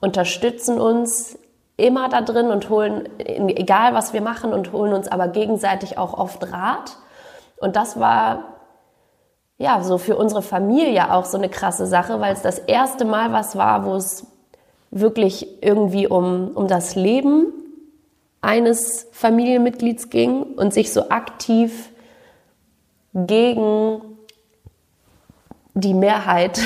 unterstützen 0.00 0.80
uns 0.80 1.38
immer 1.76 2.08
da 2.08 2.20
drin 2.20 2.48
und 2.48 2.68
holen, 2.68 3.08
egal 3.18 3.94
was 3.94 4.12
wir 4.12 4.20
machen, 4.20 4.52
und 4.52 4.72
holen 4.72 4.92
uns 4.92 5.08
aber 5.08 5.28
gegenseitig 5.28 5.98
auch 5.98 6.14
oft 6.14 6.52
Rat. 6.52 6.96
Und 7.58 7.76
das 7.76 7.98
war 7.98 8.44
ja, 9.58 9.82
so 9.82 9.98
für 9.98 10.16
unsere 10.16 10.42
Familie 10.42 11.12
auch 11.12 11.24
so 11.24 11.38
eine 11.38 11.48
krasse 11.48 11.86
Sache, 11.86 12.20
weil 12.20 12.32
es 12.32 12.42
das 12.42 12.58
erste 12.58 13.04
Mal 13.04 13.32
was 13.32 13.56
war, 13.56 13.86
wo 13.86 13.94
es 13.94 14.26
wirklich 14.90 15.62
irgendwie 15.62 16.08
um, 16.08 16.50
um 16.54 16.66
das 16.66 16.96
Leben 16.96 17.52
eines 18.44 19.08
Familienmitglieds 19.12 20.10
ging 20.10 20.42
und 20.42 20.72
sich 20.72 20.92
so 20.92 21.08
aktiv 21.08 21.90
gegen 23.14 24.00
die 25.74 25.94
Mehrheit 25.94 26.60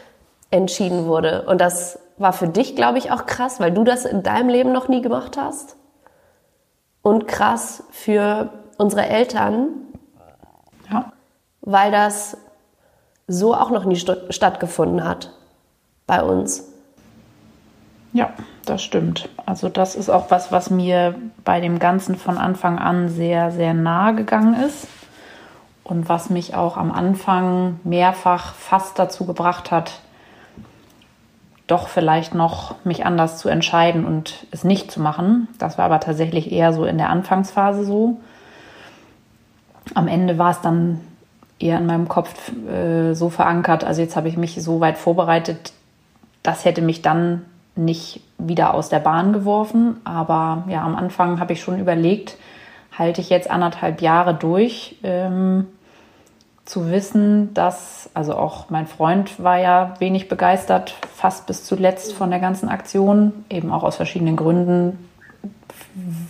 entschieden 0.50 1.06
wurde. 1.06 1.42
Und 1.46 1.60
das 1.60 1.98
war 2.16 2.32
für 2.32 2.48
dich, 2.48 2.76
glaube 2.76 2.98
ich, 2.98 3.10
auch 3.10 3.26
krass, 3.26 3.60
weil 3.60 3.72
du 3.72 3.84
das 3.84 4.04
in 4.04 4.22
deinem 4.22 4.48
Leben 4.48 4.72
noch 4.72 4.88
nie 4.88 5.02
gemacht 5.02 5.36
hast. 5.36 5.76
Und 7.02 7.28
krass 7.28 7.84
für 7.90 8.50
unsere 8.78 9.06
Eltern, 9.06 9.68
ja 10.90 11.12
weil 11.66 11.90
das 11.90 12.38
so 13.26 13.54
auch 13.54 13.70
noch 13.70 13.84
nie 13.84 13.96
st 13.96 14.16
stattgefunden 14.30 15.04
hat 15.04 15.32
bei 16.06 16.22
uns. 16.22 16.64
Ja, 18.12 18.32
das 18.68 18.82
stimmt. 18.82 19.28
Also 19.46 19.68
das 19.68 19.94
ist 19.94 20.10
auch 20.10 20.30
was, 20.30 20.52
was 20.52 20.70
mir 20.70 21.14
bei 21.44 21.60
dem 21.60 21.78
Ganzen 21.78 22.16
von 22.16 22.38
Anfang 22.38 22.78
an 22.78 23.08
sehr, 23.08 23.50
sehr 23.50 23.74
nahe 23.74 24.14
gegangen 24.14 24.54
ist 24.54 24.88
und 25.84 26.08
was 26.08 26.30
mich 26.30 26.54
auch 26.54 26.76
am 26.76 26.92
Anfang 26.92 27.80
mehrfach 27.84 28.54
fast 28.54 28.98
dazu 28.98 29.24
gebracht 29.24 29.70
hat, 29.70 30.00
doch 31.66 31.88
vielleicht 31.88 32.34
noch 32.34 32.76
mich 32.84 33.06
anders 33.06 33.38
zu 33.38 33.48
entscheiden 33.48 34.04
und 34.04 34.46
es 34.50 34.64
nicht 34.64 34.90
zu 34.90 35.00
machen. 35.00 35.48
Das 35.58 35.78
war 35.78 35.86
aber 35.86 36.00
tatsächlich 36.00 36.52
eher 36.52 36.72
so 36.72 36.84
in 36.84 36.98
der 36.98 37.10
Anfangsphase 37.10 37.84
so. 37.84 38.20
Am 39.94 40.08
Ende 40.08 40.38
war 40.38 40.50
es 40.50 40.60
dann 40.60 41.00
eher 41.58 41.78
in 41.78 41.86
meinem 41.86 42.08
Kopf 42.08 42.52
äh, 42.68 43.14
so 43.14 43.30
verankert. 43.30 43.84
Also 43.84 44.02
jetzt 44.02 44.16
habe 44.16 44.28
ich 44.28 44.36
mich 44.36 44.62
so 44.62 44.80
weit 44.80 44.98
vorbereitet, 44.98 45.72
das 46.42 46.64
hätte 46.64 46.82
mich 46.82 47.02
dann 47.02 47.44
nicht 47.76 48.20
wieder 48.38 48.74
aus 48.74 48.88
der 48.88 49.00
Bahn 49.00 49.32
geworfen. 49.32 50.00
Aber 50.04 50.64
ja, 50.68 50.82
am 50.82 50.96
Anfang 50.96 51.40
habe 51.40 51.52
ich 51.52 51.62
schon 51.62 51.78
überlegt, 51.78 52.36
halte 52.96 53.20
ich 53.20 53.30
jetzt 53.30 53.50
anderthalb 53.50 54.00
Jahre 54.00 54.34
durch, 54.34 54.96
ähm, 55.02 55.66
zu 56.64 56.90
wissen, 56.90 57.54
dass, 57.54 58.10
also 58.12 58.36
auch 58.36 58.70
mein 58.70 58.88
Freund 58.88 59.42
war 59.42 59.58
ja 59.58 59.94
wenig 60.00 60.28
begeistert, 60.28 60.96
fast 61.14 61.46
bis 61.46 61.64
zuletzt 61.64 62.12
von 62.12 62.30
der 62.30 62.40
ganzen 62.40 62.68
Aktion, 62.68 63.44
eben 63.48 63.70
auch 63.72 63.84
aus 63.84 63.96
verschiedenen 63.96 64.34
Gründen, 64.34 65.08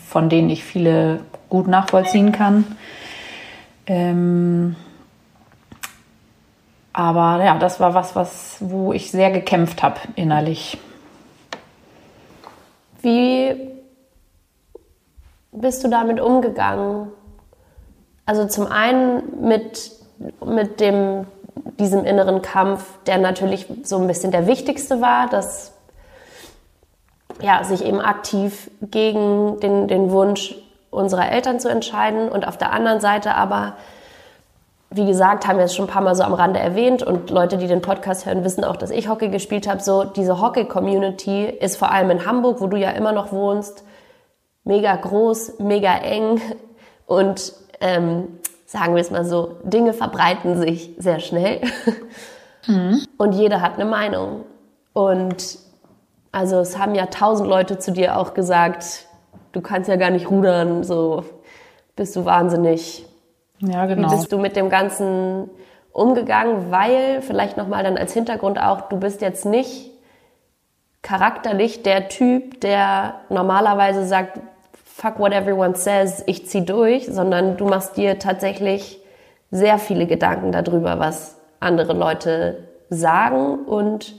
von 0.07 0.29
denen 0.29 0.51
ich 0.51 0.63
viele 0.63 1.21
gut 1.49 1.69
nachvollziehen 1.69 2.33
kann. 2.33 2.65
Ähm, 3.87 4.77
aber 6.93 7.43
ja, 7.45 7.59
das 7.59 7.81
war 7.81 7.95
was, 7.95 8.15
was, 8.15 8.57
wo 8.61 8.93
ich 8.93 9.11
sehr 9.11 9.31
gekämpft 9.31 9.83
habe 9.83 10.01
innerlich. 10.17 10.79
Wie 13.03 13.71
bist 15.53 15.85
du 15.85 15.89
damit 15.89 16.21
umgegangen? 16.21 17.13
Also 18.25 18.47
zum 18.47 18.67
einen 18.67 19.47
mit, 19.47 19.93
mit 20.45 20.81
dem, 20.81 21.27
diesem 21.79 22.05
inneren 22.05 22.43
Kampf, 22.43 22.85
der 23.07 23.19
natürlich 23.19 23.67
so 23.85 23.99
ein 23.99 24.07
bisschen 24.07 24.33
der 24.33 24.47
wichtigste 24.47 25.01
war, 25.01 25.29
dass 25.29 25.73
ja, 27.41 27.63
sich 27.65 27.85
eben 27.85 28.01
aktiv 28.01 28.71
gegen 28.83 29.61
den, 29.61 29.89
den 29.89 30.11
Wunsch 30.11 30.57
unserer 30.91 31.31
Eltern 31.31 31.61
zu 31.61 31.69
entscheiden 31.69 32.29
und 32.29 32.47
auf 32.49 32.57
der 32.57 32.73
anderen 32.73 33.01
Seite 33.01 33.35
aber, 33.35 33.77
wie 34.91 35.07
gesagt, 35.07 35.47
haben 35.47 35.59
wir 35.59 35.65
es 35.65 35.75
schon 35.75 35.87
ein 35.87 35.91
paar 35.91 36.03
Mal 36.03 36.15
so 36.15 36.23
am 36.23 36.33
Rande 36.33 36.61
erwähnt 36.61 37.03
und 37.03 37.31
Leute, 37.31 37.59
die 37.59 37.67
den 37.67 37.83
Podcast 37.83 38.25
hören, 38.25 38.45
wissen 38.45 38.65
auch, 38.65 38.77
dass 38.77 38.91
ich 38.91 39.09
Hockey 39.09 39.29
gespielt 39.29 39.69
habe. 39.69 39.83
So, 39.83 40.05
diese 40.05 40.41
Hockey-Community 40.41 41.47
ist 41.47 41.77
vor 41.77 41.91
allem 41.91 42.11
in 42.11 42.25
Hamburg, 42.25 42.61
wo 42.61 42.69
du 42.69 42.77
ja 42.77 42.91
immer 42.91 43.13
noch 43.13 43.33
wohnst, 43.33 43.85
mega 44.65 44.95
groß, 44.95 45.59
mega 45.59 45.97
eng 45.99 46.41
und 47.07 47.53
ähm, 47.81 48.39
sagen 48.65 48.95
wir 48.95 49.01
es 49.01 49.11
mal 49.11 49.25
so, 49.25 49.57
Dinge 49.63 49.93
verbreiten 49.93 50.61
sich 50.61 50.95
sehr 50.99 51.21
schnell 51.21 51.61
mhm. 52.67 53.05
und 53.17 53.33
jeder 53.33 53.61
hat 53.61 53.75
eine 53.75 53.85
Meinung. 53.85 54.45
Und 54.93 55.59
also 56.33 56.59
es 56.61 56.79
haben 56.79 56.95
ja 56.95 57.07
tausend 57.07 57.49
Leute 57.49 57.79
zu 57.79 57.93
dir 57.93 58.17
auch 58.17 58.35
gesagt, 58.35 59.07
du 59.53 59.61
kannst 59.61 59.89
ja 59.89 59.97
gar 59.97 60.11
nicht 60.11 60.31
rudern, 60.31 60.85
so 60.85 61.25
bist 61.97 62.15
du 62.17 62.25
wahnsinnig. 62.25 63.07
Ja, 63.61 63.87
genau. 63.87 64.11
Wie 64.11 64.17
bist 64.17 64.33
du 64.33 64.39
mit 64.39 64.57
dem 64.57 64.69
Ganzen 64.69 65.51
umgegangen? 65.93 66.71
Weil, 66.71 67.23
vielleicht 67.23 67.57
nochmal 67.57 67.85
dann 67.85 67.97
als 67.97 68.13
Hintergrund 68.13 68.61
auch, 68.61 68.83
du 68.83 68.99
bist 68.99 69.21
jetzt 69.23 69.45
nicht 69.45 69.91
charakterlich 71.03 71.83
der 71.83 72.09
Typ, 72.09 72.61
der 72.61 73.15
normalerweise 73.29 74.05
sagt, 74.05 74.41
fuck 74.85 75.19
what 75.19 75.33
everyone 75.33 75.75
says, 75.77 76.23
ich 76.27 76.47
zieh 76.49 76.65
durch, 76.65 77.07
sondern 77.07 77.57
du 77.57 77.67
machst 77.67 77.97
dir 77.97 78.19
tatsächlich 78.19 79.01
sehr 79.51 79.79
viele 79.79 80.07
Gedanken 80.07 80.53
darüber, 80.53 80.99
was 80.99 81.37
andere 81.61 81.93
Leute 81.93 82.65
sagen 82.91 83.65
und 83.67 84.15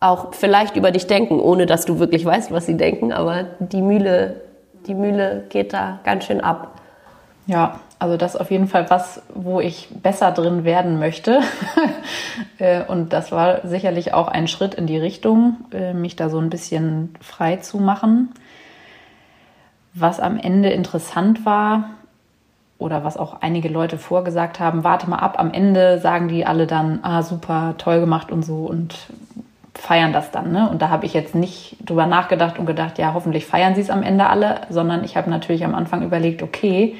auch 0.00 0.34
vielleicht 0.34 0.76
über 0.76 0.90
dich 0.90 1.06
denken, 1.06 1.40
ohne 1.40 1.66
dass 1.66 1.84
du 1.84 1.98
wirklich 1.98 2.24
weißt, 2.24 2.52
was 2.52 2.66
sie 2.66 2.76
denken, 2.76 3.12
aber 3.12 3.44
die 3.58 3.82
Mühle, 3.82 4.42
die 4.86 4.94
Mühle 4.94 5.44
geht 5.48 5.72
da 5.72 6.00
ganz 6.04 6.24
schön 6.24 6.40
ab. 6.40 6.80
Ja, 7.46 7.80
also 7.98 8.16
das 8.16 8.34
ist 8.34 8.40
auf 8.40 8.50
jeden 8.50 8.68
Fall 8.68 8.90
was, 8.90 9.22
wo 9.34 9.60
ich 9.60 9.88
besser 10.02 10.32
drin 10.32 10.64
werden 10.64 10.98
möchte. 10.98 11.40
Äh, 12.58 12.84
und 12.84 13.12
das 13.12 13.32
war 13.32 13.66
sicherlich 13.66 14.14
auch 14.14 14.28
ein 14.28 14.48
Schritt 14.48 14.74
in 14.74 14.86
die 14.86 14.96
Richtung, 14.96 15.56
äh, 15.72 15.92
mich 15.92 16.16
da 16.16 16.30
so 16.30 16.38
ein 16.38 16.48
bisschen 16.48 17.14
frei 17.20 17.56
zu 17.56 17.78
machen. 17.78 18.30
Was 19.92 20.20
am 20.20 20.38
Ende 20.38 20.70
interessant 20.70 21.44
war, 21.44 21.90
oder 22.78 23.04
was 23.04 23.16
auch 23.16 23.40
einige 23.40 23.68
Leute 23.68 23.98
vorgesagt 23.98 24.60
haben, 24.60 24.84
warte 24.84 25.08
mal 25.08 25.18
ab, 25.18 25.36
am 25.38 25.52
Ende 25.52 25.98
sagen 25.98 26.28
die 26.28 26.44
alle 26.44 26.66
dann, 26.66 27.00
ah, 27.02 27.22
super, 27.22 27.74
toll 27.78 28.00
gemacht 28.00 28.30
und 28.30 28.42
so 28.42 28.66
und 28.66 28.94
feiern 29.74 30.12
das 30.12 30.30
dann. 30.30 30.52
Ne? 30.52 30.68
Und 30.68 30.82
da 30.82 30.88
habe 30.88 31.06
ich 31.06 31.14
jetzt 31.14 31.34
nicht 31.34 31.76
drüber 31.84 32.06
nachgedacht 32.06 32.58
und 32.58 32.66
gedacht, 32.66 32.98
ja, 32.98 33.14
hoffentlich 33.14 33.46
feiern 33.46 33.74
sie 33.74 33.80
es 33.80 33.90
am 33.90 34.02
Ende 34.02 34.26
alle, 34.26 34.62
sondern 34.68 35.04
ich 35.04 35.16
habe 35.16 35.30
natürlich 35.30 35.64
am 35.64 35.74
Anfang 35.74 36.02
überlegt, 36.02 36.42
okay, 36.42 36.96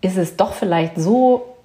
ist 0.00 0.16
es 0.16 0.36
doch 0.36 0.52
vielleicht 0.52 0.96
so 0.96 1.56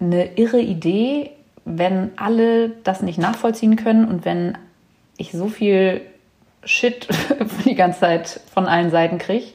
eine 0.00 0.36
irre 0.36 0.60
Idee, 0.60 1.30
wenn 1.64 2.10
alle 2.16 2.70
das 2.84 3.02
nicht 3.02 3.18
nachvollziehen 3.18 3.76
können 3.76 4.06
und 4.06 4.24
wenn 4.24 4.58
ich 5.16 5.32
so 5.32 5.48
viel 5.48 6.02
Shit 6.64 7.08
die 7.64 7.74
ganze 7.74 8.00
Zeit 8.00 8.40
von 8.52 8.66
allen 8.66 8.90
Seiten 8.90 9.18
kriege, 9.18 9.46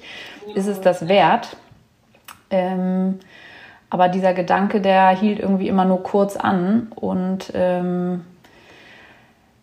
ist 0.55 0.67
es 0.67 0.81
das 0.81 1.07
wert. 1.07 1.55
Ähm, 2.49 3.19
aber 3.89 4.07
dieser 4.07 4.33
Gedanke, 4.33 4.81
der 4.81 5.09
hielt 5.09 5.39
irgendwie 5.39 5.67
immer 5.67 5.85
nur 5.85 6.03
kurz 6.03 6.35
an 6.35 6.91
und 6.95 7.51
ähm, 7.53 8.21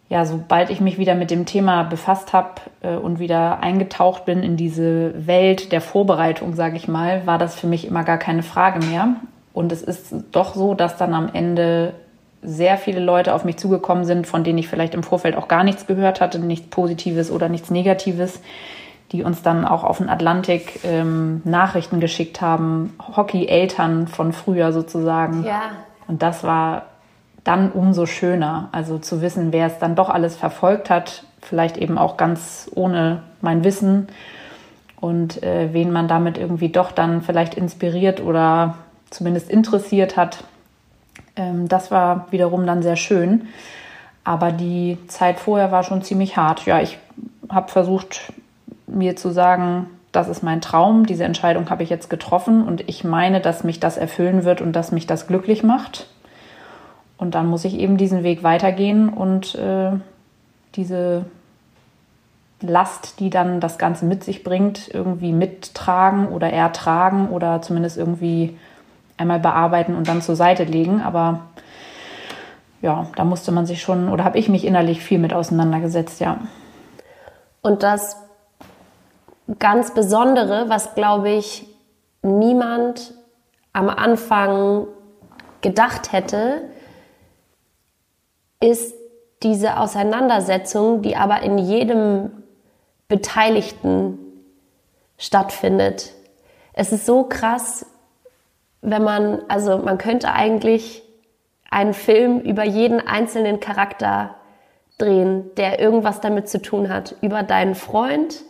ja, 0.08 0.24
sobald 0.24 0.70
ich 0.70 0.80
mich 0.80 0.98
wieder 0.98 1.14
mit 1.16 1.30
dem 1.30 1.46
Thema 1.46 1.82
befasst 1.82 2.32
habe 2.32 2.60
äh, 2.82 2.94
und 2.94 3.18
wieder 3.18 3.60
eingetaucht 3.60 4.24
bin 4.24 4.42
in 4.42 4.56
diese 4.56 5.26
Welt 5.26 5.72
der 5.72 5.80
Vorbereitung, 5.80 6.54
sage 6.54 6.76
ich 6.76 6.86
mal, 6.86 7.26
war 7.26 7.38
das 7.38 7.58
für 7.58 7.66
mich 7.66 7.86
immer 7.86 8.04
gar 8.04 8.18
keine 8.18 8.44
Frage 8.44 8.84
mehr. 8.86 9.08
Und 9.52 9.72
es 9.72 9.82
ist 9.82 10.14
doch 10.32 10.54
so, 10.54 10.74
dass 10.74 10.96
dann 10.96 11.14
am 11.14 11.30
Ende 11.32 11.94
sehr 12.42 12.78
viele 12.78 13.00
Leute 13.00 13.34
auf 13.34 13.44
mich 13.44 13.56
zugekommen 13.56 14.04
sind, 14.04 14.26
von 14.26 14.44
denen 14.44 14.58
ich 14.58 14.68
vielleicht 14.68 14.94
im 14.94 15.02
Vorfeld 15.02 15.36
auch 15.36 15.48
gar 15.48 15.64
nichts 15.64 15.86
gehört 15.86 16.20
hatte, 16.20 16.38
nichts 16.38 16.68
Positives 16.68 17.30
oder 17.30 17.48
nichts 17.48 17.70
Negatives, 17.70 18.40
die 19.10 19.24
uns 19.24 19.42
dann 19.42 19.64
auch 19.64 19.82
auf 19.82 19.98
den 19.98 20.08
Atlantik 20.08 20.80
ähm, 20.84 21.42
Nachrichten 21.44 21.98
geschickt 21.98 22.40
haben, 22.40 22.94
Hockey-Eltern 23.16 24.06
von 24.06 24.32
früher 24.32 24.72
sozusagen. 24.72 25.44
Ja. 25.44 25.72
Und 26.06 26.22
das 26.22 26.44
war 26.44 26.86
dann 27.46 27.70
umso 27.70 28.06
schöner. 28.06 28.68
Also 28.72 28.98
zu 28.98 29.22
wissen, 29.22 29.52
wer 29.52 29.66
es 29.66 29.78
dann 29.78 29.94
doch 29.94 30.10
alles 30.10 30.36
verfolgt 30.36 30.90
hat, 30.90 31.24
vielleicht 31.40 31.76
eben 31.76 31.98
auch 31.98 32.16
ganz 32.16 32.70
ohne 32.74 33.22
mein 33.40 33.64
Wissen 33.64 34.08
und 35.00 35.42
äh, 35.42 35.72
wen 35.72 35.92
man 35.92 36.08
damit 36.08 36.38
irgendwie 36.38 36.70
doch 36.70 36.90
dann 36.90 37.22
vielleicht 37.22 37.54
inspiriert 37.54 38.20
oder 38.20 38.76
zumindest 39.10 39.50
interessiert 39.50 40.16
hat. 40.16 40.44
Ähm, 41.36 41.68
das 41.68 41.90
war 41.90 42.26
wiederum 42.30 42.66
dann 42.66 42.82
sehr 42.82 42.96
schön. 42.96 43.48
Aber 44.24 44.50
die 44.50 44.98
Zeit 45.06 45.38
vorher 45.38 45.70
war 45.70 45.84
schon 45.84 46.02
ziemlich 46.02 46.36
hart. 46.36 46.66
Ja, 46.66 46.80
ich 46.80 46.98
habe 47.48 47.70
versucht, 47.70 48.32
mir 48.88 49.14
zu 49.14 49.30
sagen, 49.30 49.86
das 50.10 50.28
ist 50.28 50.42
mein 50.42 50.60
Traum, 50.60 51.06
diese 51.06 51.24
Entscheidung 51.24 51.70
habe 51.70 51.82
ich 51.82 51.90
jetzt 51.90 52.08
getroffen 52.08 52.66
und 52.66 52.88
ich 52.88 53.04
meine, 53.04 53.40
dass 53.40 53.64
mich 53.64 53.80
das 53.80 53.98
erfüllen 53.98 54.44
wird 54.44 54.62
und 54.62 54.72
dass 54.72 54.90
mich 54.90 55.06
das 55.06 55.26
glücklich 55.26 55.62
macht. 55.62 56.08
Und 57.18 57.34
dann 57.34 57.46
muss 57.46 57.64
ich 57.64 57.78
eben 57.78 57.96
diesen 57.96 58.22
Weg 58.22 58.42
weitergehen 58.42 59.08
und 59.08 59.54
äh, 59.54 59.92
diese 60.74 61.24
Last, 62.60 63.20
die 63.20 63.30
dann 63.30 63.60
das 63.60 63.78
Ganze 63.78 64.04
mit 64.04 64.24
sich 64.24 64.42
bringt, 64.42 64.88
irgendwie 64.92 65.32
mittragen 65.32 66.28
oder 66.28 66.50
ertragen 66.50 67.28
oder 67.28 67.62
zumindest 67.62 67.96
irgendwie 67.96 68.58
einmal 69.16 69.40
bearbeiten 69.40 69.94
und 69.94 70.08
dann 70.08 70.22
zur 70.22 70.36
Seite 70.36 70.64
legen. 70.64 71.02
Aber 71.02 71.40
ja, 72.82 73.06
da 73.16 73.24
musste 73.24 73.52
man 73.52 73.66
sich 73.66 73.82
schon 73.82 74.08
oder 74.08 74.24
habe 74.24 74.38
ich 74.38 74.48
mich 74.48 74.64
innerlich 74.64 75.02
viel 75.02 75.18
mit 75.18 75.32
auseinandergesetzt, 75.32 76.20
ja. 76.20 76.38
Und 77.62 77.82
das 77.82 78.16
ganz 79.58 79.92
Besondere, 79.92 80.68
was 80.68 80.94
glaube 80.94 81.30
ich 81.30 81.66
niemand 82.22 83.14
am 83.72 83.88
Anfang 83.88 84.86
gedacht 85.60 86.12
hätte, 86.12 86.62
ist 88.66 88.94
diese 89.42 89.78
Auseinandersetzung, 89.78 91.02
die 91.02 91.16
aber 91.16 91.42
in 91.42 91.58
jedem 91.58 92.42
Beteiligten 93.06 94.18
stattfindet. 95.18 96.12
Es 96.72 96.92
ist 96.92 97.06
so 97.06 97.24
krass, 97.24 97.86
wenn 98.82 99.04
man, 99.04 99.42
also 99.48 99.78
man 99.78 99.98
könnte 99.98 100.32
eigentlich 100.32 101.02
einen 101.70 101.94
Film 101.94 102.40
über 102.40 102.64
jeden 102.64 103.06
einzelnen 103.06 103.60
Charakter 103.60 104.34
drehen, 104.98 105.54
der 105.56 105.78
irgendwas 105.78 106.20
damit 106.20 106.48
zu 106.48 106.60
tun 106.60 106.88
hat. 106.88 107.14
Über 107.20 107.42
deinen 107.42 107.74
Freund, 107.74 108.42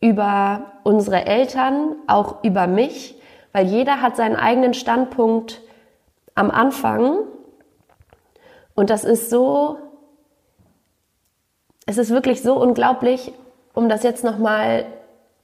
über 0.00 0.72
unsere 0.84 1.26
Eltern, 1.26 1.96
auch 2.06 2.42
über 2.44 2.66
mich, 2.66 3.20
weil 3.52 3.66
jeder 3.66 4.00
hat 4.00 4.16
seinen 4.16 4.36
eigenen 4.36 4.74
Standpunkt 4.74 5.60
am 6.34 6.50
Anfang 6.50 7.18
und 8.74 8.90
das 8.90 9.04
ist 9.04 9.30
so, 9.30 9.78
es 11.86 11.98
ist 11.98 12.10
wirklich 12.10 12.42
so 12.42 12.60
unglaublich, 12.60 13.32
um 13.72 13.88
das 13.88 14.02
jetzt 14.02 14.24
nochmal 14.24 14.86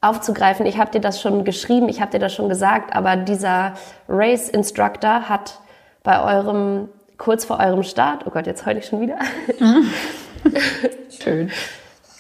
aufzugreifen. 0.01 0.67
Ich 0.67 0.79
habe 0.79 0.91
dir 0.91 1.01
das 1.01 1.21
schon 1.21 1.45
geschrieben, 1.45 1.89
ich 1.89 2.01
habe 2.01 2.11
dir 2.11 2.19
das 2.19 2.35
schon 2.35 2.49
gesagt, 2.49 2.95
aber 2.95 3.17
dieser 3.17 3.75
Race 4.09 4.49
Instructor 4.49 5.29
hat 5.29 5.61
bei 6.03 6.23
eurem, 6.23 6.89
kurz 7.19 7.45
vor 7.45 7.61
eurem 7.61 7.83
Start, 7.83 8.27
oh 8.27 8.31
Gott, 8.31 8.47
jetzt 8.47 8.65
heule 8.65 8.79
ich 8.79 8.87
schon 8.87 9.01
wieder. 9.01 9.19
Schön. 11.23 11.51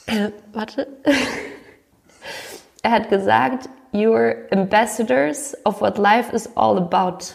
Äh, 0.06 0.30
warte. 0.52 0.86
er 2.82 2.90
hat 2.90 3.08
gesagt, 3.08 3.68
you're 3.92 4.50
ambassadors 4.52 5.56
of 5.64 5.80
what 5.80 5.96
life 5.98 6.34
is 6.34 6.48
all 6.56 6.76
about. 6.76 7.34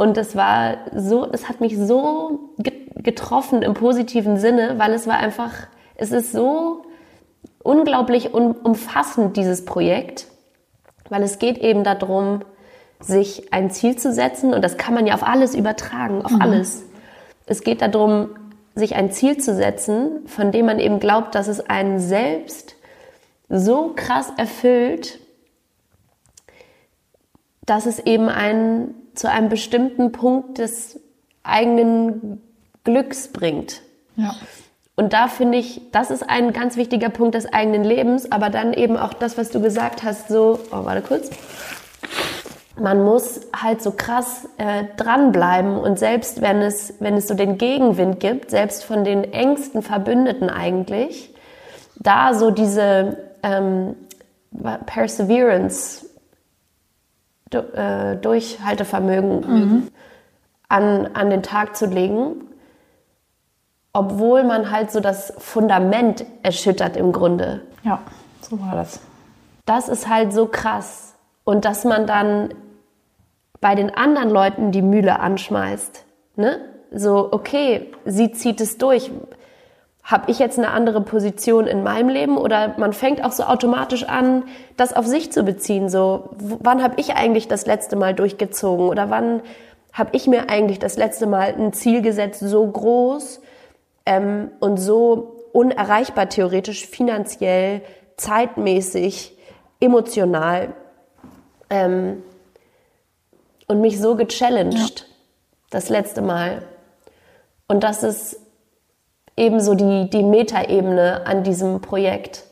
Und 0.00 0.16
das 0.16 0.34
war 0.34 0.78
so, 0.96 1.26
das 1.26 1.46
hat 1.50 1.60
mich 1.60 1.76
so 1.76 2.54
getroffen 2.96 3.60
im 3.60 3.74
positiven 3.74 4.38
Sinne, 4.38 4.78
weil 4.78 4.94
es 4.94 5.06
war 5.06 5.18
einfach, 5.18 5.52
es 5.94 6.10
ist 6.10 6.32
so 6.32 6.86
unglaublich 7.62 8.32
umfassend, 8.32 9.36
dieses 9.36 9.66
Projekt, 9.66 10.26
weil 11.10 11.22
es 11.22 11.38
geht 11.38 11.58
eben 11.58 11.84
darum, 11.84 12.40
sich 12.98 13.52
ein 13.52 13.70
Ziel 13.70 13.96
zu 13.96 14.10
setzen 14.10 14.54
und 14.54 14.64
das 14.64 14.78
kann 14.78 14.94
man 14.94 15.06
ja 15.06 15.12
auf 15.12 15.22
alles 15.22 15.54
übertragen, 15.54 16.24
auf 16.24 16.32
mhm. 16.32 16.40
alles. 16.40 16.82
Es 17.44 17.60
geht 17.62 17.82
darum, 17.82 18.30
sich 18.74 18.96
ein 18.96 19.12
Ziel 19.12 19.36
zu 19.36 19.54
setzen, 19.54 20.26
von 20.26 20.50
dem 20.50 20.64
man 20.64 20.78
eben 20.78 20.98
glaubt, 20.98 21.34
dass 21.34 21.46
es 21.46 21.60
einen 21.68 21.98
selbst 21.98 22.74
so 23.50 23.92
krass 23.94 24.32
erfüllt, 24.38 25.20
dass 27.66 27.84
es 27.84 27.98
eben 27.98 28.30
ein, 28.30 28.94
zu 29.14 29.30
einem 29.30 29.48
bestimmten 29.48 30.12
Punkt 30.12 30.58
des 30.58 31.00
eigenen 31.42 32.40
Glücks 32.84 33.28
bringt. 33.28 33.82
Ja. 34.16 34.34
Und 34.96 35.14
da 35.14 35.28
finde 35.28 35.56
ich, 35.56 35.80
das 35.92 36.10
ist 36.10 36.28
ein 36.28 36.52
ganz 36.52 36.76
wichtiger 36.76 37.08
Punkt 37.08 37.34
des 37.34 37.50
eigenen 37.50 37.84
Lebens, 37.84 38.30
aber 38.30 38.50
dann 38.50 38.74
eben 38.74 38.98
auch 38.98 39.14
das, 39.14 39.38
was 39.38 39.48
du 39.50 39.60
gesagt 39.62 40.02
hast, 40.02 40.28
so, 40.28 40.60
oh, 40.72 40.84
warte 40.84 41.00
kurz. 41.00 41.30
Man 42.78 43.02
muss 43.02 43.40
halt 43.54 43.82
so 43.82 43.92
krass 43.92 44.46
äh, 44.58 44.84
dranbleiben 44.98 45.78
und 45.78 45.98
selbst 45.98 46.42
wenn 46.42 46.60
es, 46.60 46.94
wenn 47.00 47.14
es 47.14 47.28
so 47.28 47.34
den 47.34 47.56
Gegenwind 47.56 48.20
gibt, 48.20 48.50
selbst 48.50 48.84
von 48.84 49.04
den 49.04 49.24
engsten 49.24 49.82
Verbündeten 49.82 50.50
eigentlich, 50.50 51.34
da 51.96 52.34
so 52.34 52.50
diese 52.50 53.16
ähm, 53.42 53.96
Perseverance, 54.84 56.09
äh, 57.52 58.16
Durchhaltevermögen 58.16 59.40
mhm. 59.40 59.88
an, 60.68 61.08
an 61.14 61.30
den 61.30 61.42
Tag 61.42 61.76
zu 61.76 61.86
legen 61.86 62.46
obwohl 63.92 64.44
man 64.44 64.70
halt 64.70 64.90
so 64.90 65.00
das 65.00 65.32
Fundament 65.38 66.24
erschüttert 66.42 66.96
im 66.96 67.12
Grunde. 67.12 67.62
Ja, 67.82 68.00
so 68.40 68.60
war 68.60 68.74
das. 68.74 69.00
Das 69.66 69.88
ist 69.88 70.08
halt 70.08 70.32
so 70.32 70.46
krass. 70.46 71.14
Und 71.44 71.64
dass 71.64 71.84
man 71.84 72.06
dann 72.06 72.54
bei 73.60 73.74
den 73.74 73.94
anderen 73.94 74.30
Leuten 74.30 74.70
die 74.72 74.82
Mühle 74.82 75.20
anschmeißt. 75.20 76.04
Ne? 76.36 76.60
So, 76.92 77.32
okay, 77.32 77.92
sie 78.04 78.32
zieht 78.32 78.60
es 78.60 78.78
durch. 78.78 79.10
Habe 80.10 80.30
ich 80.30 80.38
jetzt 80.40 80.58
eine 80.58 80.70
andere 80.70 81.00
Position 81.02 81.66
in 81.66 81.82
meinem 81.82 82.08
Leben? 82.08 82.36
Oder 82.36 82.74
man 82.78 82.92
fängt 82.92 83.22
auch 83.24 83.32
so 83.32 83.44
automatisch 83.44 84.04
an, 84.04 84.44
das 84.76 84.92
auf 84.92 85.06
sich 85.06 85.30
zu 85.30 85.44
beziehen. 85.44 85.88
So, 85.88 86.30
wann 86.38 86.82
habe 86.82 86.94
ich 86.98 87.14
eigentlich 87.14 87.46
das 87.46 87.64
letzte 87.66 87.94
Mal 87.94 88.14
durchgezogen? 88.14 88.88
Oder 88.88 89.10
wann 89.10 89.40
habe 89.92 90.10
ich 90.12 90.26
mir 90.26 90.50
eigentlich 90.50 90.78
das 90.80 90.96
letzte 90.96 91.26
Mal 91.26 91.54
ein 91.54 91.72
Ziel 91.72 92.02
gesetzt, 92.02 92.40
so 92.40 92.66
groß, 92.66 93.40
ähm, 94.06 94.50
und 94.60 94.78
so 94.78 95.36
unerreichbar 95.52 96.28
theoretisch, 96.28 96.86
finanziell, 96.86 97.82
zeitmäßig, 98.16 99.36
emotional 99.80 100.74
ähm, 101.70 102.22
und 103.66 103.80
mich 103.80 104.00
so 104.00 104.16
gechallenged 104.16 105.00
ja. 105.00 105.06
das 105.70 105.88
letzte 105.88 106.22
Mal. 106.22 106.62
Und 107.68 107.84
das 107.84 108.02
ist 108.02 108.40
ebenso 109.40 109.74
die, 109.74 110.08
die 110.10 110.22
Metaebene 110.22 111.22
an 111.26 111.42
diesem 111.42 111.80
Projekt. 111.80 112.44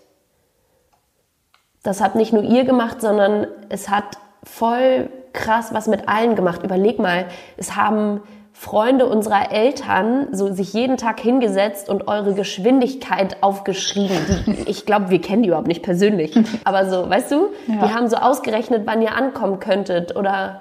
Das 1.83 2.01
hat 2.01 2.15
nicht 2.15 2.33
nur 2.33 2.43
ihr 2.43 2.65
gemacht, 2.65 3.01
sondern 3.01 3.47
es 3.69 3.89
hat 3.89 4.19
voll 4.43 5.11
krass 5.33 5.73
was 5.73 5.87
mit 5.87 6.09
allen 6.09 6.35
gemacht. 6.35 6.63
Überleg 6.63 6.99
mal, 6.99 7.27
es 7.57 7.77
haben 7.77 8.23
Freunde 8.53 9.07
unserer 9.07 9.53
Eltern 9.53 10.29
so 10.33 10.53
sich 10.53 10.73
jeden 10.73 10.97
Tag 10.97 11.21
hingesetzt 11.21 11.89
und 11.89 12.09
eure 12.09 12.35
Geschwindigkeit 12.35 13.43
aufgeschrieben. 13.43 14.19
Die, 14.47 14.69
ich 14.69 14.85
glaube, 14.85 15.11
wir 15.11 15.21
kennen 15.21 15.43
die 15.43 15.49
überhaupt 15.49 15.69
nicht 15.69 15.83
persönlich. 15.83 16.37
Aber 16.65 16.91
so, 16.91 17.09
weißt 17.09 17.31
du, 17.31 17.51
ja. 17.69 17.87
die 17.87 17.95
haben 17.95 18.09
so 18.09 18.17
ausgerechnet, 18.17 18.83
wann 18.87 19.01
ihr 19.01 19.15
ankommen 19.15 19.61
könntet. 19.61 20.17
Oder 20.17 20.61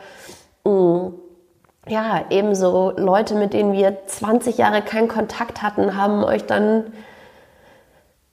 mh, 0.64 0.72
mm, 0.72 1.14
ja, 1.89 2.26
ebenso 2.30 2.93
Leute, 2.97 3.35
mit 3.35 3.53
denen 3.53 3.73
wir 3.73 4.05
20 4.05 4.57
Jahre 4.57 4.81
keinen 4.81 5.07
Kontakt 5.07 5.61
hatten, 5.61 5.95
haben 5.95 6.23
euch 6.23 6.45
dann 6.45 6.85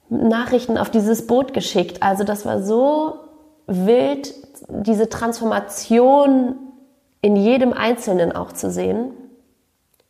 Nachrichten 0.09 0.77
auf 0.77 0.89
dieses 0.89 1.27
Boot 1.27 1.53
geschickt. 1.53 2.03
Also 2.03 2.23
das 2.23 2.45
war 2.45 2.61
so 2.61 3.19
wild, 3.67 4.33
diese 4.69 5.09
Transformation 5.09 6.55
in 7.21 7.35
jedem 7.35 7.73
Einzelnen 7.73 8.31
auch 8.31 8.51
zu 8.51 8.69
sehen. 8.69 9.11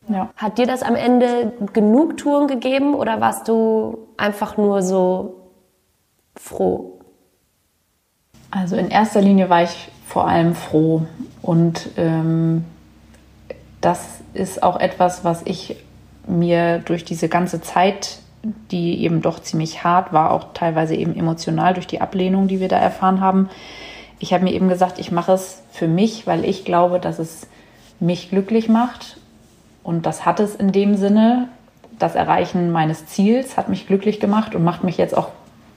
Ja. 0.08 0.30
Hat 0.36 0.58
dir 0.58 0.66
das 0.66 0.82
am 0.82 0.94
Ende 0.94 1.52
genug 1.72 2.16
Touren 2.16 2.46
gegeben 2.46 2.94
oder 2.94 3.20
warst 3.20 3.48
du 3.48 4.06
einfach 4.16 4.56
nur 4.56 4.82
so 4.82 5.50
froh? 6.36 7.00
Also 8.50 8.76
in 8.76 8.88
erster 8.88 9.20
Linie 9.20 9.50
war 9.50 9.64
ich 9.64 9.90
vor 10.06 10.28
allem 10.28 10.54
froh 10.54 11.02
und 11.42 11.88
ähm, 11.96 12.64
das 13.86 14.00
ist 14.34 14.64
auch 14.64 14.80
etwas, 14.80 15.22
was 15.22 15.42
ich 15.44 15.76
mir 16.26 16.78
durch 16.78 17.04
diese 17.04 17.28
ganze 17.28 17.60
Zeit, 17.60 18.18
die 18.72 19.04
eben 19.04 19.22
doch 19.22 19.38
ziemlich 19.38 19.84
hart 19.84 20.12
war, 20.12 20.32
auch 20.32 20.52
teilweise 20.54 20.96
eben 20.96 21.16
emotional 21.16 21.72
durch 21.72 21.86
die 21.86 22.00
Ablehnung, 22.00 22.48
die 22.48 22.58
wir 22.58 22.66
da 22.66 22.78
erfahren 22.78 23.20
haben. 23.20 23.48
Ich 24.18 24.32
habe 24.32 24.42
mir 24.42 24.52
eben 24.54 24.68
gesagt, 24.68 24.98
ich 24.98 25.12
mache 25.12 25.32
es 25.32 25.62
für 25.70 25.86
mich, 25.86 26.26
weil 26.26 26.44
ich 26.44 26.64
glaube, 26.64 26.98
dass 26.98 27.20
es 27.20 27.46
mich 28.00 28.28
glücklich 28.28 28.68
macht 28.68 29.18
und 29.84 30.04
das 30.04 30.26
hat 30.26 30.40
es 30.40 30.56
in 30.56 30.72
dem 30.72 30.96
Sinne. 30.96 31.48
Das 32.00 32.16
Erreichen 32.16 32.72
meines 32.72 33.06
Ziels 33.06 33.56
hat 33.56 33.68
mich 33.68 33.86
glücklich 33.86 34.18
gemacht 34.18 34.56
und 34.56 34.64
macht 34.64 34.82
mich 34.82 34.96
jetzt 34.96 35.16
auch 35.16 35.28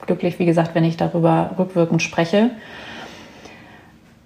glücklich, 0.04 0.40
wie 0.40 0.46
gesagt, 0.46 0.74
wenn 0.74 0.84
ich 0.84 0.96
darüber 0.96 1.52
rückwirkend 1.56 2.02
spreche. 2.02 2.50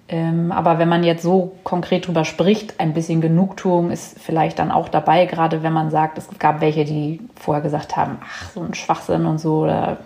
Ähm, 0.07 0.51
aber 0.51 0.77
wenn 0.77 0.87
man 0.87 1.03
jetzt 1.03 1.23
so 1.23 1.55
konkret 1.63 2.07
drüber 2.07 2.25
spricht, 2.25 2.79
ein 2.79 2.93
bisschen 2.93 3.21
Genugtuung 3.21 3.89
ist 3.89 4.19
vielleicht 4.19 4.59
dann 4.59 4.71
auch 4.71 4.87
dabei, 4.87 5.25
gerade 5.25 5.63
wenn 5.63 5.73
man 5.73 5.89
sagt, 5.89 6.19
es 6.19 6.27
gab 6.37 6.61
welche, 6.61 6.85
die 6.85 7.19
vorher 7.35 7.63
gesagt 7.63 7.97
haben, 7.97 8.19
ach, 8.23 8.51
so 8.51 8.61
ein 8.61 8.75
Schwachsinn 8.75 9.25
und 9.25 9.39
so, 9.39 9.65
da 9.65 9.97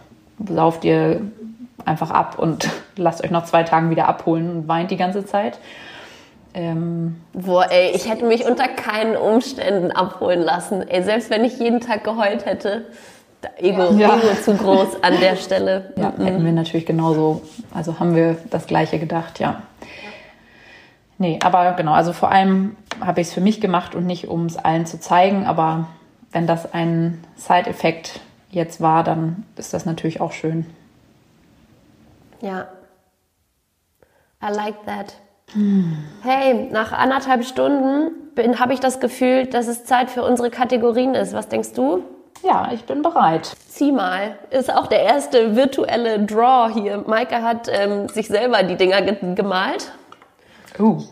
lauft 0.48 0.86
ihr 0.86 1.22
einfach 1.84 2.12
ab 2.12 2.40
und 2.40 2.70
lasst 2.96 3.24
euch 3.24 3.32
nach 3.32 3.44
zwei 3.44 3.64
Tagen 3.64 3.90
wieder 3.90 4.08
abholen 4.08 4.50
und 4.50 4.68
weint 4.70 4.90
die 4.90 4.98
ganze 4.98 5.26
Zeit. 5.26 5.60
Ähm, 6.54 7.18
Boah, 7.34 7.70
ey, 7.70 7.92
ich 7.94 8.10
hätte 8.10 8.26
mich 8.26 8.46
unter 8.46 8.70
keinen 8.70 9.18
Umständen 9.18 9.92
abholen 9.92 10.42
lassen. 10.42 10.82
Ey, 10.88 11.04
selbst 11.04 11.30
wenn 11.30 11.44
ich 11.44 11.60
jeden 11.60 11.82
Tag 11.82 12.06
geheult 12.06 12.46
hätte, 12.46 12.86
Ego, 13.58 13.94
ja. 13.94 14.18
Ego 14.18 14.34
zu 14.44 14.56
groß 14.56 15.04
an 15.04 15.20
der 15.20 15.36
Stelle. 15.36 15.94
Ja, 15.98 16.14
mhm. 16.16 16.24
hätten 16.24 16.46
wir 16.46 16.52
natürlich 16.54 16.86
genauso, 16.86 17.42
also 17.74 18.00
haben 18.00 18.16
wir 18.16 18.38
das 18.50 18.66
Gleiche 18.66 18.98
gedacht, 18.98 19.40
ja. 19.40 19.62
Nee, 21.20 21.38
aber 21.44 21.74
genau, 21.74 21.92
also 21.92 22.14
vor 22.14 22.32
allem 22.32 22.78
habe 23.02 23.20
ich 23.20 23.28
es 23.28 23.34
für 23.34 23.42
mich 23.42 23.60
gemacht 23.60 23.94
und 23.94 24.06
nicht, 24.06 24.30
um 24.30 24.46
es 24.46 24.56
allen 24.58 24.86
zu 24.86 25.00
zeigen, 25.00 25.46
aber 25.46 25.88
wenn 26.32 26.48
das 26.48 26.74
ein 26.74 27.22
Side-Effekt 27.36 28.22
jetzt 28.50 28.80
war, 28.80 29.04
dann 29.04 29.44
ist 29.58 29.74
das 29.74 29.86
natürlich 29.86 30.22
auch 30.22 30.32
schön. 30.32 30.66
Ja. 32.42 32.68
I 34.42 34.54
like 34.54 34.86
that. 34.86 35.16
Hey, 36.22 36.70
nach 36.72 36.94
anderthalb 36.94 37.44
Stunden 37.44 38.12
habe 38.58 38.74
ich 38.74 38.80
das 38.80 39.02
Gefühl, 39.02 39.46
dass 39.46 39.68
es 39.68 39.84
Zeit 39.84 40.10
für 40.10 40.24
unsere 40.24 40.50
Kategorien 40.50 41.16
ist. 41.16 41.34
Was 41.34 41.50
denkst 41.50 41.74
du? 41.74 42.04
Ja, 42.44 42.70
ich 42.72 42.86
bin 42.86 43.02
bereit. 43.02 43.58
Zieh 43.68 43.92
mal. 43.92 44.38
Ist 44.52 44.74
auch 44.74 44.88
der 44.88 45.02
erste 45.02 45.58
virtuelle 45.58 46.20
Draw 46.20 46.72
hier. 46.74 47.04
Maike 47.06 47.42
hat 47.42 47.68
ähm, 47.70 48.08
sich 48.08 48.30
selber 48.30 48.64
die 48.64 48.78
Dinger 48.78 49.02
ge 49.02 49.18
gemalt. 49.36 49.92
Uh. 50.80 51.04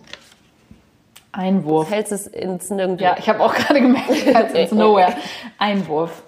Einwurf. 1.32 1.92
Hältst 1.92 2.12
es 2.12 2.26
ins 2.28 2.70
Nirgendwo. 2.70 3.04
Ja, 3.04 3.16
ich 3.20 3.30
habe 3.30 3.42
auch 3.42 3.54
gerade 3.54 3.82
gemerkt, 3.82 4.10
ich 4.10 4.34
halte 4.34 4.58
ins 4.58 4.72
Nowhere. 4.72 5.14
Einwurf. 5.60 6.24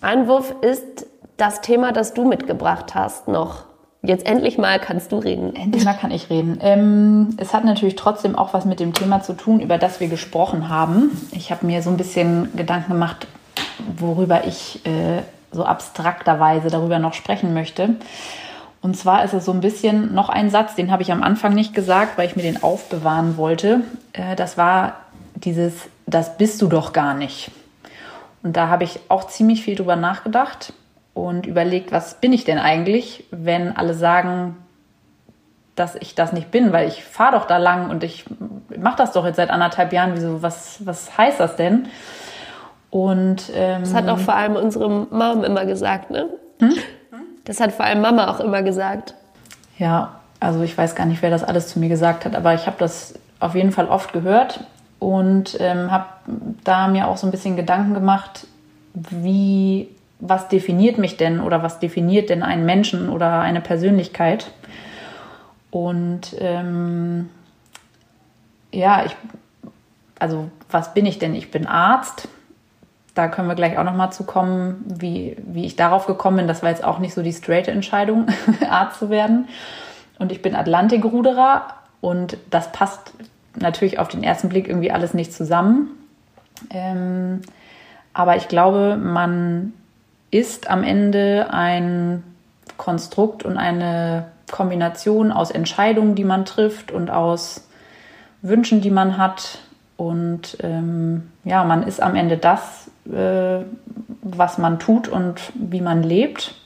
Einwurf 0.00 0.54
ist 0.60 1.06
das 1.36 1.60
Thema, 1.60 1.92
das 1.92 2.14
du 2.14 2.26
mitgebracht 2.26 2.94
hast 2.94 3.28
noch. 3.28 3.64
Jetzt 4.02 4.26
endlich 4.26 4.56
mal 4.56 4.78
kannst 4.78 5.12
du 5.12 5.18
reden. 5.18 5.54
Endlich 5.56 5.84
mal 5.84 5.94
kann 5.94 6.10
ich 6.10 6.30
reden. 6.30 6.58
Ähm, 6.62 7.36
es 7.38 7.52
hat 7.52 7.64
natürlich 7.64 7.96
trotzdem 7.96 8.36
auch 8.36 8.54
was 8.54 8.64
mit 8.64 8.78
dem 8.78 8.94
Thema 8.94 9.22
zu 9.22 9.32
tun, 9.32 9.60
über 9.60 9.78
das 9.78 10.00
wir 10.00 10.08
gesprochen 10.08 10.68
haben. 10.68 11.10
Ich 11.32 11.50
habe 11.50 11.66
mir 11.66 11.82
so 11.82 11.90
ein 11.90 11.96
bisschen 11.96 12.54
Gedanken 12.56 12.92
gemacht, 12.92 13.26
worüber 13.98 14.44
ich 14.46 14.84
äh, 14.86 15.22
so 15.50 15.64
abstrakterweise 15.64 16.68
darüber 16.68 16.98
noch 16.98 17.14
sprechen 17.14 17.52
möchte. 17.52 17.96
Und 18.86 18.96
zwar 18.96 19.24
ist 19.24 19.34
es 19.34 19.44
so 19.44 19.50
ein 19.50 19.60
bisschen 19.60 20.14
noch 20.14 20.28
ein 20.28 20.48
Satz, 20.48 20.76
den 20.76 20.92
habe 20.92 21.02
ich 21.02 21.10
am 21.10 21.24
Anfang 21.24 21.54
nicht 21.54 21.74
gesagt, 21.74 22.16
weil 22.16 22.28
ich 22.28 22.36
mir 22.36 22.42
den 22.42 22.62
aufbewahren 22.62 23.36
wollte. 23.36 23.80
Äh, 24.12 24.36
das 24.36 24.56
war 24.56 25.00
dieses, 25.34 25.88
das 26.06 26.38
bist 26.38 26.62
du 26.62 26.68
doch 26.68 26.92
gar 26.92 27.12
nicht. 27.12 27.50
Und 28.44 28.56
da 28.56 28.68
habe 28.68 28.84
ich 28.84 29.00
auch 29.08 29.26
ziemlich 29.26 29.64
viel 29.64 29.74
drüber 29.74 29.96
nachgedacht 29.96 30.72
und 31.14 31.46
überlegt, 31.46 31.90
was 31.90 32.20
bin 32.20 32.32
ich 32.32 32.44
denn 32.44 32.60
eigentlich, 32.60 33.24
wenn 33.32 33.76
alle 33.76 33.92
sagen, 33.92 34.56
dass 35.74 35.96
ich 35.96 36.14
das 36.14 36.32
nicht 36.32 36.52
bin, 36.52 36.72
weil 36.72 36.86
ich 36.86 37.02
fahre 37.02 37.40
doch 37.40 37.48
da 37.48 37.56
lang 37.56 37.90
und 37.90 38.04
ich 38.04 38.24
mache 38.78 38.98
das 38.98 39.10
doch 39.10 39.26
jetzt 39.26 39.34
seit 39.34 39.50
anderthalb 39.50 39.92
Jahren. 39.92 40.12
Wieso, 40.14 40.42
was, 40.42 40.86
was 40.86 41.18
heißt 41.18 41.40
das 41.40 41.56
denn? 41.56 41.88
Und 42.90 43.50
ähm, 43.52 43.80
das 43.80 43.94
hat 43.94 44.08
auch 44.08 44.18
vor 44.20 44.36
allem 44.36 44.54
unsere 44.54 44.88
Mom 44.88 45.42
immer 45.42 45.66
gesagt, 45.66 46.12
ne? 46.12 46.28
Hm? 46.60 46.74
Das 47.46 47.60
hat 47.60 47.72
vor 47.72 47.86
allem 47.86 48.02
Mama 48.02 48.28
auch 48.28 48.40
immer 48.40 48.62
gesagt. 48.62 49.14
Ja, 49.78 50.20
also 50.40 50.62
ich 50.62 50.76
weiß 50.76 50.94
gar 50.94 51.06
nicht, 51.06 51.22
wer 51.22 51.30
das 51.30 51.44
alles 51.44 51.68
zu 51.68 51.78
mir 51.78 51.88
gesagt 51.88 52.26
hat, 52.26 52.34
aber 52.36 52.52
ich 52.52 52.66
habe 52.66 52.76
das 52.78 53.14
auf 53.40 53.54
jeden 53.54 53.72
Fall 53.72 53.86
oft 53.88 54.12
gehört 54.12 54.60
und 54.98 55.56
ähm, 55.60 55.90
habe 55.90 56.06
da 56.64 56.88
mir 56.88 57.08
auch 57.08 57.16
so 57.16 57.26
ein 57.26 57.30
bisschen 57.30 57.56
Gedanken 57.56 57.94
gemacht, 57.94 58.46
wie 58.94 59.88
was 60.18 60.48
definiert 60.48 60.98
mich 60.98 61.16
denn 61.16 61.40
oder 61.40 61.62
was 61.62 61.78
definiert 61.78 62.30
denn 62.30 62.42
einen 62.42 62.64
Menschen 62.64 63.10
oder 63.10 63.40
eine 63.40 63.60
Persönlichkeit? 63.60 64.50
Und 65.70 66.34
ähm, 66.38 67.28
ja, 68.72 69.04
ich, 69.04 69.14
also 70.18 70.50
was 70.70 70.94
bin 70.94 71.04
ich 71.04 71.18
denn? 71.18 71.34
Ich 71.34 71.50
bin 71.50 71.66
Arzt. 71.66 72.28
Da 73.16 73.28
können 73.28 73.48
wir 73.48 73.54
gleich 73.54 73.78
auch 73.78 73.84
nochmal 73.84 74.12
zu 74.12 74.24
kommen, 74.24 74.84
wie, 74.86 75.38
wie 75.38 75.64
ich 75.64 75.74
darauf 75.74 76.06
gekommen 76.06 76.36
bin. 76.36 76.48
Das 76.48 76.62
war 76.62 76.68
jetzt 76.68 76.84
auch 76.84 76.98
nicht 76.98 77.14
so 77.14 77.22
die 77.22 77.32
straight 77.32 77.66
Entscheidung, 77.66 78.26
Arzt 78.70 78.98
zu 78.98 79.08
werden. 79.08 79.48
Und 80.18 80.32
ich 80.32 80.42
bin 80.42 80.54
Atlantikruderer 80.54 81.64
und 82.02 82.36
das 82.50 82.72
passt 82.72 83.14
natürlich 83.54 83.98
auf 83.98 84.08
den 84.08 84.22
ersten 84.22 84.50
Blick 84.50 84.68
irgendwie 84.68 84.92
alles 84.92 85.14
nicht 85.14 85.32
zusammen. 85.32 85.92
Ähm, 86.68 87.40
aber 88.12 88.36
ich 88.36 88.48
glaube, 88.48 88.98
man 89.02 89.72
ist 90.30 90.68
am 90.68 90.82
Ende 90.82 91.46
ein 91.50 92.22
Konstrukt 92.76 93.46
und 93.46 93.56
eine 93.56 94.26
Kombination 94.50 95.32
aus 95.32 95.50
Entscheidungen, 95.50 96.16
die 96.16 96.24
man 96.24 96.44
trifft 96.44 96.92
und 96.92 97.10
aus 97.10 97.66
Wünschen, 98.42 98.82
die 98.82 98.90
man 98.90 99.16
hat. 99.16 99.60
Und 99.96 100.58
ähm, 100.62 101.30
ja, 101.46 101.64
man 101.64 101.84
ist 101.84 102.02
am 102.02 102.16
Ende 102.16 102.36
das, 102.36 102.90
äh, 103.10 103.64
was 104.20 104.58
man 104.58 104.78
tut 104.80 105.06
und 105.08 105.40
wie 105.54 105.80
man 105.80 106.02
lebt. 106.02 106.56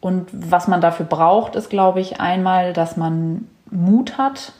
Und 0.00 0.28
was 0.32 0.68
man 0.68 0.80
dafür 0.80 1.06
braucht, 1.06 1.54
ist, 1.54 1.70
glaube 1.70 2.00
ich, 2.00 2.20
einmal, 2.20 2.72
dass 2.72 2.96
man 2.96 3.48
Mut 3.70 4.18
hat 4.18 4.52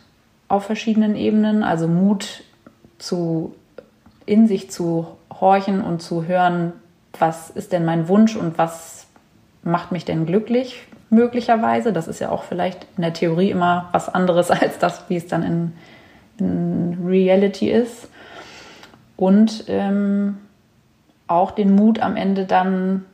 auf 0.48 0.64
verschiedenen 0.64 1.16
Ebenen, 1.16 1.64
also 1.64 1.88
Mut 1.88 2.44
zu 2.98 3.54
in 4.26 4.46
sich 4.46 4.70
zu 4.70 5.08
horchen 5.40 5.82
und 5.82 6.00
zu 6.00 6.24
hören, 6.24 6.72
was 7.18 7.50
ist 7.50 7.72
denn 7.72 7.84
mein 7.84 8.08
Wunsch 8.08 8.36
und 8.36 8.56
was 8.58 9.06
macht 9.62 9.92
mich 9.92 10.04
denn 10.04 10.24
glücklich 10.24 10.86
möglicherweise. 11.10 11.92
Das 11.92 12.08
ist 12.08 12.20
ja 12.20 12.30
auch 12.30 12.44
vielleicht 12.44 12.86
in 12.96 13.02
der 13.02 13.12
Theorie 13.12 13.50
immer 13.50 13.88
was 13.90 14.08
anderes 14.08 14.50
als 14.52 14.78
das, 14.78 15.04
wie 15.08 15.16
es 15.16 15.26
dann 15.26 15.42
in, 15.42 15.72
in 16.38 17.04
Reality 17.04 17.70
ist. 17.70 18.08
Und 19.16 19.64
ähm, 19.68 20.38
auch 21.26 21.52
den 21.52 21.74
Mut 21.74 22.00
am 22.00 22.16
Ende 22.16 22.44
dann 22.46 23.04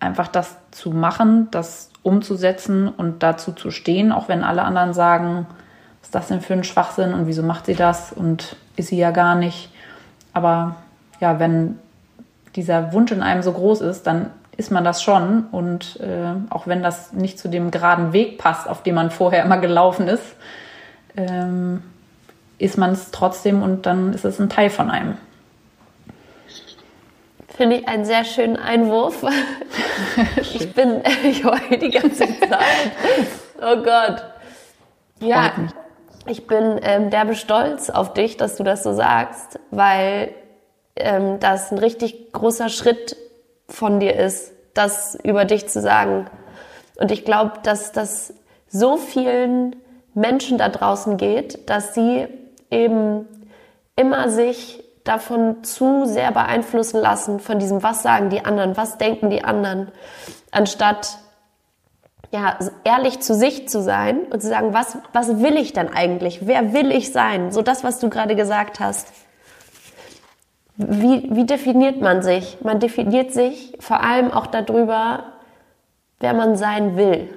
einfach 0.00 0.28
das 0.28 0.56
zu 0.70 0.90
machen, 0.90 1.48
das 1.50 1.90
umzusetzen 2.02 2.88
und 2.88 3.22
dazu 3.22 3.52
zu 3.52 3.70
stehen, 3.70 4.12
auch 4.12 4.28
wenn 4.28 4.42
alle 4.42 4.62
anderen 4.62 4.92
sagen, 4.94 5.46
was 6.00 6.08
ist 6.08 6.14
das 6.14 6.28
denn 6.28 6.40
für 6.40 6.54
ein 6.54 6.64
Schwachsinn 6.64 7.14
und 7.14 7.26
wieso 7.26 7.42
macht 7.42 7.66
sie 7.66 7.74
das 7.74 8.12
und 8.12 8.56
ist 8.76 8.88
sie 8.88 8.98
ja 8.98 9.12
gar 9.12 9.36
nicht. 9.36 9.70
Aber 10.32 10.76
ja, 11.20 11.38
wenn 11.38 11.78
dieser 12.56 12.92
Wunsch 12.92 13.12
in 13.12 13.22
einem 13.22 13.42
so 13.42 13.52
groß 13.52 13.80
ist, 13.82 14.06
dann 14.06 14.30
ist 14.56 14.70
man 14.70 14.84
das 14.84 15.02
schon. 15.02 15.46
Und 15.52 16.00
äh, 16.00 16.34
auch 16.50 16.66
wenn 16.66 16.82
das 16.82 17.12
nicht 17.12 17.38
zu 17.38 17.48
dem 17.48 17.70
geraden 17.70 18.12
Weg 18.12 18.38
passt, 18.38 18.68
auf 18.68 18.82
dem 18.82 18.96
man 18.96 19.10
vorher 19.10 19.44
immer 19.44 19.58
gelaufen 19.58 20.08
ist, 20.08 20.24
ähm, 21.16 21.82
ist 22.62 22.78
man 22.78 22.92
es 22.92 23.10
trotzdem 23.10 23.62
und 23.62 23.86
dann 23.86 24.12
ist 24.12 24.24
es 24.24 24.38
ein 24.38 24.48
Teil 24.48 24.70
von 24.70 24.90
einem. 24.90 25.16
Finde 27.48 27.76
ich 27.76 27.88
einen 27.88 28.04
sehr 28.04 28.24
schönen 28.24 28.56
Einwurf. 28.56 29.24
ich 30.36 30.72
bin, 30.72 31.02
ich 31.24 31.44
heule 31.44 31.78
die 31.78 31.90
ganze 31.90 32.26
Zeit. 32.26 33.30
Oh 33.60 33.76
Gott. 33.82 34.24
Ja, 35.20 35.52
ich 36.26 36.46
bin 36.46 36.80
ähm, 36.82 37.10
derbe 37.10 37.34
stolz 37.34 37.90
auf 37.90 38.14
dich, 38.14 38.36
dass 38.36 38.56
du 38.56 38.64
das 38.64 38.82
so 38.82 38.92
sagst, 38.92 39.58
weil 39.70 40.32
ähm, 40.96 41.40
das 41.40 41.72
ein 41.72 41.78
richtig 41.78 42.32
großer 42.32 42.68
Schritt 42.68 43.16
von 43.68 44.00
dir 44.00 44.16
ist, 44.16 44.52
das 44.74 45.16
über 45.22 45.44
dich 45.44 45.68
zu 45.68 45.80
sagen. 45.80 46.26
Und 46.96 47.10
ich 47.10 47.24
glaube, 47.24 47.54
dass 47.62 47.92
das 47.92 48.34
so 48.68 48.96
vielen 48.96 49.76
Menschen 50.14 50.58
da 50.58 50.68
draußen 50.68 51.16
geht, 51.16 51.68
dass 51.68 51.94
sie 51.94 52.28
eben 52.72 53.26
immer 53.96 54.28
sich 54.28 54.82
davon 55.04 55.64
zu 55.64 56.06
sehr 56.06 56.32
beeinflussen 56.32 57.00
lassen, 57.00 57.40
von 57.40 57.58
diesem, 57.58 57.82
was 57.82 58.02
sagen 58.02 58.30
die 58.30 58.44
anderen, 58.44 58.76
was 58.76 58.98
denken 58.98 59.30
die 59.30 59.44
anderen, 59.44 59.88
anstatt 60.50 61.18
ja, 62.32 62.58
ehrlich 62.84 63.20
zu 63.20 63.34
sich 63.34 63.68
zu 63.68 63.82
sein 63.82 64.20
und 64.30 64.40
zu 64.40 64.48
sagen, 64.48 64.72
was, 64.72 64.96
was 65.12 65.42
will 65.42 65.56
ich 65.56 65.74
denn 65.74 65.92
eigentlich? 65.92 66.46
Wer 66.46 66.72
will 66.72 66.90
ich 66.90 67.12
sein? 67.12 67.52
So 67.52 67.60
das, 67.60 67.84
was 67.84 67.98
du 67.98 68.08
gerade 68.08 68.36
gesagt 68.36 68.80
hast. 68.80 69.12
Wie, 70.76 71.28
wie 71.30 71.44
definiert 71.44 72.00
man 72.00 72.22
sich? 72.22 72.58
Man 72.62 72.80
definiert 72.80 73.32
sich 73.32 73.76
vor 73.80 74.02
allem 74.02 74.30
auch 74.32 74.46
darüber, 74.46 75.24
wer 76.20 76.32
man 76.32 76.56
sein 76.56 76.96
will. 76.96 77.28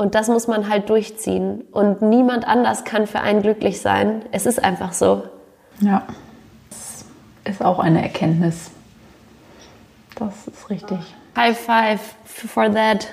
Und 0.00 0.14
das 0.14 0.28
muss 0.28 0.46
man 0.46 0.70
halt 0.70 0.88
durchziehen. 0.88 1.60
Und 1.72 2.00
niemand 2.00 2.48
anders 2.48 2.84
kann 2.84 3.06
für 3.06 3.20
einen 3.20 3.42
glücklich 3.42 3.82
sein. 3.82 4.24
Es 4.32 4.46
ist 4.46 4.64
einfach 4.64 4.94
so. 4.94 5.24
Ja, 5.82 6.04
das 6.70 7.04
ist 7.44 7.62
auch 7.62 7.78
eine 7.78 8.00
Erkenntnis. 8.00 8.70
Das 10.14 10.46
ist 10.46 10.70
richtig. 10.70 11.00
High 11.36 11.54
five 11.54 12.00
for 12.24 12.72
that. 12.72 13.08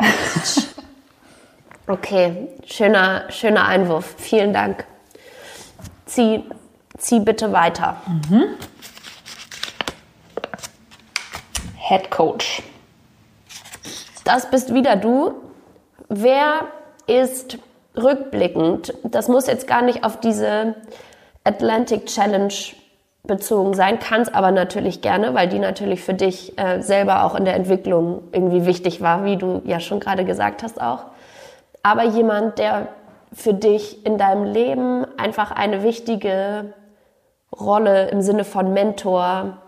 okay, 1.86 2.48
schöner, 2.66 3.30
schöner 3.30 3.64
Einwurf. 3.68 4.16
Vielen 4.18 4.52
Dank. 4.52 4.84
Zieh, 6.06 6.42
zieh 6.98 7.20
bitte 7.20 7.52
weiter. 7.52 7.98
Mhm. 8.28 8.46
Head 11.76 12.10
Coach. 12.10 12.64
Das 14.24 14.50
bist 14.50 14.74
wieder 14.74 14.96
du. 14.96 15.45
Wer 16.08 16.66
ist 17.06 17.58
rückblickend, 17.96 18.94
das 19.04 19.28
muss 19.28 19.46
jetzt 19.46 19.66
gar 19.66 19.82
nicht 19.82 20.04
auf 20.04 20.20
diese 20.20 20.74
Atlantic 21.44 22.06
Challenge 22.06 22.52
bezogen 23.26 23.74
sein, 23.74 23.98
kann 23.98 24.20
es 24.20 24.32
aber 24.32 24.52
natürlich 24.52 25.00
gerne, 25.00 25.34
weil 25.34 25.48
die 25.48 25.58
natürlich 25.58 26.02
für 26.02 26.14
dich 26.14 26.58
äh, 26.58 26.80
selber 26.80 27.24
auch 27.24 27.34
in 27.34 27.44
der 27.44 27.54
Entwicklung 27.54 28.22
irgendwie 28.32 28.66
wichtig 28.66 29.00
war, 29.00 29.24
wie 29.24 29.36
du 29.36 29.62
ja 29.64 29.80
schon 29.80 30.00
gerade 30.00 30.24
gesagt 30.24 30.62
hast 30.62 30.80
auch. 30.80 31.06
Aber 31.82 32.04
jemand, 32.04 32.58
der 32.58 32.88
für 33.32 33.54
dich 33.54 34.06
in 34.06 34.18
deinem 34.18 34.44
Leben 34.44 35.06
einfach 35.18 35.50
eine 35.50 35.82
wichtige 35.82 36.72
Rolle 37.52 38.08
im 38.08 38.22
Sinne 38.22 38.44
von 38.44 38.72
Mentor 38.72 39.58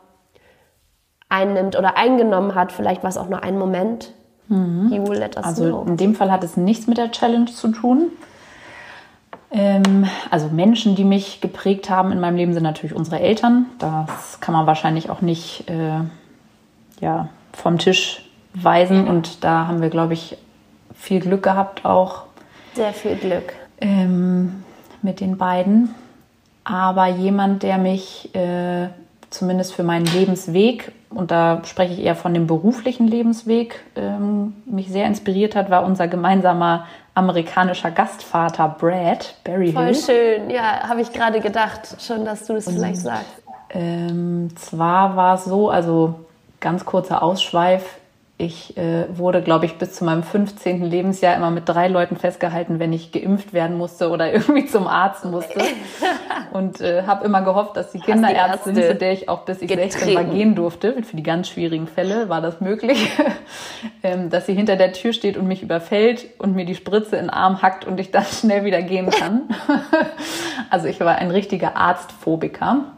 einnimmt 1.28 1.77
oder 1.77 1.97
eingenommen 1.97 2.55
hat, 2.55 2.73
vielleicht 2.73 3.02
war 3.02 3.10
es 3.10 3.19
auch 3.19 3.28
nur 3.28 3.43
ein 3.43 3.59
Moment. 3.59 4.12
Mhm. 4.49 4.93
also 5.37 5.65
know. 5.65 5.85
in 5.87 5.97
dem 5.97 6.15
Fall 6.15 6.31
hat 6.31 6.43
es 6.43 6.57
nichts 6.57 6.87
mit 6.87 6.99
der 6.99 7.11
Challenge 7.11 7.47
zu 7.47 7.69
tun. 7.69 8.11
Ähm, 9.51 10.07
also 10.31 10.49
Menschen, 10.49 10.95
die 10.95 11.05
mich 11.05 11.41
geprägt 11.41 11.89
haben 11.91 12.12
in 12.12 12.20
meinem 12.20 12.37
Leben, 12.37 12.53
sind 12.53 12.62
natürlich 12.62 12.95
unsere 12.95 13.20
Eltern. 13.20 13.66
Das 13.79 14.41
kann 14.41 14.53
man 14.53 14.66
wahrscheinlich 14.66 15.11
auch 15.11 15.20
nicht 15.20 15.69
äh, 15.69 16.01
ja, 17.01 17.29
vom 17.53 17.79
Tisch 17.79 18.29
weisen. 18.55 19.09
Und 19.09 19.45
da 19.45 19.66
haben 19.66 19.81
wir, 19.81 19.91
glaube 19.91 20.15
ich, 20.15 20.37
viel 20.95 21.20
Glück 21.20 21.43
gehabt 21.43 21.85
auch. 21.85 22.25
Sehr 22.75 22.93
viel 22.93 23.16
Glück. 23.16 23.55
Ähm, 23.81 24.65
mit 25.03 25.20
den 25.20 25.39
beiden. 25.39 25.95
Aber 26.65 27.07
jemand, 27.07 27.62
der 27.62 27.79
mich 27.79 28.35
äh, 28.35 28.89
zumindest 29.31 29.75
für 29.75 29.83
meinen 29.83 30.07
Lebensweg, 30.07 30.93
und 31.10 31.30
da 31.30 31.62
spreche 31.64 31.94
ich 31.94 32.02
eher 32.02 32.16
von 32.16 32.35
dem 32.35 32.47
beruflichen 32.47 33.06
Lebensweg, 33.06 33.80
ähm, 33.97 34.55
mich 34.66 34.89
sehr 34.89 35.06
inspiriert 35.06 35.56
hat, 35.56 35.70
war 35.70 35.85
unser 35.85 36.06
gemeinsamer 36.09 36.86
amerikanischer 37.14 37.90
Gastvater 37.90 38.76
Brad 38.78 39.35
Berryhill. 39.43 39.72
Voll 39.72 39.94
schön, 39.94 40.51
ja, 40.51 40.89
habe 40.89 41.01
ich 41.01 41.12
gerade 41.12 41.40
gedacht, 41.40 41.97
schon, 42.01 42.24
dass 42.24 42.47
du 42.47 42.55
das 42.55 42.66
und, 42.66 42.74
vielleicht 42.74 43.01
sagst. 43.01 43.43
Ähm, 43.70 44.51
zwar 44.56 45.16
war 45.16 45.35
es 45.35 45.44
so, 45.44 45.70
also 45.70 46.14
ganz 46.60 46.85
kurzer 46.85 47.22
Ausschweif, 47.22 47.98
ich 48.40 48.77
äh, 48.77 49.06
wurde, 49.19 49.43
glaube 49.43 49.66
ich, 49.66 49.78
bis 49.78 49.94
zu 49.94 50.05
meinem 50.05 50.23
15. 50.23 50.85
Lebensjahr 50.85 51.35
immer 51.35 51.51
mit 51.51 51.69
drei 51.69 51.89
Leuten 51.89 52.16
festgehalten, 52.16 52.78
wenn 52.78 52.93
ich 52.93 53.10
geimpft 53.10 53.52
werden 53.52 53.77
musste 53.77 54.10
oder 54.10 54.32
irgendwie 54.32 54.66
zum 54.66 54.86
Arzt 54.86 55.24
musste. 55.24 55.60
Und 56.52 56.81
äh, 56.81 57.02
habe 57.02 57.27
immer 57.27 57.43
gehofft, 57.43 57.77
dass 57.77 57.90
die 57.90 57.98
Kinderärztin, 57.98 58.77
zu 58.77 58.94
der 58.94 59.12
ich 59.12 59.28
auch 59.28 59.40
bis 59.40 59.60
ich 59.60 59.69
getreten. 59.69 59.90
16 59.90 60.15
war 60.15 60.24
gehen 60.24 60.55
durfte, 60.55 61.02
für 61.02 61.16
die 61.16 61.23
ganz 61.24 61.48
schwierigen 61.48 61.89
Fälle 61.89 62.28
war 62.28 62.40
das 62.40 62.60
möglich, 62.60 63.10
ähm, 64.05 64.31
dass 64.31 64.47
sie 64.47 64.55
hinter 64.55 64.77
der 64.77 64.93
Tür 64.93 65.12
steht 65.12 65.36
und 65.36 65.48
mich 65.48 65.62
überfällt 65.62 66.27
und 66.39 66.55
mir 66.55 66.65
die 66.65 66.77
Spritze 66.77 67.16
in 67.16 67.24
den 67.24 67.31
Arm 67.31 67.60
hackt 67.60 67.85
und 67.85 67.98
ich 67.98 68.12
dann 68.12 68.24
schnell 68.24 68.65
wieder 68.65 68.82
gehen 68.82 69.10
kann. 69.10 69.48
also 70.70 70.86
ich 70.86 71.01
war 71.01 71.16
ein 71.16 71.32
richtiger 71.32 71.77
Arztphobiker. 71.77 72.93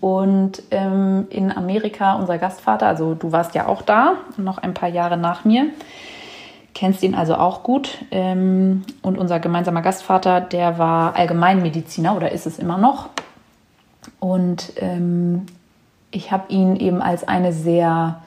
Und 0.00 0.62
ähm, 0.70 1.26
in 1.30 1.50
Amerika 1.50 2.14
unser 2.14 2.38
Gastvater, 2.38 2.86
also 2.86 3.14
du 3.14 3.32
warst 3.32 3.54
ja 3.54 3.66
auch 3.66 3.82
da, 3.82 4.14
noch 4.36 4.58
ein 4.58 4.74
paar 4.74 4.88
Jahre 4.88 5.16
nach 5.16 5.44
mir, 5.44 5.66
kennst 6.74 7.02
ihn 7.02 7.14
also 7.14 7.34
auch 7.34 7.62
gut. 7.62 7.98
Ähm, 8.10 8.84
und 9.02 9.18
unser 9.18 9.40
gemeinsamer 9.40 9.82
Gastvater, 9.82 10.40
der 10.40 10.78
war 10.78 11.16
Allgemeinmediziner 11.16 12.16
oder 12.16 12.32
ist 12.32 12.46
es 12.46 12.58
immer 12.58 12.78
noch. 12.78 13.08
Und 14.20 14.72
ähm, 14.76 15.46
ich 16.10 16.32
habe 16.32 16.52
ihn 16.52 16.76
eben 16.76 17.02
als 17.02 17.26
eine 17.26 17.52
sehr 17.52 18.22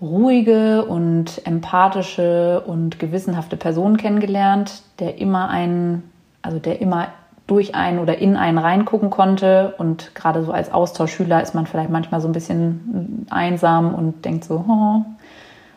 ruhige 0.00 0.84
und 0.84 1.46
empathische 1.46 2.62
und 2.66 2.98
gewissenhafte 2.98 3.56
Person 3.56 3.96
kennengelernt, 3.96 4.82
der 4.98 5.18
immer 5.18 5.48
ein 5.48 6.02
also 6.42 6.58
der 6.58 6.80
immer 6.80 7.08
durch 7.46 7.74
einen 7.74 7.98
oder 7.98 8.18
in 8.18 8.36
einen 8.36 8.58
reingucken 8.58 9.10
konnte. 9.10 9.74
Und 9.78 10.14
gerade 10.14 10.44
so 10.44 10.52
als 10.52 10.72
Austauschschüler 10.72 11.42
ist 11.42 11.54
man 11.54 11.66
vielleicht 11.66 11.90
manchmal 11.90 12.20
so 12.20 12.28
ein 12.28 12.32
bisschen 12.32 13.26
einsam 13.30 13.94
und 13.94 14.24
denkt 14.24 14.44
so, 14.44 14.64
oh, 14.68 15.04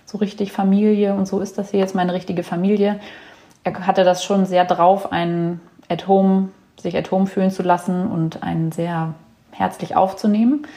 so 0.06 0.18
richtig 0.20 0.52
Familie 0.52 1.14
und 1.16 1.28
so 1.28 1.40
ist 1.40 1.58
das 1.58 1.72
hier 1.72 1.80
jetzt 1.80 1.96
meine 1.96 2.14
richtige 2.14 2.44
Familie. 2.44 3.00
Er 3.64 3.88
hatte 3.88 4.04
das 4.04 4.24
schon 4.24 4.46
sehr 4.46 4.66
drauf, 4.66 5.12
einen 5.12 5.60
at 5.90 6.08
home, 6.08 6.50
sich 6.80 6.96
at 6.96 7.10
home 7.12 7.26
fühlen 7.26 7.52
zu 7.52 7.64
lassen 7.64 8.08
und 8.08 8.44
einen 8.44 8.72
sehr 8.72 9.16
herzlich 9.52 9.96
aufzunehmen. 9.96 10.68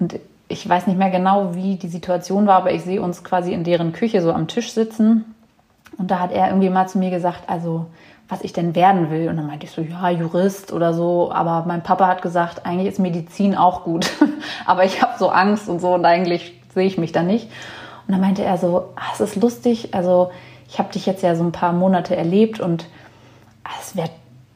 Und 0.00 0.18
ich 0.48 0.66
weiß 0.68 0.86
nicht 0.86 0.98
mehr 0.98 1.10
genau, 1.10 1.54
wie 1.54 1.76
die 1.76 1.88
Situation 1.88 2.46
war, 2.46 2.56
aber 2.56 2.72
ich 2.72 2.82
sehe 2.82 3.02
uns 3.02 3.24
quasi 3.24 3.52
in 3.52 3.64
deren 3.64 3.92
Küche 3.92 4.22
so 4.22 4.32
am 4.32 4.48
Tisch 4.48 4.72
sitzen. 4.72 5.34
Und 5.98 6.10
da 6.10 6.18
hat 6.18 6.32
er 6.32 6.48
irgendwie 6.48 6.70
mal 6.70 6.88
zu 6.88 6.98
mir 6.98 7.10
gesagt, 7.10 7.48
also 7.48 7.86
was 8.28 8.42
ich 8.42 8.52
denn 8.52 8.74
werden 8.74 9.10
will. 9.10 9.28
Und 9.28 9.36
dann 9.36 9.46
meinte 9.46 9.66
ich 9.66 9.72
so, 9.72 9.82
ja, 9.82 10.08
Jurist 10.10 10.72
oder 10.72 10.94
so. 10.94 11.30
Aber 11.32 11.64
mein 11.66 11.82
Papa 11.82 12.06
hat 12.06 12.22
gesagt, 12.22 12.64
eigentlich 12.64 12.88
ist 12.88 12.98
Medizin 12.98 13.54
auch 13.54 13.84
gut. 13.84 14.10
aber 14.66 14.84
ich 14.84 15.02
habe 15.02 15.12
so 15.18 15.28
Angst 15.28 15.68
und 15.68 15.80
so 15.80 15.94
und 15.94 16.04
eigentlich 16.04 16.60
sehe 16.72 16.86
ich 16.86 16.98
mich 16.98 17.12
da 17.12 17.22
nicht. 17.22 17.48
Und 18.06 18.12
dann 18.12 18.20
meinte 18.20 18.42
er 18.42 18.58
so, 18.58 18.92
ah, 18.96 19.12
es 19.12 19.20
ist 19.20 19.36
lustig, 19.36 19.94
also 19.94 20.30
ich 20.68 20.78
habe 20.78 20.92
dich 20.92 21.06
jetzt 21.06 21.22
ja 21.22 21.34
so 21.36 21.44
ein 21.44 21.52
paar 21.52 21.72
Monate 21.72 22.16
erlebt 22.16 22.60
und 22.60 22.86
ah, 23.64 23.70
es 23.80 23.96
wäre, 23.96 24.10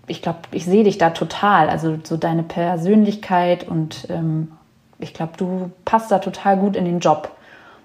ich 0.06 0.22
glaube, 0.22 0.40
ich 0.50 0.64
sehe 0.64 0.84
dich 0.84 0.98
da 0.98 1.10
total. 1.10 1.68
Also 1.68 1.98
so 2.02 2.16
deine 2.16 2.42
Persönlichkeit 2.42 3.66
und 3.68 4.08
ähm, 4.10 4.52
ich 4.98 5.14
glaube, 5.14 5.32
du 5.36 5.70
passt 5.84 6.10
da 6.10 6.18
total 6.18 6.56
gut 6.56 6.76
in 6.76 6.84
den 6.84 7.00
Job. 7.00 7.30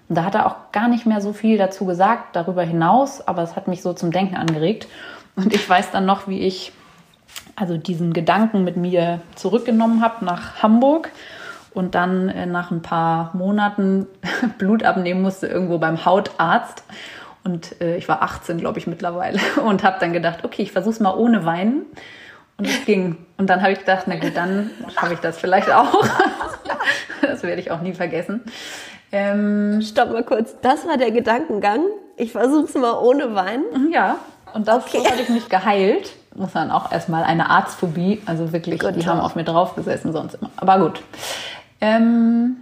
Und 0.10 0.16
da 0.16 0.26
hat 0.26 0.36
er 0.36 0.48
auch 0.48 0.56
gar 0.72 0.88
nicht 0.88 1.06
mehr 1.06 1.22
so 1.22 1.32
viel 1.32 1.58
dazu 1.58 1.86
gesagt, 1.86 2.36
darüber 2.36 2.64
hinaus, 2.64 3.26
aber 3.26 3.42
es 3.44 3.56
hat 3.56 3.68
mich 3.68 3.82
so 3.82 3.94
zum 3.94 4.12
Denken 4.12 4.36
angeregt. 4.36 4.88
Und 5.36 5.54
ich 5.54 5.68
weiß 5.68 5.92
dann 5.92 6.06
noch, 6.06 6.28
wie 6.28 6.42
ich 6.42 6.72
also 7.56 7.78
diesen 7.78 8.14
Gedanken 8.14 8.64
mit 8.64 8.78
mir 8.78 9.22
zurückgenommen 9.36 10.02
habe 10.02 10.26
nach 10.26 10.62
Hamburg 10.62 11.12
und 11.74 11.96
dann 11.96 12.30
äh, 12.30 12.46
nach 12.46 12.72
ein 12.72 12.82
paar 12.82 13.32
Monaten 13.36 14.08
Blut 14.58 14.84
abnehmen 14.84 15.22
musste 15.22 15.48
irgendwo 15.48 15.78
beim 15.78 16.06
Hautarzt. 16.06 16.84
Und 17.44 17.82
äh, 17.82 17.98
ich 17.98 18.08
war 18.08 18.22
18, 18.22 18.58
glaube 18.58 18.80
ich, 18.80 18.88
mittlerweile 18.88 19.40
und 19.66 19.84
habe 19.84 19.98
dann 20.00 20.14
gedacht, 20.14 20.46
okay, 20.46 20.62
ich 20.62 20.72
versuche 20.72 20.94
es 20.94 21.00
mal 21.00 21.16
ohne 21.16 21.46
Weinen. 21.46 21.86
Und 22.58 22.68
es 22.68 22.86
ging. 22.86 23.18
Und 23.38 23.50
dann 23.50 23.64
habe 23.64 23.72
ich 23.72 23.80
gedacht, 23.80 24.04
na 24.06 24.16
gut, 24.16 24.34
dann 24.36 24.70
habe 24.96 25.16
ich 25.16 25.20
das 25.20 25.40
vielleicht 25.40 25.72
auch. 25.72 26.06
das 27.22 27.42
werde 27.42 27.60
ich 27.60 27.72
auch 27.72 27.82
nie 27.82 27.94
vergessen. 27.94 28.42
Ähm, 29.12 29.82
Stopp 29.82 30.12
mal 30.12 30.24
kurz. 30.24 30.56
Das 30.62 30.88
war 30.88 30.98
der 30.98 31.10
Gedankengang. 31.10 31.82
Ich 32.16 32.32
versuche 32.32 32.66
es 32.66 32.76
mal 32.76 32.94
ohne 32.94 33.34
Weinen. 33.34 33.92
Ja. 33.92 34.18
Und 34.54 34.68
das 34.68 34.86
okay. 34.86 35.04
hatte 35.06 35.22
ich 35.22 35.30
mich 35.30 35.50
geheilt. 35.50 36.12
Muss 36.36 36.54
man 36.54 36.72
auch 36.72 36.92
erstmal 36.92 37.24
eine 37.24 37.50
Arztphobie, 37.50 38.22
also 38.26 38.52
wirklich, 38.54 38.80
gut, 38.80 38.96
die 38.96 39.06
haben 39.06 39.20
auf 39.20 39.36
mir 39.36 39.44
draufgesessen 39.44 40.14
sonst 40.14 40.36
immer. 40.36 40.50
Aber 40.56 40.80
gut. 40.80 41.02
Ähm, 41.80 42.58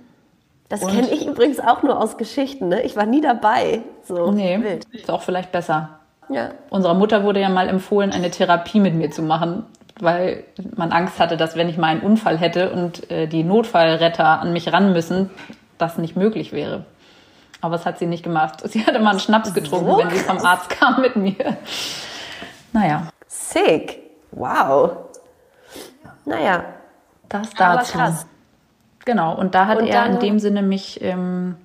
das 0.68 0.86
kenne 0.88 1.10
ich 1.10 1.28
übrigens 1.28 1.60
auch 1.60 1.84
nur 1.84 2.00
aus 2.00 2.18
Geschichten. 2.18 2.70
Ne? 2.70 2.82
Ich 2.84 2.96
war 2.96 3.06
nie 3.06 3.22
dabei. 3.22 3.82
So 4.08 4.32
nee, 4.32 4.58
wild. 4.62 4.86
ist 4.92 5.12
auch 5.12 5.22
vielleicht 5.22 5.52
besser. 5.52 5.90
Ja. 6.30 6.52
Unserer 6.70 6.94
Mutter 6.94 7.24
wurde 7.24 7.42
ja 7.42 7.50
mal 7.50 7.68
empfohlen, 7.68 8.12
eine 8.12 8.32
Therapie 8.32 8.80
mit 8.80 8.94
mir 8.96 9.12
zu 9.12 9.22
machen, 9.22 9.66
weil 10.00 10.46
man 10.76 10.92
Angst 10.92 11.20
hatte, 11.20 11.36
dass 11.36 11.56
wenn 11.56 11.68
ich 11.68 11.78
mal 11.78 11.88
einen 11.88 12.02
Unfall 12.02 12.38
hätte 12.38 12.72
und 12.72 13.10
äh, 13.12 13.28
die 13.28 13.44
Notfallretter 13.44 14.40
an 14.40 14.54
mich 14.54 14.72
ran 14.72 14.94
müssen, 14.94 15.30
das 15.78 15.98
nicht 15.98 16.16
möglich 16.16 16.54
wäre. 16.54 16.86
Aber 17.62 17.78
das 17.78 17.86
hat 17.86 18.00
sie 18.00 18.08
nicht 18.08 18.24
gemacht. 18.24 18.62
Sie 18.66 18.86
hatte 18.86 19.00
mal 19.00 19.12
einen 19.12 19.20
Schnaps 19.20 19.54
getrunken, 19.54 19.92
so 19.92 19.98
wenn 20.00 20.10
sie 20.10 20.18
vom 20.18 20.40
Arzt 20.40 20.70
kam 20.70 21.02
mit 21.02 21.16
mir. 21.16 21.58
Naja. 22.74 23.08
Sick. 23.28 24.00
Wow. 24.32 24.92
Naja. 26.26 26.66
Das 27.30 27.52
dazu. 27.52 27.98
Krass. 27.98 28.26
Genau, 29.06 29.36
und 29.36 29.56
da 29.56 29.68
hat 29.68 29.80
und 29.80 29.88
er 29.88 30.06
in 30.06 30.20
dem 30.20 30.40
Sinne 30.40 30.62
mich 30.62 31.02
ähm, 31.02 31.56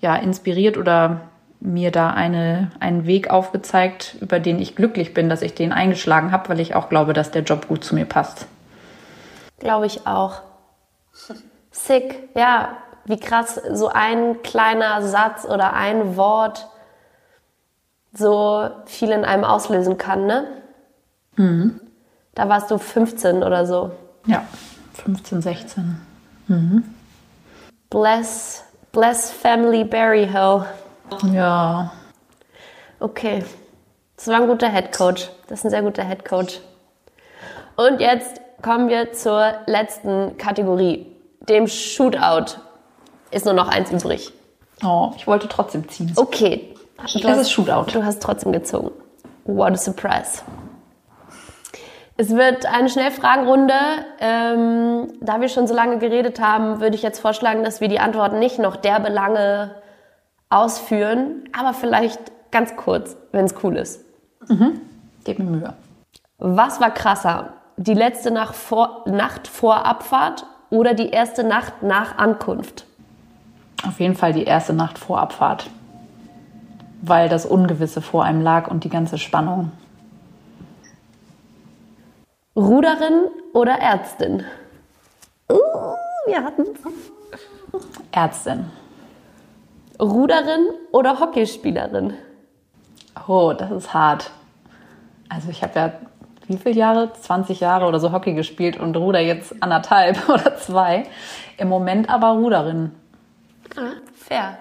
ja, 0.00 0.16
inspiriert 0.16 0.78
oder 0.78 1.20
mir 1.60 1.90
da 1.90 2.10
eine, 2.10 2.70
einen 2.80 3.06
Weg 3.06 3.30
aufgezeigt, 3.30 4.16
über 4.20 4.40
den 4.40 4.58
ich 4.58 4.76
glücklich 4.76 5.12
bin, 5.12 5.28
dass 5.28 5.42
ich 5.42 5.54
den 5.54 5.72
eingeschlagen 5.72 6.32
habe, 6.32 6.48
weil 6.48 6.60
ich 6.60 6.74
auch 6.74 6.88
glaube, 6.88 7.12
dass 7.12 7.30
der 7.30 7.42
Job 7.42 7.68
gut 7.68 7.84
zu 7.84 7.94
mir 7.94 8.06
passt. 8.06 8.46
Glaube 9.58 9.86
ich 9.86 10.06
auch. 10.06 10.40
Sick, 11.70 12.28
ja, 12.34 12.78
wie 13.04 13.18
krass 13.18 13.60
so 13.72 13.88
ein 13.88 14.42
kleiner 14.42 15.02
Satz 15.02 15.44
oder 15.44 15.72
ein 15.72 16.16
Wort 16.16 16.68
so 18.12 18.68
viel 18.86 19.10
in 19.10 19.24
einem 19.24 19.44
auslösen 19.44 19.98
kann, 19.98 20.26
ne? 20.26 20.46
Mhm. 21.36 21.80
Da 22.34 22.48
warst 22.48 22.70
du 22.70 22.78
15 22.78 23.42
oder 23.42 23.66
so. 23.66 23.92
Ja, 24.26 24.44
15, 24.94 25.42
16. 25.42 26.00
Mhm. 26.48 26.84
Bless, 27.88 28.64
bless 28.92 29.30
Family 29.30 29.84
Berry 29.84 30.26
Hill. 30.26 30.64
Ja. 31.32 31.92
Okay. 32.98 33.44
Das 34.16 34.28
war 34.28 34.36
ein 34.36 34.48
guter 34.48 34.68
Head 34.68 34.96
Coach. 34.96 35.30
Das 35.48 35.60
ist 35.60 35.64
ein 35.64 35.70
sehr 35.70 35.82
guter 35.82 36.04
Head 36.04 36.24
Coach. 36.24 36.60
Und 37.76 38.00
jetzt 38.00 38.40
kommen 38.62 38.88
wir 38.88 39.12
zur 39.12 39.54
letzten 39.66 40.36
Kategorie, 40.36 41.06
dem 41.48 41.66
Shootout. 41.66 42.60
Ist 43.30 43.44
nur 43.44 43.54
noch 43.54 43.68
eins 43.68 43.90
übrig. 43.90 44.32
Oh, 44.84 45.12
ich 45.16 45.26
wollte 45.26 45.48
trotzdem 45.48 45.88
ziehen. 45.88 46.12
Okay. 46.16 46.74
Du 47.12 47.20
das 47.20 47.38
ist 47.38 47.52
Shootout. 47.52 47.92
Du 47.92 48.04
hast 48.04 48.22
trotzdem 48.22 48.52
gezogen. 48.52 48.90
What 49.44 49.72
a 49.72 49.76
surprise. 49.76 50.42
Es 52.16 52.30
wird 52.30 52.66
eine 52.66 52.90
Schnellfragenrunde. 52.90 53.74
Ähm, 54.20 55.12
da 55.20 55.40
wir 55.40 55.48
schon 55.48 55.66
so 55.66 55.74
lange 55.74 55.98
geredet 55.98 56.40
haben, 56.40 56.80
würde 56.80 56.94
ich 56.94 57.02
jetzt 57.02 57.20
vorschlagen, 57.20 57.64
dass 57.64 57.80
wir 57.80 57.88
die 57.88 58.00
Antworten 58.00 58.38
nicht 58.38 58.58
noch 58.58 58.76
derbe 58.76 59.08
lange 59.08 59.74
ausführen, 60.50 61.44
aber 61.58 61.72
vielleicht 61.72 62.20
ganz 62.50 62.76
kurz, 62.76 63.16
wenn 63.32 63.46
es 63.46 63.54
cool 63.62 63.76
ist. 63.76 64.04
Mhm. 64.48 64.80
Gib 65.24 65.38
mir 65.38 65.44
Mühe. 65.44 65.72
Was 66.38 66.80
war 66.80 66.90
krasser? 66.90 67.54
Die 67.76 67.94
letzte 67.94 68.30
Nacht 68.30 68.56
vor, 68.56 69.04
Nacht 69.06 69.46
vor 69.48 69.86
Abfahrt 69.86 70.44
oder 70.68 70.92
die 70.92 71.10
erste 71.10 71.44
Nacht 71.44 71.82
nach 71.82 72.18
Ankunft? 72.18 72.84
Auf 73.86 73.98
jeden 73.98 74.14
Fall 74.14 74.32
die 74.32 74.44
erste 74.44 74.72
Nacht 74.72 74.98
vor 74.98 75.20
Abfahrt, 75.20 75.70
weil 77.02 77.28
das 77.28 77.46
Ungewisse 77.46 78.02
vor 78.02 78.24
einem 78.24 78.42
lag 78.42 78.70
und 78.70 78.84
die 78.84 78.88
ganze 78.88 79.18
Spannung. 79.18 79.72
Ruderin 82.56 83.24
oder 83.54 83.72
Ärztin? 83.72 84.44
Uh, 85.48 85.56
wir 86.26 86.44
hatten 86.44 86.64
Ärztin. 88.12 88.66
Ruderin 90.00 90.66
oder 90.92 91.20
Hockeyspielerin? 91.20 92.14
Oh, 93.26 93.52
das 93.56 93.70
ist 93.70 93.94
hart. 93.94 94.30
Also 95.28 95.50
ich 95.50 95.62
habe 95.62 95.78
ja 95.78 95.92
wie 96.50 96.56
viele 96.56 96.74
Jahre? 96.74 97.12
20 97.12 97.60
Jahre 97.60 97.86
oder 97.86 98.00
so 98.00 98.10
Hockey 98.10 98.34
gespielt 98.34 98.76
und 98.76 98.96
ruder 98.96 99.20
jetzt 99.20 99.62
anderthalb 99.62 100.28
oder 100.28 100.56
zwei. 100.56 101.04
Im 101.56 101.68
Moment 101.68 102.10
aber 102.10 102.30
Ruderin. 102.30 102.90
Ah, 103.80 103.92
fair. 104.14 104.58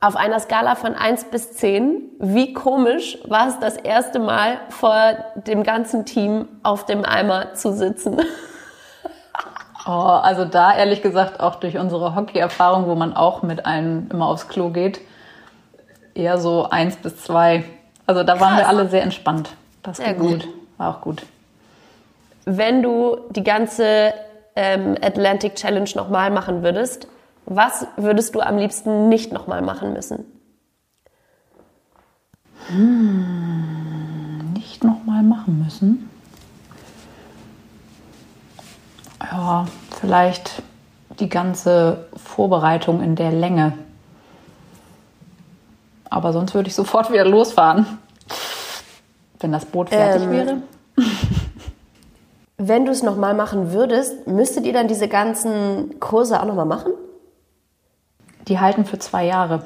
Auf 0.00 0.16
einer 0.16 0.40
Skala 0.40 0.74
von 0.76 0.94
1 0.94 1.24
bis 1.24 1.52
10, 1.52 2.02
wie 2.18 2.52
komisch 2.52 3.18
war 3.26 3.48
es 3.48 3.58
das 3.58 3.76
erste 3.76 4.18
Mal 4.18 4.58
vor 4.70 5.14
dem 5.34 5.62
ganzen 5.62 6.06
Team 6.06 6.48
auf 6.62 6.86
dem 6.86 7.04
Eimer 7.04 7.54
zu 7.54 7.72
sitzen? 7.72 8.20
Oh, 9.88 9.92
also 9.92 10.44
da 10.44 10.76
ehrlich 10.76 11.00
gesagt 11.00 11.38
auch 11.38 11.54
durch 11.56 11.78
unsere 11.78 12.16
Hockey-Erfahrung, 12.16 12.88
wo 12.88 12.96
man 12.96 13.14
auch 13.14 13.42
mit 13.44 13.66
allen 13.66 14.10
immer 14.10 14.26
aufs 14.26 14.48
Klo 14.48 14.70
geht, 14.70 15.00
eher 16.12 16.38
so 16.38 16.68
1 16.68 16.96
bis 16.96 17.22
2. 17.22 17.62
Also 18.04 18.24
da 18.24 18.32
Krass. 18.32 18.40
waren 18.40 18.56
wir 18.56 18.68
alle 18.68 18.88
sehr 18.88 19.04
entspannt. 19.04 19.50
Das 19.84 19.98
sehr 19.98 20.14
gut. 20.14 20.42
gut. 20.42 20.48
War 20.76 20.96
auch 20.96 21.00
gut. 21.02 21.22
Wenn 22.46 22.82
du 22.82 23.18
die 23.30 23.44
ganze 23.44 24.12
ähm, 24.56 24.96
Atlantic 25.00 25.54
Challenge 25.54 25.90
nochmal 25.94 26.32
machen 26.32 26.64
würdest, 26.64 27.06
was 27.46 27.86
würdest 27.96 28.34
du 28.34 28.40
am 28.40 28.58
liebsten 28.58 29.08
nicht 29.08 29.32
nochmal 29.32 29.62
machen 29.62 29.92
müssen? 29.92 30.24
Hm, 32.66 34.52
nicht 34.52 34.82
nochmal 34.82 35.22
machen 35.22 35.62
müssen. 35.64 36.10
Ja, 39.22 39.66
vielleicht 40.00 40.62
die 41.20 41.28
ganze 41.28 42.08
Vorbereitung 42.16 43.00
in 43.00 43.14
der 43.14 43.30
Länge. 43.30 43.72
Aber 46.10 46.32
sonst 46.32 46.54
würde 46.54 46.68
ich 46.68 46.74
sofort 46.74 47.12
wieder 47.12 47.24
losfahren, 47.24 47.86
wenn 49.40 49.52
das 49.52 49.64
Boot 49.64 49.90
fertig 49.90 50.22
ähm, 50.22 50.30
wäre. 50.30 50.62
Wenn 52.58 52.86
du 52.86 52.92
es 52.92 53.02
nochmal 53.02 53.34
machen 53.34 53.72
würdest, 53.72 54.26
müsstet 54.26 54.64
ihr 54.64 54.72
dann 54.72 54.88
diese 54.88 55.08
ganzen 55.08 56.00
Kurse 56.00 56.40
auch 56.40 56.46
nochmal 56.46 56.66
machen? 56.66 56.92
Die 58.48 58.58
halten 58.60 58.84
für 58.84 58.98
zwei 58.98 59.24
Jahre. 59.26 59.64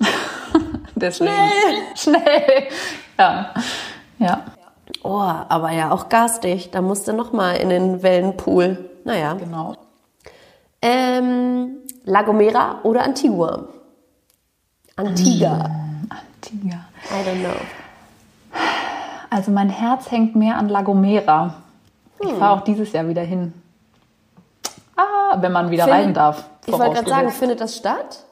Deswegen. 0.94 1.30
Schnell! 1.30 2.22
Schnell! 2.22 2.68
Ja. 3.18 3.54
ja. 4.18 4.42
Oh, 5.02 5.18
aber 5.20 5.70
ja 5.72 5.90
auch 5.90 6.08
garstig. 6.08 6.70
Da 6.70 6.80
musste 6.82 7.12
noch 7.12 7.32
mal 7.32 7.52
in 7.56 7.68
den 7.68 8.02
Wellenpool. 8.02 8.90
Naja. 9.04 9.34
Genau. 9.34 9.76
Ähm, 10.82 11.76
La 12.04 12.22
Gomera 12.22 12.80
oder 12.82 13.02
Antigua? 13.04 13.64
Antigua. 14.96 15.70
Antigua. 16.08 16.78
I 17.10 17.28
don't 17.28 17.40
know. 17.40 18.60
Also 19.30 19.50
mein 19.50 19.68
Herz 19.68 20.10
hängt 20.10 20.36
mehr 20.36 20.56
an 20.56 20.68
La 20.68 20.82
Gomera. 20.82 21.54
Ich 22.20 22.30
fahre 22.32 22.52
auch 22.58 22.64
dieses 22.64 22.92
Jahr 22.92 23.06
wieder 23.08 23.22
hin. 23.22 23.52
Ah, 24.96 25.36
wenn 25.40 25.52
man 25.52 25.70
wieder 25.70 25.84
Findet- 25.84 26.00
reisen 26.00 26.14
darf. 26.14 26.44
Ich 26.66 26.72
wollte 26.72 26.94
gerade 26.94 27.08
sagen, 27.08 27.30
findet 27.30 27.60
das 27.60 27.76
statt? 27.76 28.24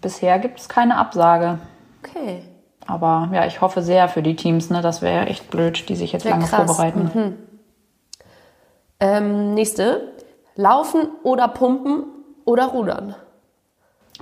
Bisher 0.00 0.38
gibt 0.38 0.58
es 0.58 0.68
keine 0.68 0.96
Absage. 0.96 1.58
Okay. 2.02 2.42
Aber 2.86 3.28
ja, 3.32 3.46
ich 3.46 3.60
hoffe 3.60 3.82
sehr 3.82 4.08
für 4.08 4.22
die 4.22 4.36
Teams. 4.36 4.70
Ne? 4.70 4.82
Das 4.82 5.02
wäre 5.02 5.26
echt 5.26 5.50
blöd, 5.50 5.88
die 5.88 5.96
sich 5.96 6.12
jetzt 6.12 6.24
Wär 6.24 6.32
lange 6.32 6.46
krass. 6.46 6.66
vorbereiten. 6.66 7.38
Ähm, 8.98 9.54
nächste. 9.54 10.12
Laufen 10.56 11.08
oder 11.22 11.48
pumpen 11.48 12.04
oder 12.44 12.66
rudern? 12.66 13.14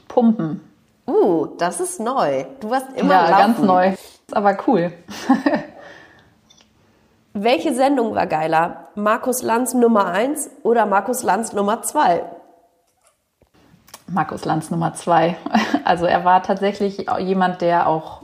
Pumpen. 0.09 0.61
Uh, 1.07 1.47
das 1.59 1.81
ist 1.81 2.01
neu. 2.01 2.45
Du 2.61 2.71
warst 2.71 2.87
immer 2.95 3.15
ja, 3.15 3.31
laufen. 3.31 3.39
ganz 3.39 3.59
neu. 3.59 3.89
Ist 3.93 4.37
aber 4.37 4.57
cool. 4.67 4.93
Welche 7.33 7.75
Sendung 7.75 8.15
war 8.15 8.27
geiler? 8.27 8.89
Markus 8.95 9.43
Lanz 9.43 9.75
Nummer 9.75 10.07
1 10.07 10.51
oder 10.63 10.87
Markus 10.87 11.23
Lanz 11.23 11.53
Nummer 11.53 11.83
2? 11.83 12.25
Markus 14.11 14.45
Lanz 14.45 14.71
Nummer 14.71 14.95
zwei. 14.95 15.37
Also 15.85 16.05
er 16.05 16.25
war 16.25 16.43
tatsächlich 16.43 17.07
jemand, 17.19 17.63
der 17.63 17.89
auch 17.89 18.21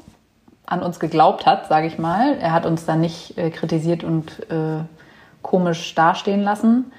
an 0.67 0.83
uns 0.83 1.01
geglaubt 1.01 1.47
hat, 1.47 1.67
sage 1.67 1.87
ich 1.87 1.99
mal. 1.99 2.37
Er 2.39 2.53
hat 2.53 2.65
uns 2.67 2.87
da 2.87 2.95
nicht 2.95 3.37
äh, 3.39 3.51
kritisiert 3.51 4.05
und 4.05 4.51
äh, 4.51 4.85
komisch 5.43 5.95
dastehen 5.95 6.43
lassen. 6.43 6.93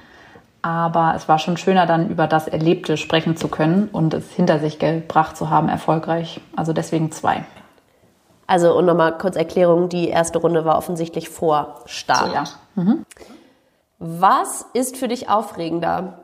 Aber 0.62 1.14
es 1.16 1.30
war 1.30 1.40
schon 1.40 1.56
schöner, 1.56 1.86
dann 1.86 2.10
über 2.10 2.28
das 2.28 2.48
Erlebte 2.48 2.98
sprechen 2.98 3.38
zu 3.38 3.48
können 3.48 3.88
und 3.92 4.14
es 4.14 4.30
hinter 4.32 4.60
sich 4.60 4.80
gebracht 4.80 5.38
zu 5.38 5.50
haben, 5.50 5.70
erfolgreich. 5.70 6.42
Also 6.56 6.74
deswegen 6.74 7.12
zwei. 7.12 7.46
Also, 8.48 8.76
und 8.78 8.86
nochmal 8.86 9.18
kurz 9.18 9.36
Erklärung, 9.36 9.90
die 9.90 10.10
erste 10.10 10.40
Runde 10.40 10.66
war 10.66 10.78
offensichtlich 10.78 11.30
vor 11.30 11.82
Start. 11.86 12.28
So, 12.76 12.82
ja. 12.82 12.98
Was 14.00 14.66
ist 14.74 14.98
für 14.98 15.08
dich 15.08 15.30
aufregender? 15.30 16.20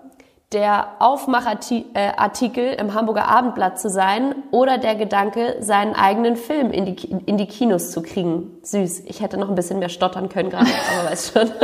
Der 0.54 0.90
Aufmachartikel 1.00 2.74
im 2.74 2.94
Hamburger 2.94 3.28
Abendblatt 3.28 3.80
zu 3.80 3.90
sein 3.90 4.36
oder 4.52 4.78
der 4.78 4.94
Gedanke, 4.94 5.56
seinen 5.62 5.96
eigenen 5.96 6.36
Film 6.36 6.72
in 6.72 6.86
die, 6.86 7.10
in 7.26 7.38
die 7.38 7.48
Kinos 7.48 7.90
zu 7.92 8.04
kriegen? 8.04 8.52
Süß. 8.62 9.02
Ich 9.08 9.22
hätte 9.22 9.38
noch 9.38 9.50
ein 9.50 9.56
bisschen 9.56 9.80
mehr 9.80 9.90
stottern 9.90 10.30
können 10.30 10.52
gerade, 10.52 10.68
aber 11.00 11.10
weißt 11.10 11.34
schon. 11.34 11.50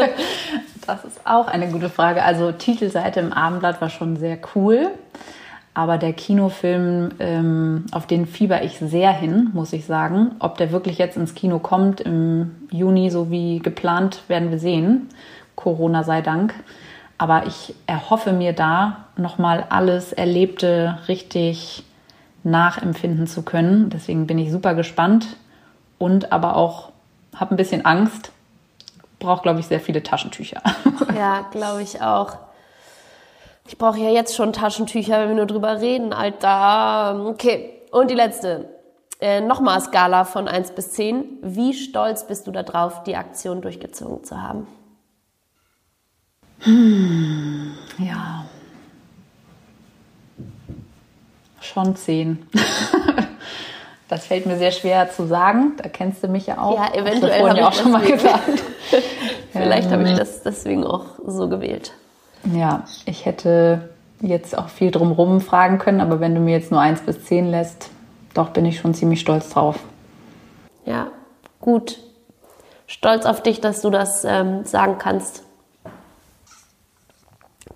Das 0.87 1.05
ist 1.05 1.21
auch 1.23 1.47
eine 1.47 1.69
gute 1.69 1.87
Frage. 1.87 2.23
Also 2.23 2.51
Titelseite 2.51 3.19
im 3.19 3.31
Abendblatt 3.31 3.79
war 3.79 3.91
schon 3.91 4.17
sehr 4.17 4.39
cool. 4.55 4.87
Aber 5.75 5.99
der 5.99 6.13
Kinofilm, 6.13 7.11
ähm, 7.19 7.85
auf 7.91 8.07
den 8.07 8.25
fieber 8.25 8.63
ich 8.63 8.79
sehr 8.79 9.11
hin, 9.11 9.51
muss 9.53 9.71
ich 9.71 9.85
sagen. 9.85 10.31
Ob 10.39 10.57
der 10.57 10.71
wirklich 10.71 10.97
jetzt 10.97 11.15
ins 11.15 11.35
Kino 11.35 11.59
kommt 11.59 12.01
im 12.01 12.67
Juni, 12.71 13.11
so 13.11 13.29
wie 13.29 13.59
geplant, 13.59 14.23
werden 14.29 14.49
wir 14.49 14.57
sehen. 14.57 15.09
Corona 15.55 16.03
sei 16.03 16.21
Dank. 16.21 16.55
Aber 17.19 17.45
ich 17.45 17.75
erhoffe 17.85 18.33
mir 18.33 18.53
da 18.53 19.05
nochmal 19.17 19.67
alles 19.69 20.13
Erlebte 20.13 20.97
richtig 21.07 21.83
nachempfinden 22.43 23.27
zu 23.27 23.43
können. 23.43 23.91
Deswegen 23.91 24.25
bin 24.25 24.39
ich 24.39 24.51
super 24.51 24.73
gespannt 24.73 25.27
und 25.99 26.31
aber 26.31 26.55
auch 26.55 26.91
habe 27.35 27.53
ein 27.53 27.57
bisschen 27.57 27.85
Angst. 27.85 28.31
Brauche, 29.19 29.43
glaube 29.43 29.59
ich, 29.59 29.67
sehr 29.67 29.79
viele 29.79 30.01
Taschentücher. 30.01 30.61
Ja, 31.15 31.41
glaube 31.51 31.81
ich 31.81 32.01
auch. 32.01 32.37
Ich 33.67 33.77
brauche 33.77 33.99
ja 33.99 34.09
jetzt 34.09 34.35
schon 34.35 34.53
Taschentücher, 34.53 35.19
wenn 35.19 35.29
wir 35.29 35.35
nur 35.35 35.47
drüber 35.47 35.81
reden, 35.81 36.13
Alter. 36.13 37.25
Okay, 37.27 37.81
und 37.91 38.09
die 38.09 38.15
letzte. 38.15 38.69
Äh, 39.19 39.41
Nochmal 39.41 39.81
Skala 39.81 40.23
von 40.23 40.47
1 40.47 40.71
bis 40.71 40.93
10. 40.93 41.39
Wie 41.41 41.73
stolz 41.73 42.25
bist 42.25 42.47
du 42.47 42.51
darauf, 42.51 43.03
die 43.03 43.17
Aktion 43.17 43.61
durchgezogen 43.61 44.23
zu 44.23 44.41
haben? 44.41 44.65
Ja. 46.65 48.45
Schon 51.61 51.95
zehn. 51.95 52.47
Das 54.09 54.25
fällt 54.25 54.47
mir 54.47 54.57
sehr 54.57 54.71
schwer 54.71 55.11
zu 55.11 55.27
sagen. 55.27 55.73
Da 55.77 55.87
kennst 55.87 56.23
du 56.23 56.27
mich 56.27 56.47
ja 56.47 56.57
auch. 56.57 56.75
Ja, 56.75 56.99
eventuell 56.99 57.47
habe 57.47 57.67
auch 57.67 57.71
ich 57.71 57.77
schon 57.77 57.91
mal 57.91 58.01
gesagt. 58.01 58.63
Vielleicht 59.51 59.91
habe 59.91 60.03
ich 60.03 60.17
das 60.17 60.41
deswegen 60.41 60.83
auch 60.83 61.05
so 61.27 61.47
gewählt. 61.47 61.93
Ja, 62.51 62.85
ich 63.05 63.25
hätte 63.25 63.89
jetzt 64.19 64.57
auch 64.57 64.69
viel 64.69 64.89
drumherum 64.89 65.41
fragen 65.41 65.77
können, 65.77 66.01
aber 66.01 66.19
wenn 66.19 66.33
du 66.33 66.41
mir 66.41 66.53
jetzt 66.53 66.71
nur 66.71 66.81
eins 66.81 67.01
bis 67.01 67.23
zehn 67.25 67.51
lässt, 67.51 67.91
doch 68.33 68.49
bin 68.49 68.65
ich 68.65 68.79
schon 68.79 68.95
ziemlich 68.95 69.21
stolz 69.21 69.51
drauf. 69.51 69.77
Ja, 70.85 71.07
gut. 71.61 71.99
Stolz 72.87 73.27
auf 73.27 73.43
dich, 73.43 73.61
dass 73.61 73.81
du 73.81 73.91
das 73.91 74.25
ähm, 74.25 74.65
sagen 74.65 74.97
kannst. 74.97 75.43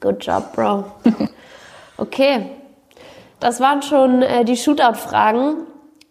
Good 0.04 0.26
job, 0.26 0.54
Bro. 0.54 0.84
Okay, 1.96 2.50
das 3.40 3.60
waren 3.60 3.84
schon 3.84 4.24
äh, 4.24 4.44
die 4.44 4.58
Shootout-Fragen. 4.58 5.58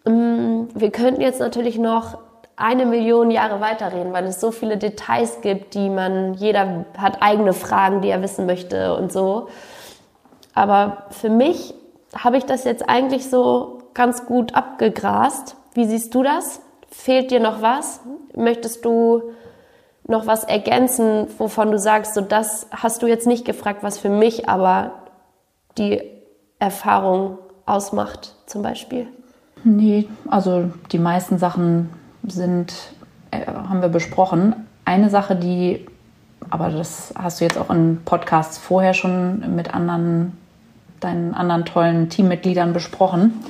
Mm, 0.05 0.69
Wir 0.73 0.91
könnten 0.91 1.19
jetzt 1.19 1.41
natürlich 1.41 1.77
noch 1.77 2.17
eine 2.55 2.85
Million 2.85 3.29
Jahre 3.29 3.59
weiterreden, 3.59 4.13
weil 4.13 4.23
es 4.23 4.39
so 4.39 4.51
viele 4.51 4.77
Details 4.77 5.41
gibt, 5.41 5.73
die 5.75 5.89
man, 5.89 6.35
jeder 6.35 6.85
hat 6.97 7.21
eigene 7.21 7.51
Fragen, 7.51 8.01
die 8.01 8.09
er 8.09 8.21
wissen 8.21 8.45
möchte 8.45 8.95
und 8.95 9.11
so. 9.11 9.49
Aber 10.55 11.03
für 11.11 11.29
mich 11.29 11.75
habe 12.17 12.37
ich 12.37 12.45
das 12.45 12.63
jetzt 12.63 12.87
eigentlich 12.89 13.29
so 13.29 13.79
ganz 13.93 14.25
gut 14.25 14.55
abgegrast. 14.55 15.57
Wie 15.73 15.85
siehst 15.85 16.15
du 16.15 16.23
das? 16.23 16.61
Fehlt 16.89 17.29
dir 17.29 17.41
noch 17.41 17.61
was? 17.61 17.99
Möchtest 18.35 18.85
du 18.85 19.33
noch 20.07 20.27
was 20.27 20.43
ergänzen, 20.43 21.27
wovon 21.37 21.71
du 21.71 21.79
sagst, 21.79 22.13
so 22.13 22.21
das 22.21 22.67
hast 22.71 23.01
du 23.01 23.07
jetzt 23.07 23.27
nicht 23.27 23.45
gefragt, 23.45 23.83
was 23.83 23.97
für 23.97 24.09
mich 24.09 24.49
aber 24.49 24.91
die 25.77 26.01
Erfahrung 26.59 27.37
ausmacht, 27.65 28.35
zum 28.45 28.61
Beispiel? 28.61 29.07
Nee, 29.63 30.07
also 30.29 30.71
die 30.91 30.99
meisten 30.99 31.37
Sachen 31.37 31.89
sind, 32.27 32.73
äh, 33.31 33.45
haben 33.45 33.81
wir 33.81 33.89
besprochen. 33.89 34.67
Eine 34.85 35.09
Sache, 35.09 35.35
die, 35.35 35.85
aber 36.49 36.69
das 36.69 37.13
hast 37.17 37.39
du 37.39 37.45
jetzt 37.45 37.57
auch 37.57 37.69
in 37.69 38.01
Podcasts 38.03 38.57
vorher 38.57 38.93
schon 38.93 39.55
mit 39.55 39.73
anderen, 39.73 40.37
deinen 40.99 41.33
anderen 41.33 41.63
tollen 41.65 42.09
Teammitgliedern 42.09 42.73
besprochen, 42.73 43.41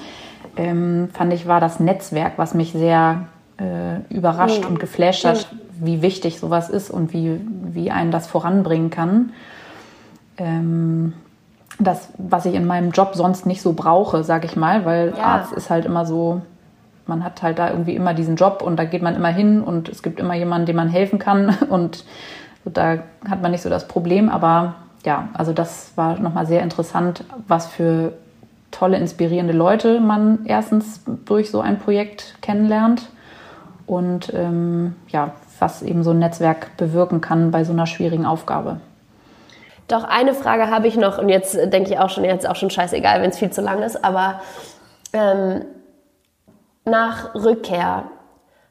ähm, 0.55 1.09
fand 1.13 1.33
ich, 1.33 1.47
war 1.47 1.59
das 1.59 1.79
Netzwerk, 1.79 2.33
was 2.37 2.53
mich 2.53 2.73
sehr 2.73 3.25
äh, 3.57 4.13
überrascht 4.13 4.65
und 4.65 4.79
geflasht 4.79 5.25
hat, 5.25 5.47
wie 5.79 6.01
wichtig 6.01 6.39
sowas 6.39 6.69
ist 6.69 6.89
und 6.89 7.13
wie, 7.13 7.39
wie 7.63 7.91
einen 7.91 8.11
das 8.11 8.27
voranbringen 8.27 8.89
kann. 8.89 9.31
Ähm, 10.37 11.13
das, 11.79 12.09
was 12.17 12.45
ich 12.45 12.53
in 12.53 12.65
meinem 12.65 12.91
Job 12.91 13.15
sonst 13.15 13.45
nicht 13.45 13.61
so 13.61 13.73
brauche, 13.73 14.23
sag 14.23 14.45
ich 14.45 14.55
mal, 14.55 14.85
weil 14.85 15.13
Ja. 15.17 15.23
Arzt 15.23 15.53
ist 15.53 15.69
halt 15.69 15.85
immer 15.85 16.05
so, 16.05 16.41
man 17.07 17.23
hat 17.23 17.41
halt 17.41 17.59
da 17.59 17.69
irgendwie 17.69 17.95
immer 17.95 18.13
diesen 18.13 18.35
Job 18.35 18.61
und 18.63 18.77
da 18.77 18.85
geht 18.85 19.01
man 19.01 19.15
immer 19.15 19.29
hin 19.29 19.61
und 19.61 19.89
es 19.89 20.03
gibt 20.03 20.19
immer 20.19 20.35
jemanden, 20.35 20.67
dem 20.67 20.75
man 20.75 20.89
helfen 20.89 21.19
kann 21.19 21.55
und 21.69 22.05
da 22.65 22.99
hat 23.29 23.41
man 23.41 23.51
nicht 23.51 23.61
so 23.61 23.69
das 23.69 23.87
Problem, 23.87 24.29
aber 24.29 24.75
ja, 25.05 25.29
also 25.33 25.51
das 25.51 25.91
war 25.95 26.17
nochmal 26.19 26.45
sehr 26.45 26.61
interessant, 26.61 27.25
was 27.47 27.67
für 27.67 28.13
tolle, 28.71 28.97
inspirierende 28.97 29.53
Leute 29.53 29.99
man 29.99 30.39
erstens 30.45 31.03
durch 31.25 31.51
so 31.51 31.59
ein 31.59 31.77
Projekt 31.77 32.35
kennenlernt 32.41 33.09
und 33.85 34.33
ähm, 34.33 34.95
ja, 35.09 35.31
was 35.63 35.81
eben 35.81 36.03
so 36.03 36.11
ein 36.11 36.19
Netzwerk 36.19 36.75
bewirken 36.75 37.21
kann 37.21 37.51
bei 37.51 37.63
so 37.63 37.71
einer 37.71 37.87
schwierigen 37.87 38.25
Aufgabe. 38.25 38.81
Doch 39.87 40.03
eine 40.03 40.33
Frage 40.33 40.69
habe 40.69 40.87
ich 40.87 40.97
noch 40.97 41.17
und 41.17 41.29
jetzt 41.29 41.55
denke 41.55 41.93
ich 41.93 41.99
auch 41.99 42.09
schon, 42.09 42.25
jetzt 42.25 42.43
ist 42.43 42.49
auch 42.49 42.55
schon 42.57 42.69
scheißegal, 42.69 43.21
wenn 43.21 43.29
es 43.29 43.37
viel 43.37 43.49
zu 43.49 43.61
lang 43.61 43.81
ist, 43.81 44.03
aber 44.03 44.41
ähm, 45.13 45.63
nach 46.83 47.33
Rückkehr 47.33 48.03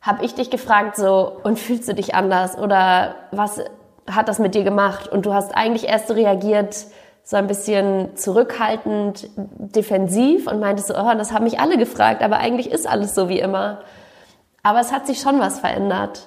habe 0.02 0.24
ich 0.24 0.34
dich 0.34 0.50
gefragt 0.50 0.96
so 0.96 1.32
und 1.42 1.58
fühlst 1.58 1.88
du 1.88 1.94
dich 1.94 2.14
anders 2.14 2.58
oder 2.58 3.14
was 3.30 3.60
hat 4.10 4.28
das 4.28 4.38
mit 4.38 4.54
dir 4.54 4.64
gemacht 4.64 5.08
und 5.08 5.24
du 5.24 5.32
hast 5.32 5.54
eigentlich 5.54 5.88
erst 5.88 6.10
reagiert 6.10 6.86
so 7.24 7.36
ein 7.36 7.46
bisschen 7.46 8.16
zurückhaltend, 8.16 9.28
defensiv 9.36 10.46
und 10.46 10.60
meintest 10.60 10.88
so, 10.88 10.94
oh, 10.94 11.14
das 11.16 11.32
haben 11.32 11.44
mich 11.44 11.60
alle 11.60 11.78
gefragt, 11.78 12.20
aber 12.20 12.38
eigentlich 12.38 12.70
ist 12.70 12.86
alles 12.86 13.14
so 13.14 13.28
wie 13.28 13.38
immer. 13.38 13.78
Aber 14.64 14.80
es 14.80 14.92
hat 14.92 15.06
sich 15.06 15.20
schon 15.20 15.38
was 15.38 15.60
verändert 15.60 16.26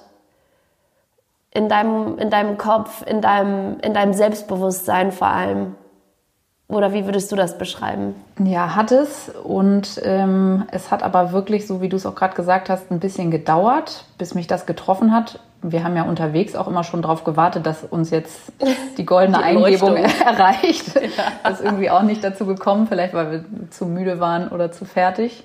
in 1.55 1.69
deinem, 1.69 2.19
in 2.19 2.29
deinem 2.29 2.57
Kopf, 2.57 3.03
in 3.07 3.21
deinem, 3.21 3.79
in 3.79 3.93
deinem 3.93 4.13
Selbstbewusstsein 4.13 5.11
vor 5.11 5.27
allem? 5.27 5.75
Oder 6.67 6.93
wie 6.93 7.05
würdest 7.05 7.31
du 7.31 7.35
das 7.35 7.57
beschreiben? 7.57 8.15
Ja, 8.43 8.75
hat 8.75 8.91
es. 8.91 9.29
Und 9.43 10.01
ähm, 10.03 10.65
es 10.71 10.89
hat 10.89 11.03
aber 11.03 11.31
wirklich, 11.31 11.67
so 11.67 11.79
wie 11.79 11.89
du 11.89 11.95
es 11.95 12.05
auch 12.05 12.15
gerade 12.15 12.35
gesagt 12.35 12.69
hast, 12.69 12.91
ein 12.91 12.99
bisschen 12.99 13.29
gedauert, 13.29 14.05
bis 14.17 14.33
mich 14.33 14.47
das 14.47 14.65
getroffen 14.65 15.13
hat. 15.13 15.39
wir 15.61 15.83
haben 15.83 15.95
ja 15.95 16.03
unterwegs 16.03 16.55
auch 16.55 16.67
immer 16.67 16.83
schon 16.83 17.03
darauf 17.03 17.23
gewartet, 17.23 17.65
dass 17.65 17.83
uns 17.83 18.09
jetzt 18.09 18.51
die 18.97 19.05
goldene 19.05 19.37
die 19.37 19.43
Eingebung 19.43 19.95
erreicht. 20.25 20.95
Ja. 20.95 21.31
Das 21.43 21.59
ist 21.59 21.65
irgendwie 21.65 21.89
auch 21.89 22.01
nicht 22.01 22.23
dazu 22.23 22.45
gekommen, 22.45 22.87
vielleicht 22.87 23.13
weil 23.13 23.31
wir 23.31 23.45
zu 23.69 23.85
müde 23.85 24.19
waren 24.19 24.49
oder 24.49 24.71
zu 24.71 24.85
fertig. 24.85 25.43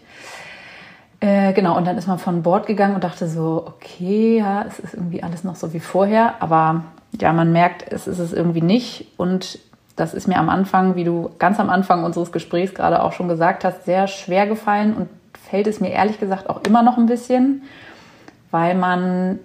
Äh, 1.21 1.53
genau, 1.53 1.77
und 1.77 1.87
dann 1.87 1.99
ist 1.99 2.09
man 2.09 2.19
von 2.19 2.43
Bord 2.43 2.67
gegangen 2.67 2.95
und 2.95 3.05
dachte 3.05 3.29
so, 3.29 3.65
okay, 3.67 4.39
ja, 4.39 4.65
es 4.67 4.79
ist 4.79 4.95
irgendwie 4.95 5.23
alles 5.23 5.45
noch 5.45 5.55
so 5.55 5.73
wie 5.75 5.81
vorher, 5.81 6.35
aber 6.41 6.85
ja, 7.21 7.33
man 7.33 7.53
merkt, 7.53 7.85
es 7.93 8.07
ist 8.07 8.19
es 8.19 8.33
irgendwie 8.33 8.63
nicht. 8.63 9.07
Und 9.19 9.59
das 9.97 10.15
ist 10.15 10.29
mir 10.29 10.39
am 10.39 10.49
Anfang, 10.49 10.97
wie 10.97 11.05
du 11.05 11.31
ganz 11.39 11.61
am 11.61 11.69
Anfang 11.69 12.05
unseres 12.05 12.33
Gesprächs 12.33 12.75
gerade 12.75 13.03
auch 13.03 13.13
schon 13.13 13.29
gesagt 13.29 13.65
hast, 13.65 13.85
sehr 13.85 14.07
schwer 14.09 14.47
gefallen 14.47 14.95
und 14.95 15.09
fällt 15.51 15.67
es 15.67 15.81
mir 15.81 15.91
ehrlich 15.91 16.19
gesagt 16.19 16.49
auch 16.49 16.63
immer 16.63 16.83
noch 16.83 16.97
ein 16.97 17.07
bisschen, 17.07 17.63
weil 18.51 18.75
man 18.75 19.41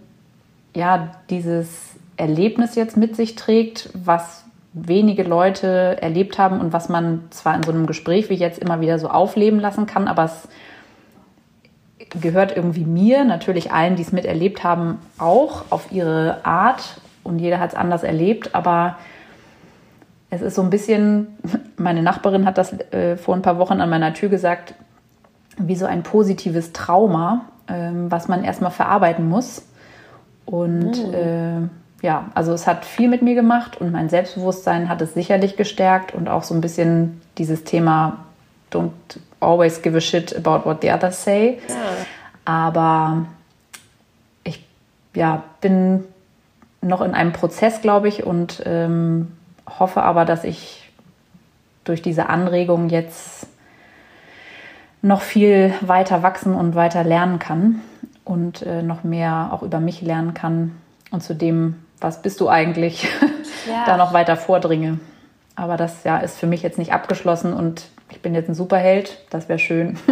ja 0.73 1.10
dieses 1.30 1.95
Erlebnis 2.15 2.76
jetzt 2.76 2.95
mit 2.95 3.18
sich 3.18 3.35
trägt, 3.35 3.89
was 3.93 4.45
wenige 4.72 5.23
Leute 5.23 6.02
erlebt 6.02 6.38
haben 6.38 6.60
und 6.60 6.73
was 6.73 6.89
man 6.89 7.23
zwar 7.31 7.56
in 7.56 7.64
so 7.64 7.72
einem 7.72 7.85
Gespräch 7.85 8.30
wie 8.30 8.35
jetzt 8.35 8.60
immer 8.60 8.81
wieder 8.81 8.99
so 8.99 9.10
aufleben 9.10 9.60
lassen 9.60 9.85
kann, 9.85 10.07
aber 10.07 10.26
es 10.26 10.47
gehört 12.21 12.55
irgendwie 12.55 12.85
mir, 12.85 13.23
natürlich 13.23 13.71
allen, 13.71 13.95
die 13.95 14.03
es 14.03 14.11
miterlebt 14.11 14.63
haben, 14.63 14.99
auch 15.17 15.65
auf 15.69 15.91
ihre 15.91 16.45
Art 16.45 17.01
und 17.23 17.39
jeder 17.39 17.59
hat 17.59 17.71
es 17.71 17.75
anders 17.75 18.03
erlebt, 18.03 18.53
aber 18.53 18.97
es 20.29 20.41
ist 20.41 20.55
so 20.55 20.61
ein 20.61 20.69
bisschen, 20.69 21.27
meine 21.77 22.03
Nachbarin 22.03 22.45
hat 22.45 22.57
das 22.57 22.73
äh, 22.91 23.17
vor 23.17 23.35
ein 23.35 23.41
paar 23.41 23.57
Wochen 23.57 23.81
an 23.81 23.89
meiner 23.89 24.13
Tür 24.13 24.29
gesagt, 24.29 24.73
wie 25.57 25.75
so 25.75 25.85
ein 25.85 26.03
positives 26.03 26.73
Trauma, 26.73 27.45
ähm, 27.67 28.11
was 28.11 28.27
man 28.27 28.43
erstmal 28.43 28.71
verarbeiten 28.71 29.27
muss. 29.27 29.65
Und 30.45 31.07
mhm. 31.07 31.13
äh, 31.13 32.05
ja, 32.05 32.25
also 32.35 32.53
es 32.53 32.67
hat 32.67 32.85
viel 32.85 33.07
mit 33.07 33.21
mir 33.21 33.35
gemacht 33.35 33.79
und 33.79 33.91
mein 33.91 34.09
Selbstbewusstsein 34.09 34.89
hat 34.89 35.01
es 35.01 35.13
sicherlich 35.13 35.55
gestärkt 35.55 36.13
und 36.13 36.27
auch 36.27 36.43
so 36.43 36.53
ein 36.53 36.61
bisschen 36.61 37.21
dieses 37.37 37.63
Thema 37.63 38.25
don't 38.71 38.91
always 39.45 39.81
give 39.81 39.95
a 39.95 40.01
shit 40.01 40.35
about 40.35 40.65
what 40.65 40.81
the 40.81 40.91
others 40.91 41.23
say. 41.23 41.59
Ja. 41.67 41.76
Aber 42.45 43.26
ich 44.43 44.63
ja, 45.13 45.43
bin 45.61 46.03
noch 46.81 47.01
in 47.01 47.13
einem 47.13 47.34
Prozess, 47.34 47.81
glaube 47.81 48.07
ich, 48.07 48.23
und 48.26 48.61
ähm, 48.65 49.31
hoffe 49.80 50.03
aber, 50.03 50.26
dass 50.26 50.43
ich 50.43 50.91
durch 51.84 52.01
diese 52.01 52.30
Anregung 52.30 52.89
jetzt 52.89 53.47
noch 55.01 55.22
viel 55.22 55.73
weiter 55.81 56.23
wachsen 56.23 56.55
und 56.55 56.76
weiter 56.76 57.03
lernen 57.03 57.39
kann 57.39 57.81
und 58.23 58.63
äh, 58.63 58.81
noch 58.81 59.03
mehr 59.03 59.49
auch 59.51 59.61
über 59.61 59.80
mich 59.80 60.01
lernen 60.01 60.34
kann 60.34 60.72
und 61.11 61.22
zu 61.22 61.35
dem, 61.35 61.76
was 62.01 62.22
bist 62.22 62.41
du 62.41 62.49
eigentlich, 62.49 63.03
ja. 63.69 63.84
da 63.85 63.97
noch 63.97 64.13
weiter 64.13 64.35
vordringe. 64.35 64.99
Aber 65.56 65.77
das 65.77 66.03
ja, 66.03 66.18
ist 66.18 66.38
für 66.38 66.48
mich 66.48 66.61
jetzt 66.61 66.77
nicht 66.77 66.94
abgeschlossen 66.94 67.53
und 67.53 67.88
ich 68.10 68.22
bin 68.22 68.36
jetzt 68.36 68.49
ein 68.49 68.56
Superheld, 68.56 69.18
das 69.30 69.49
wäre 69.49 69.60
schön. 69.60 69.98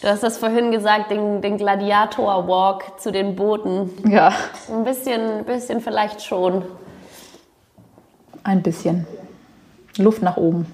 Du 0.00 0.08
hast 0.08 0.22
das 0.22 0.38
vorhin 0.38 0.70
gesagt, 0.70 1.10
den, 1.10 1.42
den 1.42 1.58
Gladiator-Walk 1.58 2.98
zu 2.98 3.12
den 3.12 3.36
Booten. 3.36 3.90
Ja. 4.08 4.32
Ein 4.72 4.84
bisschen, 4.84 5.44
bisschen 5.44 5.82
vielleicht 5.82 6.22
schon. 6.22 6.64
Ein 8.42 8.62
bisschen. 8.62 9.06
Luft 9.98 10.22
nach 10.22 10.38
oben. 10.38 10.66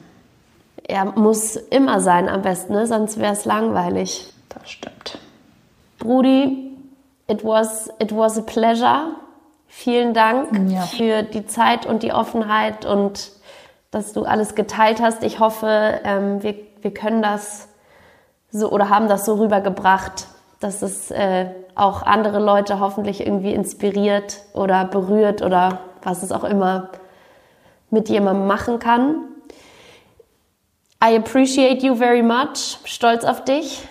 Ja, 0.89 1.05
muss 1.05 1.57
immer 1.57 2.01
sein 2.01 2.29
am 2.29 2.43
besten, 2.43 2.75
ne? 2.75 2.87
sonst 2.87 3.19
wäre 3.19 3.33
es 3.33 3.45
langweilig. 3.45 4.33
Das 4.49 4.71
stimmt. 4.71 5.19
Brudi, 5.99 6.71
it 7.27 7.45
was, 7.45 7.91
it 7.99 8.17
was 8.17 8.39
a 8.39 8.43
pleasure. 8.43 9.17
Vielen 9.67 10.15
Dank 10.15 10.71
ja. 10.71 10.83
für 10.83 11.25
die 11.25 11.47
Zeit 11.47 11.85
und 11.85 12.05
die 12.05 12.13
Offenheit 12.13 12.87
und 12.87 13.33
dass 13.97 14.13
du 14.13 14.25
alles 14.25 14.55
geteilt 14.55 15.01
hast. 15.01 15.23
Ich 15.23 15.41
hoffe, 15.41 16.01
ähm, 16.05 16.43
wir, 16.43 16.55
wir 16.83 16.93
können 16.93 17.23
das 17.23 17.69
so 18.51 18.71
oder 18.71 18.91
haben 18.91 19.09
das 19.09 19.25
so 19.25 19.37
rübergebracht, 19.37 20.27
dass 20.61 20.83
es 20.83 21.11
äh, 21.11 21.47
auch 21.75 22.03
andere 22.03 22.39
Leute 22.39 22.79
hoffentlich 22.79 23.27
irgendwie 23.27 23.55
inspiriert 23.55 24.41
oder 24.53 24.85
berührt 24.85 25.41
oder 25.41 25.79
was 26.03 26.23
es 26.23 26.31
auch 26.31 26.45
immer 26.45 26.91
mit 27.89 28.11
jemandem 28.11 28.47
machen 28.47 28.81
kann. 28.81 29.23
I 31.03 31.17
appreciate 31.17 31.83
you 31.83 31.95
very 31.95 32.23
much. 32.23 32.77
Stolz 32.85 33.25
auf 33.25 33.45
dich. 33.45 33.89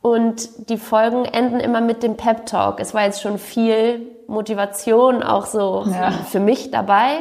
Und 0.00 0.68
die 0.68 0.78
Folgen 0.78 1.26
enden 1.26 1.60
immer 1.60 1.80
mit 1.80 2.02
dem 2.02 2.16
Pep 2.16 2.46
Talk. 2.46 2.80
Es 2.80 2.92
war 2.92 3.04
jetzt 3.04 3.22
schon 3.22 3.38
viel 3.38 4.04
Motivation 4.26 5.22
auch 5.22 5.46
so 5.46 5.84
ja. 5.86 6.10
für 6.10 6.40
mich 6.40 6.72
dabei. 6.72 7.20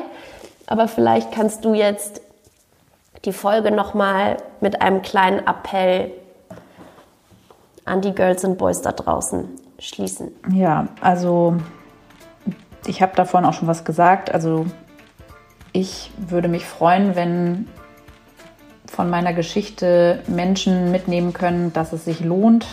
Aber 0.72 0.88
vielleicht 0.88 1.34
kannst 1.34 1.66
du 1.66 1.74
jetzt 1.74 2.22
die 3.26 3.34
Folge 3.34 3.72
nochmal 3.72 4.38
mit 4.62 4.82
einem 4.82 5.02
kleinen 5.02 5.46
Appell 5.46 6.14
an 7.84 8.00
die 8.00 8.16
Girls 8.16 8.46
und 8.46 8.58
Boys 8.58 8.82
da 8.82 8.94
draußen 8.94 9.50
schließen. 9.80 10.32
Ja, 10.50 10.88
also 11.02 11.58
ich 12.88 13.02
habe 13.02 13.14
davon 13.18 13.44
auch 13.44 13.52
schon 13.52 13.68
was 13.68 13.84
gesagt. 13.84 14.34
Also 14.34 14.66
ich 15.74 16.10
würde 16.16 16.48
mich 16.48 16.66
freuen, 16.66 17.18
wenn 17.18 17.68
von 18.90 19.10
meiner 19.10 19.34
Geschichte 19.34 20.24
Menschen 20.28 20.90
mitnehmen 20.90 21.34
können, 21.34 21.74
dass 21.74 21.92
es 21.92 22.06
sich 22.06 22.22
lohnt, 22.22 22.66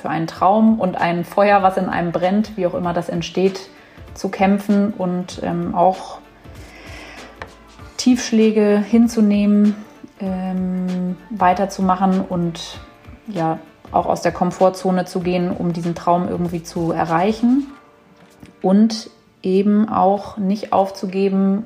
für 0.00 0.08
einen 0.08 0.28
Traum 0.28 0.80
und 0.80 0.96
ein 0.96 1.26
Feuer, 1.26 1.62
was 1.62 1.76
in 1.76 1.90
einem 1.90 2.10
brennt, 2.10 2.56
wie 2.56 2.66
auch 2.66 2.74
immer 2.74 2.94
das 2.94 3.10
entsteht, 3.10 3.68
zu 4.14 4.30
kämpfen 4.30 4.94
und 4.94 5.42
ähm, 5.42 5.74
auch 5.74 6.21
Tiefschläge 8.02 8.78
hinzunehmen, 8.78 9.76
ähm, 10.18 11.16
weiterzumachen 11.30 12.20
und 12.20 12.80
ja, 13.28 13.60
auch 13.92 14.06
aus 14.06 14.22
der 14.22 14.32
Komfortzone 14.32 15.04
zu 15.04 15.20
gehen, 15.20 15.52
um 15.56 15.72
diesen 15.72 15.94
Traum 15.94 16.28
irgendwie 16.28 16.64
zu 16.64 16.90
erreichen. 16.90 17.68
Und 18.60 19.08
eben 19.40 19.88
auch 19.88 20.36
nicht 20.36 20.72
aufzugeben, 20.72 21.64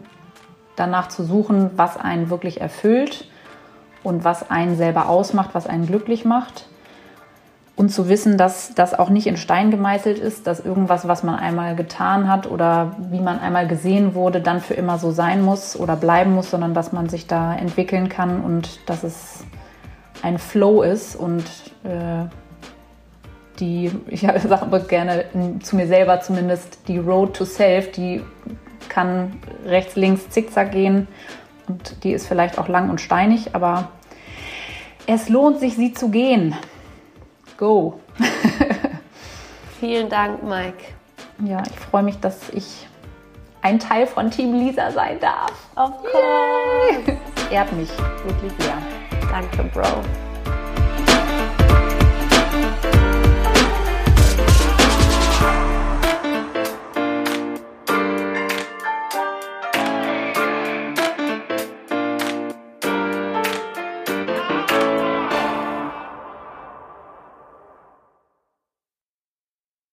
danach 0.76 1.08
zu 1.08 1.24
suchen, 1.24 1.70
was 1.76 1.96
einen 1.96 2.28
wirklich 2.28 2.60
erfüllt 2.60 3.28
und 4.02 4.22
was 4.24 4.50
einen 4.50 4.76
selber 4.76 5.08
ausmacht, 5.08 5.50
was 5.54 5.66
einen 5.66 5.86
glücklich 5.86 6.26
macht. 6.26 6.66
Und 7.76 7.90
zu 7.90 8.08
wissen, 8.08 8.38
dass 8.38 8.74
das 8.74 8.98
auch 8.98 9.10
nicht 9.10 9.26
in 9.26 9.36
Stein 9.36 9.70
gemeißelt 9.70 10.18
ist, 10.18 10.46
dass 10.46 10.64
irgendwas, 10.64 11.06
was 11.06 11.22
man 11.22 11.34
einmal 11.34 11.76
getan 11.76 12.26
hat 12.26 12.50
oder 12.50 12.96
wie 13.10 13.20
man 13.20 13.38
einmal 13.38 13.68
gesehen 13.68 14.14
wurde, 14.14 14.40
dann 14.40 14.60
für 14.60 14.72
immer 14.72 14.98
so 14.98 15.10
sein 15.10 15.42
muss 15.42 15.78
oder 15.78 15.94
bleiben 15.94 16.34
muss, 16.34 16.50
sondern 16.50 16.72
dass 16.72 16.92
man 16.92 17.10
sich 17.10 17.26
da 17.26 17.54
entwickeln 17.54 18.08
kann 18.08 18.40
und 18.40 18.88
dass 18.88 19.04
es 19.04 19.44
ein 20.22 20.38
Flow 20.38 20.82
ist 20.82 21.16
und 21.16 21.44
äh, 21.84 22.24
die, 23.60 23.90
ich 24.08 24.20
sage 24.22 24.62
aber 24.62 24.80
gerne 24.80 25.26
zu 25.62 25.76
mir 25.76 25.86
selber 25.86 26.20
zumindest, 26.20 26.78
die 26.88 26.98
Road 26.98 27.36
to 27.36 27.44
Self, 27.44 27.92
die 27.92 28.22
kann 28.88 29.34
rechts, 29.66 29.96
links, 29.96 30.30
zickzack 30.30 30.72
gehen 30.72 31.08
und 31.68 32.04
die 32.04 32.12
ist 32.12 32.26
vielleicht 32.26 32.58
auch 32.58 32.68
lang 32.68 32.88
und 32.88 33.02
steinig, 33.02 33.54
aber 33.54 33.88
es 35.06 35.28
lohnt 35.28 35.60
sich, 35.60 35.76
sie 35.76 35.92
zu 35.92 36.08
gehen. 36.08 36.56
Go! 37.56 38.00
Vielen 39.80 40.08
Dank, 40.08 40.42
Mike. 40.42 40.84
Ja, 41.44 41.62
ich 41.64 41.78
freue 41.78 42.02
mich, 42.02 42.18
dass 42.20 42.48
ich 42.50 42.86
ein 43.62 43.78
Teil 43.78 44.06
von 44.06 44.30
Team 44.30 44.54
Lisa 44.54 44.90
sein 44.90 45.18
darf. 45.20 45.52
Of 45.76 45.92
course! 46.02 47.18
Ehrt 47.50 47.72
mich 47.72 47.90
wirklich 48.24 48.52
sehr. 48.58 48.78
Danke, 49.30 49.64
Bro. 49.64 50.25